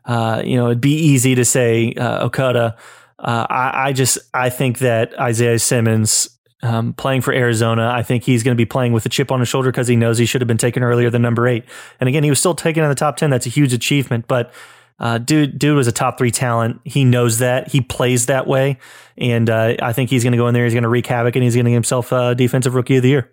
Uh, 0.05 0.43
you 0.45 0.57
know, 0.57 0.66
it'd 0.66 0.81
be 0.81 0.95
easy 0.95 1.35
to 1.35 1.45
say 1.45 1.93
uh, 1.95 2.29
Okudah. 2.29 2.76
Uh, 3.18 3.47
I, 3.51 3.89
I 3.89 3.93
just 3.93 4.18
I 4.33 4.51
think 4.51 4.79
that 4.79 5.18
Isaiah 5.18 5.59
Simmons 5.59 6.38
um, 6.62 6.92
playing 6.94 7.20
for 7.20 7.32
Arizona. 7.32 7.90
I 7.94 8.02
think 8.02 8.24
he's 8.24 8.42
going 8.42 8.54
to 8.54 8.61
be 8.61 8.66
playing 8.66 8.92
with 8.92 9.06
a 9.06 9.09
chip 9.09 9.30
on 9.30 9.40
his 9.40 9.48
shoulder 9.48 9.70
because 9.70 9.88
he 9.88 9.96
knows 9.96 10.18
he 10.18 10.26
should 10.26 10.40
have 10.40 10.48
been 10.48 10.59
taken 10.59 10.82
earlier 10.82 11.11
than 11.11 11.22
number 11.22 11.46
eight. 11.46 11.64
And 12.00 12.09
again, 12.09 12.24
he 12.24 12.30
was 12.30 12.38
still 12.38 12.54
taken 12.54 12.82
in 12.82 12.88
the 12.88 12.94
top 12.94 13.16
10. 13.16 13.30
That's 13.30 13.46
a 13.46 13.50
huge 13.50 13.72
achievement. 13.72 14.26
But 14.26 14.52
uh, 14.98 15.18
dude, 15.18 15.59
dude 15.59 15.76
was 15.76 15.86
a 15.86 15.92
top 15.92 16.18
three 16.18 16.30
talent. 16.30 16.80
He 16.84 17.04
knows 17.04 17.38
that. 17.38 17.68
He 17.68 17.80
plays 17.80 18.26
that 18.26 18.46
way. 18.46 18.78
And 19.16 19.48
uh, 19.48 19.76
I 19.80 19.92
think 19.92 20.11
he's 20.11 20.24
going 20.24 20.32
to 20.32 20.38
go 20.38 20.48
in 20.48 20.54
there. 20.54 20.64
He's 20.64 20.74
going 20.74 20.82
to 20.82 20.88
wreak 20.88 21.06
havoc 21.06 21.36
and 21.36 21.44
he's 21.44 21.54
going 21.54 21.64
to 21.66 21.70
get 21.70 21.76
himself 21.76 22.11
a 22.12 22.34
defensive 22.34 22.74
rookie 22.74 22.96
of 22.96 23.02
the 23.02 23.11
year. 23.11 23.32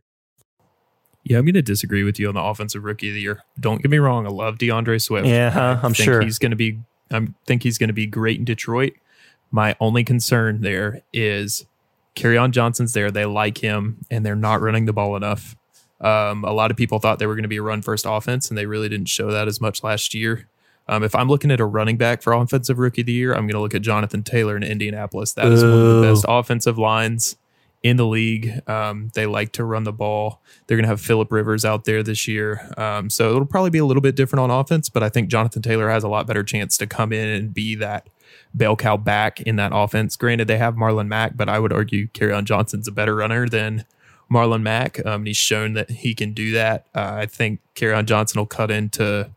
Yeah, 1.24 1.40
I'm 1.40 1.46
going 1.46 1.56
to 1.56 1.64
disagree 1.64 2.04
with 2.04 2.20
you 2.20 2.28
on 2.28 2.36
the 2.36 2.42
offensive 2.42 2.84
rookie 2.84 3.10
of 3.10 3.16
the 3.16 3.22
year. 3.22 3.42
Don't 3.60 3.82
get 3.82 3.90
me 3.90 3.98
wrong. 3.98 4.28
I 4.28 4.30
love 4.30 4.60
DeAndre 4.60 5.02
Swift. 5.02 5.26
Yeah, 5.26 5.50
huh? 5.50 5.80
I'm 5.82 5.90
I 5.90 5.94
sure. 5.94 6.22
he's 6.22 6.38
going 6.38 6.52
to 6.52 6.56
be. 6.56 6.80
I 7.12 7.28
think 7.48 7.64
he's 7.64 7.80
going 7.80 7.88
to 7.88 7.94
be 7.94 8.06
great 8.06 8.38
in 8.38 8.46
Detroit. 8.46 8.94
My 9.50 9.76
only 9.80 10.04
concern 10.04 10.62
there 10.62 11.02
is 11.14 11.66
on 12.24 12.52
Johnson's 12.52 12.94
there. 12.94 13.12
They 13.12 13.26
like 13.26 13.58
him, 13.58 14.06
and 14.10 14.26
they're 14.26 14.36
not 14.36 14.62
running 14.62 14.86
the 14.86 14.94
ball 14.94 15.16
enough. 15.16 15.56
Um, 16.02 16.44
a 16.44 16.52
lot 16.52 16.72
of 16.72 16.78
people 16.78 17.00
thought 17.00 17.20
they 17.20 17.28
were 17.28 17.36
going 17.36 17.44
to 17.44 17.50
be 17.50 17.58
a 17.58 17.62
run 17.62 17.82
first 17.82 18.06
offense, 18.08 18.50
and 18.50 18.58
they 18.58 18.66
really 18.66 18.90
didn't 18.90 19.10
show 19.10 19.32
that 19.32 19.48
as 19.48 19.62
much 19.62 19.84
last 19.84 20.14
year. 20.14 20.48
Um, 20.88 21.04
if 21.04 21.16
I'm 21.16 21.28
looking 21.28 21.52
at 21.52 21.60
a 21.60 21.66
running 21.66 21.98
back 21.98 22.22
for 22.22 22.34
offensive 22.34 22.78
rookie 22.78 23.02
of 23.02 23.08
the 23.08 23.14
year, 23.14 23.34
I'm 23.34 23.48
going 23.48 23.54
to 23.54 23.60
look 23.60 23.74
at 23.74 23.82
Jonathan 23.82 24.24
Taylor 24.24 24.56
in 24.56 24.64
Indianapolis. 24.64 25.34
That 25.34 25.48
is 25.48 25.64
one 25.64 25.74
of 25.74 26.02
the 26.02 26.02
best 26.02 26.26
offensive 26.28 26.78
lines 26.78 27.38
in 27.82 27.98
the 27.98 28.06
league. 28.06 28.62
Um, 28.68 29.10
they 29.14 29.26
like 29.26 29.52
to 29.54 29.64
run 29.64 29.84
the 29.84 29.94
ball. 29.94 30.42
They're 30.68 30.78
going 30.78 30.86
to 30.86 30.90
have 30.90 31.02
Philip 31.02 31.32
Rivers 31.32 31.66
out 31.66 31.86
there 31.86 32.04
this 32.04 32.28
year. 32.28 32.72
Um, 32.78 33.10
so 33.10 33.32
it'll 33.32 33.46
probably 33.46 33.70
be 33.72 33.78
a 33.80 33.86
little 33.86 34.02
bit 34.02 34.16
different 34.16 34.42
on 34.42 34.52
offense, 34.52 34.90
but 34.90 35.04
I 35.04 35.10
think 35.10 35.30
Jonathan 35.30 35.62
Taylor 35.62 35.90
has 35.90 36.04
a 36.04 36.08
lot 36.08 36.28
better 36.28 36.44
chance 36.44 36.78
to 36.78 36.88
come 36.88 37.12
in 37.12 37.28
and 37.28 37.54
be 37.54 37.76
that 37.76 38.08
bell 38.54 38.76
cow 38.76 38.98
back 38.98 39.42
in 39.42 39.56
that 39.58 39.72
offense. 39.74 40.16
Granted, 40.16 40.48
they 40.48 40.58
have 40.58 40.76
Marlon 40.76 41.08
Mack, 41.08 41.36
but 41.36 41.50
I 41.50 41.60
would 41.60 41.74
argue 41.74 42.08
on 42.34 42.46
Johnson's 42.46 42.88
a 42.88 42.92
better 42.92 43.16
runner 43.16 43.48
than 43.48 43.86
Marlon 44.32 44.62
Mack. 44.62 45.00
Um, 45.06 45.22
and 45.22 45.28
he's 45.28 45.38
shown 45.38 45.74
that 45.74 45.90
he 45.90 46.14
can 46.14 46.34
do 46.34 46.52
that. 46.54 46.88
Uh, 46.96 47.14
I 47.16 47.26
think 47.26 47.60
on 47.82 48.06
Johnson 48.06 48.40
will 48.40 48.46
cut 48.46 48.72
into 48.72 49.30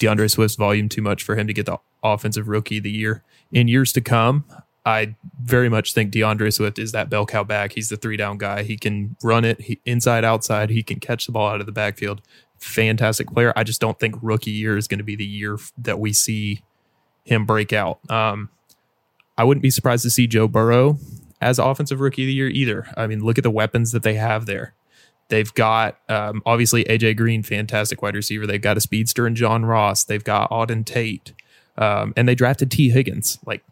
DeAndre 0.00 0.30
Swift's 0.30 0.56
volume 0.56 0.88
too 0.88 1.02
much 1.02 1.22
for 1.22 1.36
him 1.36 1.46
to 1.46 1.52
get 1.52 1.66
the 1.66 1.78
offensive 2.02 2.48
rookie 2.48 2.78
of 2.78 2.84
the 2.84 2.90
year. 2.90 3.22
In 3.52 3.68
years 3.68 3.92
to 3.92 4.00
come, 4.00 4.44
I 4.86 5.14
very 5.42 5.68
much 5.68 5.94
think 5.94 6.12
DeAndre 6.12 6.52
Swift 6.52 6.78
is 6.78 6.92
that 6.92 7.08
bell 7.08 7.24
cow 7.24 7.44
back. 7.44 7.72
He's 7.72 7.88
the 7.88 7.96
three 7.96 8.16
down 8.16 8.38
guy. 8.38 8.62
He 8.62 8.76
can 8.76 9.16
run 9.22 9.44
it 9.44 9.60
he, 9.62 9.80
inside, 9.84 10.24
outside. 10.24 10.70
He 10.70 10.82
can 10.82 11.00
catch 11.00 11.26
the 11.26 11.32
ball 11.32 11.48
out 11.48 11.60
of 11.60 11.66
the 11.66 11.72
backfield. 11.72 12.20
Fantastic 12.58 13.28
player. 13.28 13.52
I 13.56 13.64
just 13.64 13.80
don't 13.80 13.98
think 13.98 14.16
rookie 14.20 14.50
year 14.50 14.76
is 14.76 14.88
going 14.88 14.98
to 14.98 15.04
be 15.04 15.16
the 15.16 15.24
year 15.24 15.58
that 15.78 15.98
we 15.98 16.12
see 16.12 16.62
him 17.24 17.44
break 17.44 17.72
out. 17.72 17.98
Um, 18.10 18.50
I 19.36 19.44
wouldn't 19.44 19.62
be 19.62 19.70
surprised 19.70 20.02
to 20.04 20.10
see 20.10 20.26
Joe 20.26 20.46
Burrow 20.46 20.98
as 21.40 21.58
offensive 21.58 22.00
rookie 22.00 22.22
of 22.22 22.26
the 22.26 22.34
year 22.34 22.48
either. 22.48 22.86
I 22.96 23.06
mean, 23.06 23.24
look 23.24 23.38
at 23.38 23.44
the 23.44 23.50
weapons 23.50 23.92
that 23.92 24.02
they 24.02 24.14
have 24.14 24.46
there. 24.46 24.74
They've 25.28 25.52
got 25.54 25.98
um, 26.08 26.42
obviously 26.46 26.84
AJ 26.84 27.16
Green, 27.16 27.42
fantastic 27.42 28.02
wide 28.02 28.14
receiver. 28.14 28.46
They've 28.46 28.60
got 28.60 28.76
a 28.76 28.80
speedster 28.80 29.26
in 29.26 29.34
John 29.34 29.64
Ross. 29.64 30.04
They've 30.04 30.22
got 30.22 30.50
Auden 30.50 30.84
Tate, 30.84 31.32
um, 31.78 32.12
and 32.16 32.28
they 32.28 32.34
drafted 32.34 32.70
Tee 32.70 32.90
Higgins. 32.90 33.38
Like 33.46 33.64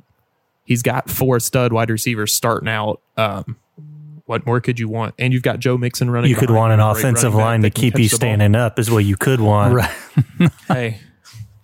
he's 0.64 0.82
got 0.82 1.11
four 1.11 1.38
stud 1.40 1.72
wide 1.72 1.90
receivers 1.90 2.32
starting 2.32 2.68
out. 2.68 3.00
Um, 3.16 3.57
what 4.24 4.46
more 4.46 4.61
could 4.61 4.78
you 4.78 4.88
want? 4.88 5.14
And 5.18 5.32
you've 5.32 5.42
got 5.42 5.59
Joe 5.59 5.76
Mixon 5.76 6.11
running. 6.11 6.30
You 6.30 6.36
could 6.36 6.50
want 6.50 6.72
an 6.72 6.80
him, 6.80 6.86
a 6.86 6.92
great 6.94 7.00
offensive 7.00 7.34
line 7.34 7.62
to 7.62 7.70
keep 7.70 7.98
you 7.98 8.09
standing 8.09 8.55
up, 8.55 8.78
is 8.78 8.90
what 8.90 9.05
you 9.05 9.16
could 9.16 9.40
want. 9.40 9.74
Right. 9.74 9.90
Hey, 10.68 11.00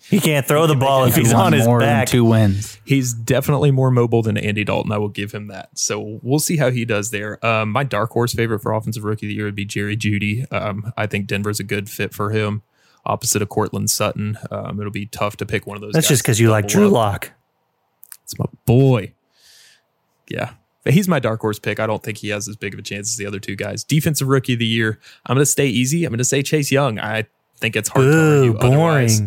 He 0.09 0.21
can't 0.21 0.47
throw 0.47 0.67
the 0.67 0.75
ball 0.75 1.05
if 1.05 1.15
he's 1.15 1.33
on 1.35 1.53
his 1.53 1.67
more 1.67 1.81
than 1.81 1.89
back. 1.89 2.09
two 2.09 2.25
wins. 2.25 2.79
he's 2.87 3.13
definitely 3.13 3.71
more 3.71 3.91
mobile 3.91 4.23
than 4.23 4.39
Andy 4.39 4.65
Dalton. 4.65 4.91
I 4.91 4.97
will 4.97 5.11
give 5.11 5.33
him 5.33 5.49
that. 5.49 5.77
So 5.77 6.19
we'll 6.23 6.39
see 6.39 6.57
how 6.57 6.71
he 6.71 6.87
does 6.87 7.11
there. 7.11 7.45
Um, 7.45 7.71
my 7.71 7.85
dark 7.85 8.11
horse 8.11 8.33
favorite 8.33 8.61
for 8.61 8.73
offensive 8.73 9.05
rookie 9.05 9.27
of 9.27 9.29
the 9.29 9.35
year 9.35 9.45
would 9.45 9.55
be 9.55 9.67
Jerry 9.67 9.97
Jeudy. 9.97 10.51
Um, 10.51 10.93
I 10.97 11.07
think 11.07 11.27
Denver's 11.27 11.61
a 11.61 11.65
good 11.65 11.91
fit 11.91 12.15
for 12.15 12.31
him. 12.31 12.63
Opposite 13.05 13.43
of 13.43 13.49
Courtland 13.51 13.91
Sutton, 13.91 14.39
um, 14.51 14.81
it'll 14.81 14.91
be 14.93 15.07
tough 15.07 15.37
to 15.39 15.47
pick 15.47 15.67
one 15.67 15.77
of 15.77 15.83
those. 15.83 15.93
That's 15.93 16.07
guys 16.07 16.11
just 16.11 16.23
because 16.23 16.41
you 16.41 16.51
like 16.51 16.69
Drew. 16.69 16.89
Lock. 16.89 17.33
It's 18.25 18.39
my 18.39 18.47
boy. 18.67 19.13
Yeah. 20.29 20.53
He's 20.85 21.09
my 21.09 21.19
dark 21.19 21.41
horse 21.41 21.59
pick. 21.59 21.81
I 21.81 21.87
don't 21.87 22.03
think 22.03 22.19
he 22.19 22.29
has 22.31 22.49
as 22.49 22.57
big 22.57 22.73
of 22.73 22.81
a 22.81 22.83
chance 22.83 23.11
as 23.11 23.17
the 23.17 23.27
other 23.27 23.39
two 23.39 23.57
guys. 23.57 23.85
Defensive 23.85 24.29
rookie 24.29 24.55
of 24.55 24.59
the 24.59 24.67
year. 24.67 24.99
I'm 25.27 25.35
going 25.35 25.43
to 25.43 25.47
stay 25.47 25.67
easy. 25.67 26.05
I'm 26.05 26.11
going 26.11 26.19
to 26.19 26.25
say 26.25 26.43
Chase 26.43 26.73
Young. 26.73 26.99
I 26.99 27.27
think 27.57 27.77
it's 27.77 27.89
hard 27.91 28.05
to 28.05 28.11
Boo, 28.11 28.57
argue 28.57 28.59
otherwise. 28.59 29.21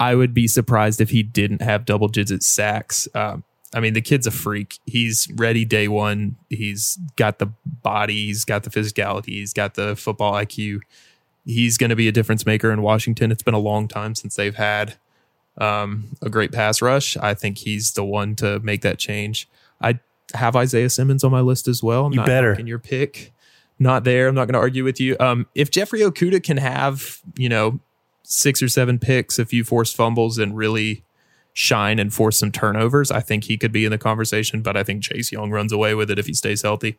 I 0.00 0.14
would 0.14 0.32
be 0.34 0.46
surprised 0.46 1.00
if 1.00 1.10
he 1.10 1.22
didn't 1.22 1.62
have 1.62 1.84
double 1.84 2.08
digit 2.08 2.42
sacks. 2.42 3.08
Um, 3.14 3.44
I 3.74 3.80
mean, 3.80 3.92
the 3.94 4.00
kid's 4.00 4.26
a 4.26 4.30
freak. 4.30 4.78
He's 4.86 5.28
ready 5.34 5.64
day 5.64 5.88
one. 5.88 6.36
He's 6.48 6.98
got 7.16 7.38
the 7.38 7.46
body, 7.66 8.26
he's 8.26 8.44
got 8.44 8.62
the 8.62 8.70
physicality, 8.70 9.26
he's 9.30 9.52
got 9.52 9.74
the 9.74 9.96
football 9.96 10.32
IQ. 10.34 10.80
He's 11.44 11.76
going 11.78 11.90
to 11.90 11.96
be 11.96 12.08
a 12.08 12.12
difference 12.12 12.44
maker 12.46 12.70
in 12.70 12.82
Washington. 12.82 13.32
It's 13.32 13.42
been 13.42 13.54
a 13.54 13.58
long 13.58 13.88
time 13.88 14.14
since 14.14 14.36
they've 14.36 14.54
had 14.54 14.94
um, 15.56 16.08
a 16.22 16.28
great 16.28 16.52
pass 16.52 16.80
rush. 16.82 17.16
I 17.16 17.34
think 17.34 17.58
he's 17.58 17.92
the 17.92 18.04
one 18.04 18.36
to 18.36 18.60
make 18.60 18.82
that 18.82 18.98
change. 18.98 19.48
I 19.80 19.98
have 20.34 20.54
Isaiah 20.56 20.90
Simmons 20.90 21.24
on 21.24 21.30
my 21.32 21.40
list 21.40 21.66
as 21.66 21.82
well. 21.82 22.04
I'm 22.06 22.12
You 22.12 22.18
not 22.18 22.26
better. 22.26 22.50
knocking 22.52 22.66
your 22.66 22.78
pick. 22.78 23.32
Not 23.78 24.04
there. 24.04 24.28
I'm 24.28 24.34
not 24.34 24.44
going 24.46 24.54
to 24.54 24.58
argue 24.58 24.84
with 24.84 25.00
you. 25.00 25.16
Um, 25.20 25.46
if 25.54 25.70
Jeffrey 25.70 26.00
Okudah 26.00 26.42
can 26.42 26.56
have, 26.58 27.20
you 27.36 27.48
know, 27.48 27.80
six 28.28 28.62
or 28.62 28.68
seven 28.68 28.98
picks, 28.98 29.38
a 29.38 29.46
few 29.46 29.64
forced 29.64 29.96
fumbles, 29.96 30.38
and 30.38 30.56
really 30.56 31.02
shine 31.54 31.98
and 31.98 32.14
force 32.14 32.38
some 32.38 32.52
turnovers, 32.52 33.10
I 33.10 33.20
think 33.20 33.44
he 33.44 33.56
could 33.56 33.72
be 33.72 33.84
in 33.84 33.90
the 33.90 33.98
conversation. 33.98 34.62
But 34.62 34.76
I 34.76 34.84
think 34.84 35.02
Chase 35.02 35.32
Young 35.32 35.50
runs 35.50 35.72
away 35.72 35.94
with 35.94 36.10
it 36.10 36.18
if 36.18 36.26
he 36.26 36.34
stays 36.34 36.62
healthy. 36.62 36.98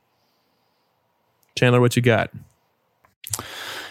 Chandler, 1.55 1.80
what 1.80 1.95
you 1.95 2.01
got? 2.01 2.32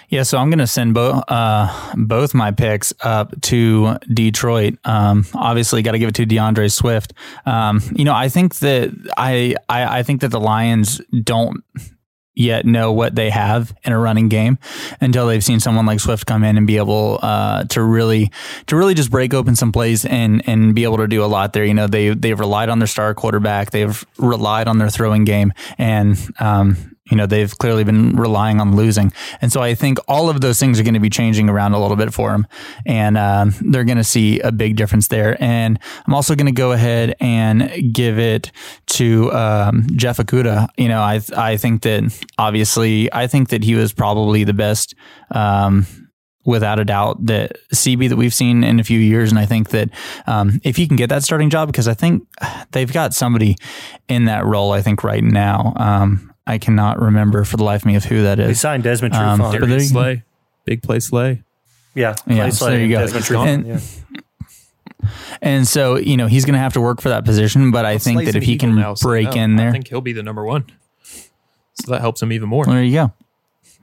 Yeah, 0.09 0.23
so 0.23 0.39
I'm 0.39 0.49
going 0.49 0.59
to 0.59 0.67
send 0.67 0.95
both 0.95 1.23
uh, 1.29 1.95
both 1.95 2.35
my 2.35 2.51
picks 2.51 2.95
up 3.03 3.39
to 3.43 3.99
Detroit. 4.13 4.79
Um, 4.85 5.27
obviously, 5.35 5.83
got 5.83 5.93
to 5.93 5.99
give 5.99 6.09
it 6.09 6.15
to 6.17 6.27
DeAndre 6.27 6.73
Swift. 6.73 7.13
Um, 7.45 7.83
you 7.95 8.05
know, 8.05 8.15
I 8.15 8.31
think 8.31 8.57
that 8.57 8.91
I, 9.19 9.55
I 9.69 9.99
I 9.99 10.03
think 10.03 10.23
that 10.23 10.29
the 10.29 10.41
Lions 10.41 11.03
don't 11.23 11.63
yet 12.39 12.65
know 12.65 12.93
what 12.93 13.15
they 13.15 13.31
have 13.31 13.75
in 13.85 13.93
a 13.93 13.99
running 13.99 14.29
game 14.29 14.59
until 15.01 15.27
they've 15.27 15.45
seen 15.45 15.61
someone 15.61 15.87
like 15.87 16.01
Swift 16.01 16.25
come 16.27 16.45
in 16.45 16.57
and 16.57 16.67
be 16.67 16.77
able 16.77 17.19
uh, 17.23 17.65
to 17.65 17.83
really 17.83 18.31
to 18.67 18.77
really 18.77 18.95
just 18.95 19.11
break 19.11 19.35
open 19.35 19.57
some 19.57 19.73
plays 19.73 20.05
and 20.05 20.49
and 20.49 20.75
be 20.75 20.85
able 20.85 20.99
to 20.99 21.09
do 21.09 21.25
a 21.25 21.27
lot 21.27 21.53
there. 21.53 21.65
You 21.65 21.75
know, 21.75 21.87
they 21.87 22.11
they've 22.11 22.39
relied 22.39 22.69
on 22.69 22.79
their 22.79 22.87
star 22.87 23.15
quarterback, 23.15 23.73
they've 23.73 24.05
relied 24.19 24.69
on 24.69 24.79
their 24.79 24.89
throwing 24.89 25.25
game, 25.25 25.53
and 25.77 26.17
um, 26.39 26.97
you 27.11 27.17
know, 27.17 27.27
they've 27.27 27.57
clearly 27.59 27.85
been 27.85 28.17
relying 28.17 28.61
on 28.61 28.77
losing. 28.77 29.13
And 29.41 29.53
so 29.53 29.63
I 29.63 29.75
think 29.75 29.99
all 30.09 30.29
of 30.29 30.41
those 30.41 30.59
things 30.59 30.79
are 30.79 30.83
going 30.83 30.95
to 30.95 31.01
be 31.01 31.11
changing 31.11 31.49
around 31.49 31.73
a 31.73 31.81
little 31.81 31.97
bit 31.97 32.13
for 32.13 32.31
them. 32.31 32.47
And 32.87 33.17
um, 33.17 33.55
they're 33.61 33.85
going 33.85 33.99
to 33.99 34.05
see 34.05 34.41
a 34.41 34.53
big 34.53 34.77
difference 34.77 35.09
there. 35.09 35.43
And 35.43 35.79
I'm 36.07 36.15
also 36.15 36.35
going 36.35 36.47
to 36.47 36.53
go 36.53 36.73
ahead 36.73 37.15
and 37.21 37.93
give 37.93 38.19
it 38.19 38.53
to 38.87 39.33
um, 39.33 39.87
Jeff 39.97 40.19
Okudah. 40.19 40.69
You 40.77 40.89
know, 40.89 41.01
I, 41.01 41.21
I 41.37 41.57
think 41.57 41.83
that 41.83 42.27
obviously, 42.39 43.13
I 43.13 43.27
think 43.27 43.49
that 43.51 43.65
he 43.65 43.75
was 43.75 43.93
probably 43.93 44.45
the 44.45 44.55
best. 44.55 44.95
Um, 45.31 45.87
without 46.49 46.79
a 46.79 46.85
doubt, 46.85 47.19
the 47.25 47.51
CB 47.75 48.09
that 48.09 48.17
we've 48.17 48.33
seen 48.33 48.65
in 48.65 48.81
a 48.81 48.85
few 48.85 48.99
years. 48.99 49.31
And 49.31 49.39
I 49.39 49.45
think 49.45 49.69
that 49.69 49.91
um, 50.27 50.61
if 50.65 50.77
he 50.77 50.87
can 50.87 50.97
get 50.97 51.11
that 51.11 51.23
starting 51.23 51.51
job, 51.51 51.69
because 51.69 51.87
I 51.87 51.93
think 51.93 52.27
they've 52.73 52.91
got 52.91 53.13
somebody 53.13 53.57
in 54.09 54.25
that 54.25 54.47
role, 54.47 54.73
I 54.73 54.81
think 54.81 55.05
right 55.05 55.23
now. 55.23 55.75
Um, 55.77 56.33
I 56.49 56.59
cannot 56.59 57.01
remember 57.01 57.45
for 57.45 57.57
the 57.59 57.65
life 57.65 57.83
of 57.83 57.87
me 57.87 57.95
of 57.97 58.05
who 58.05 58.23
that 58.23 58.39
is. 58.41 58.47
They 58.47 58.51
is. 58.53 58.61
signed 58.61 58.83
Desmond 58.83 59.15
Um, 59.15 59.39
Trufant. 59.39 59.61
but 59.61 59.69
there 59.69 59.79
you- 59.79 59.85
Slay. 59.85 60.23
Big 60.65 60.83
play 60.83 60.99
Slay. 60.99 61.43
yeah, 61.95 62.15
Yeah, 62.27 62.37
Clay 62.45 62.51
so 62.51 62.65
there 62.67 62.81
you 62.81 62.89
go. 62.89 62.99
Desmond 63.01 63.25
Trufant, 63.25 63.47
And- 63.47 63.67
yeah. 63.67 63.81
And 65.41 65.69
so, 65.69 65.97
you 65.97 66.17
know, 66.17 66.27
he's 66.27 66.45
going 66.45 66.55
to 66.55 66.59
have 66.59 66.73
to 66.73 66.81
work 66.81 67.01
for 67.01 67.09
that 67.11 67.25
position. 67.25 67.71
But 67.71 67.85
I 67.85 67.99
think 67.99 68.17
Slay's 68.17 68.27
that 68.33 68.37
if 68.37 68.43
he 68.43 68.59
can 68.59 68.75
now, 68.75 68.95
so 68.95 69.07
break 69.09 69.27
no, 69.35 69.43
in 69.43 69.57
there, 69.57 69.69
I 69.69 69.73
think 69.73 69.87
he'll 69.89 70.01
be 70.01 70.13
the 70.13 70.25
number 70.25 70.45
one. 70.45 70.65
So 71.03 71.93
that 71.93 72.01
helps 72.01 72.21
him 72.21 72.33
even 72.33 72.49
more. 72.49 72.65
There 72.65 72.83
you 72.83 72.93
go. 72.93 73.13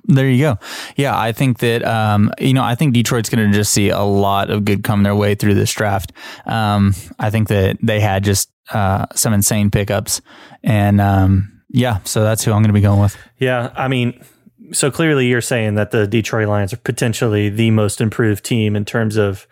There 0.04 0.30
you 0.30 0.44
go. 0.44 0.60
Yeah, 0.98 1.18
I 1.18 1.32
think 1.32 1.60
that 1.60 1.84
um, 1.86 2.32
you 2.38 2.54
know, 2.54 2.64
I 2.64 2.76
think 2.76 2.94
Detroit's 2.94 3.30
going 3.30 3.50
to 3.50 3.58
just 3.58 3.72
see 3.74 3.90
a 3.90 4.02
lot 4.02 4.50
of 4.50 4.66
good 4.66 4.84
come 4.84 5.04
their 5.04 5.16
way 5.16 5.34
through 5.36 5.54
this 5.56 5.72
draft. 5.72 6.12
Um, 6.46 6.94
I 7.18 7.30
think 7.30 7.48
that 7.48 7.78
they 7.82 8.02
had 8.02 8.24
just 8.24 8.52
uh, 8.72 9.06
some 9.16 9.34
insane 9.34 9.72
pickups, 9.72 10.22
and 10.64 11.00
um, 11.00 11.55
yeah, 11.76 12.00
so 12.06 12.24
that's 12.24 12.44
who 12.44 12.52
I'm 12.52 12.62
going 12.62 12.70
to 12.70 12.74
be 12.74 12.82
going 12.82 13.02
with. 13.02 13.18
Yeah, 13.38 13.72
I 13.76 13.88
mean, 13.88 14.24
so 14.72 14.90
clearly 14.90 15.28
you're 15.28 15.42
saying 15.42 15.76
that 15.76 15.92
the 15.92 16.08
Detroit 16.08 16.48
Lions 16.48 16.72
are 16.74 16.78
potentially 16.78 17.50
the 17.50 17.70
most 17.72 18.00
improved 18.02 18.44
team 18.46 18.76
in 18.76 18.86
terms 18.86 19.18
of, 19.18 19.46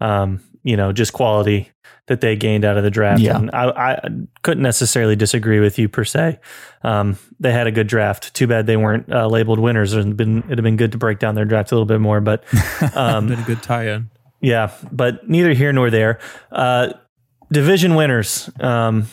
um, 0.00 0.40
you 0.64 0.76
know, 0.76 0.92
just 0.92 1.12
quality 1.12 1.70
that 2.08 2.20
they 2.20 2.34
gained 2.34 2.64
out 2.64 2.76
of 2.76 2.82
the 2.82 2.90
draft. 2.90 3.20
Yeah. 3.20 3.36
And 3.36 3.48
I, 3.52 3.68
I 3.70 4.08
couldn't 4.42 4.64
necessarily 4.64 5.14
disagree 5.14 5.60
with 5.60 5.78
you 5.78 5.88
per 5.88 6.04
se. 6.04 6.40
Um, 6.82 7.16
they 7.38 7.52
had 7.52 7.68
a 7.68 7.70
good 7.70 7.86
draft. 7.86 8.34
Too 8.34 8.48
bad 8.48 8.66
they 8.66 8.76
weren't 8.76 9.10
uh, 9.10 9.28
labeled 9.28 9.60
winners. 9.60 9.94
It'd 9.94 10.16
been 10.16 10.38
it'd 10.38 10.58
have 10.58 10.64
been 10.64 10.76
good 10.76 10.92
to 10.92 10.98
break 10.98 11.20
down 11.20 11.36
their 11.36 11.44
draft 11.44 11.70
a 11.70 11.76
little 11.76 11.86
bit 11.86 12.00
more, 12.00 12.20
but 12.20 12.42
um, 12.96 13.28
Been 13.28 13.38
a 13.38 13.44
good 13.44 13.62
tie-in. 13.62 14.10
yeah, 14.40 14.72
but 14.90 15.28
neither 15.28 15.52
here 15.52 15.72
nor 15.72 15.90
there. 15.90 16.18
Uh, 16.50 16.92
division 17.52 17.94
winners. 17.94 18.50
Um, 18.58 19.06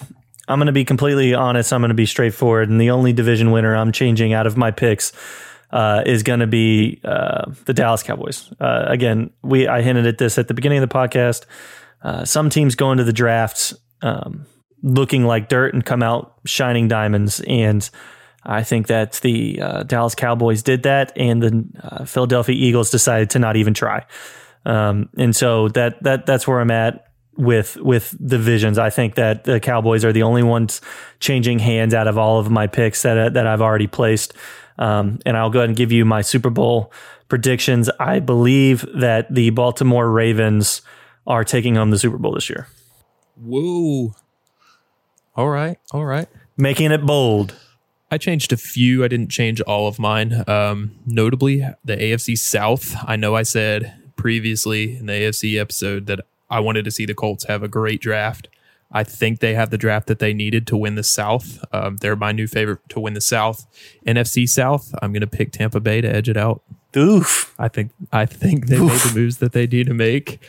I'm 0.49 0.57
going 0.57 0.65
to 0.65 0.71
be 0.71 0.83
completely 0.83 1.35
honest. 1.35 1.71
I'm 1.71 1.81
going 1.81 1.89
to 1.89 1.95
be 1.95 2.07
straightforward, 2.07 2.69
and 2.69 2.81
the 2.81 2.89
only 2.89 3.13
division 3.13 3.51
winner 3.51 3.75
I'm 3.75 3.91
changing 3.91 4.33
out 4.33 4.47
of 4.47 4.57
my 4.57 4.71
picks 4.71 5.13
uh, 5.69 6.01
is 6.05 6.23
going 6.23 6.39
to 6.39 6.47
be 6.47 6.99
uh, 7.03 7.51
the 7.65 7.73
Dallas 7.73 8.01
Cowboys. 8.01 8.51
Uh, 8.59 8.85
again, 8.87 9.29
we 9.43 9.67
I 9.67 9.83
hinted 9.83 10.07
at 10.07 10.17
this 10.17 10.39
at 10.39 10.47
the 10.47 10.55
beginning 10.55 10.81
of 10.81 10.89
the 10.89 10.93
podcast. 10.93 11.45
Uh, 12.01 12.25
some 12.25 12.49
teams 12.49 12.73
go 12.75 12.91
into 12.91 13.03
the 13.03 13.13
drafts 13.13 13.75
um, 14.01 14.47
looking 14.81 15.23
like 15.25 15.49
dirt 15.49 15.73
and 15.75 15.85
come 15.85 16.01
out 16.01 16.39
shining 16.45 16.87
diamonds, 16.87 17.41
and 17.41 17.87
I 18.43 18.63
think 18.63 18.87
that 18.87 19.13
the 19.21 19.61
uh, 19.61 19.83
Dallas 19.83 20.15
Cowboys 20.15 20.63
did 20.63 20.83
that, 20.83 21.11
and 21.15 21.43
the 21.43 21.65
uh, 21.83 22.05
Philadelphia 22.05 22.55
Eagles 22.55 22.89
decided 22.89 23.29
to 23.31 23.39
not 23.39 23.55
even 23.55 23.75
try. 23.75 24.05
Um, 24.65 25.09
and 25.15 25.35
so 25.35 25.67
that 25.69 26.01
that 26.03 26.25
that's 26.25 26.47
where 26.47 26.59
I'm 26.59 26.71
at 26.71 27.08
with 27.37 27.77
with 27.77 28.15
divisions. 28.25 28.77
I 28.77 28.89
think 28.89 29.15
that 29.15 29.45
the 29.45 29.59
Cowboys 29.59 30.03
are 30.03 30.11
the 30.11 30.23
only 30.23 30.43
ones 30.43 30.81
changing 31.19 31.59
hands 31.59 31.93
out 31.93 32.07
of 32.07 32.17
all 32.17 32.39
of 32.39 32.49
my 32.51 32.67
picks 32.67 33.01
that 33.03 33.33
that 33.33 33.47
I've 33.47 33.61
already 33.61 33.87
placed. 33.87 34.33
Um, 34.77 35.19
and 35.25 35.35
I'll 35.35 35.49
go 35.49 35.59
ahead 35.59 35.69
and 35.69 35.77
give 35.77 35.91
you 35.91 36.05
my 36.05 36.21
Super 36.21 36.49
Bowl 36.49 36.91
predictions. 37.27 37.89
I 37.99 38.19
believe 38.19 38.85
that 38.95 39.33
the 39.33 39.49
Baltimore 39.49 40.09
Ravens 40.09 40.81
are 41.27 41.43
taking 41.43 41.75
home 41.75 41.91
the 41.91 41.99
Super 41.99 42.17
Bowl 42.17 42.33
this 42.33 42.49
year, 42.49 42.67
Whoa. 43.35 44.13
All 45.35 45.49
right. 45.49 45.77
All 45.91 46.05
right. 46.05 46.27
making 46.57 46.91
it 46.91 47.05
bold. 47.05 47.55
I 48.11 48.17
changed 48.17 48.51
a 48.51 48.57
few. 48.57 49.03
I 49.03 49.07
didn't 49.07 49.29
change 49.29 49.61
all 49.61 49.87
of 49.87 49.99
mine. 49.99 50.43
Um, 50.47 50.95
notably, 51.05 51.59
the 51.85 51.95
AFC 51.95 52.37
South. 52.37 52.95
I 53.05 53.15
know 53.15 53.35
I 53.35 53.43
said 53.43 53.95
previously 54.15 54.97
in 54.97 55.05
the 55.05 55.13
AFC 55.13 55.59
episode 55.59 56.07
that 56.07 56.21
I 56.49 56.59
wanted 56.59 56.85
to 56.85 56.91
see 56.91 57.05
the 57.05 57.13
Colts 57.13 57.45
have 57.45 57.63
a 57.63 57.67
great 57.67 58.01
draft. 58.01 58.47
I 58.91 59.03
think 59.03 59.39
they 59.39 59.53
have 59.53 59.69
the 59.69 59.77
draft 59.77 60.07
that 60.07 60.19
they 60.19 60.33
needed 60.33 60.65
to 60.67 60.77
win 60.77 60.95
the 60.95 61.03
South. 61.03 61.63
Um, 61.71 61.97
they're 61.97 62.15
my 62.15 62.31
new 62.31 62.47
favorite 62.47 62.79
to 62.89 62.99
win 62.99 63.13
the 63.13 63.21
South. 63.21 63.67
NFC 64.05 64.49
South. 64.49 64.93
I'm 65.01 65.13
going 65.13 65.21
to 65.21 65.27
pick 65.27 65.51
Tampa 65.51 65.79
Bay 65.79 66.01
to 66.01 66.07
edge 66.07 66.27
it 66.27 66.37
out. 66.37 66.63
Oof. 66.97 67.53
I 67.59 67.67
think 67.67 67.91
I 68.11 68.25
think 68.25 68.65
they 68.67 68.79
made 68.79 68.89
the 68.89 69.11
moves 69.13 69.37
that 69.37 69.51
they 69.51 69.67
need 69.67 69.87
to 69.87 69.93
make. 69.93 70.41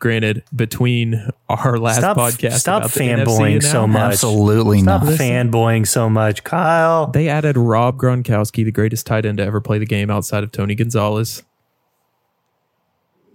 Granted, 0.00 0.42
between 0.56 1.28
our 1.48 1.78
last 1.78 1.98
Stop, 1.98 2.16
podcast, 2.16 2.54
stop 2.54 2.82
about 2.82 2.90
the 2.90 3.00
NFC 3.02 3.24
fanboying 3.24 3.62
so 3.62 3.86
much. 3.86 4.14
Absolutely 4.14 4.80
Stop 4.80 5.04
not. 5.04 5.12
fanboying 5.12 5.86
so 5.86 6.10
much, 6.10 6.42
Kyle. 6.42 7.06
They 7.06 7.28
added 7.28 7.56
Rob 7.56 7.98
Gronkowski, 7.98 8.64
the 8.64 8.72
greatest 8.72 9.06
tight 9.06 9.24
end 9.24 9.38
to 9.38 9.44
ever 9.44 9.60
play 9.60 9.78
the 9.78 9.86
game 9.86 10.10
outside 10.10 10.42
of 10.42 10.50
Tony 10.50 10.74
Gonzalez. 10.74 11.44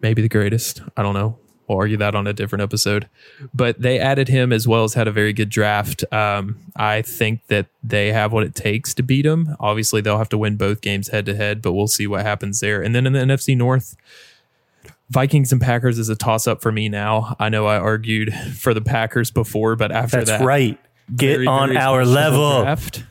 Maybe 0.01 0.21
the 0.21 0.27
greatest. 0.27 0.81
I 0.97 1.03
don't 1.03 1.13
know. 1.13 1.39
We'll 1.67 1.77
argue 1.77 1.97
that 1.97 2.15
on 2.15 2.27
a 2.27 2.33
different 2.33 2.61
episode. 2.61 3.09
But 3.53 3.81
they 3.81 3.99
added 3.99 4.29
him 4.29 4.53
as 4.53 4.67
well 4.67 4.83
as 4.83 4.93
had 4.93 5.07
a 5.07 5.11
very 5.11 5.33
good 5.33 5.49
draft. 5.49 6.03
Um, 6.13 6.59
I 6.75 7.01
think 7.01 7.45
that 7.47 7.67
they 7.83 8.11
have 8.13 8.31
what 8.31 8.43
it 8.43 8.55
takes 8.55 8.93
to 8.95 9.03
beat 9.03 9.25
him. 9.25 9.55
Obviously, 9.59 10.01
they'll 10.01 10.17
have 10.17 10.29
to 10.29 10.37
win 10.37 10.55
both 10.55 10.81
games 10.81 11.09
head 11.09 11.25
to 11.25 11.35
head, 11.35 11.61
but 11.61 11.73
we'll 11.73 11.87
see 11.87 12.07
what 12.07 12.21
happens 12.21 12.59
there. 12.59 12.81
And 12.81 12.95
then 12.95 13.05
in 13.05 13.13
the 13.13 13.19
NFC 13.19 13.55
North, 13.57 13.95
Vikings 15.09 15.51
and 15.51 15.61
Packers 15.61 15.99
is 15.99 16.09
a 16.09 16.15
toss 16.15 16.47
up 16.47 16.61
for 16.61 16.71
me 16.71 16.89
now. 16.89 17.35
I 17.39 17.49
know 17.49 17.65
I 17.65 17.77
argued 17.77 18.33
for 18.33 18.73
the 18.73 18.81
Packers 18.81 19.31
before, 19.31 19.75
but 19.75 19.91
after 19.91 20.17
That's 20.17 20.29
that, 20.31 20.45
right. 20.45 20.79
Get 21.15 21.35
very, 21.35 21.47
on 21.47 21.69
very 21.69 21.79
our 21.79 22.05
level. 22.05 22.63
Draft. 22.63 23.03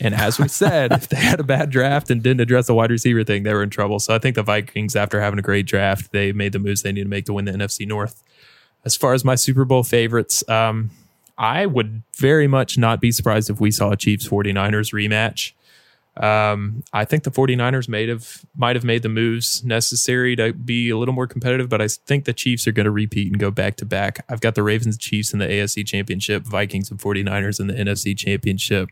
And 0.00 0.14
as 0.14 0.38
we 0.38 0.48
said, 0.48 0.92
if 0.92 1.08
they 1.08 1.16
had 1.16 1.40
a 1.40 1.44
bad 1.44 1.70
draft 1.70 2.10
and 2.10 2.22
didn't 2.22 2.40
address 2.40 2.66
the 2.66 2.74
wide 2.74 2.90
receiver 2.90 3.24
thing, 3.24 3.44
they 3.44 3.54
were 3.54 3.62
in 3.62 3.70
trouble. 3.70 3.98
So 4.00 4.14
I 4.14 4.18
think 4.18 4.34
the 4.34 4.42
Vikings, 4.42 4.96
after 4.96 5.20
having 5.20 5.38
a 5.38 5.42
great 5.42 5.66
draft, 5.66 6.12
they 6.12 6.32
made 6.32 6.52
the 6.52 6.58
moves 6.58 6.82
they 6.82 6.92
need 6.92 7.04
to 7.04 7.08
make 7.08 7.26
to 7.26 7.32
win 7.32 7.44
the 7.44 7.52
NFC 7.52 7.86
North. 7.86 8.22
As 8.84 8.96
far 8.96 9.14
as 9.14 9.24
my 9.24 9.34
Super 9.34 9.64
Bowl 9.64 9.82
favorites, 9.82 10.46
um, 10.48 10.90
I 11.38 11.66
would 11.66 12.02
very 12.16 12.46
much 12.46 12.76
not 12.76 13.00
be 13.00 13.10
surprised 13.12 13.50
if 13.50 13.60
we 13.60 13.70
saw 13.70 13.90
a 13.90 13.96
Chiefs 13.96 14.28
49ers 14.28 14.92
rematch. 14.92 15.52
Um, 16.16 16.84
I 16.92 17.04
think 17.04 17.24
the 17.24 17.30
49ers 17.30 17.88
might 17.88 18.08
have 18.08 18.44
might 18.56 18.76
have 18.76 18.84
made 18.84 19.02
the 19.02 19.08
moves 19.08 19.64
necessary 19.64 20.36
to 20.36 20.52
be 20.52 20.88
a 20.90 20.96
little 20.96 21.14
more 21.14 21.26
competitive, 21.26 21.68
but 21.68 21.82
I 21.82 21.88
think 21.88 22.24
the 22.24 22.32
Chiefs 22.32 22.68
are 22.68 22.72
going 22.72 22.84
to 22.84 22.92
repeat 22.92 23.32
and 23.32 23.40
go 23.40 23.50
back 23.50 23.76
to 23.76 23.84
back. 23.84 24.24
I've 24.28 24.40
got 24.40 24.54
the 24.54 24.62
Ravens, 24.62 24.96
Chiefs 24.96 25.32
in 25.32 25.40
the 25.40 25.46
AFC 25.46 25.84
Championship, 25.84 26.44
Vikings 26.44 26.88
and 26.88 27.00
49ers 27.00 27.58
in 27.58 27.66
the 27.66 27.74
NFC 27.74 28.16
Championship, 28.16 28.90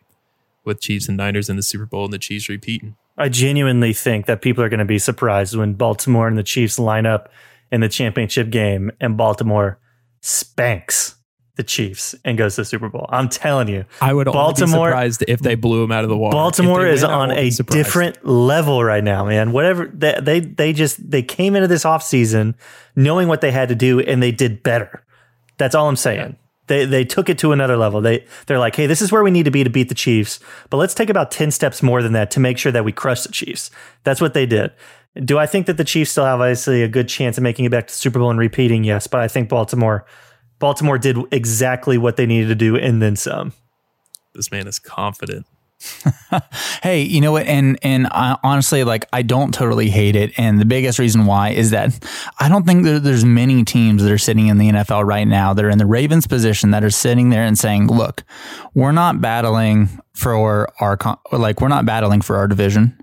with 0.64 0.80
Chiefs 0.80 1.08
and 1.08 1.16
Niners 1.16 1.48
in 1.48 1.56
the 1.56 1.62
Super 1.62 1.86
Bowl 1.86 2.04
and 2.04 2.12
the 2.12 2.18
Chiefs 2.18 2.48
repeating. 2.48 2.96
I 3.18 3.28
genuinely 3.28 3.92
think 3.92 4.26
that 4.26 4.42
people 4.42 4.64
are 4.64 4.68
going 4.68 4.78
to 4.78 4.84
be 4.84 4.98
surprised 4.98 5.56
when 5.56 5.74
Baltimore 5.74 6.28
and 6.28 6.38
the 6.38 6.42
Chiefs 6.42 6.78
line 6.78 7.06
up 7.06 7.30
in 7.70 7.80
the 7.80 7.88
championship 7.88 8.50
game 8.50 8.90
and 9.00 9.16
Baltimore 9.16 9.78
spanks 10.20 11.16
the 11.56 11.62
Chiefs 11.62 12.14
and 12.24 12.38
goes 12.38 12.54
to 12.54 12.62
the 12.62 12.64
Super 12.64 12.88
Bowl. 12.88 13.06
I'm 13.10 13.28
telling 13.28 13.68
you, 13.68 13.84
I 14.00 14.14
would 14.14 14.26
only 14.26 14.38
be 14.38 14.42
Baltimore- 14.42 14.88
surprised 14.88 15.24
if 15.28 15.40
they 15.40 15.54
blew 15.54 15.82
them 15.82 15.92
out 15.92 16.04
of 16.04 16.10
the 16.10 16.16
water. 16.16 16.32
Baltimore 16.32 16.86
is 16.86 17.02
win, 17.02 17.10
on 17.10 17.30
a 17.30 17.50
different 17.50 18.24
level 18.26 18.82
right 18.82 19.04
now, 19.04 19.26
man. 19.26 19.52
Whatever 19.52 19.86
they, 19.86 20.18
they 20.20 20.40
they 20.40 20.72
just 20.72 21.10
they 21.10 21.22
came 21.22 21.54
into 21.54 21.68
this 21.68 21.84
offseason 21.84 22.54
knowing 22.96 23.28
what 23.28 23.42
they 23.42 23.50
had 23.50 23.68
to 23.68 23.74
do 23.74 24.00
and 24.00 24.22
they 24.22 24.32
did 24.32 24.62
better. 24.62 25.04
That's 25.58 25.74
all 25.74 25.88
I'm 25.88 25.96
saying. 25.96 26.36
They 26.72 26.86
they 26.86 27.04
took 27.04 27.28
it 27.28 27.36
to 27.40 27.52
another 27.52 27.76
level. 27.76 28.00
They 28.00 28.24
they're 28.46 28.58
like, 28.58 28.74
"Hey, 28.74 28.86
this 28.86 29.02
is 29.02 29.12
where 29.12 29.22
we 29.22 29.30
need 29.30 29.44
to 29.44 29.50
be 29.50 29.62
to 29.62 29.68
beat 29.68 29.90
the 29.90 29.94
Chiefs, 29.94 30.40
but 30.70 30.78
let's 30.78 30.94
take 30.94 31.10
about 31.10 31.30
10 31.30 31.50
steps 31.50 31.82
more 31.82 32.02
than 32.02 32.14
that 32.14 32.30
to 32.30 32.40
make 32.40 32.56
sure 32.56 32.72
that 32.72 32.82
we 32.82 32.92
crush 32.92 33.24
the 33.24 33.28
Chiefs." 33.30 33.70
That's 34.04 34.22
what 34.22 34.32
they 34.32 34.46
did. 34.46 34.72
Do 35.22 35.38
I 35.38 35.44
think 35.44 35.66
that 35.66 35.76
the 35.76 35.84
Chiefs 35.84 36.12
still 36.12 36.24
have 36.24 36.40
obviously 36.40 36.82
a 36.82 36.88
good 36.88 37.10
chance 37.10 37.36
of 37.36 37.42
making 37.42 37.66
it 37.66 37.70
back 37.70 37.88
to 37.88 37.92
the 37.92 37.98
Super 37.98 38.18
Bowl 38.18 38.30
and 38.30 38.38
repeating? 38.38 38.84
Yes, 38.84 39.06
but 39.06 39.20
I 39.20 39.28
think 39.28 39.50
Baltimore 39.50 40.06
Baltimore 40.60 40.96
did 40.96 41.18
exactly 41.30 41.98
what 41.98 42.16
they 42.16 42.24
needed 42.24 42.48
to 42.48 42.54
do 42.54 42.76
and 42.76 43.02
then 43.02 43.16
some. 43.16 43.52
This 44.34 44.50
man 44.50 44.66
is 44.66 44.78
confident. 44.78 45.44
Hey, 46.82 47.02
you 47.02 47.20
know 47.20 47.30
what? 47.32 47.46
And 47.46 47.78
and 47.82 48.06
I, 48.08 48.36
honestly, 48.42 48.82
like 48.84 49.06
I 49.12 49.22
don't 49.22 49.52
totally 49.52 49.90
hate 49.90 50.16
it. 50.16 50.32
And 50.36 50.58
the 50.58 50.64
biggest 50.64 50.98
reason 50.98 51.26
why 51.26 51.50
is 51.50 51.70
that 51.70 51.92
I 52.40 52.48
don't 52.48 52.66
think 52.66 52.84
there's 52.84 53.24
many 53.24 53.64
teams 53.64 54.02
that 54.02 54.10
are 54.10 54.18
sitting 54.18 54.48
in 54.48 54.58
the 54.58 54.70
NFL 54.70 55.06
right 55.06 55.26
now 55.26 55.54
that 55.54 55.64
are 55.64 55.70
in 55.70 55.78
the 55.78 55.86
Ravens 55.86 56.26
position 56.26 56.70
that 56.72 56.82
are 56.82 56.90
sitting 56.90 57.30
there 57.30 57.44
and 57.44 57.58
saying, 57.58 57.86
"Look, 57.86 58.24
we're 58.74 58.92
not 58.92 59.20
battling 59.20 59.90
for 60.14 60.66
our 60.80 60.98
like 61.30 61.60
we're 61.60 61.68
not 61.68 61.86
battling 61.86 62.20
for 62.20 62.36
our 62.36 62.48
division." 62.48 62.98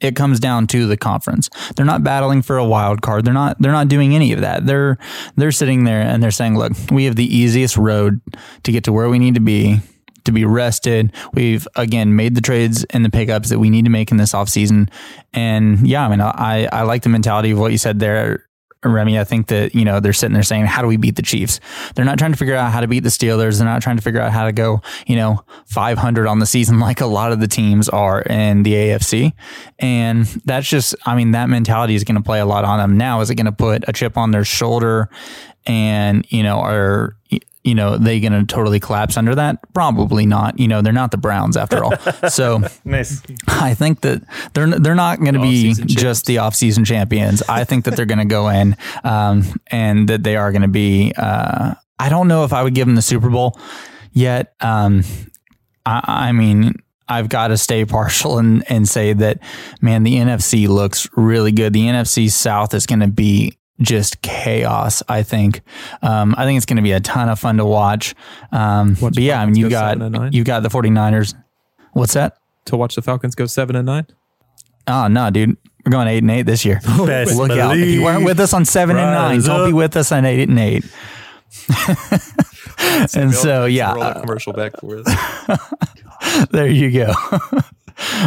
It 0.00 0.16
comes 0.16 0.40
down 0.40 0.66
to 0.68 0.86
the 0.86 0.96
conference. 0.96 1.48
They're 1.76 1.86
not 1.86 2.02
battling 2.02 2.42
for 2.42 2.58
a 2.58 2.64
wild 2.64 3.02
card. 3.02 3.24
They're 3.24 3.32
not. 3.32 3.60
They're 3.60 3.72
not 3.72 3.88
doing 3.88 4.14
any 4.14 4.32
of 4.32 4.40
that. 4.40 4.66
They're 4.66 4.98
they're 5.36 5.52
sitting 5.52 5.84
there 5.84 6.00
and 6.00 6.22
they're 6.22 6.30
saying, 6.30 6.58
"Look, 6.58 6.72
we 6.90 7.04
have 7.04 7.16
the 7.16 7.36
easiest 7.36 7.76
road 7.76 8.20
to 8.64 8.72
get 8.72 8.84
to 8.84 8.92
where 8.92 9.08
we 9.08 9.18
need 9.18 9.34
to 9.36 9.40
be." 9.40 9.80
To 10.24 10.32
be 10.32 10.44
rested. 10.44 11.12
We've 11.32 11.66
again 11.76 12.16
made 12.16 12.34
the 12.34 12.40
trades 12.40 12.84
and 12.90 13.04
the 13.04 13.10
pickups 13.10 13.50
that 13.50 13.58
we 13.58 13.70
need 13.70 13.84
to 13.84 13.90
make 13.90 14.10
in 14.10 14.16
this 14.16 14.32
offseason. 14.32 14.90
And 15.32 15.86
yeah, 15.86 16.06
I 16.06 16.08
mean, 16.08 16.20
I, 16.20 16.68
I 16.72 16.82
like 16.82 17.02
the 17.02 17.08
mentality 17.08 17.50
of 17.50 17.58
what 17.58 17.72
you 17.72 17.78
said 17.78 17.98
there. 17.98 18.46
Remy, 18.86 19.18
I 19.18 19.24
think 19.24 19.46
that, 19.46 19.74
you 19.74 19.84
know, 19.84 19.98
they're 19.98 20.12
sitting 20.12 20.34
there 20.34 20.42
saying, 20.42 20.66
how 20.66 20.82
do 20.82 20.88
we 20.88 20.98
beat 20.98 21.16
the 21.16 21.22
Chiefs? 21.22 21.58
They're 21.94 22.04
not 22.04 22.18
trying 22.18 22.32
to 22.32 22.36
figure 22.36 22.54
out 22.54 22.70
how 22.70 22.80
to 22.80 22.86
beat 22.86 23.00
the 23.00 23.08
Steelers. 23.08 23.56
They're 23.56 23.66
not 23.66 23.80
trying 23.80 23.96
to 23.96 24.02
figure 24.02 24.20
out 24.20 24.30
how 24.30 24.44
to 24.44 24.52
go, 24.52 24.82
you 25.06 25.16
know, 25.16 25.42
500 25.66 26.26
on 26.26 26.38
the 26.38 26.44
season 26.44 26.80
like 26.80 27.00
a 27.00 27.06
lot 27.06 27.32
of 27.32 27.40
the 27.40 27.48
teams 27.48 27.88
are 27.88 28.20
in 28.20 28.62
the 28.62 28.74
AFC. 28.74 29.32
And 29.78 30.26
that's 30.44 30.68
just, 30.68 30.94
I 31.06 31.16
mean, 31.16 31.30
that 31.30 31.48
mentality 31.48 31.94
is 31.94 32.04
going 32.04 32.16
to 32.16 32.22
play 32.22 32.40
a 32.40 32.46
lot 32.46 32.64
on 32.64 32.78
them. 32.78 32.98
Now, 32.98 33.22
is 33.22 33.30
it 33.30 33.36
going 33.36 33.46
to 33.46 33.52
put 33.52 33.84
a 33.88 33.92
chip 33.92 34.18
on 34.18 34.32
their 34.32 34.44
shoulder 34.44 35.08
and, 35.66 36.26
you 36.28 36.42
know, 36.42 36.58
are, 36.60 37.16
you 37.64 37.74
know, 37.74 37.96
they 37.96 38.20
going 38.20 38.32
to 38.32 38.44
totally 38.44 38.78
collapse 38.78 39.16
under 39.16 39.34
that? 39.34 39.58
Probably 39.72 40.26
not. 40.26 40.60
You 40.60 40.68
know, 40.68 40.82
they're 40.82 40.92
not 40.92 41.10
the 41.10 41.16
Browns 41.16 41.56
after 41.56 41.82
all. 41.82 41.94
So 42.28 42.62
Nice. 42.84 43.22
I 43.48 43.74
think 43.74 44.02
that 44.02 44.22
they're 44.54 44.66
they're 44.78 44.94
not 44.94 45.18
going 45.18 45.34
to 45.34 45.40
be 45.40 45.70
Off-season 45.70 45.88
just 45.88 46.26
the 46.26 46.38
off-season 46.38 46.84
champions. 46.84 47.42
I 47.48 47.64
think 47.64 47.84
that 47.84 47.96
they're 47.96 48.06
going 48.06 48.18
to 48.18 48.24
go 48.24 48.48
in 48.48 48.76
um, 49.02 49.44
and 49.68 50.08
that 50.08 50.22
they 50.22 50.36
are 50.36 50.52
going 50.52 50.62
to 50.62 50.68
be. 50.68 51.12
Uh, 51.16 51.74
I 51.98 52.08
don't 52.08 52.28
know 52.28 52.44
if 52.44 52.52
I 52.52 52.62
would 52.62 52.74
give 52.74 52.86
them 52.86 52.96
the 52.96 53.02
Super 53.02 53.30
Bowl 53.30 53.58
yet. 54.12 54.54
Um, 54.60 55.02
I, 55.86 56.28
I 56.28 56.32
mean. 56.32 56.74
I've 57.06 57.28
got 57.28 57.48
to 57.48 57.58
stay 57.58 57.84
partial 57.84 58.38
and, 58.38 58.64
and 58.70 58.88
say 58.88 59.12
that, 59.12 59.40
man, 59.82 60.04
the 60.04 60.14
NFC 60.14 60.66
looks 60.66 61.06
really 61.14 61.52
good. 61.52 61.74
The 61.74 61.82
NFC 61.82 62.30
South 62.30 62.72
is 62.72 62.86
going 62.86 63.00
to 63.00 63.08
be 63.08 63.58
just 63.80 64.22
chaos. 64.22 65.02
I 65.08 65.22
think. 65.22 65.62
Um, 66.02 66.34
I 66.38 66.44
think 66.44 66.56
it's 66.56 66.66
going 66.66 66.76
to 66.76 66.82
be 66.82 66.92
a 66.92 67.00
ton 67.00 67.28
of 67.28 67.38
fun 67.38 67.56
to 67.58 67.64
watch. 67.64 68.14
Um, 68.52 68.96
Watch 69.00 69.14
but 69.14 69.22
yeah, 69.22 69.40
I 69.40 69.46
mean, 69.46 69.56
you 69.56 69.68
go 69.68 69.70
got 69.70 70.34
you 70.34 70.44
got 70.44 70.62
the 70.62 70.68
49ers. 70.68 71.34
What's 71.92 72.14
that? 72.14 72.36
To 72.66 72.76
watch 72.76 72.94
the 72.94 73.02
Falcons 73.02 73.34
go 73.34 73.46
seven 73.46 73.76
and 73.76 73.86
nine. 73.86 74.06
Oh 74.86 75.08
no, 75.08 75.30
dude. 75.30 75.56
We're 75.84 75.90
going 75.90 76.08
eight 76.08 76.18
and 76.18 76.30
eight 76.30 76.42
this 76.42 76.64
year. 76.64 76.80
Best 77.06 77.36
Look 77.36 77.50
out. 77.50 77.76
If 77.76 77.88
you 77.88 78.02
weren't 78.02 78.24
with 78.24 78.40
us 78.40 78.54
on 78.54 78.64
seven 78.64 78.96
and 78.96 79.10
nine, 79.10 79.36
Rise 79.36 79.46
don't 79.46 79.68
be 79.68 79.72
with 79.74 79.96
us 79.96 80.12
on 80.12 80.24
eight 80.24 80.48
and 80.48 80.58
eight. 80.58 80.84
and 83.14 83.32
so 83.32 83.66
yeah, 83.66 83.92
roll 83.92 84.02
uh, 84.02 84.20
commercial 84.20 84.52
back 84.52 84.78
for 84.80 85.02
us. 85.04 86.48
there 86.50 86.68
you 86.68 86.90
go. 86.90 87.12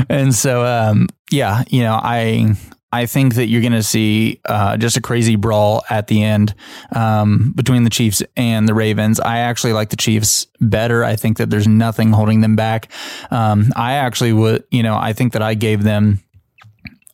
and 0.08 0.34
so 0.36 0.66
um, 0.66 1.08
yeah, 1.32 1.64
you 1.70 1.82
know, 1.82 2.00
I 2.02 2.56
I 2.92 3.06
think 3.06 3.36
that 3.36 3.48
you're 3.48 3.62
going 3.62 3.74
to 3.74 3.84
see 3.84 4.40
uh, 4.46 4.78
just 4.78 4.96
a 4.96 5.02
crazy 5.02 5.36
brawl 5.36 5.84
at 5.90 6.08
the 6.08 6.24
end 6.24 6.56
um, 6.96 7.52
between 7.54 7.84
the 7.84 7.90
Chiefs 7.90 8.24
and 8.38 8.68
the 8.68 8.74
Ravens. 8.74 9.20
I 9.20 9.40
actually 9.40 9.74
like 9.74 9.90
the 9.90 9.98
Chiefs 9.98 10.48
better. 10.62 11.04
I 11.04 11.18
think 11.18 11.38
that 11.38 11.50
there's 11.50 11.68
nothing 11.68 12.14
holding 12.14 12.40
them 12.42 12.56
back. 12.56 12.90
Um, 13.30 13.72
I 13.76 13.94
actually 13.94 14.32
would, 14.32 14.64
you 14.72 14.84
know, 14.84 14.96
I 14.96 15.12
think 15.12 15.34
that 15.34 15.42
I 15.42 15.54
gave 15.54 15.84
them 15.84 16.22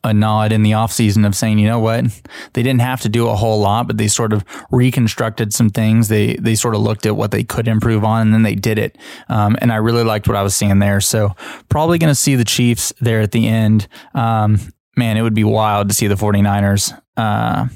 a 0.04 0.14
nod 0.14 0.52
in 0.52 0.64
the 0.64 0.72
offseason 0.72 1.26
of 1.26 1.36
saying, 1.36 1.58
you 1.58 1.68
know 1.68 1.80
what, 1.80 2.06
they 2.54 2.62
didn't 2.62 2.82
have 2.82 3.02
to 3.02 3.10
do 3.10 3.30
a 3.30 3.36
whole 3.36 3.60
lot, 3.60 3.88
but 3.88 3.98
they 3.98 4.08
sort 4.08 4.34
of 4.34 4.44
reconstructed 4.70 5.54
some 5.54 5.70
things. 5.70 6.10
They 6.10 6.36
they 6.36 6.56
sort 6.56 6.76
of 6.76 6.82
looked 6.82 7.06
at 7.06 7.16
what 7.16 7.32
they 7.32 7.44
could 7.44 7.68
improve 7.68 8.04
on, 8.04 8.28
and 8.28 8.34
then 8.34 8.44
they 8.44 8.56
did 8.56 8.78
it. 8.78 8.98
Um, 9.30 9.58
and 9.62 9.72
I 9.72 9.78
really 9.78 10.04
liked 10.04 10.28
what 10.28 10.36
I 10.36 10.44
was 10.44 10.54
seeing 10.54 10.80
there. 10.80 11.00
So 11.00 11.36
probably 11.70 11.98
going 11.98 12.12
to 12.12 12.16
see 12.16 12.36
the 12.36 12.44
Chiefs 12.44 12.94
there 13.00 13.22
at 13.22 13.32
the 13.32 13.48
end. 13.48 13.88
Um, 14.14 14.60
man, 14.96 15.18
it 15.18 15.22
would 15.22 15.34
be 15.34 15.44
wild 15.44 15.90
to 15.90 15.96
see 15.96 16.08
the 16.08 16.16
49ers 16.16 17.00
uh, 17.18 17.68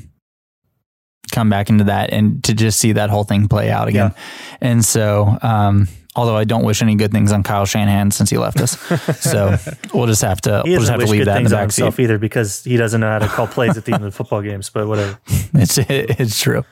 come 1.32 1.50
back 1.50 1.70
into 1.70 1.86
that 1.86 2.12
and 2.12 2.44
to 2.44 2.54
just 2.54 2.80
see 2.80 2.94
that 2.94 3.10
whole 3.10 3.24
thing 3.24 3.48
play 3.48 3.70
out 3.70 3.88
again. 3.88 4.14
And 4.62 4.84
so, 4.84 5.38
um, 5.42 5.88
although 6.16 6.36
I 6.36 6.44
don't 6.44 6.64
wish 6.64 6.82
any 6.82 6.96
good 6.96 7.12
things 7.12 7.32
on 7.32 7.44
Kyle 7.44 7.66
Shanahan 7.66 8.12
since 8.12 8.30
he 8.30 8.38
left 8.38 8.60
us, 8.60 8.80
so 9.20 9.58
we'll 9.94 10.08
just 10.08 10.22
have 10.22 10.42
to 10.42 10.64
we'll 10.66 10.80
just 10.80 10.90
have 10.92 11.00
to 11.00 11.06
leave 11.06 11.26
that 11.26 11.38
in 11.38 11.44
the 11.44 11.50
back 11.50 11.72
seat. 11.72 11.84
himself 11.84 12.00
either 12.00 12.18
because 12.18 12.64
he 12.64 12.78
doesn't 12.78 13.02
know 13.02 13.10
how 13.10 13.20
to 13.20 13.28
call 13.28 13.48
plays 13.48 13.78
at 13.78 13.86
the 13.86 13.94
end 13.94 14.04
of 14.04 14.12
the 14.12 14.16
football 14.16 14.42
games. 14.42 14.70
But 14.70 14.88
whatever. 14.88 15.20
It's 15.54 15.78
it's 15.78 16.40
true. 16.40 16.66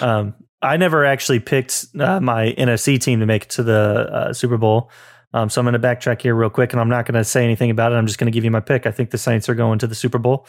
Um, 0.00 0.34
I 0.60 0.76
never 0.76 1.04
actually 1.04 1.40
picked 1.40 1.86
uh, 1.98 2.20
my 2.20 2.52
NFC 2.56 3.00
team 3.00 3.20
to 3.20 3.26
make 3.26 3.44
it 3.44 3.50
to 3.50 3.62
the 3.62 4.08
uh, 4.10 4.32
Super 4.32 4.56
Bowl. 4.56 4.90
Um, 5.34 5.50
so 5.50 5.60
I'm 5.60 5.64
going 5.66 5.72
to 5.74 5.78
backtrack 5.80 6.22
here 6.22 6.34
real 6.34 6.48
quick, 6.48 6.72
and 6.72 6.80
I'm 6.80 6.88
not 6.88 7.04
going 7.06 7.16
to 7.16 7.24
say 7.24 7.44
anything 7.44 7.68
about 7.70 7.92
it. 7.92 7.96
I'm 7.96 8.06
just 8.06 8.18
going 8.18 8.30
to 8.30 8.34
give 8.34 8.44
you 8.44 8.52
my 8.52 8.60
pick. 8.60 8.86
I 8.86 8.92
think 8.92 9.10
the 9.10 9.18
Saints 9.18 9.48
are 9.48 9.54
going 9.54 9.80
to 9.80 9.86
the 9.88 9.94
Super 9.94 10.18
Bowl. 10.18 10.46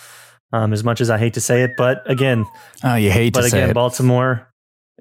Um, 0.53 0.71
as 0.73 0.83
much 0.83 1.01
as 1.01 1.09
I 1.09 1.17
hate 1.17 1.33
to 1.33 1.41
say 1.41 1.63
it, 1.63 1.71
but 1.75 2.09
again, 2.09 2.45
Oh, 2.83 2.93
you 2.95 3.09
hate 3.09 3.33
but 3.33 3.41
to 3.41 3.49
say 3.49 3.63
again. 3.63 3.73
Baltimore 3.73 4.47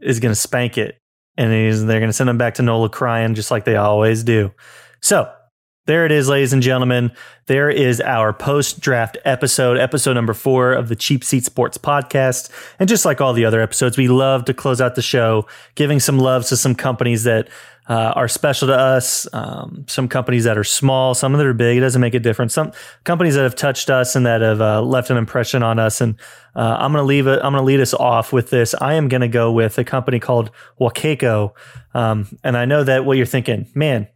is 0.01 0.19
going 0.19 0.33
to 0.33 0.41
spank 0.41 0.79
it, 0.79 0.97
and 1.37 1.53
they're 1.53 2.01
going 2.01 2.09
to 2.09 2.15
send 2.15 2.29
them 2.29 2.39
back 2.39 2.55
to 2.55 2.63
Nola 2.63 2.89
crying 2.89 3.35
just 3.35 3.51
like 3.51 3.65
they 3.67 3.77
always 3.77 4.25
do. 4.25 4.53
So 5.03 5.31
there 5.87 6.07
it 6.07 6.13
is, 6.13 6.31
ladies 6.31 6.55
and 6.55 6.63
gentlemen. 6.63 7.13
There 7.47 7.69
is 7.69 8.01
our 8.01 8.33
post 8.33 8.81
draft 8.81 9.19
episode, 9.27 9.77
episode 9.77 10.15
number 10.15 10.33
four 10.33 10.73
of 10.73 10.89
the 10.89 10.97
Cheap 10.97 11.23
Seat 11.23 11.45
Sports 11.45 11.77
podcast. 11.77 12.49
And 12.79 12.89
just 12.89 13.05
like 13.05 13.21
all 13.21 13.35
the 13.35 13.45
other 13.45 13.61
episodes, 13.61 13.99
we 13.99 14.09
love 14.09 14.47
to 14.47 14.55
close 14.55 14.81
out 14.81 14.95
the 14.95 15.03
show 15.03 15.47
giving 15.75 16.01
some 16.01 16.19
love 16.19 16.47
to 16.47 16.57
some 16.57 16.75
companies 16.75 17.25
that 17.25 17.49
uh, 17.89 18.13
are 18.17 18.29
special 18.29 18.69
to 18.69 18.75
us, 18.75 19.27
um, 19.35 19.85
some 19.89 20.09
companies 20.09 20.45
that 20.45 20.57
are 20.57 20.65
small, 20.65 21.15
some 21.15 21.33
that 21.35 21.47
are 21.47 21.53
big. 21.53 21.77
It 21.77 21.81
doesn't 21.81 22.01
make 22.01 22.15
a 22.15 22.19
difference. 22.19 22.55
Some 22.55 22.73
companies 23.05 23.35
that 23.35 23.43
have 23.43 23.55
touched 23.55 23.91
us 23.91 24.17
and 24.17 24.25
that 24.25 24.41
have 24.41 24.61
uh, 24.61 24.81
left 24.81 25.11
an 25.11 25.17
impression 25.17 25.63
on 25.63 25.79
us. 25.79 26.01
And 26.01 26.19
uh, 26.57 26.77
I'm 26.79 26.93
going 26.93 27.03
to 27.03 27.07
leave 27.07 27.27
it. 27.27 27.41
I'm 27.43 27.53
going 27.53 27.63
to 27.63 27.63
lead 27.63 27.81
us 27.81 27.93
off 27.93 28.33
with 28.33 28.51
this. 28.51 28.75
I 28.81 28.95
am 28.95 29.09
going 29.09 29.21
to 29.21 29.29
go 29.29 29.53
with 29.53 29.77
a 29.79 29.85
company 29.85 30.19
called 30.19 30.51
Wacaco. 30.81 31.53
Um, 31.93 32.39
and 32.43 32.57
I 32.57 32.65
know 32.65 32.85
that 32.85 33.05
what 33.05 33.17
you're 33.17 33.27
thinking, 33.27 33.71
man, 33.75 34.09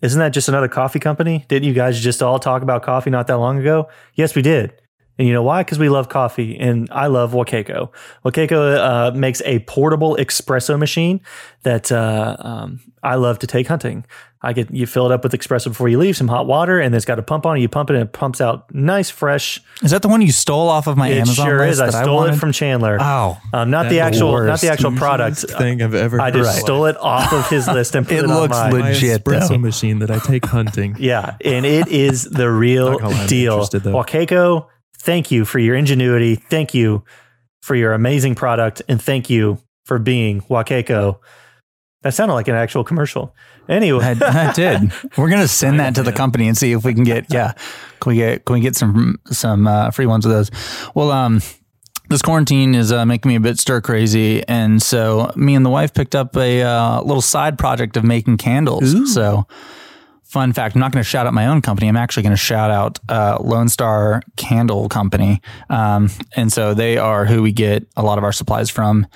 isn't 0.00 0.18
that 0.20 0.32
just 0.32 0.48
another 0.48 0.68
coffee 0.68 1.00
company? 1.00 1.44
Didn't 1.48 1.66
you 1.66 1.74
guys 1.74 2.00
just 2.00 2.22
all 2.22 2.38
talk 2.38 2.62
about 2.62 2.84
coffee 2.84 3.10
not 3.10 3.26
that 3.26 3.38
long 3.38 3.58
ago? 3.58 3.88
Yes, 4.14 4.36
we 4.36 4.42
did. 4.42 4.80
And 5.18 5.26
you 5.26 5.32
know 5.34 5.42
why? 5.42 5.62
Because 5.64 5.78
we 5.80 5.88
love 5.88 6.08
coffee, 6.08 6.56
and 6.58 6.88
I 6.92 7.08
love 7.08 7.32
Wacaco. 7.32 7.90
Wacaco 8.24 8.76
uh, 8.78 9.10
makes 9.16 9.42
a 9.44 9.58
portable 9.60 10.16
espresso 10.16 10.78
machine 10.78 11.20
that 11.64 11.90
uh, 11.90 12.36
um, 12.38 12.80
I 13.02 13.16
love 13.16 13.40
to 13.40 13.46
take 13.48 13.66
hunting. 13.66 14.04
I 14.40 14.52
get 14.52 14.70
you 14.70 14.86
fill 14.86 15.06
it 15.06 15.12
up 15.12 15.24
with 15.24 15.32
espresso 15.32 15.64
before 15.64 15.88
you 15.88 15.98
leave, 15.98 16.16
some 16.16 16.28
hot 16.28 16.46
water, 16.46 16.78
and 16.78 16.94
it's 16.94 17.04
got 17.04 17.18
a 17.18 17.22
pump 17.24 17.44
on 17.46 17.56
it. 17.56 17.60
You 17.60 17.68
pump 17.68 17.90
it, 17.90 17.94
and 17.94 18.04
it 18.04 18.12
pumps 18.12 18.40
out 18.40 18.72
nice, 18.72 19.10
fresh. 19.10 19.60
Is 19.82 19.90
that 19.90 20.02
the 20.02 20.06
one 20.08 20.22
you 20.22 20.30
stole 20.30 20.68
off 20.68 20.86
of 20.86 20.96
my 20.96 21.08
It 21.08 21.18
Amazon 21.18 21.46
sure 21.46 21.58
list 21.58 21.72
is. 21.72 21.80
I 21.80 21.86
that 21.90 22.04
stole 22.04 22.22
it 22.22 22.36
from 22.36 22.52
Chandler. 22.52 22.98
Oh, 23.00 23.36
um, 23.52 23.70
not 23.70 23.82
That's 23.84 23.90
the 23.92 23.96
the 23.96 24.00
actual, 24.02 24.40
not 24.44 24.60
the 24.60 24.70
actual 24.70 24.92
product. 24.92 25.38
thing 25.58 25.82
I've 25.82 25.94
ever. 25.96 26.20
I 26.20 26.30
just 26.30 26.54
heard. 26.54 26.60
stole 26.60 26.86
it 26.86 26.96
off 26.98 27.32
of 27.32 27.48
his 27.50 27.66
list 27.66 27.96
and 27.96 28.06
put 28.06 28.16
It 28.18 28.24
it, 28.24 28.28
looks 28.28 28.56
on 28.56 28.70
mine. 28.70 28.80
My 28.80 28.88
legit, 28.90 29.24
espresso 29.24 29.48
though. 29.48 29.58
machine 29.58 29.98
that 29.98 30.12
I 30.12 30.20
take 30.20 30.44
hunting. 30.46 30.94
Yeah, 31.00 31.36
and 31.44 31.66
it 31.66 31.88
is 31.88 32.22
the 32.22 32.48
real 32.48 32.92
Not 32.92 33.00
gonna 33.00 33.14
lie, 33.16 33.20
I'm 33.22 33.26
deal. 33.26 33.52
interested, 33.54 33.82
though. 33.82 33.92
Wacaco, 33.94 34.66
thank 35.00 35.30
you 35.30 35.44
for 35.44 35.58
your 35.58 35.76
ingenuity. 35.76 36.34
Thank 36.34 36.74
you 36.74 37.04
for 37.62 37.74
your 37.74 37.92
amazing 37.92 38.34
product, 38.34 38.82
and 38.88 39.00
thank 39.00 39.30
you 39.30 39.58
for 39.84 39.98
being 39.98 40.42
Wacaco. 40.42 41.18
That 42.02 42.14
sounded 42.14 42.34
like 42.34 42.48
an 42.48 42.54
actual 42.54 42.84
commercial. 42.84 43.34
Anyway, 43.68 44.04
I, 44.04 44.48
I 44.48 44.52
did. 44.52 44.92
We're 45.16 45.28
gonna 45.28 45.48
send 45.48 45.80
that 45.80 45.94
to 45.96 46.02
the 46.02 46.12
company 46.12 46.48
and 46.48 46.56
see 46.56 46.72
if 46.72 46.84
we 46.84 46.94
can 46.94 47.04
get 47.04 47.26
yeah, 47.32 47.52
can 48.00 48.10
we 48.10 48.16
get 48.16 48.44
can 48.44 48.54
we 48.54 48.60
get 48.60 48.76
some 48.76 49.18
some 49.26 49.66
uh, 49.66 49.90
free 49.90 50.06
ones 50.06 50.24
of 50.24 50.32
those? 50.32 50.50
Well, 50.94 51.10
um, 51.10 51.40
this 52.08 52.22
quarantine 52.22 52.74
is 52.74 52.92
uh, 52.92 53.04
making 53.04 53.28
me 53.28 53.34
a 53.34 53.40
bit 53.40 53.58
stir 53.58 53.80
crazy, 53.80 54.46
and 54.48 54.80
so 54.80 55.32
me 55.36 55.54
and 55.54 55.66
the 55.66 55.70
wife 55.70 55.92
picked 55.92 56.14
up 56.14 56.36
a 56.36 56.62
uh, 56.62 57.02
little 57.02 57.22
side 57.22 57.58
project 57.58 57.96
of 57.96 58.04
making 58.04 58.38
candles. 58.38 59.12
So. 59.14 59.46
Fun 60.28 60.52
fact: 60.52 60.74
I'm 60.74 60.80
not 60.80 60.92
going 60.92 61.02
to 61.02 61.08
shout 61.08 61.26
out 61.26 61.32
my 61.32 61.46
own 61.46 61.62
company. 61.62 61.88
I'm 61.88 61.96
actually 61.96 62.22
going 62.22 62.34
to 62.34 62.36
shout 62.36 62.70
out 62.70 62.98
uh, 63.08 63.38
Lone 63.40 63.70
Star 63.70 64.22
Candle 64.36 64.88
Company, 64.90 65.40
um, 65.70 66.10
and 66.36 66.52
so 66.52 66.74
they 66.74 66.98
are 66.98 67.24
who 67.24 67.42
we 67.42 67.50
get 67.50 67.86
a 67.96 68.02
lot 68.02 68.18
of 68.18 68.24
our 68.24 68.32
supplies 68.32 68.68
from, 68.68 69.06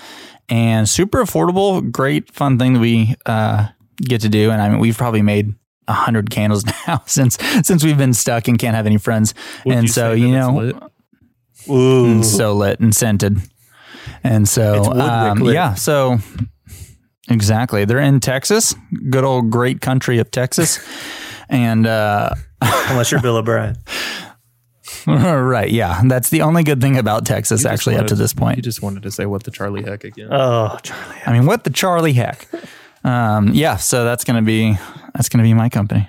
and 0.48 0.88
super 0.88 1.22
affordable, 1.22 1.90
great 1.92 2.32
fun 2.32 2.58
thing 2.58 2.72
that 2.72 2.80
we 2.80 3.14
uh, 3.26 3.68
get 3.98 4.22
to 4.22 4.30
do. 4.30 4.50
And 4.50 4.62
I 4.62 4.70
mean, 4.70 4.78
we've 4.78 4.96
probably 4.96 5.20
made 5.20 5.54
a 5.86 5.92
hundred 5.92 6.30
candles 6.30 6.64
now 6.86 7.02
since 7.04 7.36
since 7.62 7.84
we've 7.84 7.98
been 7.98 8.14
stuck 8.14 8.48
and 8.48 8.58
can't 8.58 8.74
have 8.74 8.86
any 8.86 8.96
friends, 8.96 9.34
Would 9.66 9.76
and 9.76 9.82
you 9.88 9.92
so 9.92 10.12
you 10.12 10.32
know, 10.32 10.90
ooh, 11.68 12.22
so 12.22 12.54
lit 12.54 12.80
and 12.80 12.96
scented. 12.96 13.38
And 14.24 14.48
so, 14.48 14.84
um, 14.92 15.42
yeah, 15.44 15.74
so 15.74 16.18
exactly. 17.28 17.84
They're 17.84 17.98
in 17.98 18.20
Texas, 18.20 18.74
good 19.10 19.24
old 19.24 19.50
great 19.50 19.80
country 19.80 20.18
of 20.18 20.30
Texas. 20.30 20.78
and, 21.48 21.86
uh, 21.86 22.34
unless 22.60 23.10
you're 23.10 23.20
Bill 23.20 23.36
O'Brien. 23.36 23.76
right. 25.06 25.70
Yeah. 25.70 26.00
That's 26.04 26.30
the 26.30 26.42
only 26.42 26.62
good 26.62 26.80
thing 26.80 26.96
about 26.96 27.26
Texas, 27.26 27.62
You 27.62 27.64
just 27.64 27.72
actually, 27.72 27.96
up 27.96 28.06
to 28.08 28.14
this 28.14 28.32
point. 28.32 28.56
You 28.56 28.62
just 28.62 28.82
wanted 28.82 29.02
to 29.02 29.10
say 29.10 29.26
what 29.26 29.44
the 29.44 29.50
Charlie 29.50 29.82
heck 29.82 30.04
again. 30.04 30.28
Oh, 30.30 30.78
Charlie. 30.82 31.16
I 31.26 31.32
mean, 31.32 31.46
what 31.46 31.64
the 31.64 31.70
Charlie 31.70 32.12
heck? 32.12 32.46
Um, 33.04 33.48
yeah. 33.48 33.78
So 33.78 34.04
that's 34.04 34.22
going 34.22 34.36
to 34.36 34.46
be, 34.46 34.78
that's 35.12 35.28
going 35.28 35.38
to 35.38 35.42
be 35.42 35.54
my 35.54 35.68
company. 35.68 36.08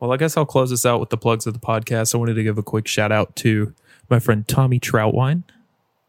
Well, 0.00 0.12
I 0.12 0.16
guess 0.16 0.36
I'll 0.36 0.44
close 0.44 0.70
this 0.70 0.84
out 0.84 0.98
with 0.98 1.10
the 1.10 1.16
plugs 1.16 1.46
of 1.46 1.54
the 1.54 1.60
podcast. 1.60 2.16
I 2.16 2.18
wanted 2.18 2.34
to 2.34 2.42
give 2.42 2.58
a 2.58 2.64
quick 2.64 2.88
shout 2.88 3.12
out 3.12 3.36
to 3.36 3.74
my 4.10 4.18
friend 4.18 4.46
Tommy 4.48 4.80
Troutwine 4.80 5.44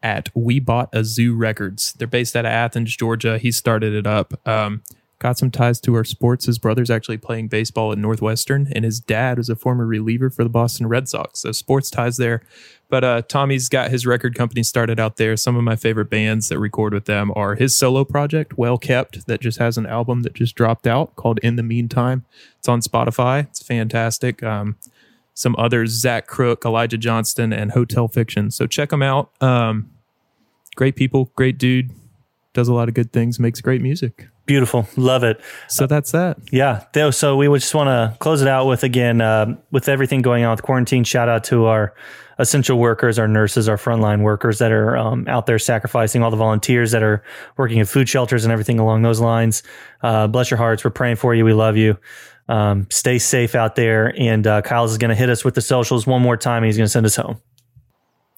at 0.04 0.30
We 0.36 0.60
Bought 0.60 0.90
a 0.94 1.04
Zoo 1.04 1.36
Records. 1.36 1.94
They're 1.94 2.08
based 2.08 2.36
out 2.36 2.46
of 2.46 2.52
Athens, 2.52 2.96
Georgia. 2.96 3.38
He 3.38 3.52
started 3.52 3.94
it 3.94 4.08
up. 4.08 4.40
Um, 4.48 4.84
got 5.20 5.38
some 5.38 5.50
ties 5.50 5.82
to 5.82 5.96
our 5.96 6.04
sports. 6.04 6.46
His 6.46 6.60
brother's 6.60 6.90
actually 6.92 7.18
playing 7.18 7.48
baseball 7.48 7.92
at 7.92 7.98
Northwestern, 7.98 8.72
and 8.74 8.86
his 8.86 9.00
dad 9.00 9.38
was 9.38 9.50
a 9.50 9.56
former 9.56 9.86
reliever 9.86 10.30
for 10.30 10.44
the 10.44 10.50
Boston 10.50 10.88
Red 10.88 11.10
Sox. 11.10 11.40
So 11.40 11.52
sports 11.52 11.90
ties 11.90 12.18
there. 12.18 12.44
But 12.90 13.04
uh, 13.04 13.22
Tommy's 13.24 13.68
got 13.68 13.92
his 13.92 14.06
record 14.06 14.36
company 14.36 14.64
started 14.64 15.00
out 15.00 15.18
there. 15.18 15.36
Some 15.36 15.58
of 15.58 15.64
my 15.64 15.76
favorite 15.76 16.10
bands 16.10 16.48
that 16.50 16.60
record 16.60 16.94
with 16.94 17.06
them 17.06 17.34
are 17.36 17.56
his 17.56 17.76
solo 17.76 18.06
project, 18.06 18.58
Well 18.58 18.78
Kept, 18.78 19.26
that 19.28 19.42
just 19.42 19.58
has 19.58 19.78
an 19.78 19.86
album 19.86 20.22
that 20.22 20.34
just 20.34 20.56
dropped 20.56 20.88
out 20.88 21.16
called 21.16 21.40
In 21.40 21.58
the 21.58 21.64
Meantime. 21.64 22.24
It's 22.60 22.70
on 22.70 22.82
Spotify. 22.82 23.48
It's 23.48 23.62
fantastic. 23.62 24.42
Um, 24.42 24.78
some 25.38 25.56
others, 25.60 25.92
Zach 25.92 26.26
Crook, 26.26 26.66
Elijah 26.66 26.98
Johnston, 26.98 27.54
and 27.54 27.72
Hotel 27.72 28.08
Fiction. 28.08 28.50
So 28.50 28.66
check 28.66 28.90
them 28.90 29.04
out. 29.04 29.32
Um, 29.40 29.92
great 30.76 30.96
people, 30.96 31.32
great 31.36 31.60
dude, 31.60 31.92
does 32.54 32.68
a 32.68 32.74
lot 32.74 32.88
of 32.88 32.96
good 32.96 33.14
things, 33.14 33.40
makes 33.40 33.62
great 33.62 33.84
music. 33.84 34.30
Beautiful. 34.48 34.88
Love 34.98 35.24
it. 35.24 35.40
So 35.68 35.86
that's 35.86 36.12
that. 36.12 36.40
Yeah. 36.52 36.86
So 37.12 37.38
we 37.38 37.48
would 37.48 37.62
just 37.62 37.76
want 37.76 37.90
to 37.90 38.18
close 38.18 38.42
it 38.42 38.48
out 38.48 38.66
with 38.66 38.84
again, 38.84 39.22
uh, 39.22 39.56
with 39.70 39.88
everything 39.88 40.24
going 40.24 40.44
on 40.44 40.52
with 40.52 40.64
quarantine, 40.64 41.04
shout 41.04 41.30
out 41.30 41.44
to 41.46 41.66
our 41.66 41.94
essential 42.40 42.80
workers, 42.80 43.20
our 43.20 43.28
nurses, 43.28 43.70
our 43.70 43.78
frontline 43.78 44.22
workers 44.22 44.58
that 44.58 44.72
are 44.72 44.98
um, 44.98 45.26
out 45.28 45.46
there 45.46 45.60
sacrificing, 45.60 46.24
all 46.24 46.32
the 46.32 46.38
volunteers 46.38 46.92
that 46.92 47.04
are 47.04 47.24
working 47.58 47.78
in 47.78 47.86
food 47.86 48.10
shelters 48.10 48.44
and 48.44 48.52
everything 48.52 48.80
along 48.80 49.04
those 49.04 49.20
lines. 49.20 49.62
Uh, 50.02 50.28
bless 50.28 50.50
your 50.50 50.58
hearts. 50.58 50.84
We're 50.84 50.92
praying 50.92 51.18
for 51.18 51.36
you. 51.36 51.46
We 51.46 51.54
love 51.54 51.78
you. 51.78 51.98
Um, 52.50 52.88
stay 52.90 53.20
safe 53.20 53.56
out 53.56 53.76
there. 53.76 54.14
And 54.20 54.46
uh, 54.48 54.62
Kyle's 54.62 54.92
is 54.92 54.98
going 54.98 55.10
to 55.10 55.16
hit 55.16 55.30
us 55.30 55.44
with 55.44 55.56
the 55.56 55.62
socials 55.62 56.08
one 56.08 56.22
more 56.22 56.38
time. 56.38 56.64
And 56.64 56.68
he's 56.68 56.78
going 56.78 56.86
to 56.86 56.92
send 56.92 57.06
us 57.06 57.16
home. 57.16 57.42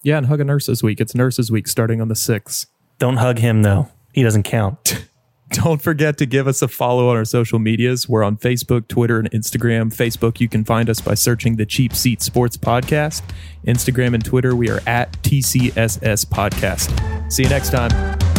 Yeah, 0.02 0.18
and 0.18 0.26
hug 0.26 0.40
a 0.40 0.44
nurse 0.44 0.66
this 0.66 0.82
week. 0.82 1.00
It's 1.00 1.14
nurses 1.14 1.50
week 1.50 1.68
starting 1.68 2.00
on 2.00 2.08
the 2.08 2.14
6th. 2.14 2.66
Don't 2.98 3.18
hug 3.18 3.38
him, 3.38 3.62
though. 3.62 3.88
He 4.12 4.22
doesn't 4.22 4.44
count. 4.44 5.06
Don't 5.52 5.82
forget 5.82 6.16
to 6.18 6.26
give 6.26 6.46
us 6.46 6.62
a 6.62 6.68
follow 6.68 7.08
on 7.08 7.16
our 7.16 7.24
social 7.24 7.58
medias. 7.58 8.08
We're 8.08 8.22
on 8.22 8.36
Facebook, 8.36 8.86
Twitter, 8.86 9.18
and 9.18 9.30
Instagram. 9.32 9.92
Facebook, 9.92 10.38
you 10.38 10.48
can 10.48 10.64
find 10.64 10.88
us 10.88 11.00
by 11.00 11.14
searching 11.14 11.56
the 11.56 11.66
Cheap 11.66 11.92
Seat 11.92 12.22
Sports 12.22 12.56
Podcast. 12.56 13.22
Instagram 13.66 14.14
and 14.14 14.24
Twitter, 14.24 14.54
we 14.54 14.70
are 14.70 14.80
at 14.86 15.12
TCSS 15.22 16.24
Podcast. 16.26 17.32
See 17.32 17.42
you 17.42 17.48
next 17.48 17.70
time. 17.70 18.29